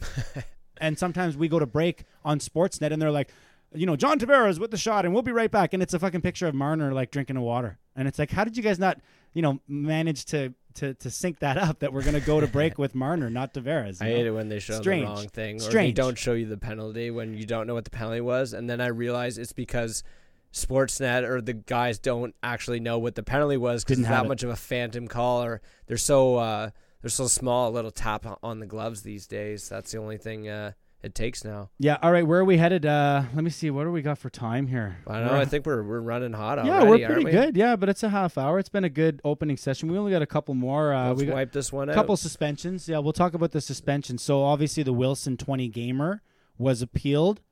and 0.80 0.98
sometimes 0.98 1.36
we 1.36 1.48
go 1.48 1.58
to 1.58 1.66
break 1.66 2.04
on 2.24 2.38
sportsnet 2.38 2.92
and 2.92 3.00
they're 3.00 3.10
like 3.10 3.30
you 3.74 3.86
know 3.86 3.96
john 3.96 4.18
tavares 4.18 4.58
with 4.58 4.70
the 4.70 4.76
shot 4.76 5.04
and 5.04 5.12
we'll 5.12 5.22
be 5.22 5.32
right 5.32 5.50
back 5.50 5.72
and 5.72 5.82
it's 5.82 5.94
a 5.94 5.98
fucking 5.98 6.20
picture 6.22 6.46
of 6.46 6.54
marner 6.54 6.92
like 6.92 7.10
drinking 7.10 7.36
a 7.36 7.42
water 7.42 7.78
and 7.96 8.08
it's 8.08 8.18
like 8.18 8.30
how 8.30 8.44
did 8.44 8.56
you 8.56 8.62
guys 8.62 8.78
not 8.78 8.98
you 9.34 9.42
know 9.42 9.60
manage 9.68 10.24
to 10.24 10.54
to 10.74 10.94
to 10.94 11.10
sync 11.10 11.38
that 11.40 11.56
up 11.58 11.80
that 11.80 11.92
we're 11.92 12.02
gonna 12.02 12.20
go 12.20 12.40
to 12.40 12.46
break 12.46 12.78
with 12.78 12.94
marner 12.94 13.28
not 13.28 13.52
tavares 13.52 14.00
I 14.00 14.08
know? 14.08 14.16
hate 14.16 14.26
it 14.26 14.30
when 14.30 14.48
they 14.48 14.58
show 14.60 14.80
Strange. 14.80 15.06
the 15.06 15.12
wrong 15.12 15.28
thing 15.28 15.62
or 15.62 15.70
they 15.70 15.92
don't 15.92 16.16
show 16.16 16.32
you 16.32 16.46
the 16.46 16.56
penalty 16.56 17.10
when 17.10 17.34
you 17.34 17.44
don't 17.46 17.66
know 17.66 17.74
what 17.74 17.84
the 17.84 17.90
penalty 17.90 18.20
was, 18.20 18.52
and 18.52 18.70
then 18.70 18.80
I 18.80 18.86
realize 18.86 19.38
it's 19.38 19.52
because 19.52 20.04
Sportsnet 20.52 21.28
or 21.28 21.40
the 21.40 21.52
guys 21.52 21.98
don't 21.98 22.34
actually 22.42 22.80
know 22.80 22.98
what 22.98 23.14
the 23.14 23.22
penalty 23.22 23.56
was 23.56 23.84
because 23.84 23.98
it's 23.98 24.08
that 24.08 24.24
it. 24.24 24.28
much 24.28 24.42
of 24.42 24.50
a 24.50 24.56
phantom 24.56 25.08
call, 25.08 25.42
or 25.42 25.60
they're 25.86 25.96
so 25.96 26.36
uh, 26.36 26.70
they're 27.02 27.10
so 27.10 27.26
small, 27.26 27.68
a 27.68 27.72
little 27.72 27.90
tap 27.90 28.26
on 28.42 28.60
the 28.60 28.66
gloves 28.66 29.02
these 29.02 29.26
days. 29.26 29.68
That's 29.68 29.92
the 29.92 29.98
only 29.98 30.16
thing 30.18 30.48
uh, 30.48 30.72
it 31.02 31.14
takes 31.14 31.44
now. 31.44 31.70
yeah 31.78 31.96
all 32.02 32.10
right 32.10 32.26
where 32.26 32.40
are 32.40 32.44
we 32.44 32.56
headed 32.56 32.84
uh 32.84 33.22
let 33.32 33.44
me 33.44 33.50
see 33.50 33.70
what 33.70 33.84
do 33.84 33.92
we 33.92 34.02
got 34.02 34.18
for 34.18 34.28
time 34.30 34.66
here 34.66 34.96
I 35.06 35.18
don't 35.18 35.26
know. 35.26 35.30
We're- 35.34 35.42
I 35.42 35.44
think 35.44 35.64
we're 35.64 35.84
we're 35.84 36.00
running 36.00 36.32
hot 36.32 36.64
yeah 36.66 36.82
we're 36.82 37.06
pretty 37.06 37.24
we? 37.26 37.30
good 37.30 37.56
yeah 37.56 37.76
but 37.76 37.88
it's 37.88 38.02
a 38.02 38.08
half 38.08 38.36
hour 38.36 38.58
it's 38.58 38.68
been 38.68 38.82
a 38.82 38.88
good 38.88 39.20
opening 39.24 39.56
session 39.56 39.88
we 39.92 39.96
only 39.96 40.10
got 40.10 40.22
a 40.22 40.26
couple 40.26 40.54
more 40.54 40.92
uh 40.92 41.10
Let's 41.10 41.22
we 41.22 41.30
wipe 41.30 41.52
this 41.52 41.72
one 41.72 41.88
a 41.88 41.92
out. 41.92 41.94
couple 41.94 42.16
suspensions. 42.16 42.88
Yeah, 42.88 42.98
we'll 42.98 43.12
talk 43.12 43.32
about 43.32 43.52
the 43.52 43.60
suspension. 43.60 44.18
So 44.18 44.42
obviously 44.42 44.82
the 44.82 44.92
Wilson 44.92 45.36
20 45.36 45.68
gamer 45.68 46.20
was 46.58 46.82
appealed. 46.82 47.42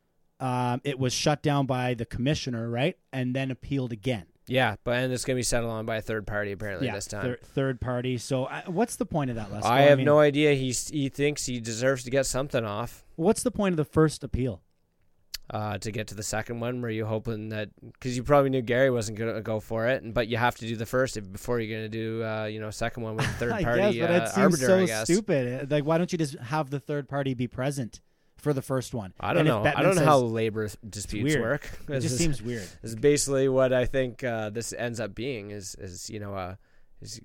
Um, 0.40 0.80
it 0.82 0.98
was 0.98 1.12
shut 1.12 1.40
down 1.40 1.66
by 1.66 1.94
the 1.94 2.04
commissioner, 2.04 2.68
right? 2.68 2.96
And 3.12 3.32
then 3.34 3.52
appealed 3.52 3.92
again. 3.92 4.26
Yeah, 4.46 4.76
but 4.84 4.96
and 4.96 5.12
it's 5.12 5.24
gonna 5.24 5.36
be 5.36 5.42
settled 5.42 5.72
on 5.72 5.86
by 5.86 5.96
a 5.96 6.02
third 6.02 6.26
party 6.26 6.52
apparently 6.52 6.86
yeah, 6.86 6.94
this 6.94 7.06
time. 7.06 7.22
thir- 7.22 7.38
third 7.42 7.80
party. 7.80 8.18
So 8.18 8.44
uh, 8.44 8.62
what's 8.66 8.96
the 8.96 9.06
point 9.06 9.30
of 9.30 9.36
that, 9.36 9.52
Les? 9.52 9.64
I 9.64 9.82
have 9.82 9.98
mean, 9.98 10.06
no 10.06 10.20
idea. 10.20 10.54
He 10.54 10.70
he 10.70 11.08
thinks 11.08 11.46
he 11.46 11.60
deserves 11.60 12.04
to 12.04 12.10
get 12.10 12.26
something 12.26 12.64
off. 12.64 13.04
What's 13.16 13.42
the 13.42 13.50
point 13.50 13.72
of 13.72 13.76
the 13.76 13.84
first 13.84 14.22
appeal? 14.22 14.62
uh, 15.50 15.78
to 15.78 15.92
get 15.92 16.08
to 16.08 16.14
the 16.14 16.22
second 16.22 16.60
one? 16.60 16.80
Were 16.80 16.90
you 16.90 17.06
hoping 17.06 17.50
that 17.50 17.70
because 17.92 18.16
you 18.16 18.22
probably 18.22 18.50
knew 18.50 18.62
Gary 18.62 18.90
wasn't 18.90 19.18
going 19.18 19.34
to 19.34 19.40
go 19.40 19.60
for 19.60 19.88
it, 19.88 20.02
and 20.02 20.12
but 20.12 20.28
you 20.28 20.36
have 20.36 20.56
to 20.56 20.66
do 20.66 20.76
the 20.76 20.86
first 20.86 21.18
before 21.32 21.60
you're 21.60 21.78
going 21.78 21.90
to 21.90 21.96
do 21.96 22.24
uh, 22.24 22.44
you 22.44 22.60
know 22.60 22.70
second 22.70 23.02
one 23.02 23.16
with 23.16 23.26
a 23.26 23.28
third 23.38 23.52
I 23.52 23.62
party 23.62 23.80
guess, 23.80 23.96
but 23.98 24.10
uh, 24.10 24.24
it 24.24 24.28
seems 24.28 24.38
arbiter? 24.38 24.66
so 24.66 24.78
I 24.78 24.86
guess. 24.86 25.04
stupid. 25.04 25.70
Like, 25.70 25.84
why 25.84 25.98
don't 25.98 26.10
you 26.10 26.18
just 26.18 26.36
have 26.38 26.70
the 26.70 26.80
third 26.80 27.08
party 27.08 27.34
be 27.34 27.46
present 27.46 28.00
for 28.38 28.52
the 28.52 28.62
first 28.62 28.94
one? 28.94 29.12
I 29.20 29.32
don't 29.32 29.40
And 29.40 29.48
know. 29.48 29.62
I 29.64 29.82
don't 29.82 29.94
know 29.94 30.00
says- 30.00 30.04
how 30.06 30.18
labor 30.18 30.68
disputes 30.88 31.36
work. 31.36 31.68
It 31.88 32.00
just 32.00 32.14
is- 32.14 32.18
seems 32.18 32.42
weird. 32.42 32.62
This 32.82 32.90
is 32.92 32.96
basically 32.96 33.48
what 33.48 33.72
I 33.72 33.84
think 33.86 34.22
uh, 34.24 34.50
this 34.50 34.72
ends 34.72 35.00
up 35.00 35.14
being. 35.14 35.50
Is 35.50 35.74
is 35.76 36.08
you 36.10 36.20
know 36.20 36.34
uh, 36.34 36.54
is 37.00 37.20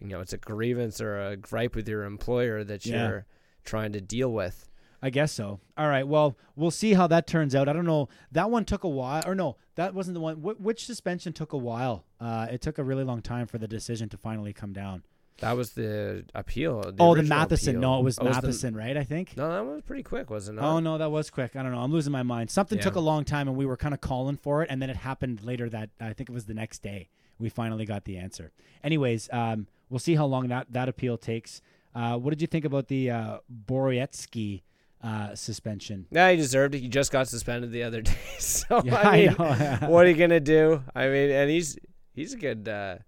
you 0.00 0.08
know 0.08 0.20
it's 0.20 0.32
a 0.32 0.38
grievance 0.38 1.00
or 1.00 1.20
a 1.20 1.36
gripe 1.36 1.74
with 1.76 1.88
your 1.88 2.04
employer 2.04 2.64
that 2.64 2.86
you're 2.86 3.26
trying 3.64 3.92
to 3.92 4.00
deal 4.00 4.32
with. 4.32 4.68
I 5.04 5.10
guess 5.10 5.32
so. 5.32 5.58
All 5.76 5.88
right. 5.88 6.06
Well, 6.06 6.36
we'll 6.54 6.70
see 6.70 6.92
how 6.94 7.08
that 7.08 7.26
turns 7.26 7.56
out. 7.56 7.68
I 7.68 7.72
don't 7.72 7.84
know. 7.84 8.08
That 8.30 8.50
one 8.52 8.64
took 8.64 8.84
a 8.84 8.88
while, 8.88 9.24
or 9.26 9.34
no, 9.34 9.56
that 9.74 9.94
wasn't 9.94 10.14
the 10.14 10.20
one. 10.20 10.36
Wh- 10.36 10.60
which 10.60 10.86
suspension 10.86 11.32
took 11.32 11.52
a 11.52 11.58
while? 11.58 12.04
Uh, 12.20 12.46
it 12.52 12.60
took 12.60 12.78
a 12.78 12.84
really 12.84 13.02
long 13.02 13.20
time 13.20 13.48
for 13.48 13.58
the 13.58 13.66
decision 13.66 14.08
to 14.10 14.16
finally 14.16 14.52
come 14.52 14.72
down. 14.72 15.02
That 15.38 15.56
was 15.56 15.72
the 15.72 16.24
appeal. 16.34 16.82
The 16.82 16.94
oh, 17.00 17.14
the 17.14 17.22
Matheson. 17.24 17.70
appeal. 17.76 17.80
No, 17.80 17.98
it 17.98 18.04
was 18.04 18.18
Oh, 18.18 18.24
the- 18.24 18.30
Matheson, 18.30 18.76
right? 18.76 18.96
I 18.96 19.02
think. 19.04 19.36
no, 19.36 19.50
that 19.50 19.64
was 19.64 19.82
pretty 19.82 20.02
quick, 20.04 20.30
wasn't 20.30 20.58
it? 20.58 20.62
Oh 20.62 20.78
no, 20.78 20.98
that 20.98 21.10
was 21.10 21.30
quick. 21.30 21.56
I 21.56 21.62
don't 21.62 21.72
know. 21.72 21.80
I'm 21.80 21.90
losing 21.92 22.12
my 22.12 22.22
mind. 22.22 22.50
Something 22.50 22.78
Yeah. 22.78 22.84
took 22.84 22.94
a 22.96 23.00
long 23.00 23.24
time, 23.24 23.48
and 23.48 23.56
we 23.56 23.66
were 23.66 23.76
kind 23.76 23.92
of 23.94 24.00
calling 24.00 24.36
for 24.36 24.62
it, 24.62 24.68
and 24.70 24.80
then 24.80 24.88
it 24.90 24.96
happened 24.96 25.42
later. 25.42 25.68
That 25.68 25.90
I 26.00 26.12
think 26.12 26.28
it 26.30 26.32
was 26.32 26.44
the 26.46 26.54
next 26.54 26.82
day. 26.82 27.08
We 27.38 27.48
finally 27.48 27.84
got 27.84 28.04
the 28.04 28.18
answer. 28.18 28.52
Anyways, 28.84 29.28
um, 29.32 29.66
we'll 29.90 29.98
see 29.98 30.14
how 30.14 30.26
long 30.26 30.48
that 30.48 30.68
that 30.72 30.88
appeal 30.88 31.16
takes. 31.18 31.60
Uh, 31.94 32.16
what 32.18 32.30
did 32.30 32.40
you 32.40 32.46
think 32.46 32.64
about 32.64 32.86
the 32.88 33.10
uh, 33.10 33.38
Borowiecki 33.66 34.62
uh, 35.02 35.34
suspension? 35.34 36.06
Yeah, 36.10 36.30
he 36.30 36.36
deserved 36.36 36.74
it. 36.74 36.78
He 36.80 36.88
just 36.88 37.10
got 37.10 37.26
suspended 37.28 37.72
the 37.72 37.82
other 37.82 38.02
day. 38.02 38.14
So 38.38 38.82
Yeah, 38.84 38.96
I 38.96 39.16
mean, 39.26 39.36
I 39.38 39.76
what 39.88 40.06
are 40.06 40.08
you 40.08 40.14
gonna 40.16 40.40
do? 40.40 40.82
I 40.94 41.08
mean, 41.08 41.30
and 41.30 41.50
he's 41.50 41.76
he's 42.14 42.34
a 42.34 42.36
good 42.38 42.68
uh, 42.68 42.98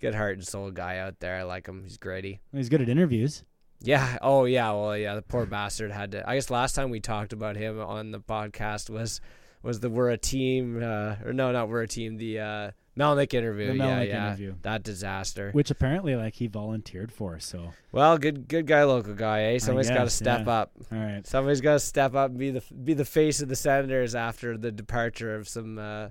good 0.00 0.14
heart 0.14 0.36
and 0.36 0.46
soul 0.46 0.70
guy 0.70 0.98
out 0.98 1.20
there. 1.20 1.36
I 1.36 1.42
like 1.42 1.66
him. 1.66 1.82
He's 1.82 1.96
gritty. 1.96 2.40
He's 2.52 2.68
good 2.68 2.82
at 2.82 2.88
interviews. 2.88 3.44
Yeah. 3.80 4.18
Oh 4.22 4.44
yeah. 4.44 4.70
Well 4.72 4.96
yeah. 4.96 5.14
The 5.14 5.22
poor 5.22 5.46
bastard 5.46 5.92
had 5.92 6.12
to. 6.12 6.28
I 6.28 6.34
guess 6.34 6.50
last 6.50 6.74
time 6.74 6.90
we 6.90 7.00
talked 7.00 7.32
about 7.32 7.56
him 7.56 7.80
on 7.80 8.10
the 8.10 8.20
podcast 8.20 8.90
was 8.90 9.20
was 9.62 9.80
the 9.80 9.90
we're 9.90 10.10
a 10.10 10.18
team 10.18 10.82
uh, 10.82 11.16
or 11.24 11.32
no 11.32 11.52
not 11.52 11.68
we're 11.68 11.82
a 11.82 11.88
team 11.88 12.16
the 12.16 12.40
uh, 12.40 12.70
Melnyk 12.98 13.32
interview. 13.32 13.68
The 13.68 13.76
yeah, 13.76 13.84
Melnyk 13.84 14.08
yeah. 14.08 14.26
interview. 14.28 14.54
That 14.62 14.82
disaster. 14.82 15.50
which 15.52 15.70
apparently 15.70 16.16
like 16.16 16.34
he 16.34 16.48
volunteered 16.48 17.12
for. 17.12 17.38
So 17.38 17.72
Well, 17.92 18.18
good 18.18 18.48
good 18.48 18.66
guy, 18.66 18.82
local 18.84 19.14
guy. 19.14 19.42
Eh. 19.42 19.58
Somebody's 19.58 19.90
got 19.90 20.04
to 20.04 20.10
step 20.10 20.46
yeah. 20.46 20.52
up. 20.52 20.72
all 20.90 20.98
right, 20.98 21.26
Somebody's 21.26 21.60
got 21.60 21.74
to 21.74 21.80
step 21.80 22.14
up 22.14 22.30
and 22.30 22.38
be 22.38 22.50
the 22.50 22.62
be 22.74 22.94
the 22.94 23.04
face 23.04 23.40
of 23.40 23.48
the 23.48 23.56
Senators 23.56 24.14
after 24.14 24.58
the 24.58 24.72
departure 24.72 25.36
of 25.36 25.48
some 25.48 25.78
uh, 25.78 26.08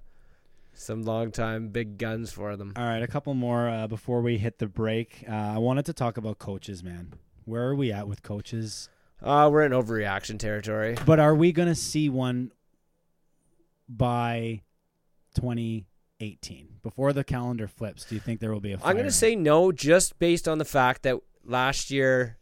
some 0.78 1.04
long 1.04 1.32
time 1.32 1.70
big 1.70 1.98
guns 1.98 2.32
for 2.32 2.56
them. 2.56 2.74
all 2.76 2.86
right. 2.86 3.02
A 3.04 3.08
couple 3.08 3.34
more 3.34 3.68
uh, 3.68 3.88
before 3.88 4.22
we 4.22 4.38
hit 4.38 4.60
the 4.60 4.68
break. 4.68 5.24
Uh, 5.28 5.34
I 5.34 5.58
wanted 5.58 5.86
to 5.86 5.94
talk 5.94 6.18
about 6.18 6.40
coaches, 6.40 6.84
man. 6.84 7.14
Where 7.46 7.64
are 7.68 7.76
we 7.76 7.92
at 7.92 8.08
with 8.08 8.24
coaches? 8.24 8.90
Uh, 9.22 9.50
we're 9.52 9.64
in 9.64 9.72
overreaction 9.72 10.38
territory. 10.38 10.96
But 11.06 11.20
are 11.20 11.34
we 11.34 11.52
gonna 11.52 11.76
see 11.76 12.10
one 12.10 12.52
by 13.90 14.62
2018 15.36 16.80
before 16.84 17.14
the 17.14 17.24
calendar 17.24 17.68
flips? 17.68 18.06
Do 18.06 18.16
you 18.16 18.22
think 18.22 18.40
there 18.40 18.52
will 18.52 18.60
be 18.60 18.74
a? 18.74 18.80
I'm 18.84 18.94
going 18.96 19.06
to 19.06 19.12
say 19.12 19.36
no, 19.36 19.72
just 19.72 20.20
based 20.20 20.48
on 20.48 20.58
the 20.58 20.66
fact 20.66 21.04
that 21.04 21.18
last 21.46 21.92
year 21.92 22.38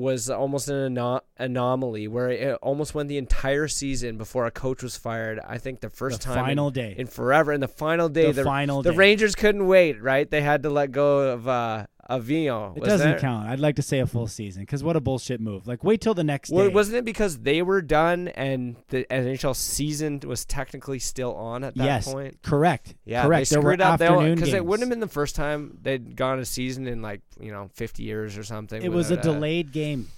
was 0.00 0.30
almost 0.30 0.68
an 0.68 0.96
ano- 0.98 1.20
anomaly 1.38 2.08
where 2.08 2.30
it 2.30 2.58
almost 2.62 2.94
went 2.94 3.08
the 3.08 3.18
entire 3.18 3.68
season 3.68 4.16
before 4.16 4.46
a 4.46 4.50
coach 4.50 4.82
was 4.82 4.96
fired. 4.96 5.38
I 5.46 5.58
think 5.58 5.80
the 5.80 5.90
first 5.90 6.20
the 6.20 6.24
time 6.24 6.38
in- 6.38 6.44
final 6.44 6.70
day. 6.70 6.94
in, 6.96 7.06
forever, 7.06 7.52
in 7.52 7.60
the 7.60 7.68
final 7.68 8.08
day, 8.08 8.26
the, 8.26 8.42
the, 8.42 8.44
final 8.44 8.82
the 8.82 8.90
day. 8.90 8.96
Rangers 8.96 9.34
couldn't 9.34 9.66
wait. 9.66 10.00
Right, 10.02 10.28
they 10.30 10.40
had 10.40 10.62
to 10.64 10.70
let 10.70 10.92
go 10.92 11.32
of 11.32 11.46
uh, 11.46 11.86
It 12.08 12.82
doesn't 12.84 13.10
there? 13.10 13.18
count. 13.18 13.48
I'd 13.48 13.60
like 13.60 13.76
to 13.76 13.82
say 13.82 14.00
a 14.00 14.06
full 14.06 14.26
season 14.26 14.62
because 14.62 14.82
what 14.82 14.96
a 14.96 15.00
bullshit 15.00 15.40
move. 15.40 15.66
Like 15.66 15.84
wait 15.84 16.00
till 16.00 16.14
the 16.14 16.24
next 16.24 16.50
Well, 16.50 16.66
day. 16.68 16.72
wasn't 16.74 16.96
it 16.98 17.04
because 17.04 17.38
they 17.38 17.62
were 17.62 17.82
done 17.82 18.28
and 18.28 18.76
the 18.88 19.04
NHL 19.10 19.54
season 19.54 20.20
was 20.26 20.44
technically 20.44 20.98
still 20.98 21.34
on 21.34 21.64
at 21.64 21.74
that 21.76 21.84
yes, 21.84 22.12
point? 22.12 22.42
correct. 22.42 22.94
Yeah, 23.04 23.24
correct. 23.24 23.50
they 23.50 23.54
there 23.54 23.62
were 23.62 23.70
screwed 23.70 23.80
up 23.80 24.00
afternoon 24.00 24.34
because 24.36 24.52
it 24.54 24.64
wouldn't 24.64 24.82
have 24.82 24.90
been 24.90 25.00
the 25.00 25.06
first 25.08 25.36
time 25.36 25.78
they'd 25.82 26.16
gone 26.16 26.38
a 26.38 26.44
season 26.44 26.86
in 26.86 27.02
like 27.02 27.20
you 27.40 27.52
know 27.52 27.70
50 27.74 28.02
years 28.02 28.36
or 28.38 28.44
something. 28.44 28.82
It 28.82 28.92
was 28.92 29.10
a 29.10 29.16
delayed 29.16 29.72
game. 29.72 30.08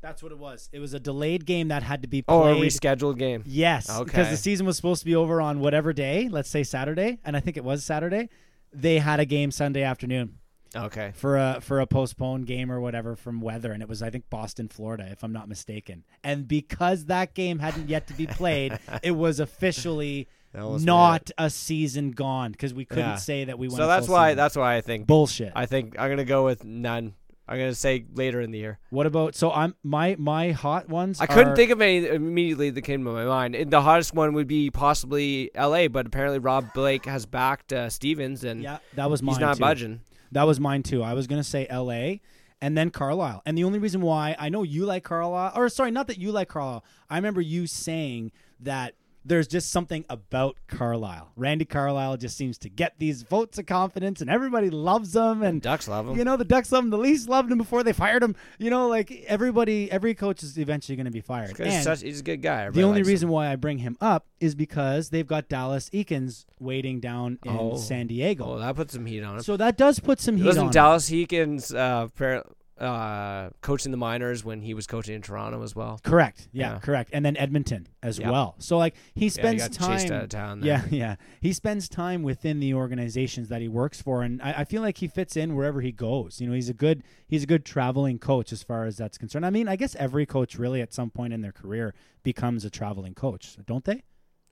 That's 0.00 0.22
what 0.22 0.30
it 0.30 0.38
was. 0.38 0.68
It 0.72 0.78
was 0.78 0.94
a 0.94 1.00
delayed 1.00 1.44
game 1.44 1.68
that 1.68 1.82
had 1.82 2.02
to 2.02 2.08
be 2.08 2.22
Oh, 2.28 2.44
a 2.44 2.54
rescheduled 2.54 3.18
game. 3.18 3.42
Yes, 3.46 3.90
Okay. 3.90 4.04
because 4.04 4.30
the 4.30 4.36
season 4.36 4.64
was 4.64 4.76
supposed 4.76 5.00
to 5.00 5.06
be 5.06 5.16
over 5.16 5.40
on 5.40 5.58
whatever 5.58 5.92
day. 5.92 6.28
Let's 6.30 6.48
say 6.48 6.62
Saturday, 6.62 7.18
and 7.24 7.36
I 7.36 7.40
think 7.40 7.56
it 7.56 7.64
was 7.64 7.82
Saturday. 7.84 8.28
They 8.72 8.98
had 8.98 9.18
a 9.18 9.24
game 9.24 9.50
Sunday 9.50 9.82
afternoon 9.82 10.37
Okay. 10.76 11.12
for 11.14 11.36
a 11.36 11.60
for 11.60 11.80
a 11.80 11.86
postponed 11.86 12.46
game 12.46 12.70
or 12.70 12.80
whatever 12.80 13.16
from 13.16 13.40
weather, 13.40 13.72
and 13.72 13.82
it 13.82 13.88
was 13.88 14.02
I 14.02 14.10
think 14.10 14.28
Boston, 14.30 14.68
Florida, 14.68 15.08
if 15.10 15.22
I'm 15.24 15.32
not 15.32 15.48
mistaken. 15.48 16.04
And 16.22 16.46
because 16.48 17.06
that 17.06 17.34
game 17.34 17.58
hadn't 17.58 17.88
yet 17.88 18.06
to 18.08 18.14
be 18.14 18.26
played, 18.26 18.78
it 19.02 19.12
was 19.12 19.40
officially 19.40 20.28
was 20.54 20.84
not 20.84 21.30
a 21.38 21.50
season 21.50 22.10
gone 22.10 22.52
because 22.52 22.72
we 22.74 22.84
couldn't 22.84 23.04
Yeah. 23.04 23.14
say 23.16 23.44
that 23.44 23.58
we 23.58 23.68
weird. 23.68 23.72
went. 23.78 23.82
So 23.82 23.86
that's 23.86 24.08
why 24.08 24.28
season. 24.30 24.36
that's 24.36 24.56
why 24.56 24.76
I 24.76 24.80
think 24.80 25.06
bullshit. 25.06 25.52
I 25.54 25.66
think 25.66 25.94
I'm 25.98 26.08
gonna 26.10 26.24
go 26.24 26.44
with 26.44 26.64
none. 26.64 27.14
I'm 27.50 27.56
gonna 27.58 27.74
say 27.74 28.04
later 28.12 28.42
in 28.42 28.50
the 28.50 28.58
year. 28.58 28.78
what 28.90 29.06
about 29.06 29.34
so 29.34 29.50
I'm 29.50 29.74
my 29.82 30.16
my 30.18 30.50
hot 30.52 30.88
ones? 30.88 31.18
I 31.20 31.26
couldn't 31.26 31.52
are- 31.52 31.56
think 31.56 31.70
of 31.70 31.80
any 31.80 32.06
immediately 32.06 32.68
that 32.70 32.82
came 32.82 33.04
to 33.04 33.10
my 33.10 33.24
mind. 33.24 33.54
And 33.54 33.70
the 33.70 33.80
hottest 33.80 34.12
one 34.14 34.34
would 34.34 34.46
be 34.48 34.70
possibly 34.70 35.50
L.A., 35.54 35.86
but 35.88 36.06
apparently 36.06 36.38
Rob 36.40 36.74
Blake 36.74 37.06
has 37.06 37.24
backed 37.24 37.72
uh, 37.72 37.88
Stevens, 37.88 38.44
and 38.44 38.62
Yeah, 38.62 38.78
that 38.96 39.08
was 39.10 39.22
mine. 39.22 39.36
he's 39.36 39.40
not 39.40 39.56
too. 39.56 39.60
budging. 39.60 40.00
That 40.32 40.44
was 40.44 40.60
mine 40.60 40.82
too. 40.82 41.02
I 41.02 41.14
was 41.14 41.26
gonna 41.26 41.44
say 41.44 41.66
L.A. 41.68 42.20
and 42.60 42.76
then 42.76 42.90
Carlyle. 42.90 43.42
And 43.46 43.56
the 43.56 43.64
only 43.64 43.78
reason 43.78 44.00
why 44.00 44.36
I 44.38 44.48
know 44.48 44.62
you 44.62 44.84
like 44.84 45.04
Carlyle, 45.04 45.52
or 45.54 45.68
sorry, 45.68 45.90
not 45.90 46.06
that 46.08 46.18
you 46.18 46.32
like 46.32 46.48
Carlyle. 46.48 46.84
I 47.08 47.16
remember 47.16 47.40
you 47.40 47.66
saying 47.66 48.32
that 48.60 48.94
there's 49.28 49.46
just 49.46 49.70
something 49.70 50.04
about 50.08 50.56
Carlyle. 50.66 51.30
Randy 51.36 51.64
Carlyle 51.64 52.16
just 52.16 52.36
seems 52.36 52.58
to 52.58 52.68
get 52.68 52.94
these 52.98 53.22
votes 53.22 53.58
of 53.58 53.66
confidence, 53.66 54.20
and 54.20 54.28
everybody 54.30 54.70
loves 54.70 55.14
him. 55.14 55.42
And 55.42 55.62
Ducks 55.62 55.86
love 55.88 56.08
him. 56.08 56.16
you 56.18 56.24
know 56.24 56.36
the 56.36 56.44
Ducks 56.44 56.72
love 56.72 56.84
him. 56.84 56.90
The 56.90 56.98
Leafs 56.98 57.28
loved 57.28 57.52
him 57.52 57.58
before 57.58 57.82
they 57.82 57.92
fired 57.92 58.22
him. 58.22 58.34
You 58.58 58.70
know, 58.70 58.88
like 58.88 59.10
everybody, 59.28 59.90
every 59.90 60.14
coach 60.14 60.42
is 60.42 60.58
eventually 60.58 60.96
going 60.96 61.04
to 61.06 61.10
be 61.12 61.20
fired. 61.20 61.56
He's, 61.56 61.82
such, 61.84 62.02
he's 62.02 62.20
a 62.20 62.22
good 62.24 62.42
guy. 62.42 62.70
the 62.70 62.82
only 62.82 62.98
likes 63.00 63.08
him. 63.08 63.12
reason 63.12 63.28
why 63.28 63.52
I 63.52 63.56
bring 63.56 63.78
him 63.78 63.96
up 64.00 64.26
is 64.40 64.54
because 64.54 65.10
they've 65.10 65.26
got 65.26 65.48
Dallas 65.48 65.90
Eakins 65.90 66.44
waiting 66.58 67.00
down 67.00 67.38
in 67.44 67.56
Oh. 67.56 67.76
San 67.76 68.06
Diego. 68.06 68.44
Oh, 68.54 68.58
that 68.58 68.76
puts 68.76 68.92
some 68.94 69.04
heat 69.06 69.22
on 69.22 69.36
him. 69.36 69.42
so 69.42 69.56
that 69.56 69.76
does 69.76 70.00
put 70.00 70.20
some 70.20 70.36
heat 70.36 70.44
Wasn't 70.46 70.60
on. 70.62 70.66
him. 70.68 70.72
Dallas 70.72 71.10
Eakins 71.10 71.74
uh, 71.76 72.08
par- 72.08 72.44
uh, 72.80 73.50
coaching 73.60 73.90
the 73.90 73.96
minors 73.98 74.44
when 74.44 74.60
he 74.62 74.72
was 74.74 74.86
coaching 74.86 75.14
in 75.14 75.22
Toronto 75.22 75.62
as 75.62 75.74
well? 75.74 75.98
Correct. 76.04 76.48
Yeah, 76.52 76.74
Yeah. 76.74 76.78
correct. 76.78 77.10
And 77.12 77.24
then 77.24 77.36
Edmonton 77.36 77.88
as 78.02 78.20
well. 78.20 78.54
So 78.58 78.78
like 78.78 78.94
he 79.14 79.22
Yeah, 79.22 79.24
he 79.24 79.30
spends 79.58 79.76
time. 79.76 79.98
chased 79.98 80.10
out 80.12 80.22
of 80.24 80.28
town. 80.28 80.62
Yeah, 80.62 80.84
yeah. 80.90 81.16
He 81.40 81.52
spends 81.52 81.88
time 81.88 82.22
within 82.22 82.60
the 82.60 82.74
organizations 82.74 83.48
that 83.48 83.60
he 83.62 83.68
works 83.68 84.00
for, 84.00 84.22
and 84.22 84.40
I, 84.42 84.60
I 84.60 84.64
feel 84.64 84.82
like 84.82 84.98
he 84.98 85.08
fits 85.08 85.36
in 85.36 85.56
wherever 85.56 85.80
he 85.80 85.92
goes. 85.92 86.40
You 86.40 86.48
know, 86.48 86.54
he's 86.54 86.68
a 86.68 86.74
good 86.74 87.02
he's 87.26 87.42
a 87.42 87.46
good 87.46 87.64
traveling 87.64 88.18
coach 88.18 88.52
as 88.52 88.62
far 88.62 88.84
as 88.84 88.96
that's 88.96 89.18
concerned. 89.18 89.44
I 89.44 89.50
mean, 89.50 89.68
I 89.68 89.76
guess 89.76 89.94
every 89.96 90.26
coach 90.26 90.56
really 90.56 90.80
at 90.80 90.92
some 90.92 91.10
point 91.10 91.32
in 91.32 91.40
their 91.40 91.52
career 91.52 91.94
becomes 92.22 92.64
a 92.64 92.70
traveling 92.70 93.14
coach, 93.14 93.56
don't 93.66 93.84
they? 93.84 94.04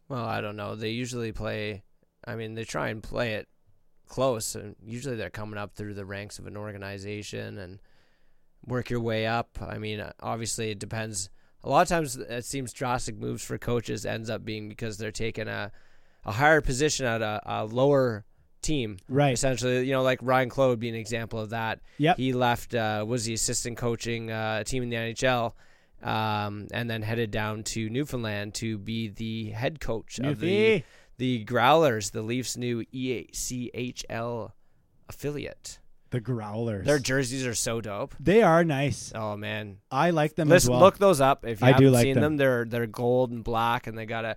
Well, 0.09 0.25
I 0.25 0.41
don't 0.41 0.57
know. 0.57 0.75
They 0.75 0.91
usually 0.91 1.33
play. 1.33 1.83
I 2.25 2.35
mean, 2.35 2.55
they 2.55 2.65
try 2.65 2.89
and 2.89 3.03
play 3.03 3.35
it 3.35 3.47
close, 4.09 4.55
and 4.55 4.75
usually 4.85 5.17
they're 5.17 5.31
coming 5.31 5.59
up 5.59 5.75
through 5.75 5.95
the 5.95 6.05
ranks 6.05 6.39
of 6.39 6.47
an 6.47 6.57
organization 6.57 7.59
and 7.59 7.79
work 8.67 8.91
your 8.91 9.01
way 9.01 9.27
up. 9.27 9.59
I 9.61 9.79
mean, 9.79 10.05
obviously 10.21 10.71
it 10.71 10.79
depends. 10.79 11.31
A 11.65 11.69
lot 11.69 11.83
of 11.83 11.89
times, 11.89 12.17
it 12.17 12.45
seems 12.45 12.73
drastic 12.73 13.17
moves 13.17 13.45
for 13.45 13.59
coaches 13.59 14.07
ends 14.07 14.31
up 14.31 14.45
being 14.45 14.69
because 14.69 14.99
they're 14.99 15.11
taking 15.11 15.49
a 15.49 15.73
a 16.25 16.33
higher 16.33 16.61
position 16.61 17.07
at 17.07 17.23
a, 17.23 17.41
a 17.47 17.65
lower 17.65 18.25
team. 18.61 18.99
Right. 19.09 19.33
Essentially, 19.33 19.87
you 19.87 19.93
know, 19.93 20.03
like 20.03 20.21
Ryane 20.21 20.51
Clowe 20.51 20.71
would 20.71 20.81
be 20.81 20.89
an 20.89 20.95
example 20.95 21.39
of 21.39 21.51
that. 21.51 21.81
Yep. 21.99 22.17
He 22.17 22.33
left, 22.33 22.75
uh, 22.75 23.05
was 23.07 23.25
the 23.25 23.35
assistant 23.35 23.79
coaching 23.79 24.31
uh, 24.31 24.65
team 24.65 24.83
in 24.83 24.91
the 24.91 24.97
NHL, 24.97 25.53
um, 26.03 26.67
and 26.73 26.91
then 26.91 27.03
headed 27.03 27.31
down 27.31 27.63
to 27.65 27.89
Newfoundland 27.89 28.55
to 28.55 28.77
be 28.77 29.09
the 29.09 29.51
head 29.51 29.81
coach 29.81 30.19
of 30.19 30.41
the 30.41 30.83
the 31.19 31.45
Growlers, 31.45 32.11
the 32.11 32.21
Leafs' 32.21 32.59
new 32.59 32.85
E 32.93 33.27
ECHL 33.33 34.53
affiliate. 35.09 35.79
The 36.11 36.21
Growlers. 36.21 36.85
Their 36.85 36.99
jerseys 36.99 37.47
are 37.47 37.55
so 37.55 37.81
dope. 37.81 38.15
they 38.21 38.43
are 38.43 38.63
nice. 38.65 39.13
Oh 39.15 39.37
man, 39.37 39.79
I 39.91 40.11
like 40.11 40.35
them 40.37 40.49
as 40.49 40.65
listen, 40.65 40.73
well. 40.73 40.81
look 40.81 40.99
those 40.99 41.21
up 41.21 41.45
if 41.45 41.61
you 41.61 41.67
I 41.67 41.73
haven't 41.73 41.93
like 41.93 42.03
seen 42.05 42.15
them. 42.15 42.23
them. 42.23 42.37
They're 42.37 42.65
they're 42.65 42.87
gold 42.87 43.31
and 43.33 43.43
black, 43.43 43.87
and 43.87 43.97
they 43.99 44.07
got 44.07 44.25
a. 44.25 44.37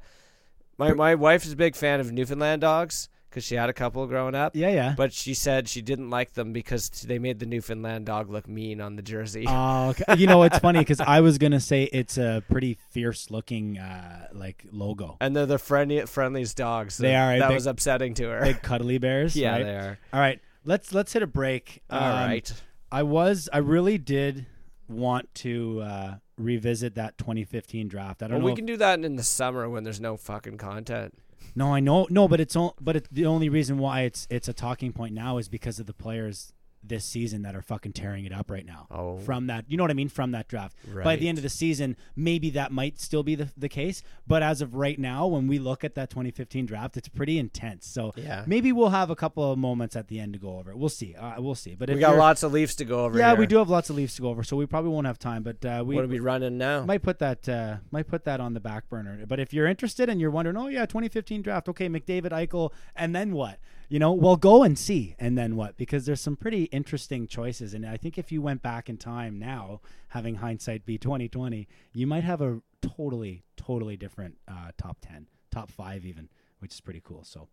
My 0.77 0.93
my 0.93 1.15
wife 1.15 1.45
is 1.45 1.51
a 1.53 1.55
big 1.57 1.75
fan 1.75 1.99
of 1.99 2.11
Newfoundland 2.11 2.61
dogs 2.61 3.09
because 3.29 3.43
she 3.43 3.53
had 3.53 3.69
a 3.69 3.73
couple 3.73 4.07
growing 4.07 4.33
up. 4.33 4.55
yeah, 4.55 4.69
yeah. 4.69 4.95
But 4.97 5.13
she 5.13 5.35
said 5.35 5.69
she 5.69 5.83
didn't 5.83 6.09
like 6.09 6.33
them 6.33 6.51
because 6.51 6.89
they 6.89 7.19
made 7.19 7.37
the 7.37 7.45
Newfoundland 7.45 8.07
dog 8.07 8.31
look 8.31 8.47
mean 8.47 8.81
on 8.81 8.95
the 8.95 9.03
jersey. 9.03 9.45
Oh, 9.47 9.89
okay. 9.99 10.15
you 10.17 10.25
know 10.25 10.41
it's 10.43 10.57
funny 10.57 10.79
because 10.79 10.99
I 10.99 11.21
was 11.21 11.37
gonna 11.37 11.59
say 11.59 11.83
it's 11.83 12.17
a 12.17 12.41
pretty 12.49 12.79
fierce 12.89 13.29
looking 13.29 13.77
uh, 13.77 14.27
like 14.33 14.65
logo. 14.71 15.17
and 15.21 15.35
they're 15.35 15.45
the 15.45 15.59
friendly, 15.59 16.01
friendliest 16.07 16.57
dogs. 16.57 16.97
They 16.97 17.15
are 17.15 17.37
That 17.37 17.49
big- 17.49 17.55
was 17.55 17.67
upsetting 17.67 18.15
to 18.15 18.29
her. 18.29 18.41
Big 18.41 18.61
cuddly 18.63 18.97
bears. 18.97 19.35
yeah, 19.35 19.51
right? 19.51 19.63
they 19.63 19.75
are. 19.75 19.99
All 20.13 20.19
right, 20.19 20.39
let's 20.65 20.93
let's 20.93 21.13
hit 21.13 21.23
a 21.23 21.27
break. 21.27 21.81
All 21.89 21.99
Um, 21.99 22.13
right. 22.29 22.53
I 22.91 23.03
was 23.03 23.49
I 23.53 23.59
really 23.59 23.97
did 23.97 24.45
want 24.87 25.33
to 25.35 25.81
uh, 25.81 26.15
revisit 26.37 26.95
that 26.95 27.17
2015 27.17 27.87
draft. 27.87 28.23
I 28.23 28.27
don't 28.27 28.37
Well, 28.37 28.39
know. 28.41 28.45
we 28.47 28.55
can 28.55 28.65
do 28.65 28.77
that 28.77 28.99
in 29.03 29.15
the 29.15 29.23
summer 29.23 29.69
when 29.69 29.83
there's 29.83 29.99
no 30.01 30.17
fucking 30.17 30.57
content. 30.57 31.13
no, 31.55 31.73
I 31.73 31.79
know 31.79 32.07
no, 32.09 32.27
but 32.27 32.39
it's 32.39 32.55
on, 32.55 32.71
but 32.81 32.95
it's 32.95 33.07
the 33.11 33.25
only 33.25 33.49
reason 33.49 33.77
why 33.77 34.01
it's 34.01 34.27
it's 34.29 34.47
a 34.47 34.53
talking 34.53 34.91
point 34.91 35.13
now 35.13 35.37
is 35.37 35.47
because 35.49 35.79
of 35.79 35.85
the 35.85 35.93
players 35.93 36.53
this 36.83 37.03
season 37.05 37.41
that 37.43 37.55
are 37.55 37.61
fucking 37.61 37.93
tearing 37.93 38.25
it 38.25 38.31
up 38.33 38.49
right 38.49 38.65
now. 38.65 38.87
Oh. 38.89 39.17
From 39.19 39.47
that, 39.47 39.65
you 39.67 39.77
know 39.77 39.83
what 39.83 39.91
I 39.91 39.95
mean? 39.95 40.09
From 40.09 40.31
that 40.31 40.47
draft. 40.47 40.75
By 41.03 41.15
the 41.15 41.27
end 41.27 41.37
of 41.37 41.43
the 41.43 41.49
season, 41.49 41.95
maybe 42.15 42.49
that 42.51 42.71
might 42.71 42.99
still 42.99 43.21
be 43.23 43.35
the, 43.35 43.49
the 43.57 43.69
case. 43.69 44.01
But 44.27 44.43
as 44.43 44.61
of 44.61 44.75
right 44.75 44.97
now, 44.97 45.27
when 45.27 45.47
we 45.47 45.59
look 45.59 45.83
at 45.83 45.95
that 45.95 46.09
2015 46.09 46.65
draft, 46.65 46.97
it's 46.97 47.09
pretty 47.09 47.37
intense. 47.37 47.85
So 47.87 48.13
Yeah. 48.15 48.43
maybe 48.47 48.71
we'll 48.71 48.89
have 48.89 49.09
a 49.09 49.15
couple 49.15 49.51
of 49.51 49.59
moments 49.59 49.95
at 49.95 50.07
the 50.07 50.19
end 50.19 50.33
to 50.33 50.39
go 50.39 50.57
over 50.57 50.71
it. 50.71 50.77
We'll 50.77 50.89
see. 50.89 51.15
Uh, 51.15 51.41
we'll 51.41 51.55
see. 51.55 51.75
But 51.75 51.89
We 51.89 51.95
got 51.99 52.15
lots 52.15 52.43
of 52.43 52.53
Leafs 52.53 52.75
to 52.75 52.85
go 52.85 53.05
over. 53.05 53.17
Yeah, 53.17 53.29
here. 53.31 53.37
we 53.39 53.47
do 53.47 53.57
have 53.57 53.69
lots 53.69 53.89
of 53.89 53.95
Leafs 53.95 54.15
to 54.15 54.21
go 54.21 54.29
over, 54.29 54.43
so 54.43 54.55
we 54.55 54.65
probably 54.65 54.91
won't 54.91 55.07
have 55.07 55.19
time. 55.19 55.43
But 55.43 55.63
uh, 55.65 55.83
we 55.85 55.95
what 55.95 56.05
are 56.05 56.07
we 56.07 56.19
running 56.19 56.57
now? 56.57 56.83
might 56.85 57.03
put 57.03 57.19
that 57.19 57.47
uh, 57.49 57.77
might 57.91 58.07
put 58.07 58.23
that 58.25 58.39
on 58.39 58.53
the 58.53 58.59
back 58.59 58.89
burner. 58.89 59.25
But 59.27 59.39
if 59.39 59.53
you're 59.53 59.67
interested 59.67 60.09
and 60.09 60.19
you're 60.21 60.31
wondering, 60.31 60.57
oh 60.57 60.67
yeah, 60.67 60.85
2015 60.85 61.41
draft, 61.41 61.67
okay, 61.69 61.89
McDavid, 61.89 62.29
Eichel, 62.31 62.71
and 62.95 63.15
then 63.15 63.33
what? 63.33 63.59
You 63.89 63.97
know, 63.97 64.13
well, 64.13 64.35
go 64.35 64.61
and 64.61 64.77
see, 64.77 65.15
and 65.17 65.35
then 65.35 65.55
what? 65.55 65.75
Because 65.75 66.05
there's 66.05 66.21
some 66.21 66.35
pretty 66.35 66.65
interesting 66.65 67.25
choices, 67.25 67.73
and 67.73 67.83
I 67.87 67.97
think 67.97 68.19
if 68.19 68.31
you 68.31 68.39
went 68.39 68.61
back 68.61 68.87
in 68.87 68.97
time 68.97 69.39
now, 69.39 69.81
having 70.09 70.35
hindsight 70.35 70.85
be 70.85 70.99
2020, 70.99 71.67
you 71.93 72.05
might 72.05 72.23
have 72.23 72.39
a 72.39 72.61
totally, 72.83 73.43
totally 73.57 73.97
different 73.97 74.37
uh, 74.47 74.71
top 74.77 74.97
10, 75.01 75.25
top 75.49 75.71
five 75.71 76.05
even, 76.05 76.29
which 76.59 76.71
is 76.71 76.81
pretty 76.81 77.01
cool. 77.03 77.23
So, 77.23 77.47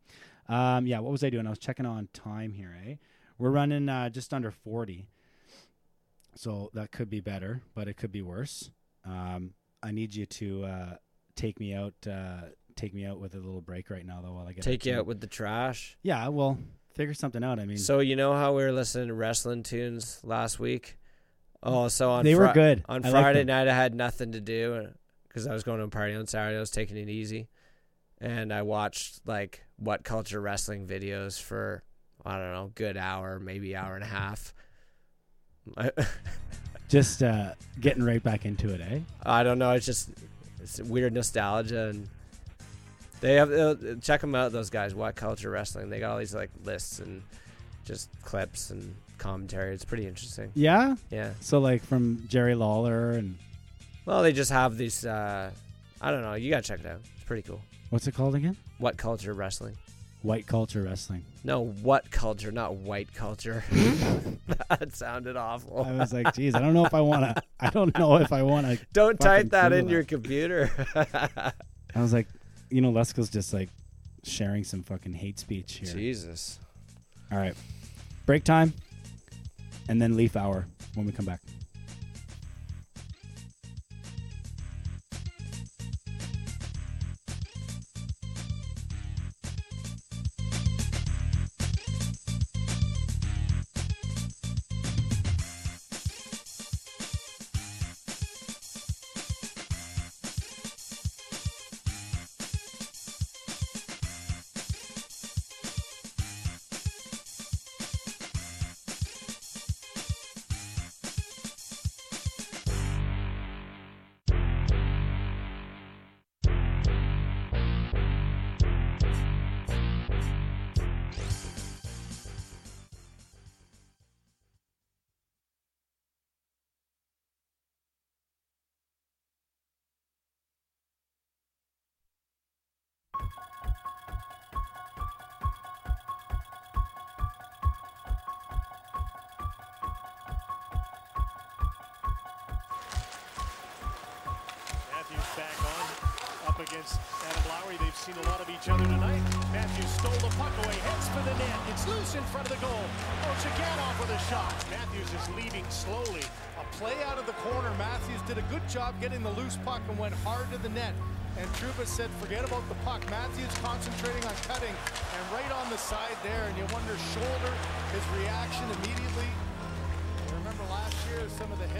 um, 0.46 0.86
yeah, 0.86 0.98
what 0.98 1.10
was 1.10 1.24
I 1.24 1.30
doing? 1.30 1.46
I 1.46 1.50
was 1.50 1.58
checking 1.58 1.86
on 1.86 2.10
time 2.12 2.52
here. 2.52 2.76
Eh, 2.86 2.96
we're 3.38 3.50
running 3.50 3.88
uh, 3.88 4.10
just 4.10 4.34
under 4.34 4.50
40. 4.50 5.08
So 6.34 6.70
that 6.74 6.92
could 6.92 7.08
be 7.08 7.20
better, 7.20 7.62
but 7.74 7.88
it 7.88 7.96
could 7.96 8.12
be 8.12 8.20
worse. 8.20 8.70
Um, 9.06 9.54
I 9.82 9.90
need 9.90 10.14
you 10.14 10.26
to 10.26 10.64
uh, 10.64 10.96
take 11.34 11.58
me 11.58 11.72
out. 11.72 11.94
Uh, 12.76 12.80
take 12.80 12.94
me 12.94 13.06
out 13.06 13.18
with 13.20 13.34
a 13.34 13.38
little 13.38 13.60
break 13.60 13.90
right 13.90 14.04
now, 14.04 14.20
though, 14.22 14.32
while 14.32 14.46
I 14.46 14.52
get 14.52 14.64
Take 14.64 14.86
you 14.86 14.96
out 14.96 15.06
with 15.06 15.20
the 15.20 15.26
trash. 15.26 15.96
Yeah, 16.02 16.28
well, 16.28 16.58
figure 16.94 17.14
something 17.14 17.42
out. 17.42 17.58
I 17.58 17.64
mean, 17.66 17.78
So 17.78 18.00
you 18.00 18.16
know 18.16 18.34
how 18.34 18.54
we 18.54 18.62
were 18.62 18.72
listening 18.72 19.08
to 19.08 19.14
wrestling 19.14 19.62
tunes 19.62 20.20
last 20.22 20.58
week? 20.58 20.98
Oh, 21.62 21.88
so 21.88 22.10
on 22.10 22.24
they 22.24 22.34
were 22.34 22.52
good 22.52 22.84
On 22.88 23.04
I 23.04 23.10
Friday 23.10 23.42
night, 23.42 23.66
I 23.66 23.74
had 23.74 23.94
nothing 23.94 24.32
to 24.32 24.40
do 24.40 24.88
because 25.26 25.46
I 25.46 25.52
was 25.52 25.64
going 25.64 25.78
to 25.78 25.84
a 25.84 25.88
party 25.88 26.14
on 26.14 26.26
Saturday. 26.26 26.56
I 26.56 26.60
was 26.60 26.70
taking 26.70 26.96
it 26.96 27.08
easy, 27.08 27.48
and 28.20 28.52
I 28.52 28.62
watched 28.62 29.20
like 29.26 29.64
what 29.76 30.04
culture 30.04 30.40
wrestling 30.40 30.86
videos 30.86 31.40
for 31.40 31.82
I 32.24 32.38
don't 32.38 32.52
know, 32.52 32.72
good 32.74 32.96
hour, 32.96 33.40
maybe 33.40 33.74
hour 33.74 33.94
and 33.94 34.04
a 34.04 34.08
half. 34.08 34.54
Just 36.88 37.22
uh, 37.22 37.54
getting 37.80 38.04
right 38.04 38.22
back 38.22 38.44
into 38.44 38.72
it, 38.72 38.80
eh? 38.80 39.00
I 39.24 39.42
don't 39.42 39.58
know. 39.58 39.72
It's 39.72 39.86
just 39.86 40.10
it's 40.60 40.80
weird 40.80 41.12
nostalgia, 41.12 41.88
and 41.88 42.08
they 43.20 43.34
have 43.34 43.52
uh, 43.52 43.74
check 44.00 44.20
them 44.20 44.34
out. 44.34 44.52
Those 44.52 44.70
guys, 44.70 44.94
White 44.94 45.16
culture 45.16 45.50
wrestling? 45.50 45.90
They 45.90 46.00
got 46.00 46.12
all 46.12 46.18
these 46.18 46.34
like 46.34 46.50
lists 46.64 46.98
and 46.98 47.22
just 47.84 48.10
clips 48.22 48.70
and 48.70 48.94
commentary. 49.18 49.74
It's 49.74 49.84
pretty 49.84 50.06
interesting. 50.06 50.50
Yeah. 50.54 50.96
Yeah. 51.10 51.30
So 51.40 51.58
like 51.58 51.84
from 51.84 52.24
Jerry 52.28 52.54
Lawler 52.54 53.12
and 53.12 53.38
Well, 54.04 54.22
they 54.22 54.32
just 54.32 54.50
have 54.50 54.76
these. 54.76 55.04
Uh, 55.06 55.50
I 56.00 56.10
don't 56.10 56.22
know. 56.22 56.34
You 56.34 56.50
gotta 56.50 56.62
check 56.62 56.80
it 56.80 56.86
out. 56.86 57.00
It's 57.16 57.24
pretty 57.24 57.42
cool. 57.42 57.60
what's 57.90 58.06
it 58.06 58.14
called 58.14 58.34
again? 58.34 58.56
What 58.78 58.96
culture 58.96 59.32
wrestling? 59.32 59.76
White 60.22 60.46
culture 60.46 60.82
wrestling. 60.82 61.24
No, 61.44 61.66
what 61.66 62.10
culture, 62.10 62.50
not 62.50 62.74
white 62.74 63.14
culture. 63.14 63.62
that 64.68 64.94
sounded 64.94 65.36
awful. 65.36 65.84
I 65.84 65.92
was 65.92 66.12
like, 66.12 66.34
geez, 66.34 66.54
I 66.54 66.58
don't 66.60 66.74
know 66.74 66.84
if 66.84 66.94
I 66.94 67.00
want 67.00 67.22
to. 67.36 67.42
I 67.60 67.70
don't 67.70 67.96
know 67.96 68.16
if 68.16 68.32
I 68.32 68.42
want 68.42 68.66
to. 68.66 68.84
Don't 68.92 69.20
type 69.20 69.50
that 69.50 69.72
in 69.72 69.86
that. 69.86 69.92
your 69.92 70.02
computer. 70.02 70.70
I 70.96 72.00
was 72.02 72.12
like, 72.12 72.26
you 72.70 72.80
know, 72.80 72.92
Lesko's 72.92 73.30
just 73.30 73.52
like 73.52 73.68
sharing 74.24 74.64
some 74.64 74.82
fucking 74.82 75.12
hate 75.12 75.38
speech 75.38 75.74
here. 75.74 75.92
Jesus. 75.92 76.58
All 77.30 77.38
right, 77.38 77.54
break 78.24 78.44
time, 78.44 78.72
and 79.88 80.00
then 80.00 80.16
Leaf 80.16 80.36
Hour 80.36 80.66
when 80.94 81.06
we 81.06 81.12
come 81.12 81.24
back. 81.24 81.40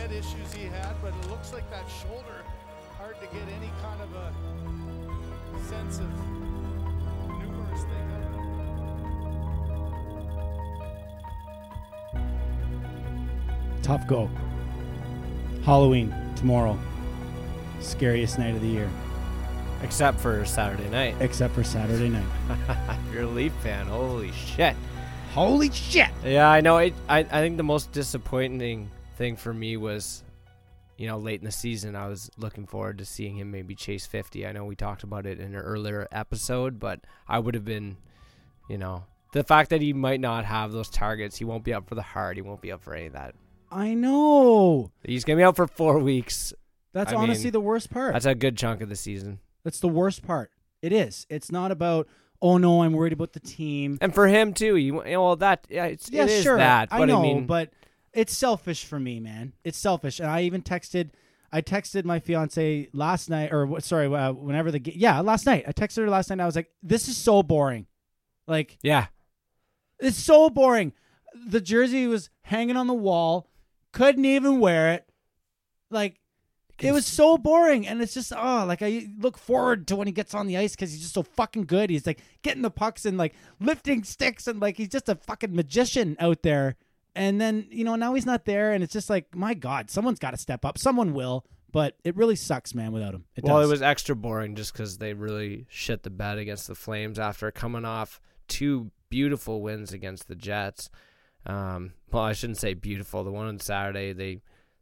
Head 0.07 0.17
issues 0.17 0.53
he 0.53 0.67
had, 0.67 0.95
but 1.03 1.09
it 1.09 1.31
looks 1.31 1.53
like 1.53 1.69
that 1.71 1.85
shoulder, 2.03 2.43
hard 2.97 3.17
to 3.21 3.27
get 3.27 3.43
any 3.57 3.71
kind 3.83 4.01
of 4.01 4.15
a 4.15 4.33
sense 5.69 5.99
of 5.99 6.09
numerous 7.41 7.83
thing 7.83 8.13
out. 8.15 8.23
Tough 13.83 14.07
go. 14.07 14.31
Halloween 15.65 16.15
tomorrow. 16.37 16.79
Scariest 17.81 18.39
night 18.39 18.55
of 18.55 18.61
the 18.63 18.69
year, 18.69 18.89
Except 19.83 20.19
for 20.21 20.45
Saturday 20.45 20.89
night. 20.89 21.17
except 21.21 21.53
for 21.55 21.65
Saturday 21.65 22.09
night. 22.09 22.25
You're 23.13 23.23
a 23.23 23.27
Leaf 23.27 23.53
fan, 23.55 23.87
holy 23.87 24.31
shit. 24.33 24.77
Holy 25.35 25.71
shit! 25.71 26.09
Yeah, 26.25 26.49
I 26.49 26.63
know. 26.63 26.79
It, 26.79 26.95
I, 27.09 27.19
I 27.19 27.41
think 27.43 27.59
the 27.59 27.63
most 27.63 27.93
disappointing 27.93 28.91
thing 29.17 29.37
for 29.37 29.53
me 29.53 29.77
was, 29.77 30.23
you 30.97 31.07
know, 31.07 31.19
late 31.19 31.41
in 31.41 31.45
the 31.45 31.53
season, 31.53 31.97
I 31.97 32.09
was 32.09 32.31
looking 32.37 32.67
forward 32.67 32.99
to 32.99 33.05
seeing 33.05 33.37
him 33.39 33.51
maybe 33.51 33.75
chase 33.75 34.07
50. 34.07 34.47
I 34.47 34.53
know 34.53 34.65
we 34.65 34.77
talked 34.77 35.03
about 35.03 35.27
it 35.27 35.41
in 35.41 35.55
an 35.55 35.61
earlier 35.61 36.07
episode, 36.13 36.79
but 36.79 37.01
I 37.29 37.39
would 37.39 37.55
have 37.55 37.65
been, 37.65 37.97
you 38.69 38.79
know, 38.79 39.05
the 39.33 39.45
fact 39.45 39.71
that 39.71 39.83
he 39.83 39.93
might 39.93 40.21
not 40.21 40.45
have 40.45 40.73
those 40.73 40.89
targets, 40.89 41.37
he 41.37 41.45
won't 41.45 41.65
be 41.65 41.75
up 41.75 41.89
for 41.89 41.95
the 41.95 42.03
hard, 42.03 42.37
he 42.37 42.43
won't 42.43 42.63
be 42.63 42.73
up 42.73 42.83
for 42.83 42.95
any 42.95 43.07
of 43.07 43.13
that. 43.15 43.35
I 43.71 43.95
know. 43.95 44.93
He's 45.05 45.25
going 45.25 45.37
to 45.37 45.41
be 45.41 45.45
out 45.45 45.57
for 45.57 45.67
four 45.67 45.99
weeks. 45.99 46.55
That's 46.93 47.13
I 47.13 47.17
honestly 47.17 47.47
mean, 47.47 47.53
the 47.53 47.61
worst 47.61 47.91
part. 47.91 48.13
That's 48.15 48.25
a 48.25 48.35
good 48.35 48.57
chunk 48.57 48.81
of 48.81 48.89
the 48.89 48.97
season. 48.97 49.41
That's 49.65 49.81
the 49.81 49.89
worst 49.89 50.25
part. 50.27 50.51
It 50.81 50.93
is. 50.93 51.27
It's 51.29 51.51
not 51.51 51.71
about. 51.71 52.09
Oh 52.41 52.59
no, 52.59 52.83
I'm 52.83 52.93
worried 52.93 53.13
about 53.13 53.33
the 53.33 53.41
team. 53.41 53.99
And 54.01 54.15
for 54.15 54.29
him, 54.29 54.53
too, 54.53 54.77
you, 54.77 54.95
well, 54.95 55.37
that, 55.37 55.67
yeah, 55.69 55.87
it's, 55.87 56.11
Yeah, 56.11 56.25
it 56.25 56.31
is 56.31 56.43
sure. 56.45 56.59
that. 56.59 56.89
I 56.91 57.05
know, 57.05 57.19
I 57.19 57.23
mean, 57.23 57.47
but 57.47 57.71
it's 58.17 58.37
selfish 58.37 58.85
for 58.85 58.99
me, 58.99 59.21
man. 59.21 59.53
It's 59.63 59.79
selfish, 59.79 60.21
and 60.21 60.29
I 60.29 60.43
even 60.43 60.63
texted. 60.63 61.11
I 61.53 61.61
texted 61.61 62.05
my 62.05 62.19
fiance 62.19 62.89
last 62.93 63.31
night, 63.31 63.53
or 63.53 63.79
sorry, 63.81 64.13
uh, 64.13 64.33
whenever 64.33 64.73
the 64.73 64.81
yeah, 64.83 65.21
last 65.21 65.47
night. 65.47 65.65
I 65.69 65.73
texted 65.73 65.99
her 65.99 66.11
last 66.11 66.31
night. 66.31 66.35
and 66.35 66.43
I 66.43 66.47
was 66.47 66.57
like, 66.57 66.71
"This 66.83 67.09
is 67.09 67.17
so 67.17 67.43
boring. 67.43 67.87
Like, 68.49 68.79
yeah. 68.83 69.07
it's 70.01 70.17
so 70.17 70.49
boring. 70.49 70.93
The 71.47 71.61
jersey 71.61 72.07
was 72.07 72.31
hanging 72.41 72.77
on 72.77 72.87
the 72.87 72.95
wall, 72.95 73.51
couldn't 73.93 74.25
even 74.25 74.61
wear 74.61 74.95
it. 74.95 75.07
Like, 75.91 76.19
it 76.81 76.93
was 76.93 77.05
so 77.05 77.37
boring, 77.37 77.87
and 77.87 78.01
it's 78.01 78.15
just 78.15 78.33
oh, 78.35 78.65
like 78.67 78.81
I 78.81 79.09
look 79.19 79.37
forward 79.37 79.87
to 79.89 79.97
when 79.97 80.07
he 80.07 80.13
gets 80.13 80.33
on 80.35 80.47
the 80.47 80.57
ice 80.57 80.75
because 80.75 80.91
he's 80.91 81.03
just 81.03 81.15
so 81.15 81.23
fucking 81.23 81.67
good. 81.67 81.91
He's 81.91 82.07
like 82.07 82.23
getting 82.43 82.63
the 82.63 82.71
pucks 82.71 83.05
and 83.05 83.19
like 83.19 83.35
lifting 83.61 84.05
sticks, 84.05 84.47
and 84.47 84.59
like 84.59 84.79
he's 84.79 84.89
just 84.89 85.11
a 85.11 85.17
fucking 85.17 85.55
magician 85.55 86.17
out 86.19 86.43
there. 86.43 86.77
And 87.17 87.41
then 87.41 87.67
you 87.71 87.85
know 87.85 87.97
now 87.97 88.15
he's 88.15 88.27
not 88.27 88.45
there, 88.45 88.73
and 88.73 88.85
it's 88.85 88.93
just 88.93 89.11
like 89.11 89.35
my 89.35 89.55
god, 89.55 89.91
someone's 89.91 90.19
got 90.19 90.31
to 90.33 90.37
step 90.37 90.65
up. 90.65 90.79
Someone 90.79 91.15
will, 91.15 91.45
but 91.73 91.97
it 92.05 92.17
really 92.17 92.37
sucks, 92.37 92.75
man, 92.75 92.93
without 92.93 93.15
him. 93.15 93.25
It 93.35 93.45
well, 93.45 93.59
does. 93.59 93.69
it 93.69 93.71
was 93.71 93.83
extra 93.83 94.15
boring 94.15 94.55
just 94.55 94.73
because 94.73 94.99
they 94.99 95.15
really 95.15 95.67
shit 95.69 96.03
the 96.03 96.11
bed 96.11 96.39
against 96.39 96.69
the 96.69 96.75
Flames 96.75 97.19
after 97.19 97.51
coming 97.51 97.85
off 97.85 98.21
two 98.49 98.91
beautiful 99.09 99.63
wins 99.63 99.93
against 99.93 100.29
the 100.29 100.35
Jets. 100.35 100.91
Um, 101.45 101.93
well, 102.11 102.25
I 102.25 102.33
shouldn't 102.33 102.59
say 102.59 102.75
beautiful. 102.75 103.25
The 103.25 103.31
one 103.31 103.47
on 103.47 103.61
Saturday, 103.61 104.13
they, 104.13 104.41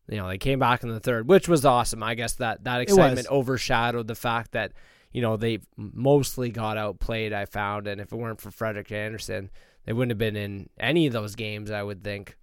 you 0.08 0.16
know, 0.16 0.28
they 0.28 0.38
came 0.38 0.58
back 0.58 0.82
in 0.82 0.88
the 0.88 1.00
third, 1.00 1.28
which 1.28 1.48
was 1.48 1.64
awesome. 1.64 2.02
I 2.02 2.14
guess 2.14 2.34
that 2.34 2.64
that 2.64 2.80
excitement 2.80 3.30
overshadowed 3.30 4.06
the 4.06 4.14
fact 4.14 4.52
that 4.52 4.72
you 5.12 5.22
know 5.22 5.36
they 5.36 5.60
mostly 5.76 6.50
got 6.50 6.76
outplayed. 6.76 7.32
I 7.32 7.44
found, 7.44 7.86
and 7.86 8.00
if 8.00 8.12
it 8.12 8.16
weren't 8.16 8.40
for 8.40 8.50
Frederik 8.50 8.92
Andersen, 8.92 9.50
they 9.86 9.92
wouldn't 9.92 10.10
have 10.10 10.18
been 10.18 10.36
in 10.36 10.68
any 10.78 11.06
of 11.06 11.12
those 11.12 11.34
games. 11.34 11.70
I 11.70 11.82
would 11.82 12.02
think. 12.02 12.36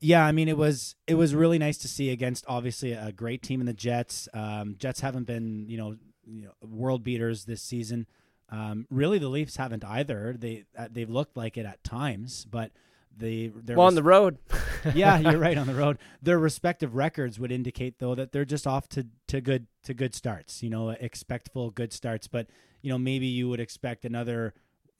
Yeah, 0.00 0.24
I 0.24 0.32
mean 0.32 0.48
it 0.48 0.56
was 0.58 0.96
it 1.06 1.14
was 1.14 1.34
really 1.34 1.58
nice 1.58 1.78
to 1.78 1.88
see 1.88 2.10
against 2.10 2.44
obviously 2.48 2.92
a 2.92 3.12
great 3.12 3.42
team 3.42 3.60
in 3.60 3.66
the 3.66 3.72
Jets. 3.72 4.28
Um, 4.34 4.74
Jets 4.78 5.00
haven't 5.00 5.24
been 5.24 5.66
you 5.68 5.76
know, 5.78 5.96
you 6.26 6.46
know 6.46 6.52
world 6.60 7.04
beaters 7.04 7.44
this 7.44 7.62
season. 7.62 8.06
Um, 8.50 8.86
really, 8.90 9.18
the 9.18 9.28
Leafs 9.28 9.56
haven't 9.56 9.84
either. 9.84 10.34
They 10.38 10.64
uh, 10.76 10.88
they've 10.90 11.08
looked 11.08 11.36
like 11.36 11.56
it 11.56 11.64
at 11.64 11.82
times, 11.84 12.44
but 12.44 12.72
they 13.16 13.52
they're 13.54 13.76
Well, 13.76 13.86
on 13.86 13.94
the 13.94 14.02
road. 14.02 14.38
yeah, 14.94 15.18
you're 15.18 15.38
right 15.38 15.56
on 15.56 15.66
the 15.66 15.74
road. 15.74 15.98
Their 16.22 16.38
respective 16.38 16.94
records 16.94 17.38
would 17.38 17.52
indicate 17.52 17.98
though 17.98 18.14
that 18.14 18.32
they're 18.32 18.44
just 18.44 18.66
off 18.66 18.88
to, 18.90 19.06
to 19.28 19.40
good 19.40 19.68
to 19.84 19.94
good 19.94 20.14
starts. 20.14 20.62
You 20.62 20.70
know, 20.70 20.90
expectful 20.90 21.70
good 21.70 21.92
starts, 21.92 22.26
but 22.26 22.48
you 22.82 22.90
know 22.90 22.98
maybe 22.98 23.26
you 23.26 23.48
would 23.48 23.60
expect 23.60 24.04
another 24.04 24.52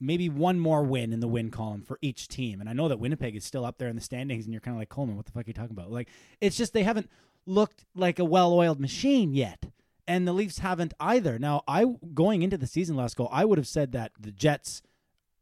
maybe 0.03 0.29
one 0.29 0.59
more 0.59 0.83
win 0.83 1.13
in 1.13 1.19
the 1.19 1.27
win 1.27 1.49
column 1.51 1.81
for 1.81 1.97
each 2.01 2.27
team. 2.27 2.59
And 2.59 2.69
I 2.69 2.73
know 2.73 2.87
that 2.87 2.99
Winnipeg 2.99 3.35
is 3.35 3.45
still 3.45 3.65
up 3.65 3.77
there 3.77 3.89
in 3.89 3.95
the 3.95 4.01
standings, 4.01 4.45
and 4.45 4.53
you're 4.53 4.61
kind 4.61 4.75
of 4.75 4.79
like 4.79 4.89
Coleman, 4.89 5.15
what 5.15 5.25
the 5.25 5.31
fuck 5.31 5.45
are 5.45 5.49
you 5.49 5.53
talking 5.53 5.71
about? 5.71 5.91
Like 5.91 6.09
it's 6.41 6.57
just 6.57 6.73
they 6.73 6.83
haven't 6.83 7.09
looked 7.45 7.85
like 7.95 8.19
a 8.19 8.25
well-oiled 8.25 8.79
machine 8.79 9.33
yet. 9.33 9.65
And 10.05 10.27
the 10.27 10.33
Leafs 10.33 10.59
haven't 10.59 10.93
either. 10.99 11.39
Now, 11.39 11.63
I 11.65 11.85
going 12.13 12.41
into 12.41 12.57
the 12.57 12.67
season 12.67 12.97
last 12.97 13.15
goal, 13.15 13.29
I 13.31 13.45
would 13.45 13.57
have 13.57 13.67
said 13.67 13.93
that 13.93 14.11
the 14.19 14.31
Jets 14.31 14.81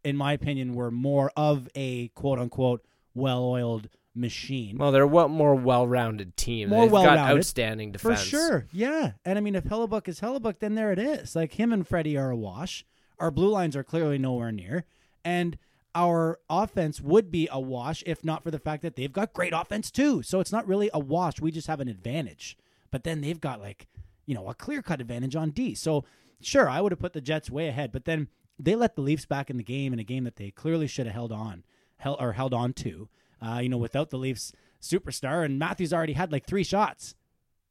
in 0.03 0.17
my 0.17 0.33
opinion, 0.33 0.73
were 0.73 0.91
more 0.91 1.31
of 1.35 1.67
a 1.75 2.09
quote 2.09 2.39
unquote 2.39 2.85
well 3.13 3.43
oiled 3.43 3.89
machine. 4.13 4.77
Well, 4.77 4.91
they're 4.91 5.03
a 5.03 5.27
more 5.27 5.55
well-rounded 5.55 6.35
team. 6.35 6.69
More 6.69 6.83
They've 6.83 6.91
got 6.91 7.03
well-rounded, 7.05 7.37
outstanding 7.37 7.93
For 7.93 8.09
defense. 8.09 8.21
sure. 8.21 8.67
Yeah. 8.71 9.13
And 9.23 9.37
I 9.37 9.41
mean, 9.41 9.55
if 9.55 9.63
Hellebuyck 9.63 10.07
is 10.07 10.19
Hellebuyck, 10.19 10.59
then 10.59 10.75
there 10.75 10.91
it 10.91 10.99
is. 10.99 11.35
Like 11.35 11.53
him 11.53 11.71
and 11.71 11.87
Freddie 11.87 12.17
are 12.17 12.31
a 12.31 12.35
wash. 12.35 12.85
Our 13.21 13.31
blue 13.31 13.49
lines 13.49 13.75
are 13.75 13.83
clearly 13.83 14.17
nowhere 14.17 14.51
near. 14.51 14.85
And 15.23 15.57
our 15.93 16.39
offense 16.49 16.99
would 17.01 17.31
be 17.31 17.47
a 17.51 17.59
wash 17.59 18.03
if 18.05 18.23
not 18.25 18.43
for 18.43 18.51
the 18.51 18.59
fact 18.59 18.81
that 18.81 18.95
they've 18.95 19.11
got 19.11 19.33
great 19.33 19.53
offense 19.53 19.91
too. 19.91 20.23
So 20.23 20.39
it's 20.39 20.51
not 20.51 20.67
really 20.67 20.89
a 20.93 20.99
wash. 20.99 21.39
We 21.39 21.51
just 21.51 21.67
have 21.67 21.79
an 21.79 21.87
advantage. 21.87 22.57
But 22.89 23.03
then 23.03 23.21
they've 23.21 23.39
got 23.39 23.61
like, 23.61 23.87
you 24.25 24.33
know, 24.33 24.49
a 24.49 24.55
clear 24.55 24.81
cut 24.81 25.01
advantage 25.01 25.35
on 25.35 25.51
D. 25.51 25.75
So 25.75 26.03
sure, 26.41 26.67
I 26.67 26.81
would 26.81 26.91
have 26.91 26.99
put 26.99 27.13
the 27.13 27.21
Jets 27.21 27.51
way 27.51 27.67
ahead. 27.67 27.91
But 27.91 28.05
then 28.05 28.27
they 28.57 28.75
let 28.75 28.95
the 28.95 29.01
Leafs 29.01 29.25
back 29.25 29.49
in 29.49 29.57
the 29.57 29.63
game 29.63 29.93
in 29.93 29.99
a 29.99 30.03
game 30.03 30.23
that 30.23 30.37
they 30.37 30.51
clearly 30.51 30.87
should 30.87 31.05
have 31.05 31.15
held 31.15 31.31
on, 31.31 31.63
held 31.97 32.17
or 32.19 32.33
held 32.33 32.53
on 32.53 32.73
to. 32.73 33.07
Uh, 33.41 33.59
you 33.61 33.69
know, 33.69 33.77
without 33.77 34.09
the 34.11 34.17
Leafs 34.17 34.53
superstar, 34.81 35.43
and 35.43 35.57
Matthews 35.57 35.93
already 35.93 36.13
had 36.13 36.31
like 36.31 36.45
three 36.45 36.63
shots, 36.63 37.15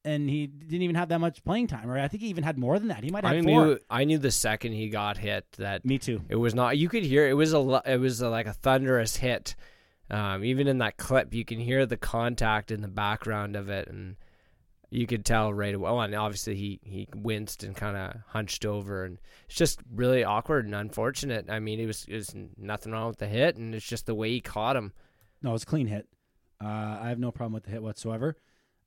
and 0.05 0.29
he 0.29 0.47
didn't 0.47 0.83
even 0.83 0.97
have 0.97 1.09
that 1.11 1.21
much 1.21 1.45
playing 1.45 1.67
time. 1.67 1.91
Or 1.91 1.99
I 1.99 2.09
think 2.09 2.23
he 2.23 2.29
even 2.29 2.45
had 2.45 2.59
more 2.59 2.79
than 2.79 2.89
that. 2.89 3.05
He 3.05 3.11
might 3.11 3.25
have 3.25 3.35
I 3.35 3.43
four. 3.43 3.67
knew 3.67 3.79
I 3.89 4.05
knew 4.05 4.19
the 4.19 4.31
second 4.31 4.73
he 4.73 4.89
got 4.89 5.19
hit 5.19 5.47
that 5.59 5.85
Me 5.85 5.99
too. 5.99 6.23
it 6.29 6.37
was 6.37 6.55
not. 6.55 6.79
You 6.79 6.89
could 6.89 7.03
hear 7.05 7.29
it 7.29 7.35
was 7.35 7.53
a 7.53 7.83
it 7.87 7.99
was 7.99 8.21
a, 8.21 8.29
like 8.29 8.47
a 8.47 8.53
thunderous 8.53 9.17
hit. 9.17 9.57
Um, 10.11 10.45
even 10.45 10.67
in 10.67 10.79
that 10.79 10.97
clip, 10.97 11.33
you 11.33 11.45
can 11.45 11.61
hear 11.61 11.87
the 11.87 11.97
contact 11.97 12.73
in 12.73 12.81
the 12.81 12.89
background 12.89 13.55
of 13.55 13.69
it, 13.69 13.87
and 13.87 14.17
you 14.91 15.07
could 15.07 15.25
tell 15.25 15.55
right 15.55 15.73
away. 15.73 15.89
Oh, 15.89 16.01
and 16.01 16.15
obviously 16.17 16.57
he 16.57 16.81
he 16.83 17.09
winced 17.15 17.63
and 17.63 17.77
kind 17.77 17.97
of 17.97 18.17
hunched 18.27 18.67
over, 18.67 19.05
and 19.05 19.19
it's 19.49 19.57
just 19.57 19.81
really 19.95 20.25
awkward 20.25 20.65
and 20.65 20.75
unfortunate. 20.75 21.49
I 21.49 21.61
mean, 21.61 21.79
it 21.79 21.87
was 21.87 22.07
it 22.09 22.17
was 22.17 22.35
nothing 22.57 22.91
wrong 22.93 23.07
with 23.09 23.19
the 23.19 23.29
hit, 23.29 23.57
and 23.57 23.73
it's 23.75 23.87
just 23.87 24.07
the 24.07 24.15
way 24.15 24.31
he 24.31 24.41
caught 24.41 24.75
him. 24.77 24.93
No, 25.43 25.55
it's 25.55 25.63
a 25.63 25.67
clean 25.67 25.87
hit. 25.87 26.09
Uh, 26.63 26.99
I 27.03 27.09
have 27.09 27.19
no 27.21 27.31
problem 27.31 27.53
with 27.53 27.63
the 27.65 27.71
hit 27.71 27.83
whatsoever. 27.83 28.37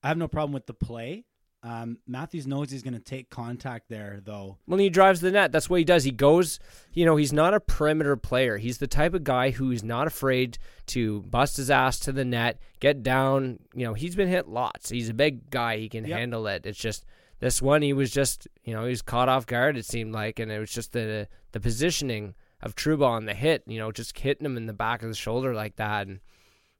I 0.03 0.09
have 0.09 0.17
no 0.17 0.27
problem 0.27 0.53
with 0.53 0.65
the 0.67 0.73
play. 0.73 1.25
Um, 1.65 1.99
Matthews 2.05 2.45
knows 2.45 2.69
he's 2.71 2.83
going 2.83 2.93
to 2.93 2.99
take 2.99 3.29
contact 3.29 3.87
there, 3.87 4.19
though. 4.21 4.57
When 4.65 4.81
he 4.81 4.89
drives 4.89 5.21
the 5.21 5.31
net, 5.31 5.53
that's 5.53 5.69
what 5.69 5.77
he 5.79 5.85
does. 5.85 6.03
He 6.03 6.11
goes, 6.11 6.59
you 6.91 7.05
know, 7.05 7.15
he's 7.15 7.31
not 7.31 7.53
a 7.53 7.61
perimeter 7.61 8.17
player. 8.17 8.57
He's 8.57 8.79
the 8.79 8.87
type 8.87 9.13
of 9.13 9.23
guy 9.23 9.51
who's 9.51 9.81
not 9.81 10.05
afraid 10.05 10.57
to 10.87 11.21
bust 11.21 11.55
his 11.55 11.71
ass 11.71 11.99
to 11.99 12.11
the 12.11 12.25
net, 12.25 12.59
get 12.81 13.01
down. 13.01 13.59
You 13.73 13.85
know, 13.85 13.93
he's 13.93 14.13
been 14.13 14.27
hit 14.27 14.49
lots. 14.49 14.89
He's 14.89 15.07
a 15.07 15.13
big 15.13 15.49
guy. 15.49 15.77
He 15.77 15.87
can 15.87 16.03
Yep. 16.05 16.19
handle 16.19 16.47
it. 16.47 16.65
It's 16.65 16.77
just 16.77 17.05
this 17.39 17.61
one, 17.61 17.81
he 17.81 17.93
was 17.93 18.11
just, 18.11 18.45
you 18.65 18.73
know, 18.73 18.83
he 18.83 18.89
was 18.89 19.01
caught 19.01 19.29
off 19.29 19.45
guard. 19.45 19.77
It 19.77 19.85
seemed 19.85 20.13
like, 20.13 20.39
and 20.39 20.51
it 20.51 20.59
was 20.59 20.71
just 20.71 20.91
the 20.91 21.29
the 21.53 21.61
positioning 21.61 22.35
of 22.61 22.75
Trouba 22.75 23.05
on 23.07 23.25
the 23.25 23.33
hit. 23.33 23.63
You 23.67 23.79
know, 23.79 23.91
just 23.93 24.17
hitting 24.19 24.45
him 24.45 24.57
in 24.57 24.65
the 24.65 24.73
back 24.73 25.01
of 25.01 25.07
the 25.07 25.15
shoulder 25.15 25.53
like 25.53 25.77
that, 25.77 26.07
and 26.07 26.19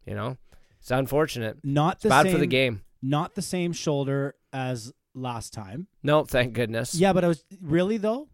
you 0.05 0.13
know, 0.13 0.36
it's 0.82 0.91
unfortunate. 0.91 1.59
Not 1.63 1.95
It's 1.97 2.05
bad 2.05 2.24
same, 2.24 2.34
for 2.34 2.38
the 2.39 2.47
game. 2.47 2.82
Not 3.06 3.36
the 3.36 3.41
same 3.41 3.74
shoulder 3.74 4.36
as 4.54 4.93
last 5.14 5.51
time. 5.54 5.88
No, 6.01 6.24
thank 6.24 6.54
goodness. 6.54 6.95
Yeah, 6.95 7.12
but 7.14 7.24
I 7.26 7.28
was 7.28 7.43
really 7.62 7.97
though. 7.97 8.30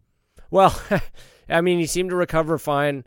Well, 0.50 0.80
I 1.48 1.60
mean, 1.60 1.80
he 1.80 1.86
seemed 1.86 2.10
to 2.10 2.16
recover 2.16 2.56
fine 2.56 3.04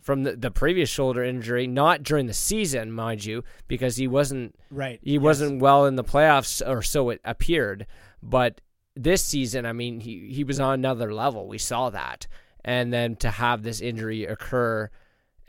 from 0.00 0.22
the, 0.22 0.36
the 0.36 0.50
previous 0.50 0.88
shoulder 0.88 1.22
injury, 1.22 1.66
not 1.66 2.02
during 2.02 2.26
the 2.26 2.32
season, 2.32 2.92
mind 2.92 3.24
you, 3.24 3.44
because 3.68 3.96
he 3.96 4.06
wasn't 4.08 4.54
Right. 4.70 5.00
he 5.02 5.14
yes. 5.14 5.22
wasn't 5.22 5.60
well 5.60 5.84
in 5.86 5.96
the 5.96 6.04
playoffs, 6.04 6.66
or 6.66 6.80
so 6.80 7.10
it 7.10 7.20
appeared. 7.24 7.86
But 8.22 8.60
this 8.94 9.24
season, 9.24 9.66
I 9.66 9.72
mean, 9.72 10.00
he 10.00 10.30
he 10.32 10.44
was 10.44 10.60
on 10.60 10.74
another 10.74 11.12
level. 11.12 11.48
We 11.48 11.58
saw 11.58 11.90
that, 11.90 12.26
and 12.64 12.92
then 12.92 13.16
to 13.16 13.30
have 13.30 13.62
this 13.62 13.80
injury 13.80 14.24
occur 14.24 14.90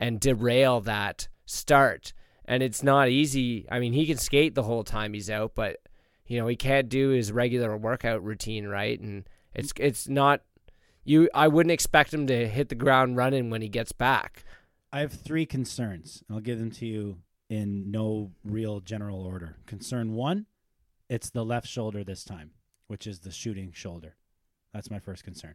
and 0.00 0.18
derail 0.20 0.80
that 0.82 1.28
start, 1.46 2.12
and 2.44 2.62
it's 2.62 2.82
not 2.82 3.08
easy. 3.08 3.66
I 3.70 3.78
mean, 3.78 3.92
he 3.92 4.06
can 4.06 4.18
skate 4.18 4.54
the 4.54 4.62
whole 4.62 4.84
time 4.84 5.14
he's 5.14 5.30
out, 5.30 5.54
but 5.54 5.78
you 6.26 6.38
know 6.38 6.46
he 6.46 6.56
can't 6.56 6.88
do 6.88 7.10
his 7.10 7.32
regular 7.32 7.76
workout 7.76 8.22
routine 8.22 8.66
right, 8.66 8.98
and 9.00 9.28
it's 9.54 9.72
it's 9.78 10.08
not 10.08 10.42
you. 11.04 11.28
I 11.34 11.48
wouldn't 11.48 11.72
expect 11.72 12.14
him 12.14 12.26
to 12.26 12.48
hit 12.48 12.68
the 12.68 12.74
ground 12.74 13.16
running 13.16 13.50
when 13.50 13.62
he 13.62 13.68
gets 13.68 13.92
back. 13.92 14.44
I 14.92 15.00
have 15.00 15.12
three 15.12 15.46
concerns. 15.46 16.22
I'll 16.30 16.40
give 16.40 16.58
them 16.58 16.70
to 16.72 16.86
you 16.86 17.18
in 17.48 17.90
no 17.90 18.32
real 18.44 18.80
general 18.80 19.22
order. 19.22 19.56
Concern 19.66 20.14
one, 20.14 20.46
it's 21.08 21.30
the 21.30 21.44
left 21.44 21.66
shoulder 21.66 22.04
this 22.04 22.24
time, 22.24 22.52
which 22.86 23.06
is 23.06 23.20
the 23.20 23.30
shooting 23.30 23.72
shoulder. 23.72 24.16
That's 24.72 24.90
my 24.90 24.98
first 24.98 25.24
concern. 25.24 25.54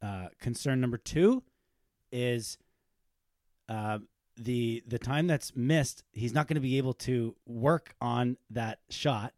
Uh, 0.00 0.28
concern 0.40 0.80
number 0.80 0.96
two 0.96 1.42
is 2.12 2.56
uh, 3.68 3.98
the 4.38 4.82
the 4.86 4.98
time 4.98 5.26
that's 5.26 5.54
missed. 5.56 6.04
He's 6.12 6.32
not 6.32 6.46
going 6.48 6.54
to 6.56 6.60
be 6.60 6.78
able 6.78 6.94
to 6.94 7.34
work 7.46 7.94
on 8.00 8.36
that 8.50 8.78
shot, 8.90 9.32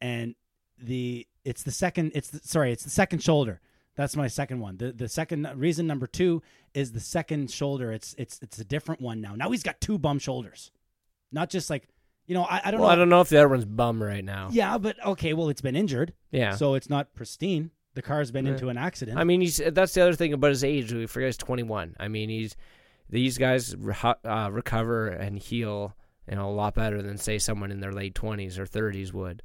and 0.00 0.34
the 0.78 1.26
it's 1.44 1.62
the 1.62 1.70
second. 1.70 2.12
It's 2.14 2.28
the, 2.30 2.40
sorry, 2.42 2.72
it's 2.72 2.84
the 2.84 2.90
second 2.90 3.22
shoulder. 3.22 3.60
That's 3.96 4.16
my 4.16 4.28
second 4.28 4.60
one. 4.60 4.76
The 4.76 4.92
the 4.92 5.08
second 5.08 5.48
reason 5.56 5.86
number 5.86 6.06
two 6.06 6.42
is 6.74 6.92
the 6.92 7.00
second 7.00 7.50
shoulder. 7.50 7.92
It's 7.92 8.14
it's 8.18 8.38
it's 8.42 8.58
a 8.58 8.64
different 8.64 9.00
one 9.00 9.20
now. 9.20 9.34
Now 9.34 9.50
he's 9.50 9.62
got 9.62 9.80
two 9.80 9.98
bum 9.98 10.18
shoulders, 10.18 10.70
not 11.32 11.48
just 11.48 11.70
like 11.70 11.88
you 12.26 12.34
know. 12.34 12.42
I, 12.44 12.60
I 12.64 12.70
don't 12.70 12.80
Well, 12.80 12.88
know. 12.90 12.92
I 12.92 12.96
don't 12.96 13.08
know 13.08 13.20
if 13.22 13.28
the 13.30 13.38
other 13.38 13.48
one's 13.48 13.64
bum 13.64 14.02
right 14.02 14.24
now. 14.24 14.48
Yeah, 14.50 14.76
but 14.76 15.02
okay. 15.04 15.32
Well, 15.32 15.48
it's 15.48 15.62
been 15.62 15.76
injured, 15.76 16.12
Yeah. 16.30 16.56
so 16.56 16.74
it's 16.74 16.90
not 16.90 17.14
pristine. 17.14 17.70
The 17.94 18.02
car's 18.02 18.30
been 18.30 18.44
Yeah. 18.44 18.52
into 18.52 18.68
an 18.68 18.76
accident. 18.76 19.18
I 19.18 19.24
mean, 19.24 19.40
he's 19.40 19.56
that's 19.72 19.94
the 19.94 20.02
other 20.02 20.12
thing 20.14 20.34
about 20.34 20.50
his 20.50 20.62
age. 20.62 20.92
We 20.92 21.06
forget 21.06 21.28
he's 21.28 21.38
21. 21.38 21.96
I 21.98 22.08
mean, 22.08 22.28
he's 22.28 22.54
these 23.10 23.38
guys 23.38 23.74
uh, 23.74 24.48
recover 24.52 25.08
and 25.08 25.38
heal, 25.38 25.94
you 26.28 26.36
know, 26.36 26.48
a 26.48 26.52
lot 26.52 26.74
better 26.74 27.02
than 27.02 27.18
say 27.18 27.38
someone 27.38 27.70
in 27.70 27.80
their 27.80 27.92
late 27.92 28.14
20s 28.14 28.58
or 28.58 28.66
30s 28.66 29.12
would. 29.12 29.42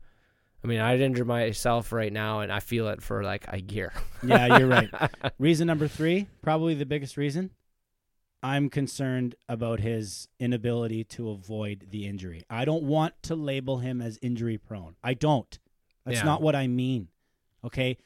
I 0.64 0.68
mean, 0.68 0.80
I'd 0.80 1.01
injure 1.01 1.26
myself 1.26 1.91
right 1.91 2.14
now, 2.14 2.41
and 2.41 2.51
I 2.51 2.59
feel 2.59 2.88
it 2.89 3.01
for 3.01 3.24
like 3.24 3.45
a 3.47 3.59
year. 3.62 3.93
yeah, 4.24 4.57
you're 4.59 4.68
right. 4.68 4.89
reason 5.39 5.66
number 5.68 5.88
three, 5.88 6.28
probably 6.43 6.76
the 6.76 6.86
biggest 6.86 7.18
reason. 7.18 7.49
I'm 8.43 8.70
concerned 8.70 9.36
about 9.47 9.80
his 9.80 10.28
inability 10.39 11.03
to 11.05 11.30
avoid 11.30 11.88
the 11.91 12.07
injury. 12.07 12.43
I 12.49 12.66
don't 12.66 12.84
want 12.84 13.14
to 13.24 13.36
label 13.36 13.78
him 13.80 14.01
as 14.01 14.18
injury 14.22 14.57
prone. 14.57 14.95
I 15.03 15.14
don't. 15.14 15.57
That's 16.05 16.18
Yeah. 16.20 16.26
not 16.26 16.41
what 16.41 16.55
I 16.55 16.68
mean. 16.68 17.09
Okay, 17.64 17.97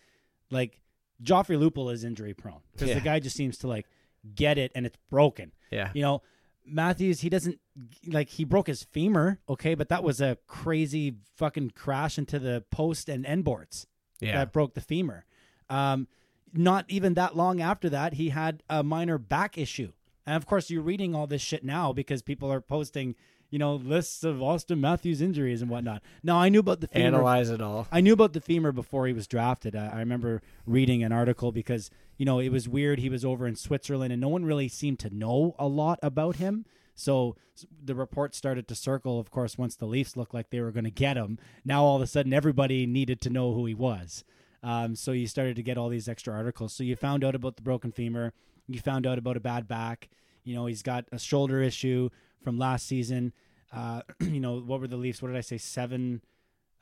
like 0.52 0.82
Joffrey 1.24 1.58
Lupul 1.58 1.92
is 1.94 2.04
injury 2.04 2.34
prone 2.34 2.60
because 2.74 2.90
Yeah. 2.90 2.96
the 2.96 3.02
guy 3.02 3.20
just 3.20 3.38
seems 3.38 3.58
to 3.60 3.68
like 3.68 3.88
get 4.34 4.58
it 4.58 4.72
and 4.76 4.86
it's 4.86 4.98
broken. 5.10 5.52
Yeah. 5.72 5.92
You 5.94 6.02
know, 6.02 6.22
Matthews, 6.66 7.20
he 7.22 7.30
doesn't 7.30 7.60
like 8.08 8.30
he 8.30 8.44
broke 8.44 8.68
his 8.68 8.84
femur, 8.84 9.40
okay, 9.48 9.76
but 9.76 9.90
that 9.90 10.04
was 10.04 10.20
a 10.22 10.38
crazy 10.48 11.18
fucking 11.36 11.72
crash 11.72 12.18
into 12.18 12.40
the 12.40 12.64
post 12.72 13.08
and 13.10 13.26
end 13.26 13.44
boards 13.44 13.86
Yeah. 14.20 14.38
that 14.38 14.52
broke 14.54 14.74
the 14.74 14.82
femur. 14.82 15.26
Um, 15.70 16.08
not 16.54 16.86
even 16.88 17.14
that 17.16 17.36
long 17.36 17.62
after 17.62 17.90
that, 17.90 18.14
he 18.14 18.30
had 18.30 18.64
a 18.70 18.82
minor 18.84 19.18
back 19.18 19.58
issue. 19.58 19.92
And 20.26 20.36
of 20.36 20.46
course, 20.48 20.70
you're 20.72 20.82
reading 20.82 21.14
all 21.14 21.28
this 21.28 21.42
shit 21.42 21.64
now 21.64 21.94
because 21.94 22.22
people 22.24 22.52
are 22.52 22.62
posting, 22.62 23.16
you 23.56 23.60
know, 23.60 23.76
lists 23.76 24.26
of 24.26 24.40
Auston 24.40 24.82
Matthews 24.82 25.22
injuries 25.22 25.62
and 25.62 25.72
whatnot. 25.72 26.04
Now, 26.22 26.36
I 26.36 26.50
knew 26.50 26.60
about 26.60 26.82
the 26.82 26.90
femur. 26.90 27.06
Analyze 27.06 27.50
it 27.50 27.62
all. 27.62 27.88
I 27.90 28.02
knew 28.02 28.12
about 28.12 28.34
the 28.34 28.42
femur 28.42 28.74
before 28.74 29.08
he 29.08 29.14
was 29.14 29.28
drafted. 29.28 29.78
I, 29.78 29.92
I 29.94 30.00
remember 30.00 30.42
reading 30.66 31.06
an 31.06 31.14
article 31.14 31.54
because 31.54 31.90
you 32.18 32.26
know 32.26 32.40
it 32.40 32.50
was 32.50 32.68
weird. 32.68 33.00
He 33.00 33.10
was 33.10 33.24
over 33.24 33.48
in 33.48 33.56
Switzerland, 33.56 34.12
and 34.12 34.20
no 34.20 34.28
one 34.28 34.44
really 34.44 34.68
seemed 34.68 35.00
to 35.00 35.10
know 35.10 35.56
a 35.58 35.70
lot 35.70 36.00
about 36.04 36.36
him. 36.36 36.66
So 36.96 37.38
the 37.82 37.96
report 37.96 38.36
started 38.36 38.68
to 38.68 38.76
circle. 38.76 39.22
Of 39.22 39.32
course, 39.32 39.58
once 39.58 39.78
the 39.78 39.86
Leafs 39.86 40.18
looked 40.18 40.34
like 40.34 40.50
they 40.50 40.60
were 40.60 40.72
going 40.74 40.84
to 40.84 40.92
get 40.92 41.16
him, 41.16 41.40
now 41.64 41.82
all 41.82 41.96
of 41.96 42.02
a 42.02 42.08
sudden 42.08 42.34
everybody 42.34 42.86
needed 42.86 43.22
to 43.22 43.30
know 43.30 43.54
who 43.54 43.66
he 43.68 43.74
was. 43.74 44.26
Um, 44.64 44.98
so 44.98 45.14
you 45.14 45.28
started 45.28 45.56
to 45.56 45.64
get 45.64 45.78
all 45.78 45.88
these 45.88 46.10
extra 46.10 46.34
articles. 46.34 46.74
So 46.74 46.84
you 46.84 46.98
found 46.98 47.24
out 47.24 47.36
about 47.36 47.56
the 47.56 47.62
broken 47.62 47.94
femur. 47.94 48.34
You 48.68 48.82
found 48.82 49.08
out 49.08 49.18
about 49.18 49.38
a 49.38 49.40
bad 49.40 49.66
back. 49.66 50.10
You 50.44 50.56
know 50.56 50.66
he's 50.66 50.84
got 50.84 51.06
a 51.14 51.18
shoulder 51.18 51.62
issue 51.62 52.10
from 52.46 52.60
last 52.60 52.86
season. 52.86 53.34
Uh, 53.74 54.02
you 54.22 54.40
know 54.40 54.60
what 54.60 54.80
were 54.80 54.88
the 54.88 54.98
Leafs? 54.98 55.22
What 55.22 55.30
did 55.30 55.38
I 55.38 55.42
say? 55.42 55.58
Seven 55.58 56.22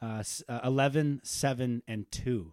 uh, 0.02 0.24
uh, 0.50 0.60
11, 0.64 1.22
7, 1.24 1.82
and 1.88 2.12
2 2.12 2.52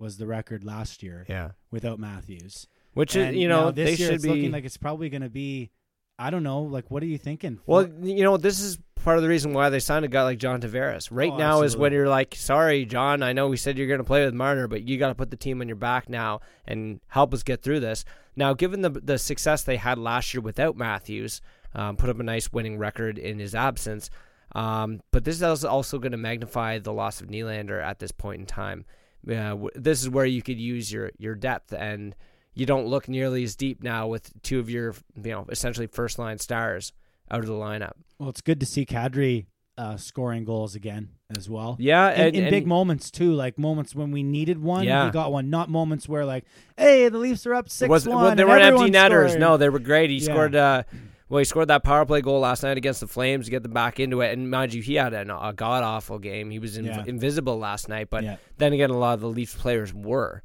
was 0.00 0.16
the 0.18 0.26
record 0.26 0.64
last 0.64 1.02
year 1.02 1.24
Yeah. 1.28 1.50
without 1.70 1.98
Matthews. 2.00 2.66
Which 2.94 3.14
And 3.14 3.34
is, 3.36 3.40
you 3.40 3.46
know, 3.48 3.66
now 3.66 3.70
this 3.70 3.90
they 3.90 3.94
year 3.96 4.08
should 4.08 4.14
it's 4.16 4.24
be 4.24 4.30
looking 4.30 4.50
like 4.50 4.64
it's 4.64 4.76
probably 4.76 5.08
going 5.08 5.22
to 5.22 5.28
be, 5.28 5.70
I 6.18 6.30
don't 6.30 6.42
know, 6.42 6.62
like 6.62 6.90
what 6.90 7.02
are 7.02 7.06
you 7.06 7.18
thinking? 7.18 7.60
Well, 7.66 7.88
you 8.02 8.24
know, 8.24 8.36
this 8.36 8.60
is 8.60 8.78
part 8.96 9.16
of 9.16 9.22
the 9.22 9.28
reason 9.28 9.52
why 9.52 9.70
they 9.70 9.78
signed 9.78 10.04
a 10.04 10.08
guy 10.08 10.24
like 10.24 10.38
John 10.38 10.60
Tavares. 10.60 11.08
Right 11.12 11.30
Oh, 11.32 11.36
now 11.36 11.62
is 11.62 11.76
when 11.76 11.92
you're 11.92 12.08
like, 12.08 12.34
sorry, 12.34 12.84
John, 12.84 13.22
I 13.22 13.32
know 13.32 13.46
we 13.46 13.56
said 13.56 13.78
you're 13.78 13.86
going 13.86 13.98
to 13.98 14.04
play 14.04 14.24
with 14.24 14.34
Marner, 14.34 14.66
but 14.66 14.82
you 14.88 14.98
got 14.98 15.08
to 15.08 15.14
put 15.14 15.30
the 15.30 15.36
team 15.36 15.60
on 15.60 15.68
your 15.68 15.76
back 15.76 16.08
now 16.08 16.40
and 16.66 17.00
help 17.06 17.32
us 17.32 17.44
get 17.44 17.62
through 17.62 17.78
this. 17.80 18.04
Now, 18.34 18.54
given 18.54 18.80
the 18.82 18.90
the 18.90 19.18
success 19.18 19.62
they 19.62 19.76
had 19.76 19.98
last 19.98 20.34
year 20.34 20.40
without 20.40 20.76
Matthews, 20.76 21.40
um, 21.74 21.96
put 21.96 22.10
up 22.10 22.18
a 22.20 22.22
nice 22.22 22.52
winning 22.52 22.78
record 22.78 23.18
in 23.18 23.38
his 23.38 23.54
absence. 23.54 24.10
Um, 24.54 25.00
but 25.10 25.24
this 25.24 25.42
is 25.42 25.64
also 25.64 25.98
going 25.98 26.12
to 26.12 26.18
magnify 26.18 26.78
the 26.78 26.92
loss 26.92 27.20
of 27.20 27.28
Nylander 27.28 27.82
at 27.82 27.98
this 27.98 28.10
point 28.12 28.40
in 28.40 28.46
time. 28.46 28.84
Uh, 29.28 29.50
w- 29.50 29.70
this 29.74 30.00
is 30.02 30.08
where 30.08 30.24
you 30.24 30.40
could 30.42 30.58
use 30.58 30.90
your 30.90 31.10
your 31.18 31.34
depth 31.34 31.72
and 31.74 32.14
you 32.54 32.64
don't 32.64 32.86
look 32.86 33.08
nearly 33.08 33.42
as 33.44 33.56
deep 33.56 33.82
now 33.82 34.06
with 34.06 34.32
two 34.42 34.58
of 34.58 34.70
your 34.70 34.94
you 35.22 35.30
know 35.32 35.44
essentially 35.50 35.86
first 35.86 36.18
line 36.18 36.38
stars 36.38 36.92
out 37.30 37.40
of 37.40 37.46
the 37.46 37.52
lineup. 37.52 37.92
well, 38.18 38.30
it's 38.30 38.40
good 38.40 38.58
to 38.60 38.64
see 38.66 38.86
Kadri 38.86 39.46
uh, 39.76 39.96
scoring 39.98 40.44
goals 40.44 40.74
again 40.74 41.10
as 41.36 41.48
well. 41.50 41.76
Yeah, 41.78 42.10
In, 42.12 42.20
and, 42.28 42.36
in 42.36 42.42
and- 42.44 42.50
big 42.50 42.66
moments 42.66 43.10
too, 43.10 43.34
like 43.34 43.58
moments 43.58 43.94
when 43.94 44.10
we 44.12 44.22
needed 44.22 44.62
one, 44.62 44.84
Yeah. 44.84 45.04
he 45.06 45.10
got 45.10 45.30
one. 45.30 45.50
Not 45.50 45.68
moments 45.68 46.08
where 46.08 46.24
like, 46.24 46.44
hey, 46.78 47.08
the 47.10 47.18
Leafs 47.18 47.44
are 47.46 47.54
up 47.54 47.68
six 47.68 47.88
one. 48.06 48.16
well, 48.16 48.34
they 48.34 48.44
weren't 48.44 48.62
empty 48.62 48.88
netters. 48.90 49.32
scoring. 49.32 49.40
No, 49.40 49.56
they 49.58 49.68
were 49.68 49.78
great. 49.78 50.08
He 50.10 50.16
Yeah. 50.16 50.22
scored. 50.24 50.54
Uh, 50.56 50.84
well, 51.28 51.38
he 51.38 51.44
scored 51.44 51.68
that 51.68 51.82
power 51.82 52.04
play 52.06 52.20
goal 52.20 52.40
last 52.40 52.62
night 52.62 52.76
against 52.76 53.00
the 53.00 53.06
Flames 53.06 53.46
to 53.46 53.50
get 53.50 53.62
them 53.62 53.72
back 53.72 54.00
into 54.00 54.20
it. 54.20 54.32
And 54.32 54.50
mind 54.50 54.72
you, 54.74 54.82
he 54.82 54.94
had 54.94 55.12
an, 55.14 55.30
a 55.30 55.52
god 55.52 55.82
awful 55.84 56.18
game. 56.18 56.50
He 56.50 56.58
was 56.58 56.78
inv- 56.78 56.86
Yeah. 56.86 57.04
invisible 57.06 57.58
last 57.58 57.88
night. 57.88 58.08
But 58.10 58.24
Yeah. 58.24 58.36
then 58.56 58.72
again, 58.72 58.90
a 58.90 58.96
lot 58.98 59.14
of 59.14 59.20
the 59.20 59.28
Leafs 59.28 59.54
players 59.54 59.92
were. 59.92 60.42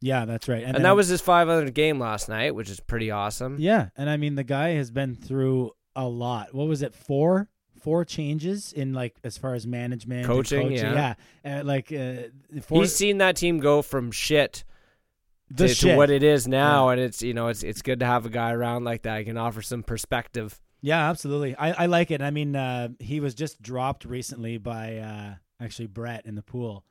Yeah, 0.00 0.24
that's 0.26 0.48
right. 0.48 0.62
And, 0.62 0.74
then- 0.74 0.82
that 0.82 0.96
was 0.96 1.08
his 1.08 1.20
500 1.22 1.72
game 1.72 1.98
last 1.98 2.28
night, 2.28 2.54
which 2.54 2.68
is 2.68 2.80
pretty 2.80 3.10
awesome. 3.10 3.56
Yeah, 3.58 3.88
and 3.96 4.10
I 4.10 4.16
mean 4.18 4.34
the 4.34 4.44
guy 4.44 4.70
has 4.70 4.90
been 4.90 5.14
through 5.14 5.70
a 5.96 6.06
lot. 6.06 6.54
What 6.54 6.68
was 6.68 6.82
it? 6.82 6.94
Four 6.94 7.48
four 7.80 8.02
changes 8.04 8.72
in 8.72 8.94
like 8.94 9.14
as 9.24 9.36
far 9.36 9.54
as 9.54 9.66
management, 9.66 10.20
and 10.20 10.26
Coaching, 10.26 10.72
yeah. 10.72 11.14
yeah. 11.44 11.60
Uh, 11.60 11.64
like 11.64 11.92
uh, 11.92 12.28
four, 12.62 12.80
He's 12.80 12.94
seen 12.96 13.18
that 13.18 13.36
team 13.36 13.58
go 13.60 13.82
from 13.82 14.10
shit 14.10 14.64
the 15.56 15.68
to, 15.68 15.74
to 15.74 15.96
what 15.96 16.10
it 16.10 16.22
is 16.22 16.48
now, 16.48 16.88
and 16.88 17.00
it's 17.00 17.22
you 17.22 17.34
know 17.34 17.48
it's 17.48 17.62
it's 17.62 17.82
good 17.82 18.00
to 18.00 18.06
have 18.06 18.26
a 18.26 18.30
guy 18.30 18.52
around 18.52 18.84
like 18.84 19.02
that. 19.02 19.18
He 19.18 19.24
can 19.24 19.36
offer 19.36 19.62
some 19.62 19.82
perspective. 19.82 20.60
Yeah, 20.80 21.08
absolutely. 21.08 21.56
I, 21.56 21.84
I 21.84 21.86
like 21.86 22.10
it. 22.10 22.20
I 22.20 22.30
mean, 22.30 22.54
uh, 22.54 22.88
he 22.98 23.18
was 23.20 23.34
just 23.34 23.62
dropped 23.62 24.04
recently 24.04 24.58
by 24.58 24.98
uh, 24.98 25.34
actually 25.58 25.86
Brett 25.86 26.26
in 26.26 26.34
the 26.34 26.42
pool. 26.42 26.84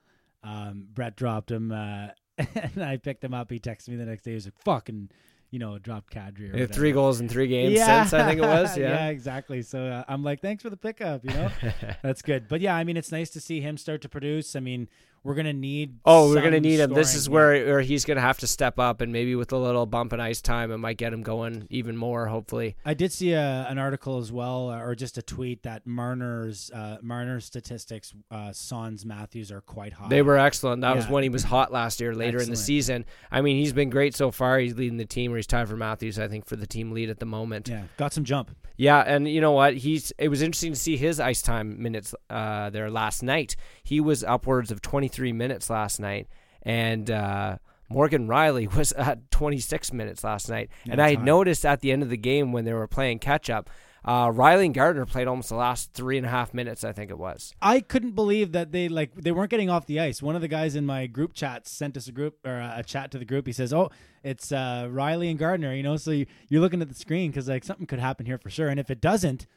Um, 0.44 0.88
Brett 0.92 1.16
dropped 1.16 1.52
him, 1.52 1.72
uh, 1.72 2.08
and 2.38 2.84
I 2.84 2.98
picked 2.98 3.24
him 3.24 3.34
up. 3.34 3.52
He 3.52 3.60
texted 3.60 3.90
me 3.90 3.98
the 3.98 4.06
next 4.06 4.24
day. 4.24 4.32
He 4.32 4.36
was 4.36 4.46
like, 4.46 4.60
"Fucking." 4.64 5.10
You 5.52 5.60
know, 5.60 5.78
dropped 5.78 6.12
Kadri. 6.12 6.40
Or 6.40 6.42
He 6.42 6.46
had 6.46 6.54
whatever. 6.54 6.74
three 6.74 6.92
goals 6.94 7.22
in 7.22 7.30
three 7.30 7.46
games 7.46 7.76
yeah. 7.76 8.06
since 8.06 8.14
I 8.14 8.28
think 8.28 8.40
it 8.40 8.48
was. 8.48 8.76
Yeah. 8.78 9.10
exactly. 9.10 9.62
So 9.62 9.86
uh, 9.86 10.04
I'm 10.08 10.24
like, 10.24 10.42
thanks 10.42 10.64
for 10.64 10.72
the 10.72 10.78
pickup. 10.78 11.24
You 11.24 11.30
know, 11.30 11.52
that's 12.02 12.24
good. 12.24 12.48
But 12.48 12.60
yeah, 12.60 12.76
I 12.76 12.84
mean, 12.84 12.98
it's 12.98 13.12
nice 13.12 13.30
to 13.30 13.40
see 13.40 13.62
him 13.62 13.78
start 13.78 14.02
to 14.02 14.10
produce. 14.10 14.56
I 14.56 14.62
mean, 14.62 14.90
we're 15.24 15.36
gonna 15.36 15.54
need. 15.54 16.00
Oh, 16.06 16.30
we're 16.30 16.42
gonna 16.42 16.60
need 16.60 16.80
him. 16.80 16.94
This 16.94 17.16
is 17.16 17.30
where 17.30 17.66
where 17.66 17.82
he's 17.82 18.04
gonna 18.06 18.22
have 18.22 18.40
to 18.40 18.48
step 18.48 18.78
up, 18.80 19.02
and 19.02 19.14
maybe 19.14 19.36
with 19.36 19.52
a 19.54 19.58
little 19.58 19.86
bump 19.86 20.12
in 20.14 20.20
ice 20.20 20.42
time, 20.42 20.72
it 20.72 20.78
might 20.78 20.98
get 20.98 21.14
him 21.14 21.22
going 21.22 21.66
even 21.70 21.96
more. 21.96 22.28
Hopefully, 22.28 22.76
I 22.86 22.94
did 22.94 23.12
see 23.12 23.32
a, 23.32 23.66
an 23.70 23.78
article 23.78 24.18
as 24.18 24.32
well, 24.32 24.70
uh, 24.70 24.80
or 24.82 24.96
just 24.96 25.18
a 25.18 25.22
tweet 25.22 25.64
that 25.64 25.88
Marner's 25.88 26.70
uh, 26.72 26.98
Marner's 27.02 27.46
statistics, 27.46 28.14
uh, 28.32 28.52
Sons 28.52 29.06
Matthews 29.06 29.52
are 29.52 29.62
quite 29.62 29.94
high. 29.94 30.10
they 30.10 30.22
were 30.22 30.38
excellent. 30.38 30.82
That 30.82 30.96
was 30.96 31.08
when 31.08 31.24
he 31.24 31.30
was 31.30 31.44
hot 31.44 31.72
last 31.72 32.02
year, 32.02 32.14
later 32.14 32.42
in 32.42 32.50
the 32.50 32.56
season. 32.56 33.06
I 33.32 33.42
mean, 33.42 33.58
he's 33.58 33.74
been 33.74 33.90
great 33.90 34.16
so 34.16 34.32
far. 34.32 34.60
He's 34.60 34.76
leading 34.76 34.98
the 34.98 35.06
team, 35.06 35.34
or 35.34 35.38
he's 35.38 35.48
tied 35.48 35.70
for 35.70 35.78
Matthews, 35.78 36.20
I 36.20 36.28
think, 36.28 36.46
for 36.46 36.56
the 36.56 36.68
team 36.68 36.92
lead 36.92 37.10
at 37.10 37.20
the 37.20 37.26
moment. 37.26 37.70
yeah, 37.70 37.84
got 37.98 38.14
some 38.14 38.24
jump. 38.24 38.52
Yeah, 38.76 39.00
and 39.02 39.28
you 39.28 39.40
know 39.40 39.52
what? 39.52 39.76
He's 39.76 40.12
it 40.18 40.30
was 40.30 40.42
interesting 40.42 40.74
to 40.74 40.80
see 40.80 40.98
his 40.98 41.20
ice 41.20 41.42
time 41.42 41.82
minutes 41.82 42.16
uh, 42.30 42.70
there 42.72 42.90
last 42.90 43.22
night. 43.24 43.56
He 43.84 44.02
was 44.02 44.24
upwards 44.24 44.72
of 44.72 44.82
23 45.14 45.34
minutes 45.34 45.70
last 45.70 46.00
night, 46.00 46.28
and 46.64 47.10
uh, 47.10 47.58
Morgan 47.90 48.28
Rielly 48.28 48.74
was 48.76 48.92
at 48.94 49.30
26 49.32 49.94
minutes 49.94 50.24
last 50.24 50.50
night. 50.50 50.70
Yeah, 50.86 50.94
and 50.94 51.02
I 51.02 51.16
high. 51.16 51.24
noticed 51.24 51.66
at 51.66 51.82
the 51.82 51.92
end 51.92 52.04
of 52.04 52.10
the 52.10 52.18
game 52.18 52.52
when 52.52 52.66
they 52.66 52.74
were 52.74 52.88
playing 52.88 53.20
catch 53.20 53.50
up, 53.50 53.70
uh, 54.06 54.28
Rielly 54.28 54.66
and 54.66 54.74
Gardiner 54.74 55.06
played 55.06 55.28
almost 55.28 55.50
the 55.50 55.56
last 55.56 55.94
three 55.94 56.18
and 56.18 56.26
a 56.26 56.30
half 56.30 56.54
minutes. 56.54 56.84
I 56.84 56.92
think 56.92 57.10
it 57.10 57.18
was. 57.18 57.54
I 57.62 57.80
couldn't 57.80 58.16
believe 58.16 58.52
that 58.52 58.72
they 58.72 58.90
like 58.90 59.16
they 59.16 59.32
weren't 59.32 59.52
getting 59.52 59.70
off 59.70 59.86
the 59.86 60.00
ice. 60.00 60.22
One 60.22 60.36
of 60.36 60.42
the 60.42 60.50
guys 60.50 60.76
in 60.76 60.86
my 60.86 61.08
group 61.08 61.34
chat 61.34 61.68
sent 61.68 61.96
us 61.96 62.08
a 62.08 62.12
group 62.12 62.38
or 62.46 62.60
a 62.60 62.84
chat 62.86 63.12
to 63.12 63.20
the 63.20 63.26
group. 63.26 63.48
He 63.48 63.54
says, 63.54 63.72
"Oh, 63.72 63.92
it's 64.24 64.52
uh, 64.52 64.90
Rielly 64.92 65.30
and 65.30 65.40
Gardiner." 65.40 65.74
You 65.74 65.84
know, 65.84 65.96
so 65.96 66.12
you, 66.12 66.26
you're 66.50 66.60
looking 66.60 66.82
at 66.82 66.90
the 66.90 66.96
screen 66.96 67.32
because 67.32 67.48
like 67.48 67.64
something 67.64 67.86
could 67.86 68.00
happen 68.00 68.26
here 68.26 68.38
for 68.38 68.50
sure. 68.50 68.68
And 68.68 68.80
if 68.80 68.90
it 68.92 69.00
doesn't, 69.00 69.48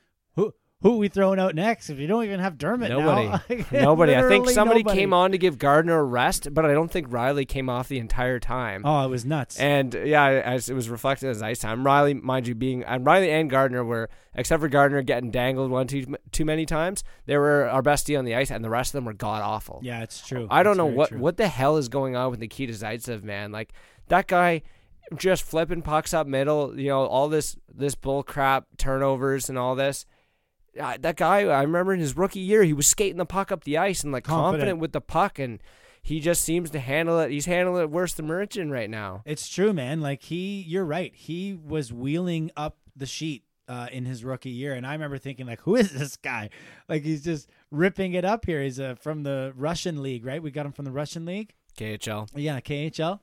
who 0.82 0.98
we 0.98 1.08
throwing 1.08 1.38
out 1.40 1.54
next? 1.54 1.88
If 1.90 1.98
you 1.98 2.06
don't 2.06 2.24
even 2.24 2.38
have 2.40 2.58
Dermott, 2.58 2.90
now? 2.90 2.98
Nobody. 3.00 3.28
Like, 3.48 3.72
Nobody. 3.72 4.14
I 4.14 4.28
think 4.28 4.48
somebody 4.50 4.82
nobody. 4.82 4.98
came 5.00 5.12
on 5.12 5.32
to 5.32 5.38
give 5.38 5.58
Gardiner 5.58 5.98
a 5.98 6.04
rest, 6.04 6.52
but 6.52 6.64
I 6.66 6.72
don't 6.72 6.90
think 6.90 7.08
Rielly 7.08 7.48
came 7.48 7.68
off 7.70 7.88
the 7.88 7.98
entire 7.98 8.38
time. 8.38 8.82
Oh, 8.84 9.04
it 9.04 9.08
was 9.08 9.24
nuts. 9.24 9.58
And 9.58 9.94
yeah, 9.94 10.26
as 10.26 10.68
it 10.68 10.74
was 10.74 10.88
reflected 10.90 11.28
as 11.30 11.42
ice 11.42 11.58
time. 11.60 11.82
Rielly, 11.84 12.20
mind 12.22 12.46
you, 12.46 12.54
being 12.54 12.84
and 12.84 13.04
Rielly 13.06 13.28
and 13.28 13.48
Gardiner 13.50 13.84
were, 13.84 14.10
except 14.34 14.60
for 14.60 14.68
Gardiner 14.68 15.02
getting 15.02 15.30
dangled 15.30 15.70
one 15.70 15.86
too 15.86 16.04
too 16.30 16.44
many 16.44 16.66
times, 16.66 17.02
they 17.24 17.36
were 17.38 17.68
our 17.68 17.82
best 17.82 18.06
D 18.06 18.14
on 18.16 18.24
the 18.24 18.34
ice, 18.34 18.50
and 18.50 18.62
the 18.64 18.70
rest 18.70 18.90
of 18.90 18.98
them 18.98 19.06
were 19.06 19.14
god 19.14 19.42
awful. 19.42 19.80
yeah, 19.82 20.02
it's 20.02 20.26
true. 20.26 20.46
I 20.50 20.62
don't 20.62 20.72
It's 20.72 20.78
know 20.78 20.86
what 20.86 21.08
true. 21.08 21.18
what 21.18 21.36
the 21.38 21.48
hell 21.48 21.78
is 21.78 21.88
going 21.88 22.16
on 22.16 22.30
with 22.30 22.40
Nikita 22.40 22.74
Zaitsev, 22.74 23.22
man. 23.22 23.50
Like 23.50 23.72
that 24.08 24.26
guy, 24.26 24.62
just 25.16 25.42
flipping 25.42 25.82
pucks 25.82 26.12
up 26.12 26.26
middle. 26.26 26.78
You 26.78 26.88
know 26.90 27.06
all 27.06 27.28
this 27.28 27.56
this 27.74 27.94
bull 27.94 28.22
crap 28.22 28.66
turnovers 28.76 29.48
and 29.48 29.56
all 29.58 29.74
this. 29.74 30.04
Uh, 30.78 30.96
that 31.00 31.16
guy, 31.16 31.40
I 31.40 31.62
remember 31.62 31.92
in 31.94 32.00
his 32.00 32.16
rookie 32.16 32.40
year, 32.40 32.62
he 32.62 32.72
was 32.72 32.86
skating 32.86 33.16
the 33.18 33.26
puck 33.26 33.50
up 33.52 33.64
the 33.64 33.78
ice 33.78 34.02
and 34.04 34.12
like 34.12 34.24
confident, 34.24 34.52
Confident. 34.60 34.78
with 34.80 34.92
the 34.92 35.00
puck, 35.00 35.38
and 35.38 35.60
he 36.02 36.20
just 36.20 36.42
seems 36.42 36.70
to 36.70 36.78
handle 36.78 37.18
it. 37.20 37.30
He's 37.30 37.46
handling 37.46 37.82
it 37.82 37.90
worse 37.90 38.14
than 38.14 38.26
Merchant 38.26 38.70
right 38.70 38.88
now. 38.90 39.22
It's 39.24 39.48
true, 39.48 39.72
man. 39.72 40.00
Like 40.00 40.22
he, 40.22 40.62
you're 40.62 40.84
right. 40.84 41.14
He 41.14 41.54
was 41.54 41.92
wheeling 41.92 42.50
up 42.56 42.76
the 42.94 43.06
sheet 43.06 43.42
uh, 43.68 43.88
in 43.90 44.04
his 44.04 44.24
rookie 44.24 44.50
year, 44.50 44.74
and 44.74 44.86
I 44.86 44.92
remember 44.92 45.18
thinking, 45.18 45.46
like, 45.46 45.60
who 45.62 45.76
is 45.76 45.90
this 45.92 46.16
guy? 46.16 46.50
Like 46.88 47.02
he's 47.02 47.24
just 47.24 47.48
ripping 47.70 48.12
it 48.14 48.24
up 48.24 48.44
here. 48.46 48.62
He's 48.62 48.78
uh, 48.78 48.94
from 48.94 49.22
the 49.22 49.52
Russian 49.56 50.02
league, 50.02 50.24
right? 50.24 50.42
We 50.42 50.50
got 50.50 50.66
him 50.66 50.72
from 50.72 50.84
the 50.84 50.92
Russian 50.92 51.24
league. 51.24 51.52
KHL. 51.78 52.28
Yeah, 52.34 52.60
KHL, 52.60 53.20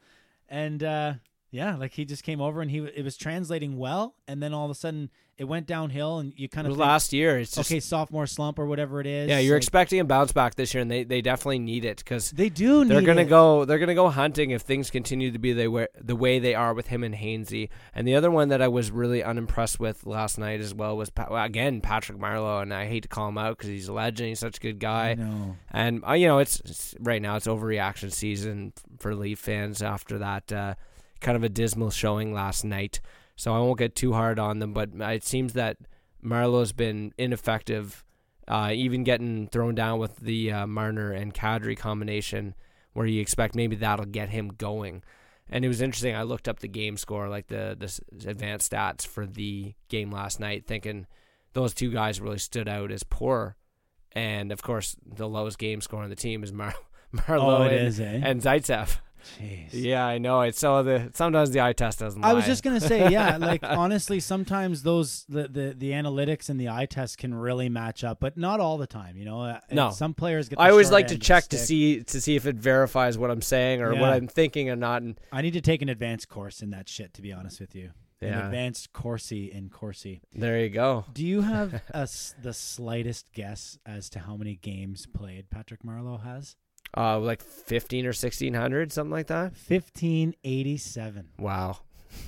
and 0.50 0.84
uh, 0.84 1.14
yeah, 1.54 1.76
like 1.76 1.94
he 1.94 2.04
just 2.04 2.24
came 2.24 2.42
over 2.42 2.62
and 2.62 2.72
he 2.72 2.80
it 2.80 3.04
was 3.04 3.16
translating 3.16 3.78
well, 3.78 4.16
and 4.28 4.42
then 4.42 4.54
all 4.54 4.66
of 4.66 4.72
a 4.72 4.76
sudden 4.76 5.12
it 5.38 5.46
went 5.46 5.66
downhill, 5.68 6.18
and 6.20 6.34
you 6.36 6.50
kind 6.50 6.66
It 6.66 6.72
of 6.72 6.72
was 6.72 6.78
think, 6.78 6.88
last 6.88 7.14
year. 7.14 7.38
It's 7.40 7.54
just 7.56 7.72
okay, 7.72 7.80
sophomore 7.80 8.28
slump 8.28 8.58
or 8.60 8.66
whatever 8.68 9.00
it 9.02 9.08
is. 9.08 9.30
yeah. 9.30 9.40
You're 9.40 9.56
like, 9.56 9.64
expecting 9.64 10.00
a 10.00 10.04
bounce 10.06 10.32
back 10.32 10.56
this 10.56 10.74
year, 10.74 10.82
and 10.82 10.90
they, 10.92 11.04
they 11.04 11.22
definitely 11.22 11.60
need 11.60 11.86
it 11.86 11.98
because 11.98 12.32
they 12.32 12.50
do. 12.50 12.84
they're 12.86 13.02
gonna 13.02 13.22
it. 13.22 13.30
go 13.30 13.66
they're 13.66 13.78
gonna 13.80 13.94
go 13.96 14.10
hunting 14.10 14.50
if 14.52 14.64
things 14.64 14.90
continue 14.90 15.32
to 15.32 15.38
be 15.40 15.54
the 15.54 15.68
way 15.68 15.88
the 16.00 16.16
way 16.16 16.40
they 16.40 16.56
are 16.56 16.74
with 16.74 16.88
him 16.88 17.04
and 17.04 17.14
Hainsey. 17.16 17.70
And 17.94 18.08
the 18.08 18.16
other 18.16 18.32
one 18.32 18.50
that 18.50 18.62
I 18.62 18.68
was 18.68 18.90
really 18.90 19.24
unimpressed 19.24 19.80
with 19.80 20.08
last 20.08 20.40
night 20.40 20.60
as 20.60 20.74
well 20.74 20.98
was 20.98 21.12
again 21.32 21.82
Patrick 21.82 22.18
Marleau, 22.18 22.64
and 22.64 22.74
I 22.74 22.88
hate 22.88 23.02
to 23.04 23.10
call 23.10 23.28
him 23.30 23.38
out 23.38 23.58
because 23.58 23.70
he's 23.70 23.88
a 23.88 23.94
legend. 23.94 24.30
He's 24.30 24.40
such 24.40 24.58
a 24.58 24.62
good 24.62 24.80
guy. 24.80 25.14
No. 25.16 25.56
And 25.72 26.04
uh, 26.08 26.14
you 26.14 26.26
know, 26.28 26.40
it's, 26.40 26.60
it's 26.62 26.96
right 27.00 27.22
now 27.22 27.36
it's 27.36 27.46
overreaction 27.48 28.12
season 28.12 28.74
for 29.00 29.14
Leaf 29.16 29.38
fans 29.40 29.82
after 29.84 30.18
that 30.20 30.52
uh, 30.52 30.74
kind 31.24 31.36
of 31.36 31.44
a 31.44 31.50
dismal 31.50 31.90
showing 31.90 32.34
last 32.34 32.64
night. 32.64 33.02
So 33.36 33.54
I 33.54 33.60
won't 33.60 33.80
get 33.80 33.96
too 33.96 34.14
hard 34.14 34.38
on 34.38 34.60
them, 34.60 34.74
but 34.74 34.90
it 34.94 35.24
seems 35.24 35.54
that 35.54 35.78
Marleau's 36.24 36.72
been 36.72 37.14
ineffective, 37.18 38.06
uh, 38.48 38.72
even 38.74 39.04
getting 39.04 39.48
thrown 39.48 39.74
down 39.74 39.98
with 39.98 40.18
the 40.18 40.52
uh, 40.52 40.68
Marner 40.68 41.12
and 41.12 41.34
Kadri 41.34 41.76
combination, 41.76 42.54
where 42.94 43.08
you 43.08 43.20
expect 43.22 43.56
maybe 43.56 43.76
that'll 43.76 44.06
get 44.06 44.30
him 44.30 44.50
going. 44.50 45.02
And 45.50 45.66
it 45.66 45.68
was 45.68 45.82
interesting. 45.82 46.16
I 46.16 46.22
looked 46.24 46.48
up 46.48 46.60
the 46.60 46.68
game 46.68 46.96
score, 46.98 47.28
like 47.28 47.48
the 47.48 47.76
the 47.78 48.30
advanced 48.30 48.72
stats 48.72 49.06
for 49.06 49.26
the 49.26 49.74
game 49.90 50.12
last 50.12 50.40
night, 50.40 50.66
thinking 50.68 51.08
those 51.54 51.74
two 51.74 51.92
guys 51.92 52.22
really 52.22 52.38
stood 52.40 52.68
out 52.68 52.92
as 52.92 53.04
poor. 53.04 53.56
And 54.14 54.52
of 54.52 54.62
course, 54.62 54.96
the 55.06 55.28
lowest 55.28 55.58
game 55.58 55.82
score 55.82 56.04
on 56.04 56.10
the 56.10 56.16
team 56.16 56.44
is 56.44 56.54
Mar- 56.54 56.76
Marleau 57.16 57.60
Oh, 57.60 57.64
and, 57.64 57.88
is, 57.88 58.00
eh? 58.00 58.22
and 58.24 58.42
Zaitsev. 58.42 58.98
Jeez. 59.40 59.70
Yeah, 59.72 60.06
I 60.06 60.18
know. 60.18 60.42
It's 60.42 60.60
so 60.60 60.84
the 60.84 61.12
sometimes 61.14 61.52
the 61.52 61.62
eye 61.62 61.74
test 61.74 62.00
doesn't. 62.00 62.24
I 62.24 62.34
was 62.34 62.46
just 62.46 62.64
gonna 62.64 62.80
say, 62.82 63.10
yeah, 63.10 63.38
like 63.42 63.64
honestly, 63.64 64.20
sometimes 64.20 64.84
those 64.84 65.26
the, 65.30 65.48
the 65.48 65.74
the 65.78 65.92
analytics 65.92 66.50
and 66.50 66.60
the 66.60 66.70
eye 66.70 66.86
test 66.86 67.18
can 67.18 67.34
really 67.34 67.70
match 67.70 68.04
up, 68.04 68.20
but 68.20 68.38
not 68.38 68.60
all 68.60 68.78
the 68.78 68.88
time. 68.88 69.18
You 69.18 69.26
know, 69.26 69.42
Uh, 69.42 69.60
No. 69.72 69.90
some 69.92 70.14
players 70.14 70.50
get. 70.50 70.60
I 70.60 70.70
always 70.70 70.88
short 70.88 70.94
like 70.94 71.08
to 71.08 71.14
end 71.14 71.22
of 71.22 71.26
check 71.28 71.48
to 71.50 71.58
see 71.58 72.04
to 72.04 72.22
see 72.22 72.36
if 72.36 72.46
it 72.46 72.56
verifies 72.56 73.18
what 73.18 73.32
I'm 73.32 73.42
saying 73.42 73.82
or 73.82 73.96
what 73.96 74.10
I'm 74.12 74.28
thinking 74.28 74.70
or 74.70 74.76
not. 74.76 75.02
And 75.02 75.20
I 75.32 75.42
need 75.42 75.54
to 75.54 75.62
take 75.62 75.82
an 75.82 75.90
advanced 75.90 76.30
course 76.30 76.62
in 76.62 76.72
that 76.72 76.90
shit. 76.90 77.14
To 77.16 77.22
be 77.22 77.32
honest 77.34 77.60
with 77.60 77.76
you, 77.76 77.92
an 78.22 78.34
advanced 78.34 78.94
coursey 78.94 79.50
in 79.52 79.70
Corsi. 79.70 80.22
there 80.34 80.60
you 80.62 80.70
go. 80.70 81.06
Do 81.14 81.26
you 81.26 81.42
have 81.42 81.74
a 81.92 81.98
s 81.98 82.36
the 82.42 82.54
slightest 82.54 83.32
guess 83.34 83.78
as 83.86 84.10
to 84.12 84.20
how 84.20 84.36
many 84.38 84.56
games 84.56 85.06
played 85.06 85.50
Patrick 85.50 85.84
Marleau 85.84 86.22
has? 86.24 86.56
Uh, 86.96 87.20
like 87.20 87.42
fifteen 87.42 88.06
or 88.06 88.14
sixteen 88.14 88.54
hundred, 88.54 88.92
something 88.92 89.12
like 89.12 89.28
that. 89.28 89.56
Fifteen 89.56 90.36
eighty 90.44 90.78
seven. 90.78 91.30
Wow. 91.40 91.78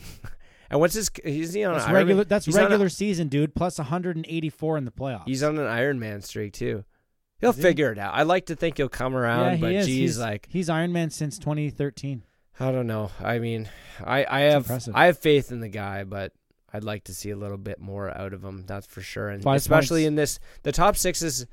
and 0.70 0.80
what's 0.80 0.95
his? 0.95 1.11
He's 1.24 1.53
he 1.53 1.63
on 1.63 1.74
That's 1.74 1.86
an 1.86 1.89
Iron 1.91 1.95
regular. 1.97 2.18
Man- 2.22 2.28
That's 2.28 2.47
on 2.47 2.53
a- 2.55 2.61
regular 2.63 2.89
season, 2.89 3.28
dude. 3.28 3.53
Plus 3.53 3.78
one 3.78 3.88
hundred 3.88 4.16
and 4.16 4.26
eighty 4.28 4.49
four 4.49 4.78
in 4.78 4.86
the 4.86 4.91
playoffs. 4.91 5.24
he's 5.28 5.43
on 5.43 5.57
an 5.59 5.68
Iron 5.68 5.99
Man 5.99 6.22
streak 6.22 6.53
too. 6.53 6.84
He'll 7.39 7.51
Is 7.51 7.57
he? 7.57 7.61
figure 7.61 7.91
it 7.91 7.99
out. 7.99 8.13
I 8.16 8.24
like 8.24 8.47
to 8.47 8.55
think 8.55 8.78
he'll 8.78 8.89
come 8.89 9.16
around, 9.16 9.53
yeah, 9.53 9.57
but 9.59 9.72
he 9.72 9.78
is. 9.78 9.86
geez, 9.86 9.97
he's, 9.97 10.20
like 10.20 10.47
he's 10.49 10.70
Iron 10.70 10.91
Man 10.93 11.09
since 11.11 11.38
twenty 11.38 11.70
thirteen. 11.70 12.24
I 12.59 12.72
don't 12.72 12.88
know. 12.88 13.11
I 13.22 13.38
mean, 13.39 13.70
I 14.03 14.26
I 14.28 14.39
have 14.51 14.63
impressive. 14.63 14.95
I 14.95 15.05
have 15.07 15.20
faith 15.20 15.51
in 15.51 15.59
the 15.59 15.68
guy, 15.70 16.05
but 16.05 16.32
I'd 16.74 16.84
like 16.86 17.03
to 17.05 17.13
see 17.13 17.30
a 17.30 17.36
little 17.38 17.57
bit 17.57 17.80
more 17.80 18.09
out 18.18 18.34
of 18.34 18.43
him. 18.43 18.63
That's 18.66 18.88
for 18.88 19.01
sure. 19.01 19.30
And 19.30 19.43
Five 19.43 19.57
especially 19.57 20.01
points. 20.01 20.07
in 20.07 20.16
this, 20.16 20.39
the 20.63 20.72
top 20.72 20.97
six 20.97 21.22
is 21.22 21.45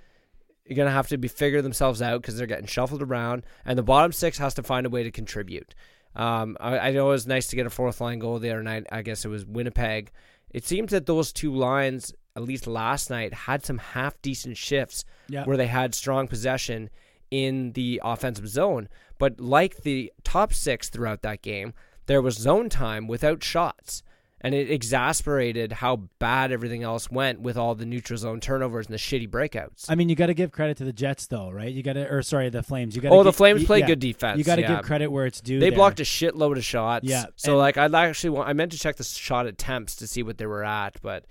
going 0.68 0.86
to 0.86 0.92
have 0.92 1.08
to 1.08 1.18
be 1.18 1.28
figure 1.28 1.62
themselves 1.62 2.00
out 2.00 2.22
because 2.22 2.36
they're 2.36 2.46
getting 2.46 2.66
shuffled 2.66 3.02
around, 3.02 3.44
and 3.64 3.78
the 3.78 3.82
bottom 3.82 4.12
six 4.12 4.38
has 4.38 4.54
to 4.54 4.62
find 4.62 4.86
a 4.86 4.90
way 4.90 5.02
to 5.02 5.10
contribute. 5.10 5.74
Um, 6.14 6.56
I, 6.60 6.78
I 6.78 6.90
know 6.92 7.08
it 7.08 7.12
was 7.12 7.26
nice 7.26 7.46
to 7.48 7.56
get 7.56 7.66
a 7.66 7.70
fourth 7.70 8.00
line 8.00 8.18
goal 8.18 8.38
the 8.38 8.50
other 8.50 8.62
night. 8.62 8.84
I 8.92 9.02
guess 9.02 9.24
it 9.24 9.28
was 9.28 9.44
Winnipeg. 9.46 10.10
It 10.50 10.64
seems 10.66 10.90
that 10.92 11.06
those 11.06 11.32
two 11.32 11.54
lines, 11.54 12.12
at 12.36 12.42
least 12.42 12.66
last 12.66 13.08
night, 13.10 13.32
had 13.32 13.64
some 13.64 13.78
half 13.78 14.20
decent 14.22 14.56
shifts 14.58 15.04
Yeah. 15.28 15.44
where 15.44 15.56
they 15.56 15.66
had 15.68 15.94
strong 15.94 16.28
possession 16.28 16.90
in 17.30 17.72
the 17.72 18.00
offensive 18.04 18.46
zone. 18.48 18.88
But 19.18 19.40
like 19.40 19.82
the 19.82 20.12
top 20.22 20.52
six 20.52 20.90
throughout 20.90 21.22
that 21.22 21.40
game, 21.40 21.72
there 22.06 22.20
was 22.20 22.36
zone 22.36 22.68
time 22.68 23.06
without 23.08 23.42
shots. 23.42 24.02
And 24.42 24.54
it 24.54 24.70
exasperated 24.70 25.72
how 25.72 25.96
bad 26.18 26.52
everything 26.52 26.82
else 26.82 27.10
went 27.10 27.40
with 27.40 27.56
all 27.56 27.74
the 27.74 27.86
neutral 27.86 28.16
zone 28.18 28.40
turnovers 28.40 28.86
and 28.86 28.94
the 28.94 28.98
shitty 28.98 29.28
breakouts. 29.28 29.86
I 29.88 29.94
mean, 29.94 30.08
you 30.08 30.16
got 30.16 30.26
to 30.26 30.34
give 30.34 30.50
credit 30.52 30.76
to 30.78 30.84
the 30.84 30.92
Jets, 30.92 31.26
though, 31.26 31.50
right? 31.50 31.72
You 31.72 31.82
got 31.82 31.94
to, 31.94 32.08
or 32.12 32.22
sorry, 32.22 32.50
the 32.50 32.62
Flames. 32.62 32.96
You 32.96 33.02
got. 33.02 33.12
oh, 33.12 33.22
the 33.22 33.32
Flames 33.32 33.64
played 33.64 33.86
good 33.86 34.00
defense. 34.00 34.38
You 34.38 34.44
got 34.44 34.56
to 34.56 34.62
yeah. 34.62 34.76
give 34.76 34.84
credit 34.84 35.08
where 35.10 35.26
it's 35.26 35.40
due. 35.40 35.60
They 35.60 35.70
there. 35.70 35.76
blocked 35.76 36.00
a 36.00 36.04
shitload 36.04 36.56
of 36.56 36.64
shots. 36.64 37.06
Yeah, 37.06 37.26
So 37.36 37.52
and- 37.52 37.58
like, 37.58 37.76
I'd 37.76 37.94
actually 37.94 38.30
want. 38.30 38.48
I 38.48 38.52
meant 38.52 38.72
to 38.72 38.78
check 38.78 38.96
the 38.96 39.04
shot 39.04 39.46
attempts 39.46 39.96
to 39.96 40.06
see 40.06 40.22
what 40.22 40.38
they 40.38 40.46
were 40.46 40.64
at, 40.64 41.00
but 41.02 41.24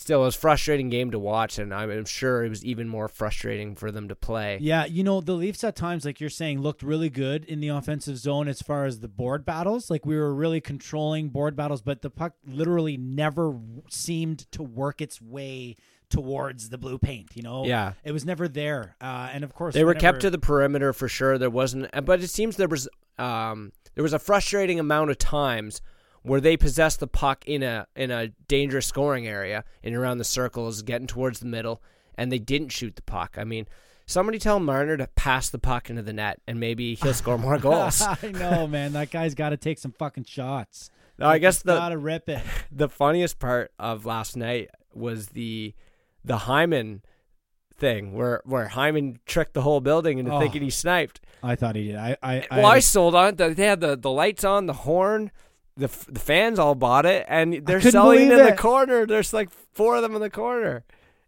still, 0.00 0.22
it 0.22 0.26
was 0.26 0.36
a 0.36 0.38
frustrating 0.38 0.88
game 0.88 1.10
to 1.10 1.18
watch, 1.18 1.58
and 1.58 1.74
I'm, 1.74 2.04
sure 2.06 2.42
it 2.44 2.48
was 2.48 2.64
even 2.64 2.88
more 2.88 3.06
frustrating 3.08 3.74
for 3.76 3.90
them 3.90 4.08
to 4.08 4.16
play. 4.16 4.58
Yeah, 4.60 4.86
you 4.86 5.04
know, 5.04 5.20
the 5.20 5.34
Leafs 5.34 5.62
at 5.62 5.76
times, 5.76 6.04
like 6.04 6.20
you're 6.20 6.30
saying, 6.30 6.60
looked 6.62 6.82
really 6.82 7.10
good 7.10 7.44
in 7.44 7.60
the 7.60 7.68
offensive 7.68 8.16
zone 8.16 8.48
as 8.48 8.62
far 8.62 8.86
as 8.86 9.00
the 9.00 9.08
board 9.08 9.44
battles. 9.44 9.90
Like 9.90 10.06
we 10.06 10.16
were 10.16 10.34
really 10.34 10.60
controlling 10.60 11.28
board 11.28 11.54
battles, 11.54 11.82
but 11.82 12.00
the 12.02 12.10
puck 12.10 12.32
literally 12.46 12.96
never 12.96 13.58
seemed 13.90 14.50
to 14.52 14.62
work 14.62 15.00
its 15.00 15.20
way 15.20 15.76
towards 16.08 16.70
the 16.70 16.78
blue 16.78 16.98
paint. 16.98 17.28
You 17.34 17.42
know, 17.42 17.64
Yeah. 17.66 17.92
it 18.02 18.12
was 18.12 18.24
never 18.24 18.48
there. 18.48 18.96
Uh, 19.00 19.28
and 19.32 19.44
of 19.44 19.54
course, 19.54 19.74
They 19.74 19.84
were 19.84 19.90
whenever- 19.90 20.00
kept 20.14 20.20
to 20.22 20.30
the 20.30 20.38
perimeter 20.38 20.92
for 20.92 21.08
sure. 21.08 21.38
There 21.38 21.50
wasn't, 21.50 21.88
but 22.04 22.22
it 22.22 22.28
seems 22.30 22.56
there 22.56 22.66
was 22.68 22.88
um, 23.18 23.72
there 23.94 24.02
was 24.02 24.14
a 24.14 24.18
frustrating 24.18 24.80
amount 24.80 25.10
of 25.10 25.18
times 25.18 25.82
where 26.22 26.40
they 26.40 26.56
possess 26.56 26.96
the 26.96 27.06
puck 27.06 27.44
in 27.46 27.62
a 27.62 27.86
in 27.96 28.10
a 28.10 28.28
dangerous 28.48 28.86
scoring 28.86 29.26
area 29.26 29.64
and 29.82 29.94
around 29.94 30.18
the 30.18 30.24
circles, 30.24 30.82
getting 30.82 31.06
towards 31.06 31.40
the 31.40 31.46
middle, 31.46 31.82
and 32.16 32.30
they 32.30 32.38
didn't 32.38 32.70
shoot 32.70 32.96
the 32.96 33.02
puck. 33.02 33.36
I 33.38 33.44
mean, 33.44 33.66
somebody 34.06 34.38
tell 34.38 34.60
Marner 34.60 34.96
to 34.96 35.06
pass 35.16 35.48
the 35.48 35.58
puck 35.58 35.88
into 35.90 36.02
the 36.02 36.12
net, 36.12 36.40
and 36.46 36.60
maybe 36.60 36.94
he'll 36.94 37.14
score 37.14 37.38
more 37.38 37.58
goals. 37.68 38.00
I 38.22 38.30
know, 38.32 38.66
man. 38.66 38.92
That 38.92 39.10
guy's 39.10 39.34
got 39.34 39.50
to 39.50 39.56
take 39.56 39.78
some 39.78 39.92
fucking 39.92 40.24
shots. 40.24 40.90
No, 41.18 41.26
I 41.26 41.38
guess 41.38 41.62
the 41.62 41.74
gotta 41.76 41.98
rip 41.98 42.28
it. 42.28 42.42
the 42.72 42.88
funniest 42.88 43.38
part 43.38 43.72
of 43.78 44.06
last 44.06 44.36
night 44.36 44.70
was 44.94 45.28
the 45.28 45.74
the 46.24 46.38
Hyman 46.38 47.02
thing 47.76 48.12
where 48.14 48.42
where 48.44 48.68
Hyman 48.68 49.18
tricked 49.26 49.54
the 49.54 49.62
whole 49.62 49.80
building 49.80 50.18
into 50.18 50.32
Oh. 50.32 50.40
thinking 50.40 50.62
he 50.62 50.70
sniped. 50.70 51.20
I 51.42 51.56
thought 51.56 51.76
he 51.76 51.88
did. 51.88 51.96
I, 51.96 52.16
I, 52.22 52.46
Well, 52.50 52.66
I, 52.66 52.76
I, 52.76 52.78
sold 52.80 53.14
on 53.14 53.28
it. 53.38 53.56
They 53.56 53.64
had 53.66 53.80
the, 53.80 53.96
the 53.96 54.10
lights 54.10 54.44
on, 54.44 54.66
the 54.66 54.74
horn. 54.74 55.30
The, 55.76 55.84
f- 55.84 56.06
the 56.08 56.20
fans 56.20 56.58
all 56.58 56.74
bought 56.74 57.06
it, 57.06 57.24
and 57.28 57.64
they're 57.66 57.80
selling 57.80 58.30
in 58.30 58.36
the 58.36 58.56
corner. 58.56 59.06
There's 59.06 59.32
like 59.32 59.50
four 59.72 59.96
of 59.96 60.02
them 60.02 60.14
in 60.14 60.20
the 60.20 60.28
corner, 60.30 60.84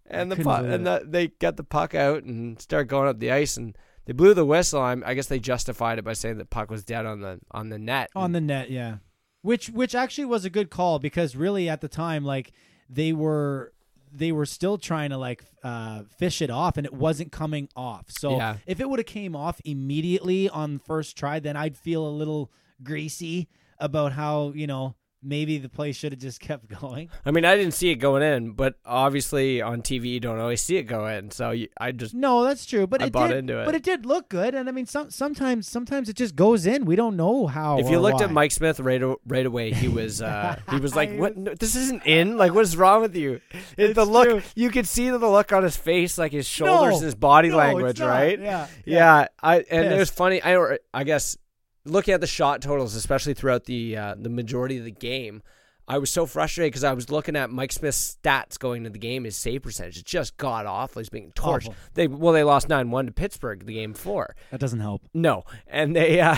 and 0.06 0.30
the 0.30 0.36
puck, 0.36 0.64
and 0.64 0.86
the, 0.86 1.02
they 1.06 1.28
get 1.28 1.56
the 1.56 1.64
puck 1.64 1.94
out 1.94 2.24
and 2.24 2.60
start 2.60 2.88
going 2.88 3.08
up 3.08 3.18
the 3.18 3.30
ice, 3.30 3.56
and 3.56 3.76
they 4.04 4.12
blew 4.12 4.34
the 4.34 4.44
whistle. 4.44 4.82
I'm, 4.82 5.02
I 5.06 5.14
guess 5.14 5.26
they 5.26 5.38
justified 5.38 5.98
it 5.98 6.04
by 6.04 6.12
saying 6.12 6.38
the 6.38 6.44
puck 6.44 6.70
was 6.70 6.84
dead 6.84 7.06
on 7.06 7.20
the 7.20 7.40
on 7.52 7.68
the 7.70 7.78
net. 7.78 8.10
on 8.14 8.32
the 8.32 8.40
net, 8.40 8.70
yeah. 8.70 8.96
Which 9.42 9.70
which 9.70 9.94
actually 9.94 10.26
was 10.26 10.44
a 10.44 10.50
good 10.50 10.70
call 10.70 10.98
because 10.98 11.34
really 11.34 11.68
at 11.68 11.80
the 11.80 11.88
time, 11.88 12.24
like 12.24 12.52
they 12.90 13.12
were 13.12 13.72
they 14.12 14.30
were 14.32 14.44
still 14.44 14.76
trying 14.76 15.08
to 15.10 15.16
like 15.16 15.42
uh, 15.64 16.02
fish 16.18 16.42
it 16.42 16.50
off 16.50 16.76
and 16.76 16.84
it 16.84 16.92
wasn't 16.92 17.32
coming 17.32 17.68
off. 17.74 18.10
So 18.10 18.36
Yeah. 18.36 18.56
if 18.66 18.78
it 18.80 18.90
would 18.90 18.98
have 18.98 19.06
came 19.06 19.34
off 19.34 19.58
immediately 19.64 20.50
on 20.50 20.78
first 20.80 21.16
try, 21.16 21.40
then 21.40 21.56
I'd 21.56 21.78
feel 21.78 22.06
a 22.06 22.10
little 22.10 22.50
greasy 22.82 23.48
about 23.82 24.12
how 24.12 24.52
you 24.54 24.66
know 24.66 24.94
maybe 25.24 25.56
the 25.58 25.68
play 25.68 25.92
should 25.92 26.10
have 26.12 26.20
just 26.20 26.40
kept 26.48 26.68
going. 26.80 27.08
I 27.24 27.30
mean, 27.30 27.44
I 27.44 27.56
didn't 27.56 27.74
see 27.74 27.90
it 27.90 27.96
going 27.96 28.22
in, 28.22 28.52
but 28.52 28.74
obviously 28.84 29.62
on 29.62 29.80
TV 29.82 30.06
you 30.06 30.20
don't 30.20 30.40
always 30.40 30.60
see 30.60 30.76
it 30.78 30.82
go 30.84 31.06
in. 31.06 31.30
So 31.30 31.50
you, 31.52 31.68
I 31.78 31.92
just 31.92 32.12
No, 32.12 32.42
that's 32.44 32.66
true, 32.66 32.86
but 32.88 33.00
I 33.02 33.06
it 33.06 33.12
bought 33.12 33.28
did, 33.28 33.36
into 33.38 33.60
it. 33.60 33.64
But 33.64 33.74
it 33.76 33.84
did 33.84 34.04
look 34.04 34.28
good, 34.28 34.54
and 34.54 34.68
I 34.68 34.72
mean, 34.72 34.86
some 34.86 35.10
sometimes 35.10 35.68
sometimes 35.68 36.08
it 36.08 36.16
just 36.16 36.34
goes 36.34 36.66
in. 36.66 36.84
We 36.84 36.96
don't 36.96 37.16
know 37.16 37.46
how. 37.46 37.78
if 37.78 37.88
you 37.88 37.98
or 37.98 38.00
looked 38.00 38.20
at. 38.20 38.32
Mike 38.32 38.50
Smith 38.52 38.80
right 38.80 39.02
right 39.26 39.46
away, 39.46 39.72
he 39.72 39.88
was 39.88 40.20
uh, 40.20 40.56
he 40.70 40.78
was 40.80 40.96
like, 40.96 41.16
"What? 41.16 41.36
No, 41.36 41.54
this 41.54 41.76
isn't 41.76 42.04
in. 42.04 42.36
Like, 42.36 42.52
what 42.54 42.62
is 42.62 42.76
wrong 42.76 43.02
with 43.02 43.14
you?" 43.14 43.40
It- 43.76 43.94
the 43.94 44.04
look 44.04 44.28
true. 44.28 44.42
you 44.56 44.70
could 44.70 44.88
see 44.88 45.08
the 45.10 45.18
look 45.18 45.52
on 45.52 45.62
his 45.62 45.76
face, 45.76 46.18
like 46.18 46.32
his 46.32 46.46
shoulders, 46.48 47.00
No, 47.00 47.06
his 47.06 47.14
body 47.14 47.50
no, 47.50 47.58
language, 47.58 48.00
right? 48.00 48.38
Yeah, 48.40 48.66
yeah. 48.84 49.28
I 49.42 49.58
and 49.70 49.92
it 49.92 49.98
was 49.98 50.10
funny. 50.10 50.42
I 50.42 50.56
or- 50.56 50.78
I 50.92 51.04
guess 51.04 51.36
looking 51.84 52.14
at 52.14 52.20
the 52.20 52.26
shot 52.26 52.62
totals, 52.62 52.94
especially 52.94 53.34
throughout 53.34 53.64
the 53.64 53.96
uh, 53.96 54.14
the 54.18 54.28
majority 54.30 54.78
of 54.78 54.84
the 54.84 54.90
game. 54.90 55.42
I 55.88 55.98
was 55.98 56.10
so 56.10 56.26
frustrated 56.26 56.70
because 56.72 56.84
I 56.84 56.92
was 56.92 57.10
looking 57.10 57.34
at 57.34 57.50
Mike 57.50 57.72
Smith's 57.72 58.16
stats 58.22 58.56
going 58.56 58.82
into 58.82 58.90
the 58.90 59.00
game. 59.00 59.24
His 59.24 59.36
save 59.36 59.62
percentage 59.62 59.98
it 59.98 60.04
just 60.06 60.36
got 60.36 60.64
awful. 60.64 61.00
He's 61.00 61.08
being 61.08 61.32
torched. 61.32 61.66
Awful. 61.68 61.74
They 61.94 62.06
well, 62.06 62.32
they 62.32 62.44
lost 62.44 62.68
nine 62.68 62.90
one 62.90 63.06
to 63.06 63.12
Pittsburgh 63.12 63.66
the 63.66 63.74
game 63.74 63.92
before. 63.92 64.34
that 64.50 64.60
doesn't 64.60 64.78
help. 64.80 65.02
No, 65.12 65.42
and 65.66 65.94
they, 65.96 66.20
uh, 66.20 66.36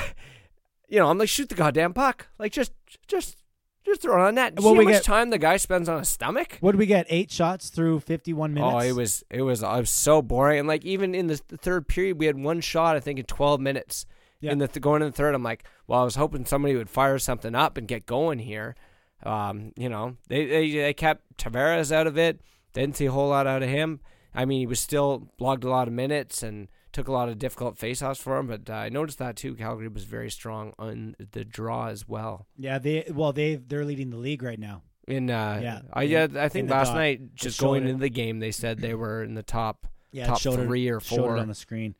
you 0.89 0.99
know, 0.99 1.09
I'm 1.09 1.19
like, 1.19 1.29
shoot 1.29 1.51
the 1.51 1.55
goddamn 1.55 1.93
puck, 1.93 2.29
like 2.39 2.53
just, 2.53 2.73
just, 3.07 3.37
just 3.85 4.01
throw 4.01 4.23
it 4.25 4.29
on 4.29 4.35
that. 4.37 4.55
Well, 4.59 4.73
See 4.73 4.79
how 4.79 4.83
much 4.85 4.93
get- 4.95 5.05
time 5.05 5.29
the 5.31 5.39
guy 5.39 5.59
spends 5.59 5.91
on 5.91 5.99
his 5.99 6.09
stomach? 6.09 6.57
What 6.61 6.73
did 6.73 6.79
we 6.79 6.87
get? 6.87 7.07
Eight 7.11 7.31
shots 7.31 7.69
through 7.69 8.01
fifty-one 8.01 8.55
minutes. 8.55 8.75
Oh, 8.75 8.79
it 8.79 8.93
was, 8.93 9.25
it 9.31 9.43
was, 9.43 9.63
I 9.63 9.79
was 9.79 9.91
so 9.91 10.23
boring. 10.23 10.61
And 10.61 10.67
like 10.69 10.85
even 10.87 11.15
in 11.15 11.27
the, 11.27 11.39
the 11.49 11.59
third 11.59 11.87
period, 11.87 12.19
we 12.19 12.27
had 12.27 12.39
one 12.39 12.63
shot, 12.63 12.97
I 12.97 13.01
think, 13.01 13.19
in 13.19 13.27
12 13.27 13.61
minutes. 13.61 14.07
Yeah. 14.45 14.53
In 14.53 14.59
the 14.59 14.69
th- 14.69 14.83
going 14.83 15.03
in 15.03 15.09
the 15.09 15.13
third, 15.17 15.35
I'm 15.35 15.43
like, 15.43 15.65
well, 15.87 16.01
I 16.01 16.05
was 16.05 16.17
hoping 16.17 16.45
somebody 16.45 16.75
would 16.77 16.91
fire 16.91 17.19
something 17.19 17.55
up 17.55 17.77
and 17.77 17.89
get 17.89 18.07
going 18.07 18.39
here. 18.39 18.75
Um, 19.23 19.73
you 19.77 19.89
know, 19.89 20.17
they 20.29 20.47
they, 20.47 20.71
they 20.71 20.95
kept 20.95 21.37
Tavares 21.39 21.91
out 21.93 22.07
of 22.07 22.19
it. 22.19 22.41
Didn't 22.73 22.97
see 22.97 23.07
a 23.07 23.13
whole 23.13 23.29
lot 23.29 23.47
out 23.47 23.63
of 23.63 23.69
him. 23.69 24.01
I 24.35 24.45
mean, 24.45 24.61
he 24.61 24.67
was 24.67 24.81
still 24.81 25.29
logged 25.39 25.65
a 25.65 25.71
lot 25.71 25.87
of 25.89 25.95
minutes 25.95 26.43
and 26.43 26.69
took 26.93 27.09
a 27.09 27.13
lot 27.13 27.29
of 27.29 27.39
difficult 27.39 27.77
faceoffs 27.79 28.19
for 28.21 28.37
him. 28.39 28.47
But 28.49 28.69
uh, 28.69 28.75
I 28.75 28.89
noticed 28.89 29.19
that 29.19 29.37
too. 29.37 29.55
Calgary 29.55 29.89
was 29.89 30.05
very 30.05 30.31
strong 30.31 30.73
on 30.79 31.15
the 31.33 31.45
draw 31.45 31.87
as 31.89 32.07
well. 32.09 32.47
Yeah, 32.59 32.79
they 32.79 33.05
well 33.13 33.33
they 33.33 33.55
they're 33.57 33.85
leading 33.85 34.11
the 34.11 34.17
league 34.19 34.43
right 34.43 34.59
now. 34.59 34.83
In 35.07 35.31
uh, 35.31 35.61
Yeah, 35.63 35.81
I 35.93 36.03
yeah, 36.03 36.27
I 36.37 36.49
think 36.49 36.69
last 36.71 36.89
dot. 36.89 36.97
night 36.97 37.35
just 37.35 37.61
going 37.61 37.87
into 37.87 38.01
the 38.01 38.11
game, 38.11 38.41
they 38.41 38.51
said 38.53 38.79
they 38.81 38.95
were 38.95 39.23
in 39.23 39.35
the 39.35 39.43
top 39.43 39.87
Yeah, 40.13 40.27
top 40.27 40.41
three 40.41 40.89
or 40.89 40.99
four. 41.01 41.37
on 41.37 41.49
the 41.49 41.55
screen. 41.55 41.95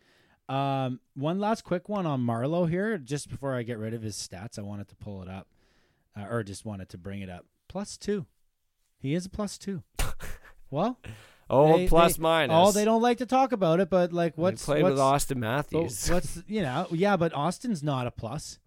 Um, 0.49 1.01
one 1.15 1.39
last 1.39 1.65
quick 1.65 1.89
one 1.89 2.07
on 2.07 2.21
Marleau 2.21 2.69
here, 2.69 2.99
just 2.99 3.31
before 3.31 3.55
I 3.55 3.63
get 3.63 3.79
rid 3.79 3.95
of 3.95 4.03
his 4.03 4.17
stats. 4.17 4.59
I 4.59 4.63
wanted 4.63 4.89
to 4.89 4.97
pull 4.97 5.23
it 5.23 5.29
up, 5.29 5.49
uh, 6.17 6.27
or 6.31 6.43
just 6.43 6.65
wanted 6.65 6.89
to 6.91 6.99
bring 6.99 7.21
it 7.21 7.31
up. 7.31 7.47
Plus 7.69 7.97
two, 7.97 8.27
he 8.99 9.15
is 9.15 9.27
a 9.27 9.31
plus 9.31 9.57
two. 9.57 9.83
well, 10.71 10.99
oh, 11.49 11.79
they- 11.79 11.89
plus 11.89 12.17
they- 12.17 12.23
minus. 12.23 12.55
Oh, 12.55 12.73
they 12.73 12.85
don't 12.85 13.03
like 13.03 13.19
to 13.19 13.27
talk 13.27 13.53
about 13.53 13.81
it, 13.81 13.89
but 13.89 14.13
like, 14.13 14.37
what's 14.37 14.65
played 14.65 14.83
what's, 14.83 14.93
with 14.93 15.01
Auston 15.01 15.39
Matthews 15.39 16.11
what's 16.11 16.43
you 16.47 16.63
know? 16.63 16.87
Yeah, 16.91 17.17
but 17.17 17.33
Auston's 17.33 17.83
not 17.83 18.07
a 18.07 18.11
plus. 18.11 18.59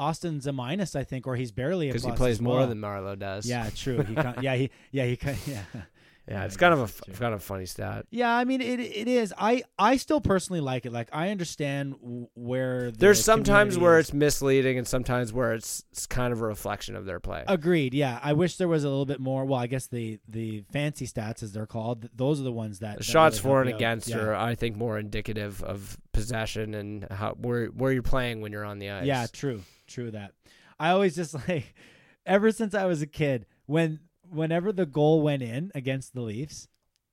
Auston's 0.00 0.46
a 0.46 0.52
minus, 0.52 0.96
I 0.96 1.04
think, 1.04 1.26
or 1.26 1.36
he's 1.36 1.52
barely 1.52 1.90
a 1.90 1.92
because 1.92 2.04
he 2.04 2.12
plays 2.12 2.36
as 2.36 2.40
more 2.40 2.66
than 2.66 2.78
Marleau 2.78 3.18
does. 3.18 3.46
Yeah, 3.46 3.68
true. 3.76 4.02
He 4.02 4.14
yeah 4.40 4.56
he 4.56 4.70
yeah 4.90 5.04
he 5.04 5.18
yeah. 5.46 5.62
Yeah, 6.28 6.42
I 6.42 6.44
it's 6.44 6.56
kind 6.56 6.72
of 6.72 6.80
a 6.80 6.82
guess 6.82 6.90
f- 6.90 7.00
that's 7.06 7.18
true. 7.18 7.24
kind 7.24 7.34
of 7.34 7.42
funny 7.42 7.66
stat. 7.66 8.06
Yeah, 8.10 8.30
I 8.34 8.44
mean 8.44 8.60
it. 8.60 8.78
It 8.80 9.08
is. 9.08 9.32
I 9.36 9.62
I 9.78 9.96
still 9.96 10.20
personally 10.20 10.60
like 10.60 10.86
it. 10.86 10.92
Like 10.92 11.08
I 11.12 11.30
understand 11.30 11.94
where 12.34 12.90
the 12.90 12.98
There's 12.98 13.22
sometimes 13.24 13.74
community 13.74 13.82
where 13.82 13.98
is. 13.98 14.06
it's 14.08 14.14
misleading, 14.14 14.78
and 14.78 14.86
sometimes 14.86 15.32
where 15.32 15.52
it's, 15.54 15.84
it's 15.92 16.06
kind 16.06 16.32
of 16.32 16.40
a 16.40 16.46
reflection 16.46 16.94
of 16.96 17.04
their 17.04 17.20
play. 17.20 17.44
agreed. 17.48 17.94
Yeah, 17.94 18.20
I 18.22 18.32
wish 18.34 18.56
there 18.56 18.68
was 18.68 18.84
a 18.84 18.88
little 18.88 19.06
bit 19.06 19.20
more. 19.20 19.44
Well, 19.44 19.58
I 19.58 19.66
guess 19.66 19.86
the 19.86 20.18
the 20.28 20.64
fancy 20.72 21.06
stats, 21.06 21.42
as 21.42 21.52
they're 21.52 21.66
called, 21.66 22.02
th- 22.02 22.12
those 22.14 22.40
are 22.40 22.44
the 22.44 22.52
ones 22.52 22.78
that 22.80 22.98
The 22.98 23.04
that 23.04 23.04
shots 23.04 23.38
really 23.44 23.50
for 23.54 23.60
and 23.62 23.70
against 23.70 24.08
Yeah. 24.08 24.18
are, 24.18 24.34
I 24.34 24.54
think, 24.54 24.76
more 24.76 24.98
indicative 24.98 25.62
of 25.62 25.98
possession 26.12 26.74
and 26.74 27.06
how 27.10 27.32
where 27.34 27.66
where 27.66 27.92
you're 27.92 28.02
playing 28.02 28.40
when 28.40 28.52
you're 28.52 28.64
on 28.64 28.78
the 28.78 28.90
ice. 28.90 29.06
Yeah, 29.06 29.26
true, 29.32 29.62
true 29.86 30.10
that. 30.12 30.32
I 30.78 30.90
always 30.90 31.14
just 31.16 31.34
like, 31.48 31.74
ever 32.26 32.50
since 32.52 32.74
I 32.74 32.84
was 32.86 33.02
a 33.02 33.06
kid, 33.06 33.46
when 33.66 34.00
whenever 34.30 34.72
the 34.72 34.86
goal 34.86 35.22
went 35.22 35.42
in 35.42 35.70
against 35.74 36.14
the 36.14 36.20
Leafs, 36.22 36.68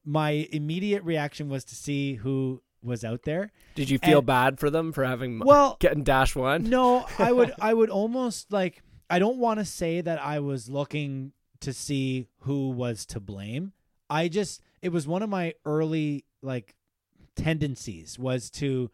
my 0.06 0.48
immediate 0.52 1.04
reaction 1.04 1.50
was 1.50 1.64
to 1.66 1.76
see 1.76 2.16
who 2.16 2.62
was 2.82 3.04
out 3.04 3.24
there. 3.24 3.52
Did 3.76 3.90
you 3.90 3.98
feel 4.00 4.20
And- 4.20 4.28
bad 4.28 4.60
for 4.60 4.70
them 4.70 4.92
for 4.92 5.04
having 5.04 5.40
Well, 5.40 5.78
getting 5.80 6.04
dash 6.04 6.36
one? 6.36 6.64
No, 6.70 7.06
I 7.20 7.32
would 7.32 7.54
I 7.60 7.74
would 7.74 7.90
almost 7.90 8.52
like 8.52 8.82
I 9.10 9.20
don't 9.20 9.38
want 9.38 9.60
to 9.60 9.66
say 9.66 10.02
that 10.02 10.22
I 10.24 10.40
was 10.40 10.70
looking 10.70 11.34
to 11.62 11.74
see 11.74 12.28
who 12.42 12.70
was 12.70 13.06
to 13.08 13.20
blame. 13.20 13.74
I 14.10 14.28
just 14.28 14.62
it 14.82 14.90
was 14.90 15.08
one 15.08 15.24
of 15.24 15.30
my 15.30 15.54
early 15.66 16.24
like 16.42 16.76
tendencies 17.36 18.18
was 18.18 18.50
to 18.52 18.90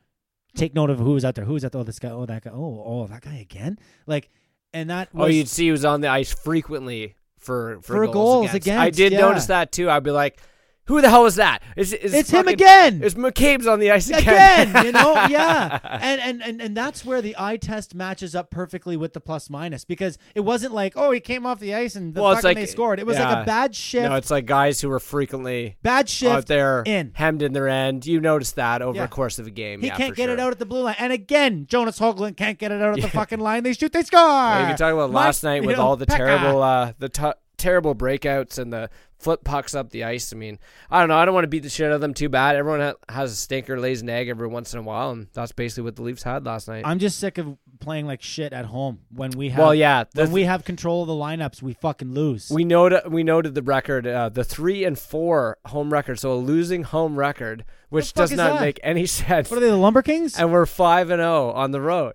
take 0.56 0.74
note 0.74 0.90
of 0.90 1.00
who 1.00 1.12
was 1.12 1.26
out 1.26 1.36
there, 1.36 1.46
who 1.46 1.54
was 1.54 1.66
out 1.66 1.72
there, 1.72 1.82
oh 1.82 1.84
this 1.84 2.00
guy, 2.00 2.10
oh 2.10 2.26
that 2.26 2.44
guy, 2.44 2.52
oh 2.54 2.84
oh 2.86 3.08
that 3.08 3.22
guy 3.22 3.36
again. 3.36 3.78
Like 4.08 4.30
and 4.74 4.90
that 4.90 5.10
Oh, 5.14 5.28
you'd 5.28 5.48
see 5.50 5.66
he 5.66 5.72
was 5.72 5.86
on 5.86 6.02
the 6.02 6.08
ice 6.08 6.34
frequently 6.34 7.16
for 7.44 7.80
for, 7.82 7.94
For 7.94 8.06
goals, 8.06 8.14
goals 8.14 8.54
against. 8.54 8.82
I 8.82 8.90
did 8.90 9.12
yeah. 9.12 9.20
notice 9.20 9.48
that 9.48 9.72
too. 9.72 9.90
I'd 9.90 10.04
be 10.04 10.12
like, 10.12 10.40
"Who 10.86 11.02
the 11.02 11.10
hell 11.10 11.26
is 11.26 11.36
that? 11.36 11.62
Is, 11.78 11.94
is 11.94 12.14
It's 12.14 12.30
him 12.30 12.46
fucking- 12.46 12.54
again! 12.54 13.02
It's 13.04 13.16
McCabe's 13.16 13.68
on 13.68 13.80
the 13.80 13.92
ice 13.92 14.10
again? 14.10 14.22
again, 14.70 14.86
you 14.86 14.92
know, 14.92 15.14
yeah, 15.30 15.80
and, 16.02 16.20
and 16.22 16.42
and 16.44 16.62
and 16.62 16.78
that's 16.78 17.06
where 17.06 17.22
the 17.22 17.36
eye 17.38 17.58
test 17.58 17.96
matches 17.96 18.36
up 18.36 18.50
perfectly 18.52 18.98
with 18.98 19.14
the 19.14 19.22
plus 19.22 19.50
minus 19.50 19.86
because 19.86 20.18
it 20.36 20.42
wasn't 20.42 20.74
like 20.74 20.94
oh 20.96 21.12
he 21.12 21.20
came 21.20 21.46
off 21.46 21.60
the 21.60 21.74
ice 21.74 21.96
and 21.96 22.14
the 22.14 22.22
Well, 22.22 22.36
fucking 22.36 22.48
like- 22.50 22.58
they 22.58 22.66
scored. 22.66 23.00
It 23.00 23.06
was 23.06 23.18
like 23.18 23.44
a 23.44 23.46
bad 23.46 23.76
shift, 23.76 24.10
no, 24.10 24.16
it's 24.16 24.30
like 24.32 24.46
guys 24.46 24.82
who 24.82 24.90
were 24.90 25.00
frequently 25.00 25.78
bad 25.82 26.10
shift 26.10 26.32
out 26.34 26.46
there 26.48 26.84
in. 26.86 27.12
hemmed 27.16 27.42
in 27.42 27.54
their 27.54 27.68
end. 27.70 28.06
You 28.06 28.20
notice 28.20 28.52
that 28.54 28.82
over 28.82 28.96
Yeah. 28.98 29.04
the 29.04 29.08
course 29.10 29.40
of 29.40 29.48
a 29.48 29.52
game. 29.52 29.82
He 29.82 29.88
yeah, 29.88 29.96
can't 29.98 30.16
get 30.16 30.30
it 30.30 30.40
out 30.40 30.52
at 30.52 30.60
the 30.60 30.66
blue 30.66 30.82
line. 30.84 30.96
And 31.00 31.14
again, 31.14 31.66
Jonas 31.68 31.98
Hoglund 32.00 32.36
can't 32.38 32.60
get 32.60 32.72
it 32.72 32.82
out 32.82 32.98
at 32.98 33.02
the 33.02 33.10
fucking 33.20 33.40
line. 33.40 33.64
They 33.64 33.74
shoot, 33.74 33.92
they 33.94 34.04
score. 34.04 34.20
You 34.20 34.66
can 34.68 34.78
talk 34.78 34.94
about 34.94 35.12
Mike- 35.12 35.24
last 35.26 35.44
night 35.44 35.64
with 35.66 35.78
know, 35.78 35.84
all 35.84 35.96
the 35.96 36.06
Pekka. 36.06 36.18
terrible, 36.18 36.62
uh, 36.64 36.94
the 37.00 37.10
t- 37.10 37.32
terrible 37.58 37.96
breakouts 37.96 38.58
and 38.60 38.74
the 38.74 38.90
flip 39.24 39.44
pucks 39.44 39.74
up 39.74 39.90
the 39.92 40.04
ice. 40.04 40.34
I 40.34 40.36
mean, 40.36 40.60
I 40.92 41.00
don't 41.00 41.10
know. 41.10 41.16
I 41.18 41.26
don't 41.26 41.34
want 41.34 41.46
to 41.46 41.50
beat 41.50 41.64
the 41.64 41.70
shit 41.70 41.88
out 41.88 41.94
of 41.94 42.02
them 42.02 42.14
too 42.14 42.30
bad. 42.30 42.56
Everyone 42.56 42.82
ha- 42.82 42.94
has 43.14 43.32
a 43.32 43.36
stinker, 43.36 43.80
lays 43.80 44.02
an 44.02 44.10
egg 44.10 44.28
every 44.30 44.48
once 44.48 44.74
in 44.74 44.80
a 44.80 44.84
while, 44.84 45.12
and 45.12 45.28
that's 45.34 45.52
basically 45.52 45.84
what 45.84 45.96
the 45.96 46.02
Leafs 46.04 46.24
had 46.24 46.46
last 46.46 46.68
night. 46.68 46.84
I'm 46.86 47.00
just 47.00 47.20
sick 47.20 47.38
of 47.38 47.58
playing 47.80 48.06
like 48.06 48.22
shit 48.22 48.54
at 48.54 48.66
home 48.66 49.00
when 49.10 49.32
we 49.32 49.50
have. 49.50 49.60
well, 49.60 49.76
yeah, 49.76 50.04
when 50.14 50.32
we 50.32 50.44
have 50.44 50.64
control 50.66 51.02
of 51.02 51.08
the 51.08 51.14
lineups, 51.14 51.62
we 51.62 51.74
fucking 51.74 52.14
lose. 52.14 52.50
We 52.52 52.64
noted 52.64 53.12
we 53.12 53.24
noted 53.24 53.56
the 53.56 53.64
record, 53.64 54.06
uh, 54.06 54.30
the 54.30 54.44
three 54.44 54.84
and 54.84 54.98
four 55.00 55.58
home 55.66 55.92
record, 55.92 56.20
so 56.20 56.34
a 56.34 56.36
losing 56.36 56.84
home 56.84 57.18
record, 57.18 57.66
which 57.90 58.14
does 58.14 58.32
not 58.32 58.54
that? 58.56 58.62
make 58.62 58.80
any 58.84 59.06
sense. 59.08 59.50
what 59.50 59.58
are 59.58 59.62
they, 59.62 59.70
the 59.70 59.78
Lumber 59.78 60.02
Kings? 60.02 60.38
and 60.38 60.52
we're 60.52 60.66
five 60.66 61.10
and 61.10 61.20
zero 61.20 61.52
on 61.52 61.72
the 61.72 61.82
road 61.82 62.14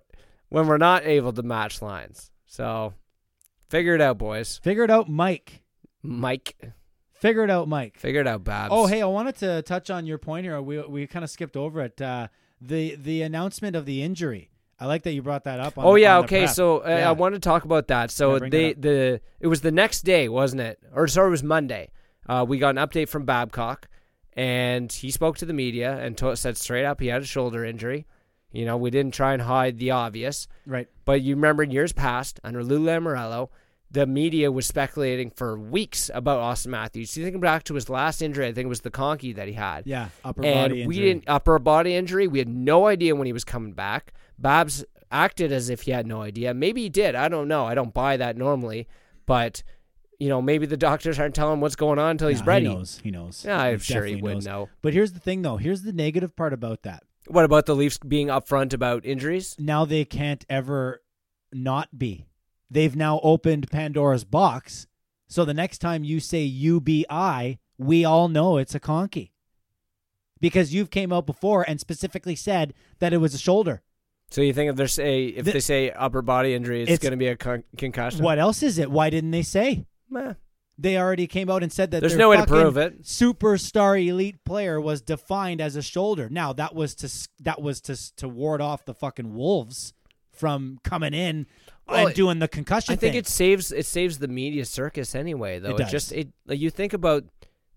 when 0.49 0.67
we're 0.67 0.77
not 0.77 1.05
able 1.05 1.33
to 1.33 1.43
match 1.43 1.81
lines. 1.81 2.31
So 2.45 2.93
figure 3.69 3.93
it 3.95 4.01
out, 4.01 4.17
boys. 4.17 4.59
Figure 4.63 4.83
it 4.83 4.89
out, 4.89 5.07
Mike. 5.09 5.61
Mike, 6.01 6.55
Figure 7.19 7.43
it 7.43 7.49
out, 7.49 7.67
Mike. 7.67 7.97
figure 7.99 8.21
it 8.21 8.27
out, 8.27 8.43
Babs. 8.43 8.69
Oh, 8.73 8.85
hey, 8.87 9.01
I 9.01 9.05
wanted 9.05 9.35
to 9.37 9.61
touch 9.61 9.89
on 9.89 10.05
your 10.05 10.17
point 10.17 10.45
here. 10.45 10.61
We 10.61 10.79
we 10.81 11.07
kind 11.07 11.23
of 11.23 11.29
skipped 11.29 11.57
over 11.57 11.81
it. 11.81 12.01
Uh, 12.01 12.27
the 12.61 12.95
the 12.95 13.21
announcement 13.23 13.75
of 13.75 13.85
the 13.85 14.01
injury. 14.01 14.49
I 14.81 14.85
like 14.85 15.03
that 15.03 15.11
you 15.11 15.21
brought 15.21 15.43
that 15.43 15.59
up. 15.59 15.77
On 15.77 15.85
Oh 15.85 15.93
the- 15.95 16.01
yeah, 16.01 16.19
okay. 16.19 16.47
So 16.47 16.77
uh, 16.79 16.87
Yeah. 16.89 17.09
I 17.09 17.11
want 17.11 17.35
to 17.35 17.39
talk 17.39 17.65
about 17.65 17.87
that. 17.89 18.11
So 18.11 18.39
they 18.39 18.67
it 18.69 18.81
the 18.81 19.21
it 19.41 19.47
was 19.47 19.59
the 19.61 19.71
next 19.71 20.03
day, 20.03 20.29
wasn't 20.29 20.61
it? 20.61 20.79
Or 20.93 21.07
sorry, 21.07 21.27
it 21.27 21.31
was 21.31 21.43
Monday. 21.43 21.91
Uh, 22.27 22.45
we 22.47 22.57
got 22.59 22.77
an 22.77 22.87
update 22.87 23.09
from 23.09 23.25
Babcock, 23.25 23.87
and 24.33 24.91
he 24.91 25.11
spoke 25.11 25.37
to 25.39 25.45
the 25.45 25.53
media 25.53 25.97
and 25.99 26.17
to- 26.19 26.35
said 26.37 26.57
straight 26.57 26.85
up 26.85 26.99
he 27.01 27.07
had 27.07 27.21
a 27.21 27.25
shoulder 27.25 27.65
injury. 27.65 28.05
You 28.51 28.65
know, 28.65 28.77
we 28.77 28.89
didn't 28.89 29.13
try 29.13 29.33
and 29.33 29.41
hide 29.41 29.77
the 29.77 29.91
obvious. 29.91 30.47
right. 30.65 30.87
But 31.05 31.21
you 31.21 31.35
remember 31.35 31.63
in 31.63 31.71
years 31.71 31.91
past, 31.93 32.39
under 32.43 32.63
Lou 32.63 32.79
Lamoriello, 32.79 33.49
the 33.91 34.05
media 34.05 34.51
was 34.51 34.67
speculating 34.67 35.31
for 35.31 35.57
weeks 35.57 36.11
about 36.13 36.39
Auston 36.39 36.67
Matthews. 36.67 37.17
You 37.17 37.23
think 37.25 37.41
back 37.41 37.63
to 37.65 37.73
his 37.73 37.89
last 37.89 38.21
injury, 38.21 38.45
I 38.47 38.53
think 38.53 38.65
it 38.65 38.69
was 38.69 38.81
the 38.81 38.91
conky 38.91 39.33
that 39.33 39.47
he 39.47 39.53
had. 39.55 39.87
Yeah, 39.87 40.09
upper 40.23 40.43
and 40.45 40.53
body 40.71 40.81
injury. 40.81 40.87
we 40.87 40.99
didn't 40.99 41.23
upper 41.27 41.57
body 41.59 41.95
injury. 41.95 42.27
We 42.27 42.39
had 42.39 42.49
no 42.49 42.87
idea 42.87 43.15
when 43.15 43.25
he 43.25 43.33
was 43.33 43.43
coming 43.43 43.73
back. 43.73 44.13
Babs 44.37 44.85
acted 45.11 45.51
as 45.51 45.69
if 45.69 45.81
he 45.81 45.91
had 45.91 46.05
no 46.05 46.21
idea. 46.21 46.53
Maybe 46.53 46.83
he 46.83 46.89
did. 46.89 47.15
I 47.15 47.29
don't 47.29 47.47
know. 47.47 47.65
I 47.65 47.73
don't 47.73 47.93
buy 47.93 48.17
that 48.17 48.37
normally, 48.37 48.87
but 49.25 49.63
you 50.19 50.27
know, 50.29 50.41
maybe 50.41 50.65
the 50.65 50.77
doctors 50.77 51.17
aren't 51.17 51.33
telling 51.33 51.53
him 51.53 51.61
what's 51.61 51.77
going 51.77 51.97
on 51.97 52.11
until 52.11 52.27
he's 52.27 52.41
Nah, 52.41 52.45
ready. 52.47 52.67
He 52.67 52.75
knows. 52.75 52.99
He 53.05 53.09
knows. 53.11 53.43
Yeah, 53.45 53.57
I'm 53.59 53.77
He 53.79 53.83
sure 53.85 54.05
he 54.05 54.17
would 54.17 54.33
knows. 54.35 54.45
know. 54.45 54.69
But 54.81 54.93
here's 54.93 55.13
the 55.13 55.19
thing, 55.19 55.41
though. 55.41 55.55
Here's 55.57 55.81
the 55.83 55.93
negative 55.93 56.35
part 56.35 56.51
about 56.53 56.83
that. 56.83 57.03
What 57.27 57.45
about 57.45 57.65
the 57.65 57.75
Leafs 57.75 57.97
being 57.99 58.27
upfront 58.27 58.73
about 58.73 59.05
injuries? 59.05 59.55
Now 59.57 59.85
they 59.85 60.03
can't 60.03 60.45
ever 60.49 61.01
not 61.53 61.97
be. 61.97 62.25
They've 62.69 62.95
now 62.95 63.19
opened 63.23 63.69
Pandora's 63.71 64.23
box. 64.23 64.87
So 65.27 65.45
the 65.45 65.53
next 65.53 65.79
time 65.79 66.03
you 66.03 66.19
say 66.19 66.43
UBI, 66.43 67.59
we 67.77 68.05
all 68.05 68.27
know 68.27 68.57
it's 68.57 68.75
a 68.75 68.79
conky. 68.79 69.33
Because 70.41 70.73
you've 70.73 70.89
came 70.89 71.11
out 71.11 71.25
before 71.25 71.63
and 71.67 71.79
specifically 71.79 72.35
said 72.35 72.73
that 72.99 73.11
it 73.13 73.17
was 73.17 73.33
a 73.33 73.37
shoulder. 73.37 73.81
So 74.31 74.41
you 74.41 74.53
think 74.53 74.69
if 74.69 74.75
they 74.77 74.87
say 74.87 75.25
if 75.25 75.45
The- 75.45 75.53
they 75.53 75.59
say 75.59 75.91
upper 75.91 76.21
body 76.21 76.53
injury, 76.53 76.81
it's, 76.83 76.91
It's- 76.91 76.99
going 77.03 77.11
to 77.11 77.17
be 77.17 77.27
a 77.27 77.35
con- 77.35 77.63
concussion? 77.77 78.23
What 78.23 78.39
else 78.39 78.63
is 78.63 78.77
it? 78.77 78.89
Why 78.91 79.09
didn't 79.09 79.31
they 79.31 79.41
say? 79.41 79.85
Meh. 80.09 80.33
They 80.77 80.97
already 80.97 81.27
came 81.27 81.49
out 81.49 81.61
and 81.61 81.73
said 81.73 81.91
that 81.91 81.99
There's 81.99 82.15
no 82.15 82.29
way 82.29 82.37
to 82.37 82.45
prove 82.45 82.77
it. 82.77 83.01
Superstar 83.03 84.01
elite 84.07 84.45
player 84.45 84.79
was 84.79 85.01
defined 85.01 85.59
as 85.59 85.75
a 85.75 85.81
shoulder. 85.81 86.29
Now 86.29 86.53
that 86.53 86.73
was 86.73 86.95
to 86.95 87.11
that 87.43 87.61
was 87.61 87.81
to 87.81 88.15
to 88.15 88.29
ward 88.29 88.61
off 88.61 88.85
the 88.85 88.93
fucking 88.93 89.33
wolves 89.35 89.93
from 90.31 90.79
coming 90.85 91.13
in 91.13 91.47
Well, 91.89 92.07
and 92.07 92.15
doing 92.15 92.39
the 92.39 92.47
concussion. 92.47 92.93
I 92.93 92.95
think 92.95 93.13
thing. 93.13 93.19
it 93.19 93.27
saves 93.27 93.71
it 93.71 93.85
saves 93.85 94.19
the 94.19 94.27
media 94.27 94.65
circus 94.65 95.15
anyway, 95.15 95.59
though. 95.59 95.75
It 95.75 95.81
It, 95.81 95.87
just 95.89 96.11
it 96.11 96.29
like 96.45 96.59
you 96.59 96.69
think 96.69 96.93
about 96.93 97.23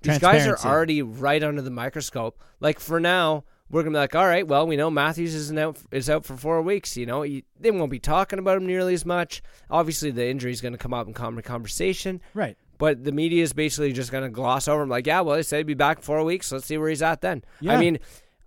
these 0.02 0.18
guys 0.18 0.46
are 0.46 0.58
already 0.58 1.02
right 1.02 1.42
under 1.42 1.62
the 1.62 1.70
microscope. 1.70 2.40
Like 2.60 2.80
for 2.80 3.00
now, 3.00 3.44
we're 3.70 3.82
gonna 3.82 3.94
be 3.94 3.98
like, 3.98 4.14
all 4.14 4.26
right, 4.26 4.46
well, 4.46 4.66
we 4.66 4.76
know 4.76 4.90
Matthews 4.90 5.34
isn't 5.34 5.58
out 5.58 5.78
is 5.90 6.10
out 6.10 6.24
for 6.24 6.36
four 6.36 6.60
weeks. 6.62 6.96
You 6.96 7.06
know, 7.06 7.22
you, 7.22 7.42
they 7.58 7.70
won't 7.70 7.90
be 7.90 7.98
talking 7.98 8.38
about 8.38 8.58
him 8.58 8.66
nearly 8.66 8.94
as 8.94 9.06
much. 9.06 9.42
Obviously, 9.70 10.10
the 10.10 10.28
injury 10.28 10.52
is 10.52 10.60
gonna 10.60 10.78
come 10.78 10.92
up 10.92 11.06
in 11.06 11.14
common 11.14 11.42
conversation, 11.42 12.20
right. 12.34 12.56
but 12.78 13.02
the 13.04 13.12
media 13.12 13.42
is 13.42 13.52
basically 13.52 13.92
just 13.92 14.12
gonna 14.12 14.28
gloss 14.28 14.68
over 14.68 14.82
him. 14.82 14.90
Like, 14.90 15.06
yeah, 15.06 15.22
well, 15.22 15.36
they 15.36 15.42
said 15.42 15.58
he'd 15.58 15.66
be 15.66 15.74
back 15.74 15.98
in 15.98 16.02
four 16.02 16.22
weeks. 16.22 16.52
Let's 16.52 16.66
see 16.66 16.76
where 16.76 16.90
he's 16.90 17.02
at 17.02 17.22
then. 17.22 17.42
Yeah. 17.60 17.72
I 17.72 17.78
mean, 17.78 17.98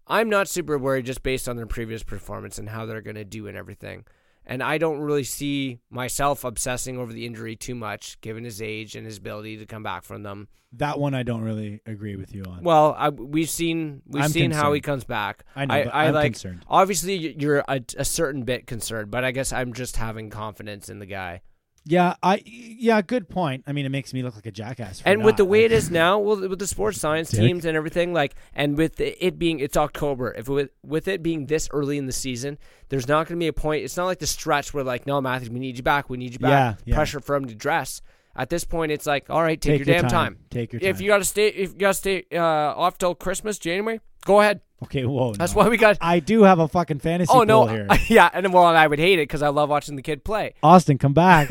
I'm 0.07 0.30
not 0.30 0.47
super 0.47 0.78
worried 0.78 1.07
just 1.07 1.24
based 1.24 1.49
on 1.49 1.55
their 1.55 1.66
previous 1.66 2.03
performance 2.03 2.59
and 2.59 2.70
how 2.70 2.86
they're 2.86 3.01
gonna 3.01 3.26
do 3.26 3.47
and 3.47 3.57
everything. 3.57 4.05
And 4.48 4.62
I 4.62 4.78
don't 4.78 5.00
really 5.00 5.24
see 5.24 5.80
myself 5.89 6.43
obsessing 6.43 6.98
over 6.98 7.12
the 7.12 7.26
injury 7.26 7.56
too 7.56 7.76
much, 7.76 8.20
given 8.22 8.43
his 8.43 8.62
age 8.62 8.96
and 8.96 9.06
his 9.06 9.18
ability 9.18 9.58
to 9.58 9.66
come 9.66 9.82
back 9.84 10.04
from 10.04 10.24
them. 10.24 10.48
That 10.74 11.00
one 11.00 11.14
I 11.14 11.24
don't 11.24 11.41
really 11.41 11.80
agree 11.86 12.16
with 12.16 12.34
you 12.36 12.43
on. 12.43 12.62
Well, 12.62 12.96
I, 12.98 13.10
we've 13.10 13.50
seen 13.50 14.02
we've 14.06 14.24
I'm 14.24 14.30
seen 14.30 14.52
how 14.52 14.74
he 14.74 14.82
comes 14.82 15.04
back. 15.04 15.46
I 15.56 15.66
know, 15.66 15.74
I, 15.74 15.82
I 15.84 16.06
I'm 16.08 16.14
like. 16.14 16.26
concerned. 16.34 16.64
Obviously, 16.68 17.36
you're 17.41 17.64
a, 17.68 17.82
a 17.98 18.06
certain 18.06 18.43
bit 18.43 18.68
concerned, 18.68 19.10
but 19.10 19.24
I 19.24 19.32
guess 19.32 19.54
I'm 19.54 19.74
just 19.74 19.96
having 19.96 20.30
confidence 20.30 20.89
in 20.89 21.00
the 21.00 21.06
guy. 21.06 21.41
Yeah, 21.88 22.16
I 22.24 22.42
yeah, 22.46 23.02
good 23.04 23.30
point. 23.30 23.64
I 23.68 23.72
mean, 23.72 23.86
it 23.86 23.90
makes 23.90 24.12
me 24.12 24.24
look 24.24 24.36
like 24.36 24.48
a 24.48 24.52
jackass. 24.52 25.02
For 25.02 25.08
And 25.08 25.24
with 25.24 25.38
the 25.38 25.46
way 25.46 25.66
it 25.66 25.72
is 25.72 25.92
now, 25.92 26.18
well, 26.18 26.50
with 26.50 26.58
the 26.58 26.66
sports 26.66 27.00
science 27.00 27.30
Dick. 27.30 27.42
teams 27.42 27.64
and 27.64 27.78
everything, 27.78 28.12
like, 28.12 28.36
and 28.56 28.76
with 28.76 29.00
it 29.00 29.38
being 29.38 29.60
it's 29.60 29.78
October, 29.78 30.34
if 30.36 30.50
it, 30.50 30.74
with 30.84 31.08
it 31.08 31.22
being 31.22 31.46
this 31.46 31.70
early 31.72 32.00
in 32.00 32.08
the 32.08 32.12
season, 32.12 32.58
there's 32.90 33.08
not 33.08 33.28
going 33.28 33.40
to 33.40 33.44
be 33.44 33.48
a 33.48 33.54
point. 33.54 33.84
It's 33.84 33.98
not 33.98 34.06
like 34.06 34.18
the 34.18 34.26
stretch 34.28 34.74
where 34.74 34.84
like, 34.84 35.06
no, 35.06 35.22
Matthews, 35.22 35.52
we 35.52 35.60
need 35.60 35.78
you 35.78 35.84
back, 35.84 36.10
we 36.10 36.18
need 36.18 36.34
you 36.34 36.40
back. 36.40 36.50
Yeah, 36.50 36.76
yeah. 36.86 36.96
Pressure 36.96 37.20
for 37.20 37.36
him 37.36 37.46
to 37.46 37.56
dress. 37.56 38.02
At 38.36 38.50
this 38.50 38.66
point, 38.66 38.92
it's 38.92 39.06
like, 39.06 39.30
all 39.30 39.42
right, 39.42 39.62
take, 39.62 39.80
Take 39.80 39.88
your 39.88 39.94
your 39.96 40.02
damn 40.02 40.10
time. 40.10 40.34
time. 40.34 40.46
Take 40.50 40.74
your 40.74 40.80
time. 40.80 40.90
If 40.90 41.02
you 41.02 41.08
got 41.08 41.20
to 41.20 41.24
stay, 41.24 41.48
if 41.50 41.72
you 41.74 41.78
got 41.78 41.90
to 41.90 41.94
stay 41.94 42.26
uh, 42.34 42.40
off 42.42 42.98
till 42.98 43.14
Christmas, 43.16 43.60
January, 43.60 44.02
go 44.26 44.42
ahead. 44.42 44.60
Okay, 44.84 45.05
whoa, 45.05 45.34
That's 45.34 45.55
no. 45.55 45.61
why 45.61 45.69
we 45.69 45.78
got. 45.78 45.97
I 46.01 46.19
do 46.19 46.43
have 46.43 46.59
a 46.59 46.67
fucking 46.67 46.99
fantasy 46.99 47.32
Oh 47.34 47.43
no, 47.43 47.65
here. 47.65 47.88
yeah, 48.09 48.30
and 48.34 48.53
well, 48.53 48.65
I 48.65 48.86
would 48.86 48.99
hate 48.99 49.19
it 49.19 49.23
because 49.23 49.41
I 49.41 49.47
love 49.47 49.69
watching 49.69 49.95
the 49.95 50.01
kid 50.01 50.23
play. 50.26 50.53
Auston, 50.63 50.99
come 50.99 51.13
back. 51.13 51.49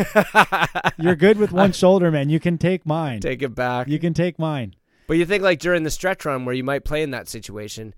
You're 0.99 1.17
good 1.17 1.39
with 1.39 1.51
one 1.53 1.73
shoulder, 1.73 2.11
man. 2.11 2.29
You 2.29 2.39
can 2.39 2.59
take 2.59 2.85
mine. 2.87 3.21
Take 3.21 3.43
it 3.43 3.55
back. 3.55 3.89
you 3.89 3.99
can 3.99 4.13
take 4.15 4.39
mine. 4.39 4.75
But 5.07 5.15
you 5.15 5.25
think 5.27 5.43
like 5.43 5.59
during 5.59 5.83
the 5.85 5.91
stretch 5.91 6.25
run 6.25 6.45
where 6.45 6.55
you 6.55 6.65
might 6.65 6.85
play 6.85 7.03
in 7.03 7.11
that 7.13 7.29
situation, 7.29 7.95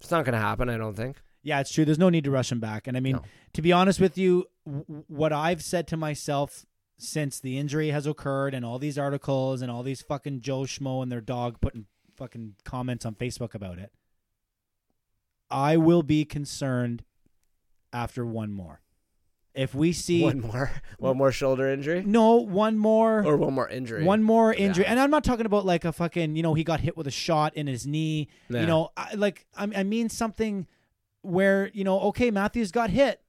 it's 0.00 0.10
not 0.10 0.24
going 0.24 0.32
to 0.34 0.38
happen. 0.40 0.68
I 0.68 0.76
don't 0.76 0.96
think. 0.96 1.20
Yeah, 1.42 1.60
it's 1.60 1.72
true. 1.72 1.84
There's 1.84 1.98
no 1.98 2.08
need 2.08 2.24
to 2.24 2.30
rush 2.30 2.50
him 2.52 2.60
back. 2.60 2.86
And 2.86 2.96
I 2.96 3.00
mean, 3.00 3.16
No. 3.16 3.22
to 3.54 3.62
be 3.62 3.72
honest 3.72 4.00
with 4.00 4.16
you, 4.18 4.46
w- 4.66 5.04
what 5.08 5.32
I've 5.32 5.62
said 5.62 5.86
to 5.88 5.96
myself 5.96 6.64
since 6.98 7.38
the 7.40 7.58
injury 7.58 7.88
has 7.90 8.06
occurred 8.06 8.54
and 8.54 8.64
all 8.64 8.78
these 8.78 8.98
articles 8.98 9.62
and 9.62 9.70
all 9.70 9.82
these 9.84 10.02
fucking 10.02 10.40
Joe 10.40 10.62
Schmo 10.62 11.02
and 11.02 11.10
their 11.12 11.20
dog 11.20 11.60
putting 11.60 11.86
fucking 12.16 12.54
comments 12.64 13.06
on 13.06 13.14
Facebook 13.14 13.54
about 13.54 13.78
it, 13.78 13.92
I 15.50 15.76
will 15.76 16.02
be 16.02 16.24
concerned 16.24 17.04
after 17.92 18.24
one 18.24 18.52
more. 18.52 18.80
If 19.54 19.74
we 19.74 19.92
see 19.92 20.22
One 20.22 20.40
more, 20.40 20.70
one 20.98 21.16
more 21.16 21.32
shoulder 21.32 21.68
injury, 21.68 22.04
no 22.06 22.36
one 22.36 22.78
more 22.78 23.24
or 23.24 23.36
one 23.36 23.54
more 23.54 23.68
injury. 23.68 24.04
one 24.04 24.22
more 24.22 24.54
injury, 24.54 24.84
Yeah. 24.84 24.90
and 24.92 25.00
I'm 25.00 25.10
not 25.10 25.24
talking 25.24 25.46
about 25.46 25.66
like 25.66 25.84
a 25.84 25.90
fucking, 25.90 26.36
you 26.36 26.42
know, 26.44 26.54
he 26.54 26.62
got 26.62 26.78
hit 26.80 26.96
with 26.96 27.08
a 27.08 27.10
shot 27.10 27.56
in 27.56 27.66
his 27.66 27.84
knee. 27.86 28.28
You 28.50 28.66
know, 28.66 28.90
I, 28.96 29.14
like 29.14 29.46
I, 29.56 29.68
I 29.74 29.82
mean 29.82 30.10
something 30.10 30.66
where 31.22 31.70
you 31.74 31.82
know, 31.82 31.98
okay, 32.02 32.30
Matthews 32.30 32.70
got 32.70 32.90
hit, 32.90 33.20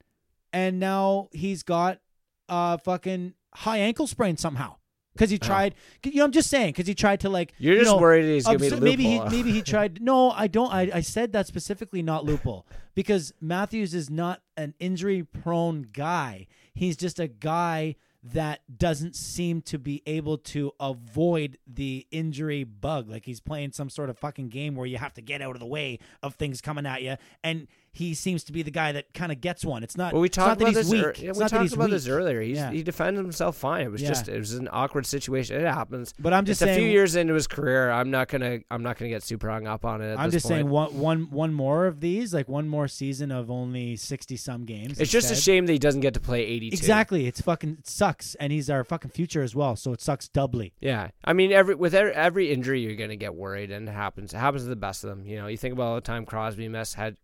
and 0.53 0.79
now 0.79 1.29
he's 1.31 1.63
got 1.63 1.99
a 2.47 2.77
fucking 2.77 3.33
high 3.55 3.77
ankle 3.79 4.05
sprain 4.05 4.37
somehow 4.37 4.75
because 5.19 5.29
he 5.29 5.37
tried. 5.37 5.75
You 6.03 6.15
know, 6.15 6.23
I'm 6.23 6.31
just 6.31 6.49
saying 6.49 6.69
because 6.69 6.87
he 6.87 6.95
tried 6.95 7.19
to 7.21 7.29
like. 7.29 7.53
You're 7.57 7.73
you 7.73 7.81
just 7.81 7.91
know, 7.91 7.99
worried 7.99 8.23
he's 8.23 8.45
gonna 8.45 8.57
be 8.57 8.71
obs- 8.71 8.79
maybe 8.79 9.03
he 9.03 9.19
maybe 9.19 9.51
he 9.51 9.61
tried. 9.73 10.01
No, 10.01 10.31
I 10.31 10.47
don't. 10.47 10.71
I, 10.73 10.89
I 10.93 11.01
said 11.01 11.33
that 11.33 11.45
specifically, 11.45 12.01
not 12.01 12.23
loophole, 12.23 12.65
because 12.95 13.33
Matthews 13.41 13.93
is 13.93 14.09
not 14.09 14.41
an 14.55 14.73
injury 14.79 15.23
prone 15.23 15.87
guy. 15.93 16.47
He's 16.73 16.95
just 16.95 17.19
a 17.19 17.27
guy 17.27 17.95
that 18.21 18.61
doesn't 18.77 19.15
seem 19.15 19.61
to 19.61 19.77
be 19.77 20.03
able 20.05 20.37
to 20.37 20.71
avoid 20.79 21.57
the 21.65 22.05
injury 22.11 22.63
bug. 22.63 23.09
Like 23.09 23.25
he's 23.25 23.39
playing 23.39 23.73
some 23.73 23.89
sort 23.89 24.09
of 24.09 24.17
fucking 24.17 24.49
game 24.49 24.75
where 24.75 24.85
you 24.85 24.97
have 24.97 25.13
to 25.15 25.21
get 25.21 25.41
out 25.41 25.55
of 25.55 25.59
the 25.59 25.65
way 25.65 25.99
of 26.23 26.35
things 26.35 26.61
coming 26.61 26.85
at 26.85 27.01
you, 27.01 27.17
and 27.43 27.67
he 27.99 28.13
seems 28.15 28.43
to 28.45 28.51
be 28.51 28.63
the 28.63 28.71
guy 28.71 28.91
that 28.93 29.13
kind 29.13 29.31
of 29.31 29.39
gets 29.41 29.63
one. 29.63 29.83
It's 29.83 29.95
not. 29.97 30.13
Well, 30.13 30.21
we 30.21 30.29
talked 30.29 30.59
that 30.59 30.69
about 30.69 30.75
he's 30.77 30.89
this. 30.89 31.05
weak. 31.05 31.05
It's 31.05 31.21
we 31.21 31.27
not 31.27 31.37
that 31.37 31.49
talked 31.49 31.73
about 31.73 31.89
this 31.91 32.05
weak. 32.05 32.13
earlier. 32.13 32.41
He's, 32.41 32.57
Yeah. 32.57 32.71
He 32.71 32.81
defended 32.81 33.23
himself 33.23 33.57
fine. 33.57 33.81
It 33.85 33.91
was 33.91 34.01
Yeah. 34.01 34.07
just 34.09 34.27
it 34.27 34.37
was 34.37 34.53
an 34.53 34.67
awkward 34.71 35.05
situation. 35.05 35.61
It 35.61 35.67
happens. 35.67 36.13
But 36.17 36.33
I'm 36.33 36.45
just 36.45 36.61
it's 36.61 36.71
a 36.71 36.75
few 36.75 36.85
years 36.87 37.15
into 37.15 37.33
his 37.33 37.45
career. 37.47 37.91
I'm 37.91 38.09
not 38.09 38.27
gonna 38.29 38.59
I'm 38.71 38.81
not 38.83 38.97
gonna 38.97 39.09
get 39.09 39.21
super 39.23 39.49
hung 39.49 39.67
up 39.67 39.85
on 39.85 40.01
it. 40.01 40.13
At 40.13 40.19
I'm 40.19 40.29
this 40.31 40.41
just 40.43 40.45
point. 40.47 40.59
saying 40.59 40.69
one 40.69 40.97
one 40.97 41.29
one 41.29 41.53
more 41.53 41.85
of 41.85 41.99
these, 41.99 42.33
like 42.33 42.47
one 42.49 42.67
more 42.67 42.87
season 42.87 43.31
of 43.31 43.51
only 43.51 43.95
sixty 43.95 44.37
some 44.37 44.65
games. 44.65 44.99
It's 44.99 45.11
just 45.11 45.31
a 45.31 45.35
shame 45.35 45.65
that 45.67 45.73
he 45.73 45.79
doesn't 45.79 46.01
get 46.01 46.13
to 46.15 46.19
play 46.19 46.41
82. 46.45 46.73
Exactly. 46.75 47.27
It's 47.27 47.41
fucking 47.41 47.77
it 47.79 47.87
sucks, 47.87 48.35
and 48.35 48.51
he's 48.53 48.69
our 48.69 48.83
fucking 48.83 49.11
future 49.11 49.41
as 49.43 49.53
well. 49.55 49.75
So 49.75 49.93
it 49.93 50.01
sucks 50.01 50.27
doubly. 50.27 50.73
Yeah, 50.79 51.09
I 51.23 51.33
mean, 51.33 51.51
every 51.51 51.75
with 51.75 51.93
every, 51.93 52.13
every 52.13 52.51
injury, 52.51 52.81
you're 52.81 52.95
gonna 52.95 53.15
get 53.17 53.35
worried, 53.35 53.71
and 53.71 53.87
it 53.87 53.91
happens. 53.91 54.33
It 54.33 54.37
happens 54.37 54.63
to 54.63 54.69
the 54.69 54.75
best 54.75 55.03
of 55.03 55.09
them. 55.09 55.25
You 55.27 55.37
know, 55.37 55.47
you 55.47 55.57
think 55.57 55.73
about 55.73 55.83
all 55.87 55.95
the 55.95 56.01
time 56.01 56.25
Crosby 56.25 56.67
missed, 56.67 56.95
had 56.95 57.17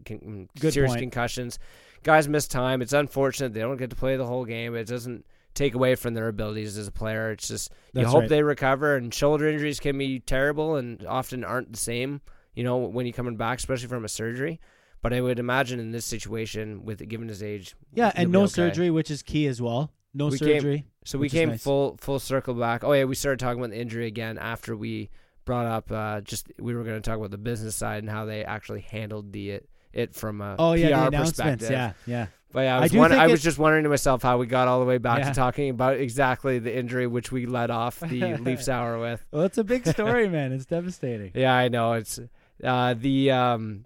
Good 0.68 0.74
serious 0.74 0.92
point. 0.92 1.02
concussions. 1.02 1.60
Guys 2.04 2.28
miss 2.28 2.48
time. 2.48 2.82
It's 2.82 2.94
unfortunate 2.94 3.54
they 3.54 3.62
don't 3.62 3.78
get 3.78 3.90
to 3.90 3.96
play 3.96 4.16
the 4.16 4.26
whole 4.28 4.46
game. 4.46 4.76
It 4.76 4.88
doesn't 4.88 5.26
take 5.56 5.74
away 5.74 5.96
from 5.96 6.14
their 6.14 6.28
abilities 6.28 6.78
as 6.78 6.88
a 6.88 6.92
player. 6.92 7.32
It's 7.32 7.48
just 7.48 7.72
you 7.94 8.02
That's 8.02 8.12
hope 8.12 8.22
right. 8.22 8.30
they 8.30 8.44
recover. 8.44 8.96
And 8.96 9.14
shoulder 9.14 9.48
injuries 9.48 9.80
can 9.80 9.98
be 9.98 10.20
terrible 10.20 10.76
and 10.76 11.06
often 11.08 11.44
aren't 11.44 11.72
the 11.72 11.78
same. 11.80 12.22
You 12.54 12.64
know, 12.64 12.78
when 12.78 13.06
you're 13.06 13.14
coming 13.14 13.38
back, 13.38 13.58
especially 13.60 13.88
from 13.88 14.06
a 14.06 14.10
surgery. 14.10 14.60
But 15.02 15.14
I 15.14 15.22
would 15.22 15.40
imagine 15.40 15.80
in 15.80 15.92
this 15.92 16.06
situation, 16.06 16.84
with 16.84 17.08
given 17.08 17.28
his 17.28 17.44
age, 17.44 17.76
Yeah, 17.94 18.12
and 18.16 18.32
no 18.32 18.44
okay. 18.44 18.52
surgery, 18.54 18.90
which 18.90 19.12
is 19.12 19.22
key 19.22 19.46
as 19.48 19.62
well. 19.62 19.92
No 20.16 20.28
We 20.28 20.40
came- 20.40 20.48
surgery. 20.48 20.86
So 21.04 21.20
we 21.20 21.30
came 21.30 21.50
nice. 21.50 21.64
full 21.64 21.98
full 22.02 22.18
circle 22.20 22.56
back. 22.56 22.84
Oh 22.84 22.92
yeah, 22.94 23.04
we 23.04 23.14
started 23.14 23.40
talking 23.40 23.60
about 23.60 23.70
the 23.72 23.80
injury 23.80 24.08
again 24.08 24.38
after 24.40 24.76
we 24.76 25.10
brought 25.44 25.68
up 25.68 25.92
uh, 25.92 26.22
just 26.22 26.52
we 26.58 26.74
were 26.74 26.84
going 26.84 27.00
to 27.00 27.08
talk 27.08 27.20
about 27.20 27.30
the 27.30 27.38
business 27.38 27.76
side 27.76 28.00
and 28.02 28.10
how 28.10 28.26
they 28.26 28.44
actually 28.44 28.82
handled 28.82 29.32
the 29.32 29.60
it, 29.96 30.14
from 30.14 30.42
a 30.42 30.56
Oh 30.60 30.74
yeah, 30.74 31.10
PR 31.10 31.16
perspective. 31.18 31.72
Yeah, 31.72 31.94
yeah. 32.06 32.28
But 32.52 32.62
yeah, 32.62 32.76
I 32.76 32.78
I 32.78 32.82
was 32.84 32.92
do 32.92 32.98
wonder- 33.00 33.18
I 33.18 33.28
was 33.28 33.44
just 33.44 33.58
wondering 33.58 33.84
to 33.84 33.90
myself 33.90 34.22
how 34.24 34.38
we 34.38 34.46
got 34.48 34.68
all 34.70 34.80
the 34.80 34.86
way 34.86 34.98
back 34.98 35.20
Yeah. 35.20 35.30
to 35.30 35.34
talking 35.36 35.70
about 35.70 35.98
exactly 35.98 36.58
the 36.60 36.74
injury 36.74 37.06
which 37.08 37.32
we 37.32 37.46
led 37.46 37.70
off 37.70 38.00
the 38.00 38.38
Leafs 38.38 38.70
hour 38.70 38.98
with. 39.00 39.26
Well, 39.32 39.44
it's 39.44 39.58
a 39.58 39.64
big 39.64 39.86
story, 39.86 40.30
man. 40.36 40.54
It's 40.54 40.66
devastating. 40.66 41.32
Yeah, 41.36 41.54
I 41.54 41.68
know 41.68 41.94
it's 41.94 42.20
uh, 42.64 42.94
the 42.94 43.32
um. 43.32 43.86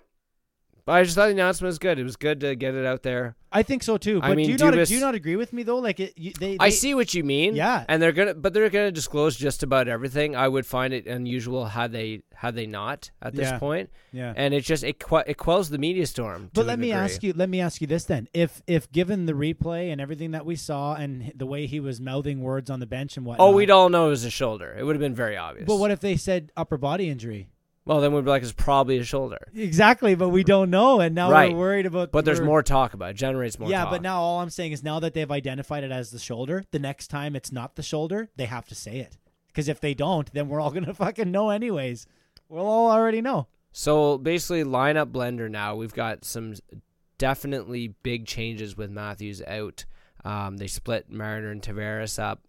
But 0.90 0.96
I 0.96 1.04
just 1.04 1.14
thought 1.16 1.28
the 1.28 1.34
announcement 1.34 1.68
was 1.68 1.78
good. 1.78 2.00
It 2.00 2.04
was 2.04 2.16
good 2.16 2.40
to 2.40 2.56
get 2.56 2.74
it 2.74 2.84
out 2.84 3.04
there. 3.04 3.36
I 3.52 3.62
think 3.62 3.84
so 3.84 3.98
too. 3.98 4.20
I 4.24 4.30
But 4.30 4.38
mean, 4.38 4.46
do 4.48 4.52
you 4.54 4.58
not 4.58 4.88
do 4.88 4.92
you 4.96 5.00
not 5.00 5.14
agree 5.14 5.36
with 5.36 5.54
me 5.54 5.62
though? 5.62 5.78
Like 5.78 6.00
it, 6.00 6.14
you, 6.18 6.32
they, 6.40 6.58
I 6.60 6.70
see 6.70 6.96
what 6.96 7.14
you 7.14 7.24
mean. 7.24 7.54
Yeah. 7.56 7.86
and 7.88 8.02
they're 8.02 8.12
gonna, 8.12 8.34
but 8.34 8.54
they're 8.56 8.72
gonna 8.72 8.92
disclose 8.92 9.36
just 9.36 9.62
about 9.62 9.88
everything. 9.88 10.36
I 10.36 10.48
would 10.48 10.66
find 10.66 10.92
it 10.92 11.06
unusual 11.06 11.66
had 11.66 11.92
they 11.92 12.24
had 12.34 12.56
they 12.56 12.66
not 12.66 13.12
at 13.22 13.36
this 13.36 13.50
Yeah. 13.50 13.60
point, 13.60 13.92
Yeah. 14.12 14.34
and 14.36 14.52
it 14.56 14.62
just 14.62 14.84
it, 14.84 15.04
it 15.28 15.38
quells 15.38 15.70
the 15.70 15.78
media 15.78 16.08
storm. 16.08 16.50
But 16.56 16.66
let 16.66 16.80
me 16.80 16.92
ask 16.92 17.22
you. 17.22 17.34
Let 17.34 17.50
me 17.50 17.62
ask 17.62 17.82
you 17.82 17.86
this 17.86 18.06
then: 18.06 18.28
if 18.34 18.64
if 18.66 18.92
given 18.92 19.28
the 19.28 19.34
replay 19.34 19.92
and 19.92 20.02
everything 20.02 20.32
that 20.32 20.44
we 20.44 20.56
saw 20.56 20.96
and 20.96 21.32
the 21.36 21.46
way 21.46 21.68
he 21.68 21.80
was 21.80 22.02
mouthing 22.02 22.42
words 22.42 22.72
on 22.72 22.80
the 22.80 22.88
bench 22.88 23.16
and 23.16 23.28
what, 23.28 23.40
Oh, 23.40 23.52
we'd 23.52 23.70
all 23.70 23.90
know 23.90 24.08
it 24.08 24.10
was 24.10 24.26
a 24.26 24.32
shoulder. 24.32 24.76
It 24.76 24.84
would 24.86 24.96
have 24.96 25.02
been 25.02 25.14
very 25.14 25.38
obvious. 25.38 25.68
But 25.68 25.76
what 25.78 25.92
if 25.92 26.00
they 26.00 26.18
said 26.18 26.52
upper 26.58 26.78
body 26.80 27.10
injury? 27.12 27.52
Well, 27.86 28.02
then 28.02 28.14
we'd 28.14 28.24
be 28.26 28.30
like, 28.30 28.44
it's 28.44 28.52
probably 28.52 29.00
a 29.00 29.04
shoulder. 29.04 29.40
Exactly, 29.56 30.14
but 30.14 30.30
we 30.30 30.44
don't 30.44 30.70
know, 30.70 31.00
and 31.00 31.16
now 31.16 31.32
Right. 31.32 31.52
we're 31.52 31.58
worried 31.58 31.86
about. 31.88 32.12
But 32.12 32.24
there's 32.26 32.40
we're- 32.40 32.48
more 32.48 32.62
talk 32.62 32.94
about 32.94 33.12
it. 33.12 33.14
Generates 33.16 33.58
more. 33.58 33.70
yeah, 33.70 33.82
talk. 33.84 33.92
but 33.92 34.02
now 34.04 34.22
all 34.22 34.42
I'm 34.42 34.50
saying 34.52 34.74
is 34.74 34.84
now 34.84 35.00
that 35.00 35.14
they've 35.16 35.32
identified 35.32 35.84
it 35.84 35.92
as 35.92 36.12
the 36.12 36.20
shoulder, 36.20 36.64
the 36.72 36.78
next 36.80 37.08
time 37.08 37.36
it's 37.36 37.52
not 37.52 37.76
the 37.76 37.82
shoulder, 37.84 38.30
they 38.36 38.46
have 38.46 38.68
to 38.68 38.76
say 38.76 39.00
it. 39.00 39.18
Because 39.48 39.68
if 39.68 39.80
they 39.82 39.94
don't, 39.96 40.32
then 40.34 40.48
we're 40.50 40.60
all 40.62 40.70
gonna 40.80 40.94
fucking 40.94 41.32
know 41.32 41.50
anyways. 41.50 42.06
We'll 42.48 42.66
all 42.68 42.92
already 42.92 43.22
know. 43.22 43.48
So 43.72 44.18
basically, 44.20 44.64
lineup 44.64 45.12
blender 45.12 45.50
now. 45.50 45.76
We've 45.76 45.94
got 45.94 46.26
some 46.26 46.54
definitely 47.18 47.96
big 48.04 48.26
changes 48.26 48.78
with 48.78 48.90
Matthews 48.92 49.42
out. 49.48 49.86
Um, 50.26 50.58
they 50.58 50.68
split 50.68 51.10
Marner 51.12 51.50
and 51.52 51.62
Tavares 51.62 52.20
up. 52.22 52.42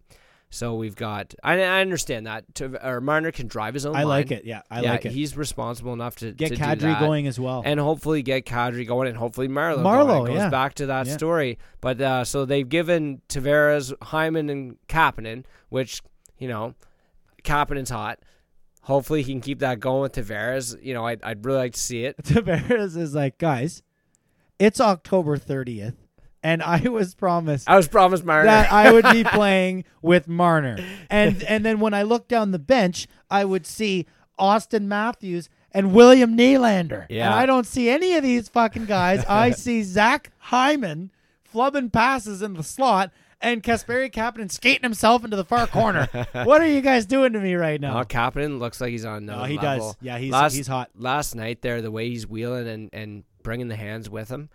So 0.53 0.75
we've 0.75 0.97
got. 0.97 1.33
I, 1.43 1.53
I 1.61 1.79
understand 1.81 2.27
that. 2.27 2.53
Tav- 2.53 2.75
or 2.83 2.99
Marner 2.99 3.31
can 3.31 3.47
drive 3.47 3.73
his 3.73 3.85
own. 3.85 3.95
I 3.95 4.03
like 4.03 4.31
it. 4.31 4.43
Yeah, 4.43 4.61
I 4.69 4.81
yeah, 4.81 4.91
like 4.91 5.05
it. 5.05 5.13
He's 5.13 5.37
responsible 5.37 5.93
enough 5.93 6.17
to 6.17 6.33
Get 6.33 6.49
to 6.49 6.55
Kadri 6.57 6.99
going 6.99 7.25
as 7.25 7.39
well. 7.39 7.63
and 7.65 7.79
hopefully 7.79 8.21
get 8.21 8.45
Kadri 8.45 8.85
going, 8.85 9.07
and 9.07 9.15
hopefully 9.17 9.47
going. 9.47 9.79
It 9.79 10.27
goes 10.27 10.35
yeah. 10.35 10.49
back 10.49 10.75
to 10.75 10.87
that 10.87 11.07
Yeah. 11.07 11.13
story. 11.17 11.57
But 11.79 12.01
uh, 12.01 12.25
so 12.25 12.43
they've 12.45 12.67
given 12.67 13.21
Tavares, 13.29 13.93
Hyman, 14.03 14.49
and 14.49 14.75
Kapanen, 14.87 15.45
which 15.69 16.01
you 16.37 16.47
know, 16.49 16.73
Kapanen's 17.43 17.89
hot. 17.91 18.19
Hopefully 18.81 19.21
he 19.21 19.31
can 19.31 19.41
keep 19.41 19.59
that 19.59 19.79
going 19.79 20.01
with 20.01 20.13
Tavares. 20.13 20.75
You 20.83 20.93
know, 20.95 21.05
I'd, 21.05 21.23
I'd 21.23 21.45
really 21.45 21.59
like 21.59 21.73
to 21.73 21.79
see 21.79 22.03
it. 22.03 22.17
Tavares 22.23 22.97
is 22.97 23.13
like, 23.15 23.37
guys, 23.37 23.83
it's 24.59 24.81
October 24.81 25.37
30th, 25.37 25.95
and 26.43 26.61
I 26.63 26.89
was 26.89 27.13
promised 27.15 27.69
I 27.69 27.75
was 27.77 27.87
promised 27.87 28.23
Marner. 28.25 28.45
that 28.45 28.71
I 28.71 28.91
would 28.91 29.05
be 29.11 29.23
playing 29.33 29.85
with 30.01 30.27
Marner. 30.27 30.77
And 31.09 31.43
and 31.47 31.65
then 31.65 31.79
when 31.79 31.93
I 31.93 32.03
look 32.03 32.27
down 32.27 32.51
the 32.51 32.59
bench, 32.59 33.07
I 33.29 33.45
would 33.45 33.65
see 33.65 34.07
Auston 34.39 34.85
Matthews 34.85 35.49
and 35.71 35.93
William 35.93 36.35
Nylander. 36.37 37.05
Yeah. 37.09 37.27
And 37.27 37.35
I 37.35 37.45
don't 37.45 37.65
see 37.67 37.89
any 37.89 38.15
of 38.15 38.23
these 38.23 38.49
fucking 38.49 38.85
guys. 38.85 39.23
I 39.27 39.51
see 39.51 39.83
Zach 39.83 40.31
Hyman 40.39 41.11
flubbing 41.53 41.91
passes 41.91 42.41
in 42.41 42.53
the 42.53 42.63
slot 42.63 43.11
and 43.41 43.63
Kasperi 43.63 44.11
Kapanen 44.11 44.51
skating 44.51 44.83
himself 44.83 45.23
into 45.23 45.35
the 45.35 45.43
far 45.45 45.67
corner. 45.67 46.07
what 46.33 46.61
are 46.61 46.67
you 46.67 46.81
guys 46.81 47.05
doing 47.05 47.33
to 47.33 47.39
me 47.39 47.55
right 47.55 47.79
now? 47.81 47.97
No, 47.99 48.03
Kapanen 48.05 48.59
looks 48.59 48.79
like 48.79 48.91
he's 48.91 49.05
on 49.05 49.25
No, 49.25 49.43
he 49.43 49.57
level. 49.57 49.87
does. 49.89 49.97
Yeah, 50.01 50.17
he's 50.17 50.31
last, 50.31 50.53
he's 50.55 50.67
hot. 50.67 50.89
Last 50.95 51.35
night 51.35 51.61
there, 51.61 51.81
the 51.81 51.91
way 51.91 52.09
he's 52.09 52.27
wheeling 52.27 52.67
and, 52.67 52.89
and 52.93 53.23
bringing 53.43 53.67
the 53.67 53.75
hands 53.75 54.09
with 54.09 54.29
him, 54.29 54.49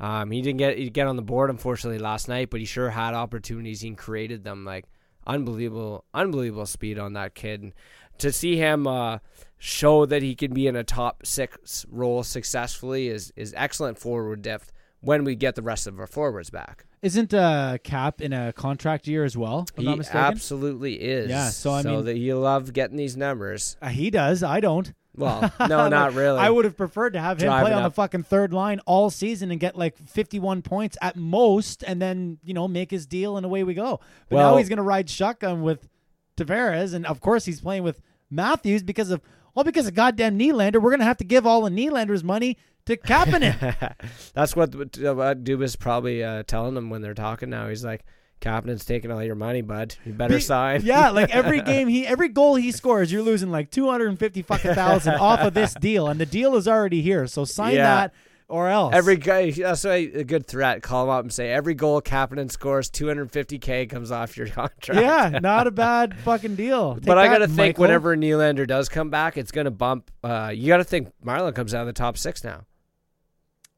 um, 0.00 0.30
he 0.30 0.42
didn't 0.42 0.58
get 0.58 0.78
he 0.78 0.90
get 0.90 1.06
on 1.06 1.16
the 1.16 1.22
board 1.22 1.50
unfortunately 1.50 1.98
last 1.98 2.28
night, 2.28 2.50
but 2.50 2.60
he 2.60 2.66
sure 2.66 2.90
had 2.90 3.14
opportunities. 3.14 3.80
He 3.80 3.90
created 3.92 4.44
them 4.44 4.64
like 4.64 4.84
unbelievable, 5.26 6.04
unbelievable 6.14 6.66
speed 6.66 6.98
on 6.98 7.12
that 7.14 7.34
kid. 7.34 7.62
And 7.62 7.72
to 8.18 8.32
see 8.32 8.56
him 8.56 8.86
uh, 8.86 9.18
show 9.58 10.06
that 10.06 10.22
he 10.22 10.34
can 10.34 10.52
be 10.52 10.66
in 10.66 10.76
a 10.76 10.84
top 10.84 11.26
six 11.26 11.84
role 11.90 12.22
successfully 12.22 13.08
is 13.08 13.32
is 13.36 13.52
excellent 13.56 13.98
forward 13.98 14.42
depth 14.42 14.72
when 15.00 15.24
we 15.24 15.36
get 15.36 15.54
the 15.54 15.62
rest 15.62 15.86
of 15.86 15.98
our 16.00 16.06
forwards 16.06 16.50
back. 16.50 16.84
Isn't 17.00 17.32
uh, 17.32 17.78
Cap 17.84 18.20
in 18.20 18.32
a 18.32 18.52
contract 18.52 19.06
year 19.06 19.22
as 19.24 19.36
well? 19.36 19.66
He 19.76 20.00
absolutely 20.12 20.94
is. 20.94 21.30
Yeah, 21.30 21.50
so 21.50 21.72
I 21.72 21.82
mean- 21.82 22.04
that 22.06 22.18
you 22.18 22.36
love 22.38 22.72
getting 22.72 22.96
these 22.96 23.16
numbers. 23.16 23.76
Uh, 23.80 23.88
he 23.88 24.10
does. 24.10 24.42
I 24.42 24.58
don't. 24.60 24.92
Well, 25.18 25.52
no, 25.68 25.88
not 25.88 26.14
really. 26.14 26.38
I 26.38 26.48
would 26.48 26.64
have 26.64 26.76
preferred 26.76 27.14
to 27.14 27.20
have 27.20 27.38
him 27.40 27.48
play 27.48 27.72
on 27.72 27.82
up. 27.82 27.92
the 27.92 27.94
fucking 27.94 28.22
third 28.22 28.52
line 28.52 28.80
all 28.86 29.10
season 29.10 29.50
and 29.50 29.60
get 29.60 29.76
like 29.76 29.96
51 29.98 30.62
points 30.62 30.96
at 31.02 31.16
most, 31.16 31.82
and 31.86 32.00
then 32.00 32.38
you 32.44 32.54
know 32.54 32.68
make 32.68 32.90
his 32.90 33.06
deal 33.06 33.36
and 33.36 33.44
away 33.44 33.64
we 33.64 33.74
go. 33.74 34.00
But 34.28 34.36
now 34.36 34.42
Well- 34.50 34.56
he's 34.58 34.68
gonna 34.68 34.82
ride 34.82 35.10
shotgun 35.10 35.62
with 35.62 35.88
Tavares, 36.36 36.94
and 36.94 37.04
of 37.06 37.20
course 37.20 37.44
he's 37.44 37.60
playing 37.60 37.82
with 37.82 38.00
Matthews 38.30 38.82
because 38.82 39.10
of 39.10 39.20
well 39.54 39.64
because 39.64 39.86
of 39.86 39.94
goddamn 39.94 40.38
Nylander. 40.38 40.80
We're 40.80 40.90
gonna 40.92 41.04
have 41.04 41.16
to 41.18 41.24
give 41.24 41.46
all 41.46 41.62
the 41.62 41.70
Nylander's 41.70 42.22
money 42.22 42.56
to 42.86 42.96
Kapanen. 42.96 43.94
That's 44.34 44.56
what, 44.56 44.74
what 44.74 44.92
Dubas 44.92 45.78
probably 45.78 46.24
uh, 46.24 46.42
telling 46.44 46.74
them 46.74 46.88
when 46.90 47.02
they're 47.02 47.12
talking 47.14 47.50
now. 47.50 47.68
He's 47.68 47.84
like, 47.84 48.04
Kapanen's 48.40 48.84
taking 48.84 49.10
all 49.10 49.22
your 49.22 49.34
money, 49.34 49.62
bud. 49.62 49.94
You 50.04 50.12
better 50.12 50.36
Be- 50.36 50.40
sign. 50.40 50.82
Yeah, 50.84 51.10
like 51.10 51.30
every 51.34 51.60
game 51.62 51.88
he, 51.88 52.06
every 52.06 52.28
goal 52.28 52.54
he 52.54 52.70
scores, 52.72 53.10
you're 53.12 53.22
losing 53.22 53.50
like 53.50 53.70
250 53.70 54.42
fucking 54.42 54.74
thousand 54.74 55.14
off 55.20 55.40
of 55.40 55.54
this 55.54 55.74
deal, 55.74 56.06
and 56.08 56.20
the 56.20 56.26
deal 56.26 56.56
is 56.56 56.68
already 56.68 57.02
here. 57.02 57.26
So 57.26 57.44
sign 57.44 57.74
Yeah. 57.74 57.82
that 57.84 58.14
or 58.50 58.68
else. 58.68 58.94
Every 58.94 59.16
guy, 59.16 59.50
that's 59.50 59.84
a 59.84 60.24
good 60.24 60.46
threat. 60.46 60.80
Call 60.82 61.04
him 61.04 61.10
up 61.10 61.22
and 61.22 61.30
say 61.30 61.50
every 61.50 61.74
goal 61.74 62.00
Kapanen 62.00 62.50
scores, 62.50 62.90
250k 62.90 63.90
comes 63.90 64.10
off 64.10 64.38
your 64.38 64.46
contract. 64.48 64.98
yeah, 65.00 65.38
not 65.38 65.66
a 65.66 65.70
bad 65.70 66.16
fucking 66.20 66.54
deal. 66.54 66.94
Take 66.94 67.04
but 67.04 67.18
I 67.18 67.26
got 67.26 67.38
to 67.38 67.46
think 67.46 67.56
Michael. 67.76 67.82
whenever 67.82 68.16
Nylander 68.16 68.66
does 68.66 68.88
come 68.88 69.10
back, 69.10 69.36
it's 69.36 69.50
going 69.50 69.66
to 69.66 69.70
bump. 69.70 70.10
Uh, 70.24 70.50
you 70.54 70.66
got 70.68 70.78
to 70.78 70.84
think 70.84 71.12
Marleau 71.22 71.54
comes 71.54 71.74
out 71.74 71.82
of 71.82 71.86
the 71.88 71.92
top 71.92 72.16
six 72.16 72.42
now 72.42 72.64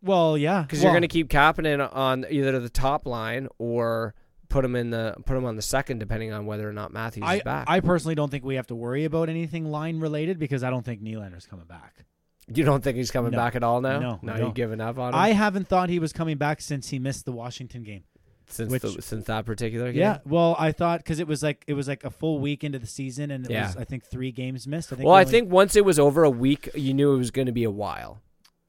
Well, 0.03 0.39
yeah, 0.39 0.63
because 0.63 0.79
well, 0.79 0.85
you're 0.85 0.93
going 0.93 1.03
to 1.03 1.09
keep 1.09 1.29
Kapanen 1.29 1.93
on 1.93 2.25
either 2.31 2.59
the 2.61 2.69
top 2.71 3.07
line 3.07 3.49
or 3.59 4.15
put 4.51 4.65
him 4.65 4.77
in 4.77 4.91
the 4.91 5.15
put 5.25 5.37
him 5.37 5.47
on 5.47 5.57
the 5.57 5.63
second, 5.63 5.99
depending 6.01 6.33
on 6.33 6.45
whether 6.45 6.69
or 6.69 6.73
not 6.75 6.93
Matthews 6.93 7.25
I, 7.27 7.37
is 7.37 7.43
back. 7.43 7.65
I 7.69 7.81
personally 7.81 8.15
don't 8.15 8.31
think 8.31 8.45
we 8.45 8.57
have 8.57 8.67
to 8.67 8.75
worry 8.75 9.05
about 9.07 9.31
anything 9.31 9.65
line 9.71 9.99
related 10.01 10.39
because 10.39 10.63
I 10.63 10.69
don't 10.69 10.85
think 10.85 11.03
Nylander's 11.03 11.47
coming 11.47 11.65
back. 11.67 12.05
you 12.53 12.65
don't 12.65 12.83
think 12.85 12.97
he's 12.99 13.11
coming 13.11 13.31
No. 13.33 13.39
back 13.39 13.57
at 13.57 13.63
all 13.63 13.81
now? 13.81 13.99
No, 14.01 14.19
no, 14.23 14.33
you 14.35 14.39
don't. 14.41 14.55
giving 14.55 14.81
up 14.81 14.99
on 14.99 15.15
him 15.15 15.19
I 15.19 15.29
haven't 15.33 15.69
thought 15.69 15.89
he 15.89 15.99
was 15.99 16.13
coming 16.13 16.37
back 16.37 16.61
since 16.61 16.89
he 16.91 16.99
missed 16.99 17.25
the 17.25 17.33
Washington 17.33 17.83
game. 17.85 18.03
since 18.49 18.71
which- 18.73 18.83
the, 18.83 19.01
since 19.01 19.27
that 19.27 19.47
particular 19.47 19.93
game. 19.93 20.01
Yeah, 20.01 20.19
well, 20.27 20.57
I 20.59 20.73
thought 20.73 20.99
because 20.99 21.21
it 21.21 21.29
was 21.29 21.41
like 21.43 21.65
it 21.69 21.75
was 21.75 21.87
like 21.87 22.03
a 22.03 22.11
full 22.11 22.41
week 22.41 22.65
into 22.65 22.81
the 22.81 22.87
season 22.89 23.31
and 23.31 23.45
it 23.47 23.53
Yeah. 23.53 23.69
was 23.69 23.77
I 23.77 23.85
think 23.85 24.05
three 24.05 24.33
games 24.33 24.67
missed. 24.67 24.93
I 24.93 24.97
think 24.97 25.07
Well, 25.07 25.15
we 25.15 25.21
I 25.21 25.25
think 25.25 25.51
once 25.53 25.77
it 25.77 25.85
was 25.85 26.01
over 26.01 26.25
a 26.25 26.31
week, 26.31 26.69
you 26.75 26.93
knew 26.93 27.15
it 27.15 27.19
was 27.19 27.31
going 27.31 27.47
to 27.47 27.53
be 27.53 27.63
a 27.65 27.71
while. 27.71 28.21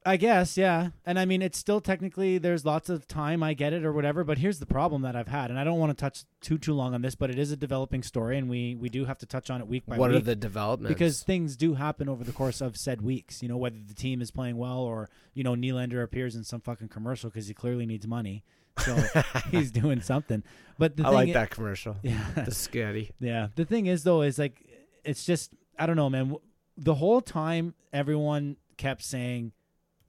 I 0.04 0.16
guess, 0.16 0.56
yeah. 0.56 0.88
And 1.06 1.16
I 1.18 1.24
mean, 1.24 1.42
it's 1.42 1.56
still 1.56 1.80
technically 1.80 2.38
there's 2.38 2.64
lots 2.64 2.88
of 2.88 3.06
time. 3.06 3.42
I 3.42 3.54
get 3.54 3.72
it 3.72 3.84
or 3.84 3.92
whatever. 3.92 4.24
But 4.24 4.38
here's 4.38 4.58
the 4.58 4.66
problem 4.66 5.02
that 5.02 5.14
I've 5.14 5.28
had, 5.28 5.50
and 5.50 5.58
I 5.58 5.64
don't 5.64 5.78
want 5.78 5.96
to 5.96 6.00
touch 6.00 6.24
too 6.40 6.58
too 6.58 6.74
long 6.74 6.92
on 6.94 7.02
this, 7.02 7.14
but 7.14 7.30
it 7.30 7.38
is 7.38 7.52
a 7.52 7.56
developing 7.56 8.02
story, 8.02 8.36
and 8.36 8.48
we 8.50 8.74
we 8.74 8.88
do 8.88 9.04
have 9.04 9.18
to 9.18 9.26
touch 9.26 9.48
on 9.50 9.60
it 9.60 9.68
week 9.68 9.86
by 9.86 9.96
what 9.96 10.10
week. 10.10 10.14
What 10.16 10.22
are 10.22 10.24
the 10.24 10.34
developments? 10.36 10.92
because 10.92 11.22
things 11.22 11.56
do 11.56 11.74
happen 11.74 12.08
over 12.08 12.24
the 12.24 12.32
course 12.32 12.60
of 12.60 12.76
said 12.76 13.00
weeks. 13.02 13.42
You 13.42 13.48
know, 13.48 13.56
whether 13.56 13.76
the 13.86 13.94
team 13.94 14.20
is 14.20 14.30
playing 14.32 14.56
well 14.56 14.80
or 14.80 15.08
you 15.34 15.44
know 15.44 15.54
Nylander 15.54 16.02
appears 16.02 16.34
in 16.34 16.42
some 16.42 16.60
fucking 16.60 16.88
commercial 16.88 17.30
because 17.30 17.46
he 17.46 17.54
clearly 17.54 17.86
needs 17.86 18.06
money, 18.06 18.42
so 18.78 18.96
he's 19.52 19.70
doing 19.70 20.00
something. 20.00 20.42
But 20.78 20.96
the 20.96 21.04
I 21.04 21.06
thing 21.06 21.14
like 21.14 21.28
i- 21.28 21.32
that 21.34 21.50
commercial. 21.50 21.96
Yeah, 22.02 22.24
The 22.34 22.50
scatty. 22.50 23.10
yeah. 23.20 23.48
The 23.54 23.64
thing 23.64 23.86
is, 23.86 24.02
though, 24.02 24.22
is 24.22 24.36
like 24.38 24.64
it's 25.04 25.24
just 25.24 25.52
I 25.78 25.86
don't 25.86 25.96
know, 25.96 26.10
man. 26.10 26.34
The 26.76 26.94
whole 26.94 27.20
time 27.20 27.74
everyone 27.92 28.56
kept 28.78 29.04
saying, 29.04 29.52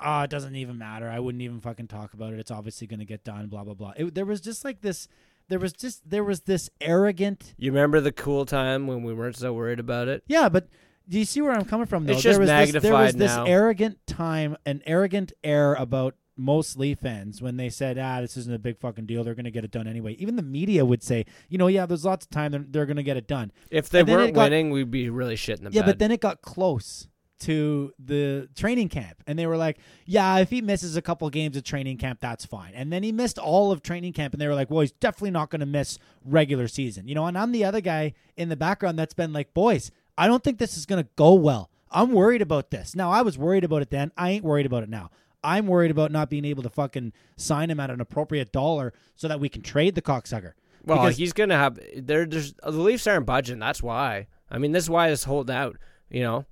"Ah, 0.04 0.24
it 0.24 0.30
doesn't 0.30 0.56
even 0.56 0.78
matter. 0.78 1.10
I 1.10 1.20
wouldn't 1.20 1.42
even 1.42 1.60
fucking 1.62 1.88
talk 1.88 2.14
about 2.14 2.34
it. 2.34 2.40
It's 2.40 2.52
obviously 2.52 2.88
going 2.88 3.00
to 3.00 3.06
get 3.06 3.24
done." 3.24 3.48
Blah 3.48 3.64
blah 3.64 3.74
blah. 3.74 3.94
It, 3.98 4.14
there 4.16 4.26
was 4.26 4.42
just 4.42 4.64
like 4.66 4.82
this. 4.82 5.08
There 5.50 5.60
was 5.60 5.74
just 5.74 6.10
there 6.10 6.24
was 6.24 6.42
this 6.42 6.70
arrogant. 6.82 7.54
You 7.58 7.72
remember 7.72 8.00
the 8.02 8.12
cool 8.12 8.46
time 8.46 8.88
when 8.88 9.04
we 9.04 9.14
weren't 9.14 9.38
so 9.38 9.54
worried 9.54 9.80
about 9.80 10.08
it? 10.08 10.24
Yeah, 10.28 10.50
but 10.50 10.68
do 11.10 11.20
you 11.20 11.26
see 11.26 11.42
where 11.42 11.52
I'm 11.52 11.66
coming 11.66 11.86
from? 11.88 12.06
Though 12.06 12.14
It's 12.14 12.24
there 12.24 12.32
just 12.34 12.40
was 12.40 12.50
this, 12.50 12.82
there 12.82 12.94
was 12.94 13.14
magnified 13.14 13.20
this 13.20 13.36
now. 13.36 13.46
arrogant 13.46 14.08
time, 14.08 14.56
an 14.66 14.82
arrogant 14.86 15.34
air 15.44 15.74
about 15.74 16.16
most 16.38 16.80
Leaf 16.80 17.00
fans 17.00 17.42
when 17.42 17.58
they 17.58 17.70
said, 17.70 17.98
"Ah, 18.00 18.22
this 18.22 18.38
isn't 18.38 18.54
a 18.54 18.58
big 18.58 18.80
fucking 18.80 19.06
deal. 19.06 19.24
They're 19.24 19.36
going 19.36 19.44
to 19.46 19.52
get 19.52 19.66
it 19.66 19.70
done 19.72 19.86
anyway." 19.88 20.14
Even 20.14 20.36
the 20.38 20.42
media 20.42 20.86
would 20.86 21.04
say, 21.04 21.26
"You 21.50 21.58
know, 21.58 21.68
yeah, 21.68 21.86
there's 21.86 22.06
lots 22.06 22.26
of 22.26 22.32
time. 22.32 22.52
They're, 22.54 22.66
they're 22.68 22.86
going 22.86 22.96
to 22.98 23.04
get 23.04 23.18
it 23.18 23.28
done." 23.28 23.52
If 23.70 23.90
they 23.90 24.00
And 24.00 24.10
weren't 24.10 24.34
got- 24.34 24.44
winning, 24.44 24.72
we'd 24.72 24.90
be 24.90 25.10
really 25.10 25.36
shit 25.36 25.60
in 25.60 25.66
the 25.66 25.72
Yeah, 25.72 25.82
bed. 25.82 25.86
but 25.88 26.00
then 26.00 26.12
it 26.12 26.22
got 26.22 26.42
close 26.42 27.08
to 27.44 27.94
the 28.00 28.50
training 28.56 28.90
camp, 28.90 29.24
and 29.28 29.38
they 29.40 29.48
were 29.48 29.58
like, 29.58 29.78
"Yeah, 30.06 30.38
if 30.40 30.50
he 30.50 30.62
misses 30.62 30.96
a 30.98 31.02
couple 31.02 31.30
games 31.30 31.56
of 31.56 31.64
training 31.64 31.98
camp, 31.98 32.20
that's 32.22 32.46
fine." 32.46 32.74
And 32.76 32.92
then 32.92 33.04
he 33.04 33.12
missed 33.12 33.38
all 33.40 33.72
of 33.72 33.82
training 33.82 34.14
camp, 34.14 34.34
and 34.34 34.42
they 34.42 34.48
were 34.48 34.56
like, 34.56 34.70
"Well, 34.70 34.82
he's 34.82 34.92
definitely 34.92 35.32
not 35.32 35.50
going 35.50 35.60
to 35.62 35.66
miss 35.66 35.98
regular 36.26 36.68
season." 36.68 37.08
You 37.08 37.16
know, 37.16 37.26
and 37.28 37.38
I'm 37.38 37.52
the 37.52 37.64
other 37.66 37.82
guy 37.82 38.14
in 38.36 38.50
the 38.50 38.56
background 38.58 38.98
that's 39.00 39.14
been 39.14 39.32
like, 39.34 39.54
"Boys, 39.54 39.92
I 40.18 40.28
don't 40.28 40.44
think 40.44 40.58
this 40.58 40.78
is 40.78 40.86
going 40.86 41.04
to 41.04 41.10
go 41.16 41.34
well. 41.34 41.70
I'm 41.92 42.12
worried 42.12 42.42
about 42.42 42.72
this." 42.72 42.96
Now, 42.96 43.12
I 43.12 43.22
was 43.22 43.38
worried 43.38 43.64
about 43.64 43.82
it 43.82 43.90
then. 43.90 44.12
I 44.18 44.32
ain't 44.32 44.44
worried 44.44 44.66
about 44.66 44.84
it 44.84 44.90
now. 44.90 45.10
I'm 45.44 45.68
worried 45.68 45.92
about 45.92 46.12
not 46.12 46.30
being 46.30 46.46
able 46.46 46.64
to 46.64 46.70
fucking 46.70 47.12
sign 47.36 47.70
him 47.70 47.80
at 47.80 47.90
an 47.90 48.00
appropriate 48.00 48.52
dollar 48.54 48.94
so 49.16 49.28
that 49.28 49.40
we 49.42 49.50
can 49.50 49.62
trade 49.62 49.94
the 49.96 50.02
cocksucker. 50.02 50.54
well, 50.86 51.00
Because- 51.00 51.18
he's 51.18 51.34
gonna 51.34 51.58
have. 51.58 51.78
There, 51.96 52.26
there's 52.26 52.54
the 52.54 52.72
Leafs 52.72 53.08
aren't 53.08 53.26
budging. 53.26 53.60
That's 53.60 53.84
why. 53.84 54.28
I 54.50 54.58
mean, 54.58 54.72
this 54.72 54.84
is 54.84 54.90
why 54.90 55.10
it's 55.10 55.24
holding 55.26 55.56
out. 55.56 55.78
You 56.10 56.22
know, 56.22 56.46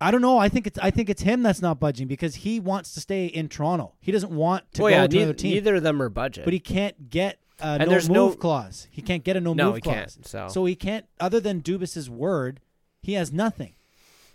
I 0.00 0.10
don't 0.10 0.22
know. 0.22 0.38
I 0.38 0.48
think 0.48 0.66
it's 0.66 0.78
I 0.78 0.90
think 0.90 1.10
it's 1.10 1.22
him 1.22 1.42
that's 1.42 1.60
not 1.60 1.80
budging 1.80 2.06
because 2.06 2.36
he 2.36 2.60
wants 2.60 2.94
to 2.94 3.00
stay 3.00 3.26
in 3.26 3.48
Toronto. 3.48 3.94
He 4.00 4.12
doesn't 4.12 4.30
want 4.32 4.72
to 4.74 4.82
well, 4.82 4.90
go 4.92 4.96
yeah, 4.96 5.06
to 5.06 5.12
neither, 5.12 5.22
another 5.24 5.34
team. 5.38 5.50
neither 5.54 5.74
of 5.76 5.82
them 5.82 6.00
are 6.02 6.08
budget. 6.08 6.44
but 6.44 6.52
he 6.52 6.60
can't 6.60 7.10
get 7.10 7.38
a 7.60 7.64
And 7.66 7.80
no 7.84 7.88
there's 7.90 8.08
move 8.08 8.32
no- 8.32 8.36
clause. 8.36 8.86
He 8.90 9.02
can't 9.02 9.24
get 9.24 9.36
a 9.36 9.40
no, 9.40 9.54
No, 9.54 9.66
move 9.66 9.74
he 9.76 9.80
clause. 9.80 9.94
can't, 10.14 10.26
so. 10.26 10.48
so 10.48 10.64
he 10.66 10.76
can't. 10.76 11.06
Other 11.18 11.40
than 11.40 11.60
Dubas's 11.62 12.08
word, 12.08 12.60
he 13.02 13.14
has 13.14 13.32
nothing. 13.32 13.74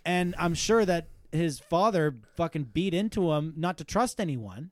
And 0.04 0.34
I'm 0.38 0.54
sure 0.54 0.84
that 0.84 1.08
his 1.32 1.58
father 1.58 2.14
fucking 2.36 2.64
beat 2.74 2.92
into 2.92 3.32
him 3.32 3.54
not 3.56 3.78
to 3.78 3.84
trust 3.84 4.20
anyone, 4.20 4.70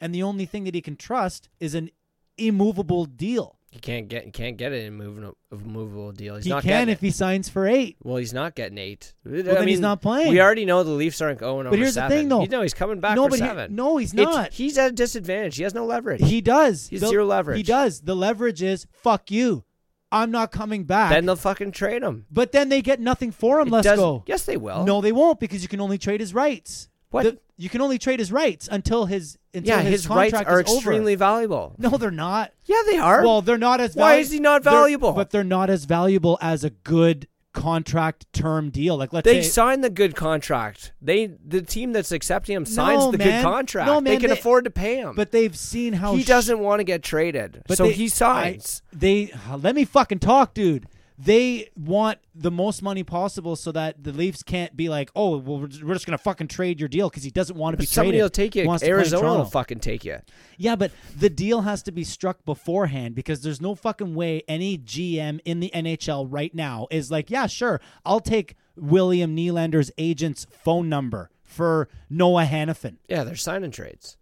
and 0.00 0.14
the 0.14 0.22
only 0.22 0.44
thing 0.44 0.64
that 0.64 0.74
he 0.74 0.82
can 0.82 0.96
trust 0.96 1.48
is 1.60 1.74
an 1.74 1.90
immovable 2.36 3.06
deal. 3.06 3.56
He 3.76 3.80
can't 3.80 4.08
get. 4.08 4.24
He 4.24 4.30
can't 4.30 4.56
get 4.56 4.72
an 4.72 4.80
immovable, 4.86 5.36
immovable 5.52 6.12
deal. 6.12 6.36
He's 6.36 6.44
he 6.44 6.50
not 6.50 6.62
can 6.62 6.88
if 6.88 6.98
it. 7.02 7.06
he 7.06 7.10
signs 7.10 7.48
for 7.48 7.66
eight. 7.66 7.96
Well, 8.02 8.16
he's 8.16 8.32
not 8.32 8.54
getting 8.54 8.78
eight. 8.78 9.14
Well, 9.24 9.42
then 9.42 9.68
he's 9.68 9.80
not 9.80 10.00
playing. 10.02 10.30
We 10.30 10.40
already 10.40 10.64
know 10.64 10.82
the 10.82 10.90
Leafs 10.90 11.20
aren't 11.20 11.38
going 11.38 11.66
over 11.66 11.76
here's 11.76 11.94
the 11.94 12.08
thing, 12.08 12.28
though. 12.28 12.42
You 12.42 12.48
know, 12.48 12.62
he's 12.62 12.74
coming 12.74 13.00
back 13.00 13.16
no, 13.16 13.24
for 13.28 13.38
but 13.38 13.68
he- 13.68 13.74
no, 13.74 13.96
he's 13.98 14.14
It's- 14.14 14.26
not. 14.34 14.52
he's 14.52 14.78
at 14.78 14.90
a 14.90 14.94
disadvantage. 14.94 15.56
He 15.56 15.62
has 15.62 15.74
no 15.74 15.84
leverage. 15.84 16.22
He 16.22 16.40
does. 16.40 16.88
He's 16.88 17.00
The- 17.02 17.08
zero 17.08 17.26
leverage. 17.26 17.58
He 17.58 17.62
does. 17.62 18.00
The 18.00 18.16
leverage 18.16 18.62
is 18.62 18.86
fuck 18.92 19.30
you. 19.30 19.64
I'm 20.12 20.30
not 20.30 20.52
coming 20.52 20.84
back. 20.84 21.10
then 21.10 21.26
they'll 21.26 21.36
fucking 21.36 21.72
trade 21.72 22.02
him. 22.02 22.26
but 22.30 22.52
then 22.52 22.68
they 22.68 22.80
get 22.80 23.00
nothing 23.00 23.30
for 23.32 23.60
him. 23.60 23.68
It 23.68 23.72
Let's 23.72 23.84
does- 23.86 23.98
go. 23.98 24.22
Yes, 24.26 24.44
they 24.44 24.56
will. 24.56 24.84
No, 24.84 25.00
they 25.00 25.12
won't 25.12 25.38
because 25.40 25.62
you 25.62 25.68
can 25.68 25.80
only 25.80 25.98
trade 25.98 26.20
his 26.20 26.32
rights. 26.32 26.88
What? 27.16 27.24
The- 27.24 27.38
you 27.58 27.68
can 27.70 27.80
only 27.80 27.98
trade 27.98 28.18
his 28.18 28.30
rights 28.30 28.68
until 28.70 29.06
his 29.06 29.38
until 29.54 29.76
yeah, 29.78 29.82
his, 29.82 30.02
his, 30.04 30.08
rights 30.10 30.34
are 30.34 30.60
is 30.60 30.68
over. 30.68 30.76
extremely 30.76 31.14
valuable. 31.14 31.74
No, 31.78 31.90
they're 31.90 32.10
not. 32.10 32.52
Yeah, 32.66 32.82
they 32.90 32.98
are. 32.98 33.24
Well, 33.24 33.40
they're 33.42 33.56
not 33.56 33.80
as. 33.80 33.94
Valuable. 33.94 34.02
Why 34.14 34.16
is 34.20 34.30
he 34.30 34.40
not 34.40 34.62
they're- 34.62 34.72
valuable? 34.72 35.12
But 35.12 35.30
they're 35.30 35.42
not 35.44 35.70
as 35.70 35.84
valuable 35.86 36.36
as 36.42 36.64
a 36.64 36.70
good 36.70 37.26
contract 37.54 38.26
term 38.34 38.68
deal. 38.68 38.98
Like 38.98 39.14
let's 39.14 39.24
they 39.24 39.40
say 39.40 39.48
signed 39.48 39.82
the 39.82 39.88
good 39.88 40.14
contract. 40.14 40.92
They 41.00 41.26
the 41.42 41.62
team 41.62 41.92
that's 41.94 42.12
accepting 42.12 42.54
him 42.54 42.66
signs 42.66 42.98
No, 43.04 43.10
the 43.12 43.16
man. 43.16 43.42
good 43.42 43.48
contract. 43.50 43.86
No, 43.86 43.94
man, 43.94 44.04
they 44.04 44.16
can 44.20 44.28
they- 44.28 44.38
afford 44.38 44.64
to 44.64 44.70
pay 44.70 44.96
him. 44.96 45.14
but 45.16 45.32
they've 45.32 45.56
seen 45.56 45.94
how 45.94 46.14
he 46.14 46.22
sh- 46.22 46.26
doesn't 46.26 46.58
want 46.58 46.80
to 46.80 46.84
get 46.84 47.02
traded, 47.02 47.62
But 47.66 47.78
so 47.78 47.84
they- 47.84 47.92
he 47.92 48.08
signs. 48.08 48.82
I- 48.92 48.96
they 48.98 49.32
let 49.56 49.74
me 49.74 49.86
fucking 49.86 50.18
talk, 50.18 50.52
dude. 50.52 50.86
They 51.18 51.70
want 51.76 52.18
the 52.34 52.50
most 52.50 52.82
money 52.82 53.02
possible 53.02 53.56
so 53.56 53.72
that 53.72 54.04
the 54.04 54.12
Leafs 54.12 54.42
can't 54.42 54.76
be 54.76 54.88
like, 54.88 55.10
oh, 55.16 55.38
well, 55.38 55.60
we're 55.60 55.94
just, 55.94 56.06
gonna 56.06 56.18
fucking 56.18 56.48
trade 56.48 56.78
your 56.78 56.88
deal 56.88 57.08
because 57.08 57.22
he 57.22 57.30
doesn't 57.30 57.56
want 57.56 57.74
to 57.74 57.78
be 57.78 57.86
traded. 57.86 57.94
Somebody 57.94 58.10
traded. 58.18 58.22
will 58.22 58.30
take 58.30 58.54
you. 58.54 58.78
to 58.78 58.86
Arizona 58.86 59.38
will 59.38 59.44
fucking 59.46 59.80
take 59.80 60.04
you. 60.04 60.18
Yeah, 60.58 60.76
but 60.76 60.92
the 61.16 61.30
deal 61.30 61.62
has 61.62 61.82
to 61.84 61.92
be 61.92 62.04
struck 62.04 62.44
beforehand 62.44 63.14
because 63.14 63.40
there's 63.40 63.60
no 63.60 63.74
fucking 63.74 64.14
way 64.14 64.42
any 64.46 64.76
GM 64.76 65.40
in 65.44 65.60
the 65.60 65.70
NHL 65.74 66.26
right 66.28 66.54
now 66.54 66.86
is 66.90 67.10
like, 67.10 67.30
yeah, 67.30 67.46
sure, 67.46 67.80
I'll 68.04 68.20
take 68.20 68.56
William 68.76 69.34
Nylander's 69.34 69.90
agent's 69.96 70.46
phone 70.50 70.88
number 70.88 71.30
for 71.42 71.88
Noah 72.10 72.44
Hanifin. 72.44 72.96
Yeah, 73.08 73.24
they're 73.24 73.36
signing 73.36 73.70
trades. 73.70 74.18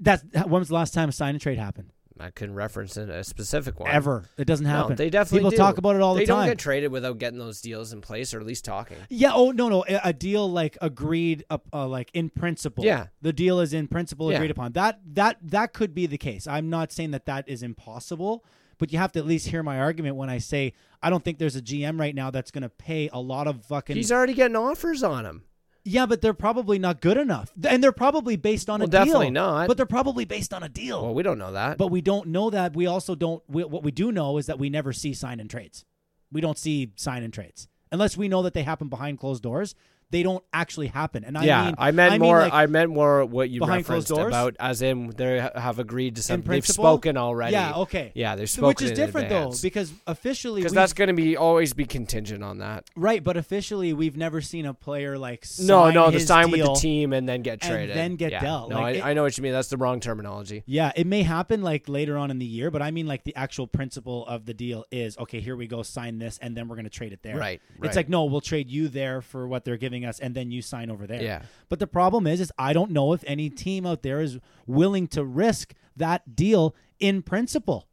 That's 0.00 0.22
when 0.34 0.60
was 0.60 0.68
the 0.68 0.74
last 0.74 0.92
time 0.92 1.08
a 1.08 1.12
sign 1.12 1.34
and 1.34 1.40
trade 1.40 1.58
happened? 1.58 1.92
I 2.18 2.30
couldn't 2.30 2.54
reference 2.54 2.96
a 2.96 3.22
specific 3.24 3.78
one. 3.78 3.90
Ever. 3.90 4.24
It 4.38 4.46
doesn't 4.46 4.64
No, 4.64 4.70
happen. 4.72 4.96
they 4.96 5.10
definitely 5.10 5.40
People 5.40 5.50
do. 5.50 5.56
talk 5.58 5.76
about 5.78 5.96
it 5.96 6.02
all 6.02 6.14
they 6.14 6.20
the 6.24 6.26
time. 6.26 6.40
They 6.40 6.46
don't 6.46 6.52
get 6.52 6.58
traded 6.58 6.90
without 6.92 7.18
getting 7.18 7.38
those 7.38 7.60
deals 7.60 7.92
in 7.92 8.00
place, 8.00 8.32
or 8.32 8.40
at 8.40 8.46
least 8.46 8.64
talking. 8.64 8.96
Yeah. 9.10 9.32
Oh 9.34 9.50
no, 9.50 9.68
no. 9.68 9.84
A, 9.86 10.12
deal 10.12 10.50
like 10.50 10.78
agreed, 10.80 11.44
uh, 11.50 11.58
uh, 11.72 11.86
like 11.86 12.10
in 12.14 12.30
principle. 12.30 12.84
Yeah. 12.84 13.08
The 13.20 13.32
deal 13.34 13.60
is 13.60 13.74
in 13.74 13.86
principle 13.86 14.30
Yeah. 14.30 14.38
agreed 14.38 14.50
upon. 14.50 14.72
That 14.72 15.00
that 15.14 15.36
that 15.42 15.72
could 15.74 15.94
be 15.94 16.06
the 16.06 16.18
case. 16.18 16.46
I'm 16.46 16.70
not 16.70 16.90
saying 16.92 17.10
that 17.10 17.26
that 17.26 17.48
is 17.48 17.62
impossible, 17.62 18.44
but 18.78 18.92
you 18.92 18.98
have 18.98 19.12
to 19.12 19.18
at 19.18 19.26
least 19.26 19.48
hear 19.48 19.62
my 19.62 19.78
argument 19.78 20.16
when 20.16 20.30
I 20.30 20.38
say 20.38 20.72
I 21.02 21.10
don't 21.10 21.22
think 21.22 21.38
there's 21.38 21.56
a 21.56 21.62
GM 21.62 22.00
right 22.00 22.14
now 22.14 22.30
that's 22.30 22.50
going 22.50 22.62
to 22.62 22.70
pay 22.70 23.10
a 23.12 23.20
lot 23.20 23.46
of 23.46 23.64
fucking. 23.66 23.94
He's 23.94 24.10
already 24.10 24.32
getting 24.34 24.56
offers 24.56 25.02
on 25.02 25.26
him. 25.26 25.44
Yeah, 25.86 26.04
but 26.06 26.20
they're 26.20 26.34
probably 26.34 26.78
not 26.78 27.00
good 27.00 27.16
enough, 27.16 27.52
and 27.68 27.82
they're 27.82 27.92
probably 27.92 28.36
based 28.36 28.68
on 28.68 28.80
Well, 28.80 28.88
a 28.88 28.90
deal. 28.90 29.04
definitely 29.04 29.30
not. 29.30 29.68
But 29.68 29.76
they're 29.76 29.86
probably 29.86 30.24
based 30.24 30.52
on 30.52 30.62
a 30.62 30.68
deal. 30.68 31.02
Well, 31.02 31.14
we 31.14 31.22
don't 31.22 31.38
know 31.38 31.52
that. 31.52 31.78
but 31.78 31.88
we 31.88 32.00
don't 32.00 32.28
know 32.28 32.50
that. 32.50 32.74
We 32.74 32.86
also 32.86 33.14
don't. 33.14 33.42
We, 33.48 33.64
what 33.64 33.82
we 33.82 33.90
do 33.90 34.12
know 34.12 34.36
is 34.38 34.46
that 34.46 34.58
we 34.58 34.68
never 34.68 34.92
see 34.92 35.14
sign 35.14 35.40
and 35.40 35.48
trades. 35.48 35.84
We 36.32 36.40
don't 36.40 36.58
see 36.58 36.92
sign 36.96 37.22
and 37.22 37.32
trades 37.32 37.68
unless 37.92 38.16
we 38.16 38.26
know 38.28 38.42
that 38.42 38.52
they 38.52 38.64
happen 38.64 38.88
behind 38.88 39.18
closed 39.20 39.42
doors. 39.42 39.74
They 40.10 40.22
don't 40.22 40.44
actually 40.52 40.86
happen. 40.86 41.24
And 41.24 41.36
I 41.36 41.44
yeah, 41.44 41.64
mean, 41.64 41.74
I 41.78 41.90
meant 41.90 42.12
mean, 42.12 42.20
more. 42.20 42.38
like, 42.40 42.52
I 42.52 42.66
meant 42.66 42.90
more 42.90 43.24
what 43.24 43.50
you 43.50 43.58
behind 43.58 43.84
closed 43.86 44.08
referenced 44.08 44.08
doors? 44.08 44.28
about, 44.28 44.56
as 44.60 44.80
in 44.80 45.10
they 45.10 45.38
have 45.54 45.80
agreed 45.80 46.14
to 46.14 46.20
in 46.20 46.22
something. 46.22 46.50
They've 46.52 46.66
spoken 46.66 47.16
already. 47.16 47.52
Yeah, 47.54 47.74
okay. 47.78 48.12
Yeah, 48.14 48.36
they've 48.36 48.48
spoken 48.48 48.68
Which 48.68 48.82
is 48.82 48.92
different 48.92 49.28
though, 49.30 49.52
because 49.60 49.92
officially, 50.06 50.60
because 50.60 50.72
that's 50.72 50.92
going 50.92 51.08
to 51.08 51.14
be 51.14 51.36
always 51.36 51.72
be 51.72 51.86
contingent 51.86 52.44
on 52.44 52.58
that. 52.58 52.84
right. 52.94 53.22
But 53.22 53.36
officially, 53.36 53.92
we've 53.92 54.16
never 54.16 54.40
seen 54.40 54.64
a 54.66 54.74
player 54.74 55.18
like 55.18 55.44
No, 55.58 55.86
sign 55.86 55.94
no, 55.94 56.08
his 56.10 56.26
sign 56.26 56.50
with 56.52 56.60
the 56.60 56.74
team 56.74 57.12
and 57.12 57.28
then 57.28 57.42
get 57.42 57.54
and 57.64 57.72
traded, 57.72 57.96
then 57.96 58.14
get 58.14 58.30
yeah. 58.30 58.40
dealt. 58.40 58.70
No, 58.70 58.76
Like, 58.76 58.84
I, 58.84 58.90
it- 58.98 59.04
I 59.06 59.12
know 59.14 59.24
what 59.24 59.36
you 59.36 59.42
mean. 59.42 59.52
That's 59.52 59.68
the 59.68 59.76
wrong 59.76 59.98
terminology. 59.98 60.62
Yeah, 60.66 60.92
it 60.94 61.08
may 61.08 61.22
happen 61.22 61.62
like 61.62 61.88
later 61.88 62.16
on 62.16 62.30
in 62.30 62.38
the 62.38 62.46
year, 62.46 62.70
but 62.70 62.80
I 62.80 62.92
mean 62.92 63.08
like 63.08 63.24
the 63.24 63.34
actual 63.34 63.66
principle 63.66 64.24
of 64.26 64.46
the 64.46 64.54
deal 64.54 64.84
is 64.92 65.18
okay. 65.18 65.40
Here 65.40 65.56
we 65.56 65.66
go, 65.66 65.82
sign 65.82 66.18
this, 66.20 66.38
and 66.40 66.56
then 66.56 66.68
we're 66.68 66.76
going 66.76 66.84
to 66.84 66.90
trade 66.90 67.12
it 67.12 67.22
there. 67.24 67.36
Right, 67.36 67.60
right. 67.78 67.86
It's 67.88 67.96
like 67.96 68.08
no, 68.08 68.24
we'll 68.26 68.40
trade 68.40 68.70
you 68.70 68.86
there 68.86 69.20
for 69.20 69.48
what 69.48 69.64
they're 69.64 69.76
giving 69.76 69.95
us, 70.04 70.18
and 70.18 70.34
then 70.34 70.50
you 70.50 70.62
sign 70.62 70.90
over 70.90 71.06
there. 71.06 71.22
Yeah. 71.22 71.42
But 71.68 71.78
the 71.78 71.86
problem 71.86 72.26
is, 72.26 72.40
is 72.40 72.52
I 72.58 72.72
don't 72.72 72.90
know 72.90 73.12
if 73.12 73.24
any 73.26 73.48
team 73.50 73.86
out 73.86 74.02
there 74.02 74.20
is 74.20 74.38
willing 74.66 75.06
to 75.08 75.24
risk 75.24 75.74
that 75.96 76.36
deal 76.36 76.74
in 77.00 77.22
principle 77.22 77.88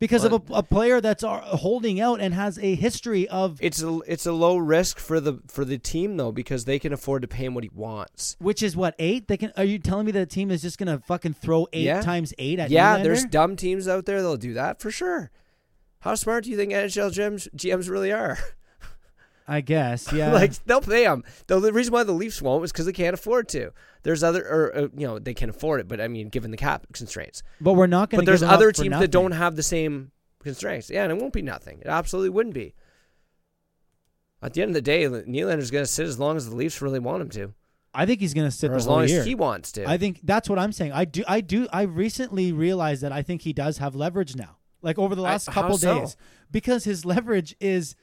because 0.00 0.22
of 0.24 0.32
a, 0.32 0.40
a 0.52 0.62
player 0.62 1.00
that's 1.00 1.24
uh, 1.24 1.40
holding 1.40 2.00
out 2.00 2.20
and 2.20 2.32
has 2.32 2.56
a 2.60 2.76
history 2.76 3.26
of 3.28 3.58
It's 3.60 3.82
a 3.82 3.98
it's 4.06 4.26
a 4.26 4.32
low 4.32 4.56
risk 4.56 4.98
for 5.00 5.18
the 5.18 5.40
for 5.48 5.64
the 5.64 5.76
team 5.78 6.16
though 6.16 6.30
because 6.30 6.66
they 6.66 6.78
can 6.78 6.92
afford 6.92 7.22
to 7.22 7.28
pay 7.28 7.46
him 7.46 7.54
what 7.54 7.64
he 7.64 7.70
wants. 7.74 8.36
which 8.38 8.62
is 8.62 8.76
what 8.76 8.94
eight. 9.00 9.26
They 9.26 9.36
can. 9.36 9.52
Are 9.56 9.64
you 9.64 9.78
telling 9.80 10.06
me 10.06 10.12
that 10.12 10.20
a 10.22 10.26
team 10.26 10.50
is 10.52 10.62
just 10.62 10.78
going 10.78 10.86
to 10.86 11.04
fucking 11.04 11.34
throw 11.34 11.66
eight 11.72 11.84
Yeah. 11.86 12.00
times 12.00 12.32
eight 12.38 12.60
at 12.60 12.70
yeah, 12.70 12.98
Nylander? 12.98 13.02
there's 13.02 13.24
dumb 13.24 13.56
teams 13.56 13.88
out 13.88 14.06
there 14.06 14.18
that'll 14.22 14.36
do 14.36 14.54
that 14.54 14.80
for 14.80 14.90
sure. 14.92 15.30
How 16.00 16.14
smart 16.14 16.44
do 16.44 16.50
you 16.50 16.56
think 16.56 16.72
NHL 16.72 17.10
GMs, 17.12 17.48
GMs 17.56 17.90
really 17.90 18.12
are? 18.12 18.38
I 19.48 19.60
guess. 19.62 20.12
Yeah. 20.18 20.32
like 20.32 20.52
they'll 20.66 20.80
pay 20.80 21.04
them. 21.04 21.24
The, 21.46 21.58
the 21.58 21.72
reason 21.72 21.92
why 21.92 22.04
the 22.04 22.12
Leafs 22.12 22.42
won't 22.42 22.64
is 22.64 22.72
because 22.72 22.86
they 22.86 22.92
can't 22.92 23.14
afford 23.14 23.48
to. 23.50 23.72
There's 24.02 24.22
other, 24.22 24.46
or 24.46 24.76
uh, 24.76 24.88
you 24.96 25.06
know, 25.06 25.18
they 25.18 25.34
can 25.34 25.50
afford 25.50 25.80
it, 25.80 25.88
but 25.88 26.00
I 26.00 26.08
mean, 26.08 26.28
given 26.28 26.50
the 26.50 26.56
cap 26.56 26.86
constraints. 26.92 27.42
but 27.60 27.72
we're 27.72 27.86
not 27.86 28.10
going 28.10 28.18
to. 28.18 28.22
But 28.22 28.30
there's 28.30 28.42
other 28.42 28.70
teams 28.72 28.98
that 28.98 29.10
don't 29.10 29.32
have 29.32 29.56
the 29.56 29.62
same 29.62 30.12
constraints. 30.42 30.90
Yeah, 30.90 31.04
and 31.04 31.12
it 31.12 31.18
won't 31.18 31.32
be 31.32 31.42
nothing. 31.42 31.80
It 31.80 31.86
absolutely 31.86 32.30
wouldn't 32.30 32.54
be. 32.54 32.74
At 34.42 34.52
the 34.52 34.62
end 34.62 34.70
of 34.70 34.74
the 34.74 34.82
day, 34.82 35.04
Nylander's 35.04 35.70
going 35.70 35.84
to 35.84 35.90
sit 35.90 36.06
as 36.06 36.18
long 36.18 36.36
as 36.36 36.48
the 36.48 36.54
Leafs 36.54 36.80
really 36.80 37.00
want 37.00 37.22
him 37.22 37.30
to, 37.30 37.54
I 37.94 38.06
think 38.06 38.20
he's 38.20 38.34
going 38.34 38.46
to 38.46 38.56
sit 38.56 38.70
as 38.70 38.86
long 38.86 39.08
year. 39.08 39.20
as 39.20 39.26
he 39.26 39.34
wants 39.34 39.72
to. 39.72 39.88
I 39.88 39.98
think 39.98 40.20
that's 40.22 40.48
what 40.48 40.58
I'm 40.58 40.72
saying. 40.72 40.92
I 40.92 41.04
do. 41.04 41.24
I 41.26 41.40
do. 41.40 41.66
I 41.72 41.82
recently 41.82 42.52
realized 42.52 43.02
that 43.02 43.12
I 43.12 43.22
think 43.22 43.42
he 43.42 43.52
does 43.52 43.78
have 43.78 43.94
leverage 43.94 44.36
now. 44.36 44.58
Like 44.82 44.98
over 44.98 45.14
the 45.14 45.22
last 45.22 45.46
how 45.46 45.62
couple 45.62 45.78
so? 45.78 46.00
days, 46.00 46.16
because 46.50 46.84
his 46.84 47.04
leverage 47.04 47.56
is, 47.60 47.96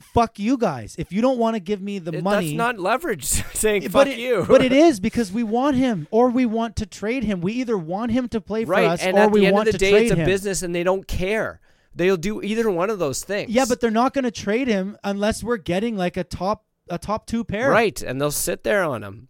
fuck 0.00 0.38
you 0.38 0.56
guys. 0.56 0.94
If 0.98 1.12
you 1.12 1.20
don't 1.22 1.38
want 1.38 1.54
to 1.54 1.60
give 1.60 1.80
me 1.80 1.98
the 1.98 2.12
It- 2.14 2.24
money, 2.24 2.48
That's 2.48 2.56
not 2.56 2.78
leverage. 2.78 3.24
saying 3.54 3.82
but 3.84 3.92
fuck 3.92 4.06
it, 4.08 4.18
you. 4.18 4.44
but 4.48 4.62
it 4.62 4.72
is 4.72 5.00
because 5.08 5.32
we 5.32 5.42
want 5.42 5.76
him 5.76 6.06
or 6.10 6.28
we 6.30 6.46
want 6.46 6.76
to 6.76 6.86
trade 6.86 7.24
him. 7.24 7.40
We 7.40 7.52
either 7.54 7.76
want 7.78 8.12
him 8.12 8.28
to 8.28 8.40
play 8.40 8.64
for 8.64 8.72
right. 8.72 8.84
us 8.86 9.02
and 9.02 9.16
or 9.16 9.20
at 9.20 9.30
we 9.30 9.40
the 9.40 9.46
end 9.46 9.54
want 9.54 9.68
of 9.68 9.72
the 9.72 9.78
to 9.78 9.84
day, 9.84 9.90
trade 9.90 10.02
it's 10.04 10.12
a 10.12 10.16
him. 10.16 10.26
business, 10.26 10.62
and 10.62 10.74
they 10.74 10.82
don't 10.82 11.06
care. 11.06 11.60
They'll 11.94 12.16
do 12.16 12.42
either 12.42 12.68
one 12.70 12.90
of 12.90 12.98
those 12.98 13.22
things. 13.22 13.50
Yeah, 13.50 13.64
but 13.68 13.80
they're 13.80 13.90
not 13.90 14.14
going 14.14 14.24
to 14.24 14.32
trade 14.32 14.66
him 14.66 14.96
unless 15.04 15.44
we're 15.44 15.58
getting 15.58 15.96
like 15.96 16.16
a 16.16 16.24
top 16.24 16.64
a 16.90 16.98
top 16.98 17.26
two 17.26 17.44
pair. 17.44 17.70
right, 17.70 18.02
and 18.02 18.20
they'll 18.20 18.30
sit 18.30 18.62
there 18.64 18.82
on 18.84 19.02
him. 19.04 19.28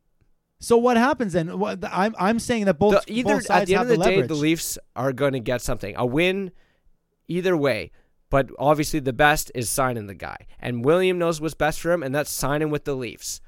So 0.60 0.78
what 0.78 0.96
happens 0.96 1.34
then? 1.34 1.50
I'm 1.92 2.14
I'm 2.18 2.38
saying 2.38 2.64
that 2.64 2.78
both 2.78 3.04
The- 3.04 3.12
either 3.12 3.34
both 3.34 3.44
sides 3.46 3.62
at 3.62 3.66
the 3.68 3.74
end 3.74 3.82
of 3.82 3.88
the, 3.98 4.02
day, 4.02 4.10
leverage. 4.12 4.28
the 4.28 4.34
Leafs 4.34 4.78
are 4.96 5.12
going 5.12 5.34
to 5.34 5.40
get 5.40 5.60
something, 5.60 5.94
a 5.96 6.06
win, 6.06 6.52
either 7.28 7.54
way. 7.56 7.90
But 8.30 8.50
obviously, 8.58 9.00
the 9.00 9.12
best 9.12 9.52
is 9.54 9.70
signing 9.70 10.06
the 10.06 10.14
guy, 10.14 10.38
and 10.60 10.84
William 10.84 11.18
knows 11.18 11.40
what's 11.40 11.54
best 11.54 11.80
for 11.80 11.92
him, 11.92 12.02
and 12.02 12.14
that's 12.14 12.30
signing 12.30 12.70
with 12.70 12.84
the 12.84 12.94
Leafs. 12.94 13.40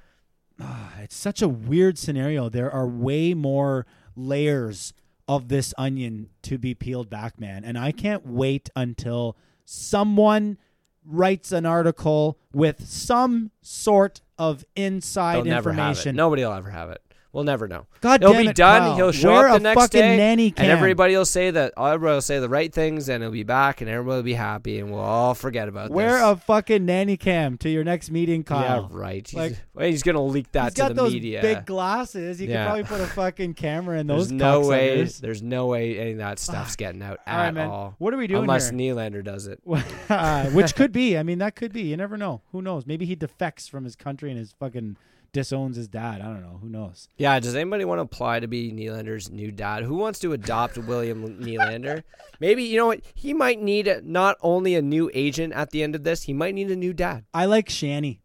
Ah, 0.60 0.92
it's 1.02 1.16
such 1.16 1.42
a 1.42 1.48
weird 1.48 1.98
scenario. 1.98 2.48
There 2.48 2.70
are 2.70 2.86
way 2.86 3.34
more 3.34 3.84
layers 4.14 4.92
of 5.28 5.48
this 5.48 5.74
onion 5.76 6.30
to 6.42 6.56
be 6.56 6.72
peeled 6.74 7.10
back, 7.10 7.40
man. 7.40 7.64
And 7.64 7.76
I 7.76 7.90
can't 7.92 8.26
wait 8.26 8.70
until 8.76 9.36
someone 9.64 10.56
writes 11.04 11.52
an 11.52 11.66
article 11.66 12.38
with 12.52 12.86
some 12.86 13.50
sort 13.60 14.20
of 14.38 14.64
inside 14.76 15.36
They'll 15.36 15.44
never 15.44 15.72
have 15.72 15.78
it. 15.78 15.88
information. 15.90 16.16
Nobody 16.16 16.44
will 16.44 16.52
ever 16.52 16.70
have 16.70 16.90
it. 16.90 17.02
We'll 17.36 17.44
never 17.44 17.68
know. 17.68 17.86
God 18.00 18.22
It'll 18.22 18.32
damn 18.32 18.44
be 18.44 18.48
it, 18.48 18.56
done. 18.56 18.80
Kyle. 18.80 18.96
He'll 18.96 19.12
show 19.12 19.34
up 19.34 19.52
the 19.52 19.74
next 19.74 19.88
day, 19.90 20.16
nanny 20.16 20.50
cam. 20.52 20.64
and 20.64 20.72
everybody 20.72 21.14
will 21.14 21.26
say 21.26 21.50
that. 21.50 21.74
Everybody 21.76 22.14
will 22.14 22.22
say 22.22 22.38
the 22.38 22.48
right 22.48 22.72
things, 22.72 23.10
and 23.10 23.22
he'll 23.22 23.30
be 23.30 23.42
back, 23.42 23.82
and 23.82 23.90
everybody 23.90 24.16
will 24.16 24.22
be 24.22 24.32
happy, 24.32 24.78
and 24.80 24.90
we'll 24.90 25.00
all 25.02 25.34
forget 25.34 25.68
about 25.68 25.88
this. 25.88 25.94
Wear 25.94 26.12
this. 26.14 26.22
a 26.22 26.36
fucking 26.36 26.86
nanny 26.86 27.18
cam 27.18 27.58
to 27.58 27.68
your 27.68 27.84
next 27.84 28.10
meeting, 28.10 28.42
Kyle. 28.42 28.88
Yeah, 28.90 28.98
right. 28.98 29.28
He's, 29.28 29.36
Like- 29.38 29.56
well, 29.74 29.86
he's 29.86 30.02
gonna 30.02 30.22
leak 30.24 30.50
that 30.52 30.64
He's 30.64 30.72
to 30.76 30.80
got 30.80 30.88
the 30.88 30.94
those 30.94 31.12
media. 31.12 31.42
big 31.42 31.66
glasses. 31.66 32.40
You 32.40 32.48
Yeah. 32.48 32.74
could 32.74 32.86
probably 32.86 33.04
put 33.04 33.06
a 33.06 33.12
fucking 33.14 33.52
camera 33.52 33.98
in 34.00 34.06
there's 34.06 34.28
those. 34.28 34.32
no 34.32 34.60
way. 34.66 35.02
There's 35.04 35.42
no 35.42 35.66
way 35.66 35.98
any 35.98 36.12
of 36.12 36.18
that 36.18 36.38
stuff's 36.46 36.74
getting 36.76 37.02
out 37.02 37.18
All 37.26 37.36
right, 37.36 37.54
at 37.54 37.68
all. 37.68 37.96
What 37.98 38.14
are 38.14 38.16
we 38.16 38.28
doing 38.28 38.44
Unless 38.44 38.70
here? 38.70 38.78
Nylander 38.94 39.22
does 39.22 39.46
it. 39.46 39.60
Uh, 40.08 40.46
Which 40.46 40.74
could 40.74 40.92
be. 40.92 41.18
I 41.18 41.22
mean, 41.22 41.36
that 41.40 41.54
could 41.54 41.74
be. 41.74 41.82
You 41.82 41.98
never 41.98 42.16
know. 42.16 42.40
Who 42.52 42.62
knows? 42.62 42.86
Maybe 42.86 43.04
he 43.04 43.14
defects 43.14 43.68
from 43.68 43.84
his 43.84 43.94
country 43.94 44.30
and 44.30 44.38
his 44.38 44.52
fucking 44.58 44.96
disowns 45.32 45.76
his 45.76 45.88
dad. 45.88 46.20
I 46.20 46.24
don't 46.24 46.42
know. 46.42 46.58
Who 46.62 46.68
knows? 46.68 47.08
Yeah. 47.16 47.38
Does 47.40 47.54
anybody 47.54 47.84
want 47.84 47.98
to 47.98 48.02
apply 48.02 48.40
to 48.40 48.46
be 48.48 48.72
Nylander's 48.72 49.30
new 49.30 49.50
dad? 49.52 49.82
Who 49.84 49.96
wants 49.96 50.18
to 50.20 50.32
adopt 50.32 50.76
William 50.78 51.40
Nylander? 51.40 52.02
Maybe 52.40 52.64
you 52.64 52.76
know 52.78 52.86
what? 52.86 53.00
He 53.14 53.32
might 53.34 53.60
need 53.60 53.88
a, 53.88 54.00
not 54.02 54.36
only 54.40 54.74
a 54.74 54.82
new 54.82 55.10
agent 55.14 55.52
at 55.52 55.70
the 55.70 55.82
end 55.82 55.94
of 55.94 56.04
this. 56.04 56.22
He 56.24 56.32
might 56.32 56.54
need 56.54 56.70
a 56.70 56.76
new 56.76 56.92
dad. 56.92 57.24
I 57.32 57.46
like 57.46 57.68
Shanny, 57.68 58.20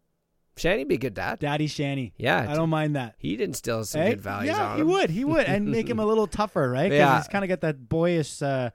Shanny 0.56 0.84
be 0.84 0.96
a 0.96 0.98
good 0.98 1.14
dad. 1.14 1.38
Daddy 1.38 1.66
Shanny. 1.66 2.12
Yeah. 2.18 2.46
I 2.48 2.54
don't 2.54 2.68
mind 2.70 2.94
that. 2.96 3.14
He'd 3.18 3.40
instill 3.40 3.84
some 3.84 4.02
Eh? 4.02 4.10
good 4.10 4.20
values 4.20 4.54
yeah, 4.54 4.76
he 4.76 4.82
would. 4.82 5.10
He 5.10 5.24
would, 5.24 5.46
and 5.46 5.66
make 5.70 5.88
him 5.88 5.98
a 5.98 6.04
little 6.12 6.26
tougher, 6.26 6.70
right? 6.70 6.92
Yeah. 6.92 7.16
he's 7.18 7.28
kind 7.28 7.44
of 7.44 7.48
got 7.48 7.60
that 7.62 7.88
boyish, 7.88 8.42
uh, 8.42 8.70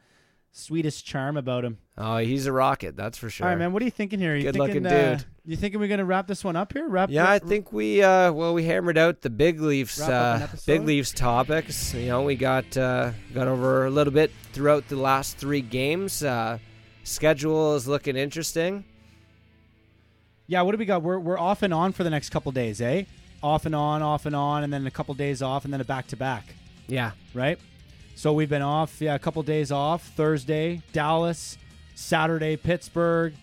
Swedish 0.52 1.04
charm 1.04 1.38
about 1.38 1.64
him. 1.64 1.78
Oh, 2.00 2.18
he's 2.18 2.46
a 2.46 2.52
rocket. 2.52 2.96
That's 2.96 3.18
for 3.18 3.30
sure. 3.30 3.48
All 3.48 3.52
right, 3.52 3.58
man. 3.58 3.74
What 3.74 3.82
are 3.82 3.86
you 3.86 3.92
thinking 3.92 4.20
here? 4.20 4.36
You 4.36 4.44
Good-looking 4.44 4.84
thinking, 4.84 4.92
uh, 4.92 5.16
dude. 5.16 5.26
You 5.46 5.56
thinking 5.58 5.80
we're 5.80 5.88
gonna 5.88 6.06
wrap 6.06 6.28
this 6.28 6.44
one 6.44 6.56
up 6.56 6.74
here? 6.74 6.88
Wrap? 6.88 7.10
Yeah, 7.10 7.28
I 7.30 7.40
think 7.40 7.74
we 7.74 8.04
uh 8.04 8.32
well 8.34 8.54
we 8.54 8.66
hammered 8.66 8.98
out 8.98 9.22
the 9.22 9.30
big 9.32 9.60
leafs 9.62 9.98
Wrap 10.00 10.10
up 10.10 10.36
an 10.36 10.44
uh 10.44 10.58
big 10.68 10.84
leaves 10.84 11.12
topics. 11.12 11.94
You 11.96 12.08
know, 12.08 12.22
we 12.22 12.36
got 12.36 12.78
uh 12.78 13.12
got 13.34 13.48
over 13.48 13.86
a 13.86 13.90
little 13.90 14.14
bit 14.14 14.32
throughout 14.54 14.88
the 14.90 14.96
last 14.98 15.38
3 15.38 15.62
games. 15.62 16.24
Uh 16.24 16.60
schedule 17.04 17.76
is 17.76 17.88
looking 17.88 18.16
interesting. 18.16 18.84
Yeah, 20.46 20.62
what 20.62 20.72
do 20.74 20.78
we 20.78 20.86
got? 20.86 21.02
We're 21.02 21.20
we're 21.20 21.40
off 21.40 21.62
and 21.64 21.74
on 21.74 21.94
for 21.94 22.04
the 22.04 22.10
next 22.10 22.30
couple 22.30 22.52
days, 22.52 22.80
eh? 22.80 23.04
Off 23.42 23.66
and 23.66 23.74
on, 23.76 24.02
off 24.02 24.26
and 24.26 24.36
on, 24.36 24.64
and 24.64 24.72
then 24.72 24.86
a 24.88 24.92
couple 24.92 25.14
days 25.14 25.42
off, 25.42 25.64
and 25.66 25.74
then 25.74 25.82
a 25.82 25.86
back 25.86 26.08
to 26.08 26.16
back, 26.16 26.44
Yeah. 26.88 27.12
right? 27.34 27.60
So 28.16 28.34
we've 28.34 28.50
been 28.50 28.64
off, 28.64 29.00
yeah, 29.00 29.14
a 29.14 29.20
couple 29.20 29.44
days 29.44 29.72
off. 29.72 30.08
Thursday, 30.16 30.82
Dallas. 30.92 31.58
Saturday, 31.98 32.56
Pittsburgh. 32.56 33.34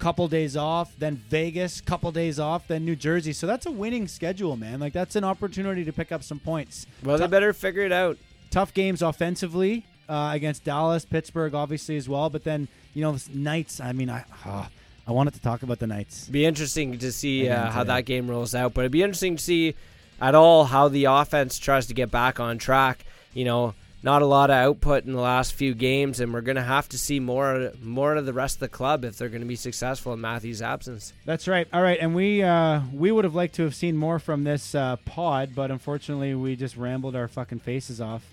Couple 0.00 0.26
days 0.28 0.56
off, 0.56 0.94
then 0.98 1.16
Vegas. 1.16 1.80
Couple 1.82 2.10
days 2.10 2.40
off, 2.40 2.66
then 2.66 2.84
New 2.86 2.96
Jersey. 2.96 3.32
So 3.34 3.46
that's 3.46 3.66
a 3.66 3.70
winning 3.70 4.08
schedule, 4.08 4.56
man. 4.56 4.80
Like 4.80 4.94
that's 4.94 5.14
an 5.14 5.24
opportunity 5.24 5.84
to 5.84 5.92
pick 5.92 6.10
up 6.10 6.22
some 6.22 6.38
points. 6.40 6.86
Well, 7.04 7.18
they 7.18 7.26
better 7.26 7.52
figure 7.52 7.82
it 7.82 7.92
out. 7.92 8.16
tough 8.50 8.72
games 8.72 9.02
offensively 9.02 9.84
uh, 10.08 10.30
against 10.34 10.64
Dallas, 10.64 11.04
Pittsburgh, 11.04 11.54
obviously 11.54 11.96
as 11.98 12.08
well. 12.08 12.30
But 12.30 12.44
then 12.44 12.66
you 12.94 13.02
know, 13.02 13.16
Knights. 13.32 13.78
I 13.78 13.92
mean, 13.92 14.08
I 14.08 14.24
uh, 14.46 14.66
I 15.06 15.12
wanted 15.12 15.34
to 15.34 15.40
talk 15.40 15.62
about 15.62 15.78
the 15.80 15.86
Knights. 15.86 16.26
Be 16.28 16.46
interesting 16.46 16.98
to 16.98 17.12
see 17.12 17.48
uh, 17.48 17.70
how 17.70 17.84
that 17.84 18.06
game 18.06 18.28
rolls 18.28 18.54
out, 18.54 18.72
but 18.72 18.80
it'd 18.80 18.92
be 18.92 19.02
interesting 19.02 19.36
to 19.36 19.42
see 19.42 19.74
at 20.18 20.34
all 20.34 20.64
how 20.64 20.88
the 20.88 21.04
offense 21.04 21.58
tries 21.58 21.86
to 21.88 21.94
get 21.94 22.10
back 22.10 22.40
on 22.40 22.56
track. 22.56 23.04
You 23.34 23.44
know, 23.44 23.74
not 24.02 24.22
a 24.22 24.26
lot 24.26 24.50
of 24.50 24.56
output 24.56 25.04
in 25.04 25.12
the 25.12 25.20
last 25.20 25.52
few 25.52 25.74
games, 25.74 26.20
and 26.20 26.32
we're 26.32 26.40
going 26.40 26.56
to 26.56 26.62
have 26.62 26.88
to 26.88 26.98
see 26.98 27.20
more 27.20 27.72
more 27.82 28.16
of 28.16 28.26
the 28.26 28.32
rest 28.32 28.56
of 28.56 28.60
the 28.60 28.68
club 28.68 29.04
if 29.04 29.18
they're 29.18 29.28
going 29.28 29.42
to 29.42 29.46
be 29.46 29.56
successful 29.56 30.12
in 30.12 30.20
Matthews' 30.20 30.62
absence. 30.62 31.12
That's 31.26 31.46
right. 31.46 31.68
All 31.72 31.82
right, 31.82 31.98
and 32.00 32.14
we 32.14 32.42
uh, 32.42 32.80
we 32.92 33.12
would 33.12 33.24
have 33.24 33.34
liked 33.34 33.54
to 33.56 33.62
have 33.64 33.74
seen 33.74 33.96
more 33.96 34.18
from 34.18 34.44
this 34.44 34.74
uh, 34.74 34.96
pod, 35.04 35.50
but 35.54 35.70
unfortunately, 35.70 36.34
we 36.34 36.56
just 36.56 36.76
rambled 36.76 37.14
our 37.14 37.28
fucking 37.28 37.60
faces 37.60 38.00
off. 38.00 38.24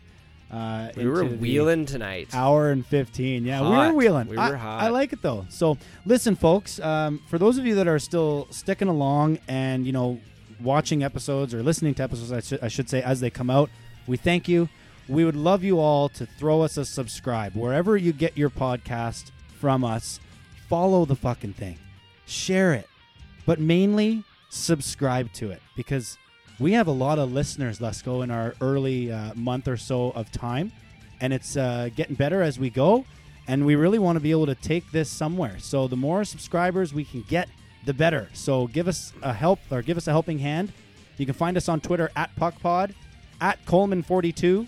Uh, 0.50 0.90
We 0.96 1.06
were 1.06 1.26
wheeling 1.26 1.86
tonight. 1.86 2.30
Hour 2.34 2.72
and 2.72 2.86
fifteen. 2.86 3.44
Yeah, 3.44 3.62
we 3.62 3.76
were 3.76 3.94
wheeling. 3.94 4.28
We 4.30 4.38
I, 4.38 4.52
were 4.52 4.56
hot. 4.56 4.82
I 4.82 4.88
like 4.88 5.12
it 5.12 5.22
though. 5.22 5.46
So 5.50 5.78
listen, 6.06 6.38
folks. 6.38 6.80
Um, 6.80 7.20
for 7.28 7.38
those 7.38 7.58
of 7.58 7.66
you 7.66 7.76
that 7.76 7.88
are 7.88 8.00
still 8.00 8.48
sticking 8.52 8.88
along 8.88 9.40
and 9.50 9.86
you 9.86 9.92
know 9.92 10.22
watching 10.62 11.04
episodes 11.04 11.54
or 11.54 11.62
listening 11.62 11.94
to 11.96 12.04
episodes, 12.04 12.32
I, 12.32 12.40
should 12.40 12.64
I 12.64 12.68
should 12.70 12.90
say 12.90 13.02
as 13.02 13.20
they 13.20 13.30
come 13.30 13.50
out, 13.50 13.70
we 14.08 14.16
thank 14.16 14.48
you. 14.48 14.70
We 15.10 15.24
would 15.24 15.36
love 15.36 15.64
you 15.64 15.80
all 15.80 16.10
to 16.10 16.26
throw 16.26 16.62
us 16.62 16.78
a 16.78 16.84
subscribe 16.84 17.56
wherever 17.56 17.96
you 17.96 18.12
get 18.12 18.38
your 18.38 18.50
podcast 18.50 19.32
from 19.60 19.84
us. 19.84 20.20
Follow 20.68 21.06
the 21.06 21.16
fucking 21.16 21.54
thing, 21.54 21.78
share 22.26 22.74
it, 22.74 22.90
but 23.46 23.60
mainly 23.60 24.24
subscribe 24.50 25.32
to 25.34 25.52
it 25.52 25.62
because 25.78 26.18
we 26.60 26.74
have 26.74 26.88
a 26.88 26.92
lot 26.92 27.20
of 27.20 27.32
listeners, 27.32 27.80
Let's 27.80 28.02
go 28.02 28.22
in 28.22 28.32
our 28.32 28.56
early 28.60 29.12
uh, 29.12 29.34
month 29.36 29.68
or 29.68 29.78
so 29.78 30.12
of 30.12 30.32
time, 30.32 30.72
and 31.22 31.32
it's 31.32 31.56
uh, 31.56 31.90
getting 31.96 32.16
better 32.16 32.42
as 32.42 32.60
we 32.60 32.70
go. 32.70 33.06
And 33.48 33.66
we 33.66 33.76
really 33.76 34.00
want 34.00 34.18
to 34.18 34.20
be 34.20 34.32
able 34.32 34.48
to 34.48 34.56
take 34.56 34.92
this 34.92 35.10
somewhere. 35.10 35.56
So 35.60 35.88
the 35.88 35.96
more 35.96 36.26
subscribers 36.26 36.94
we 36.94 37.06
can 37.06 37.22
get, 37.30 37.48
the 37.86 37.94
better. 37.94 38.28
So 38.34 38.68
give 38.68 38.90
us 38.90 39.14
a 39.22 39.32
help 39.32 39.60
or 39.72 39.82
give 39.82 39.96
us 39.96 40.08
a 40.08 40.12
helping 40.12 40.40
hand. 40.40 40.74
You 41.16 41.26
can 41.26 41.34
find 41.34 41.56
us 41.56 41.70
on 41.70 41.80
Twitter 41.80 42.12
at 42.18 42.36
PuckPod, 42.36 42.94
at 43.40 43.64
Coleman42, 43.66 44.68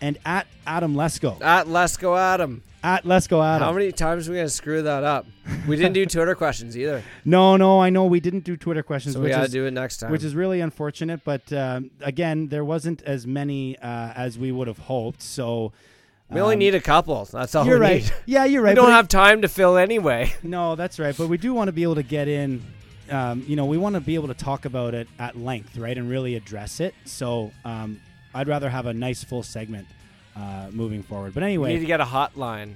and 0.00 0.18
at 0.24 0.46
Adam 0.66 0.94
Lesko. 0.94 1.40
At 1.42 1.68
Let's 1.68 1.96
Go 1.96 2.16
Adam. 2.16 2.62
At 2.82 3.04
Lesko 3.04 3.44
Adam. 3.44 3.66
How 3.66 3.72
many 3.72 3.92
times 3.92 4.26
are 4.26 4.32
we 4.32 4.36
going 4.38 4.46
to 4.46 4.50
screw 4.50 4.82
that 4.82 5.04
up? 5.04 5.26
We 5.68 5.76
didn't 5.76 5.92
do 5.92 6.06
Twitter 6.06 6.34
questions 6.34 6.78
either. 6.78 7.02
no, 7.26 7.56
no, 7.58 7.78
I 7.80 7.90
know 7.90 8.06
we 8.06 8.20
didn't 8.20 8.44
do 8.44 8.56
Twitter 8.56 8.82
questions, 8.82 9.14
So 9.14 9.20
we 9.20 9.24
which 9.24 9.32
got 9.34 9.38
to 9.40 9.44
is 9.46 9.52
do 9.52 9.66
it 9.66 9.72
next 9.72 9.98
time. 9.98 10.10
which 10.10 10.24
is 10.24 10.34
really 10.34 10.60
unfortunate. 10.62 11.20
But 11.22 11.52
um, 11.52 11.90
again, 12.00 12.48
there 12.48 12.64
wasn't 12.64 13.02
as 13.02 13.26
many 13.26 13.76
uh, 13.78 14.12
as 14.16 14.38
we 14.38 14.50
would 14.50 14.66
have 14.66 14.78
hoped. 14.78 15.20
So 15.20 15.72
we 16.30 16.40
only 16.40 16.54
um, 16.54 16.58
need 16.60 16.74
a 16.74 16.80
couple. 16.80 17.22
That's 17.26 17.54
all 17.54 17.66
You're 17.66 17.78
we 17.78 17.84
right. 17.84 18.02
need. 18.02 18.12
Yeah, 18.24 18.46
you're 18.46 18.62
right. 18.62 18.70
We 18.70 18.76
don't 18.76 18.92
have 18.92 19.08
time 19.08 19.42
to 19.42 19.48
fill 19.48 19.76
anyway. 19.76 20.32
No, 20.42 20.74
that's 20.74 20.98
right. 20.98 21.14
But 21.14 21.28
we 21.28 21.36
do 21.36 21.52
want 21.52 21.68
to 21.68 21.72
be 21.72 21.82
able 21.82 21.96
to 21.96 22.02
get 22.02 22.28
in. 22.28 22.62
Um, 23.10 23.44
you 23.46 23.56
know, 23.56 23.66
we 23.66 23.76
want 23.76 23.94
to 23.96 24.00
be 24.00 24.14
able 24.14 24.28
to 24.28 24.34
talk 24.34 24.64
about 24.64 24.94
it 24.94 25.06
at 25.18 25.36
length, 25.36 25.76
right, 25.76 25.98
and 25.98 26.08
really 26.08 26.36
address 26.36 26.78
it. 26.80 26.94
So 27.04 27.50
um, 27.64 28.00
I'd 28.34 28.48
rather 28.48 28.70
have 28.70 28.86
a 28.86 28.94
nice 28.94 29.24
full 29.24 29.42
segment 29.42 29.86
uh, 30.36 30.68
moving 30.70 31.02
forward. 31.02 31.34
But 31.34 31.42
anyway, 31.42 31.74
need 31.74 31.80
to 31.80 31.86
get 31.86 32.00
a 32.00 32.04
hotline. 32.04 32.74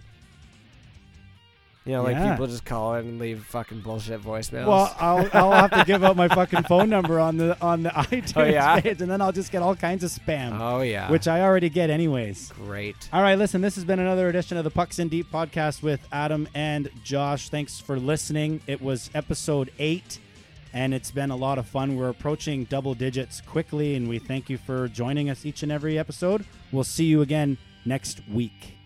You 1.86 1.93
know, 1.93 2.02
like 2.02 2.14
Yeah. 2.16 2.31
people 2.32 2.47
just 2.47 2.64
call 2.64 2.94
in 2.94 3.06
and 3.06 3.18
leave 3.18 3.44
fucking 3.44 3.81
bullshit 3.81 4.22
voicemails. 4.22 4.66
well, 4.66 4.97
I'll, 4.98 5.28
I'll 5.35 5.52
have 5.52 5.70
to 5.72 5.85
give 5.85 6.02
out 6.02 6.16
my 6.16 6.28
fucking 6.40 6.62
phone 6.62 6.89
number 6.89 7.20
on 7.20 7.36
the 7.36 7.60
on 7.60 7.82
the 7.82 7.90
iTunes 7.90 8.32
Oh, 8.36 8.43
yeah? 8.44 8.81
page, 8.81 9.02
and 9.02 9.10
then 9.10 9.20
I'll 9.20 9.32
just 9.32 9.52
get 9.52 9.60
all 9.60 9.76
kinds 9.76 10.02
of 10.02 10.10
spam, 10.10 10.59
oh 10.59 10.81
yeah, 10.81 11.10
which 11.10 11.28
I 11.28 11.43
already 11.43 11.68
get 11.68 11.90
anyways. 11.90 12.52
great. 12.56 12.97
All 13.12 13.20
right, 13.20 13.36
listen, 13.36 13.60
this 13.60 13.74
has 13.74 13.85
been 13.85 13.98
another 13.98 14.31
edition 14.31 14.56
of 14.56 14.64
the 14.64 14.70
Pucks 14.70 14.98
in 14.98 15.09
Deep 15.10 15.31
podcast 15.31 15.82
with 15.82 16.01
Adam 16.10 16.48
and 16.55 16.89
Josh. 17.05 17.51
Thanks 17.51 17.81
for 17.81 17.98
listening. 17.98 18.62
It 18.66 18.81
was 18.81 19.10
episode 19.14 19.70
eight, 19.78 20.18
and 20.74 20.92
it's 20.92 21.12
been 21.12 21.30
a 21.30 21.36
lot 21.36 21.56
of 21.56 21.66
fun. 21.66 21.96
We're 21.96 22.10
approaching 22.10 22.64
double 22.64 22.94
digits 22.94 23.40
quickly, 23.40 23.94
and 23.94 24.09
we 24.09 24.18
thank 24.18 24.51
you 24.51 24.59
for 24.59 24.88
joining 24.88 25.30
us 25.30 25.46
each 25.46 25.62
and 25.62 25.70
every 25.70 25.96
episode. 25.98 26.44
We'll 26.72 26.84
see 26.84 27.05
you 27.05 27.22
again 27.22 27.56
next 27.86 28.20
week. 28.28 28.76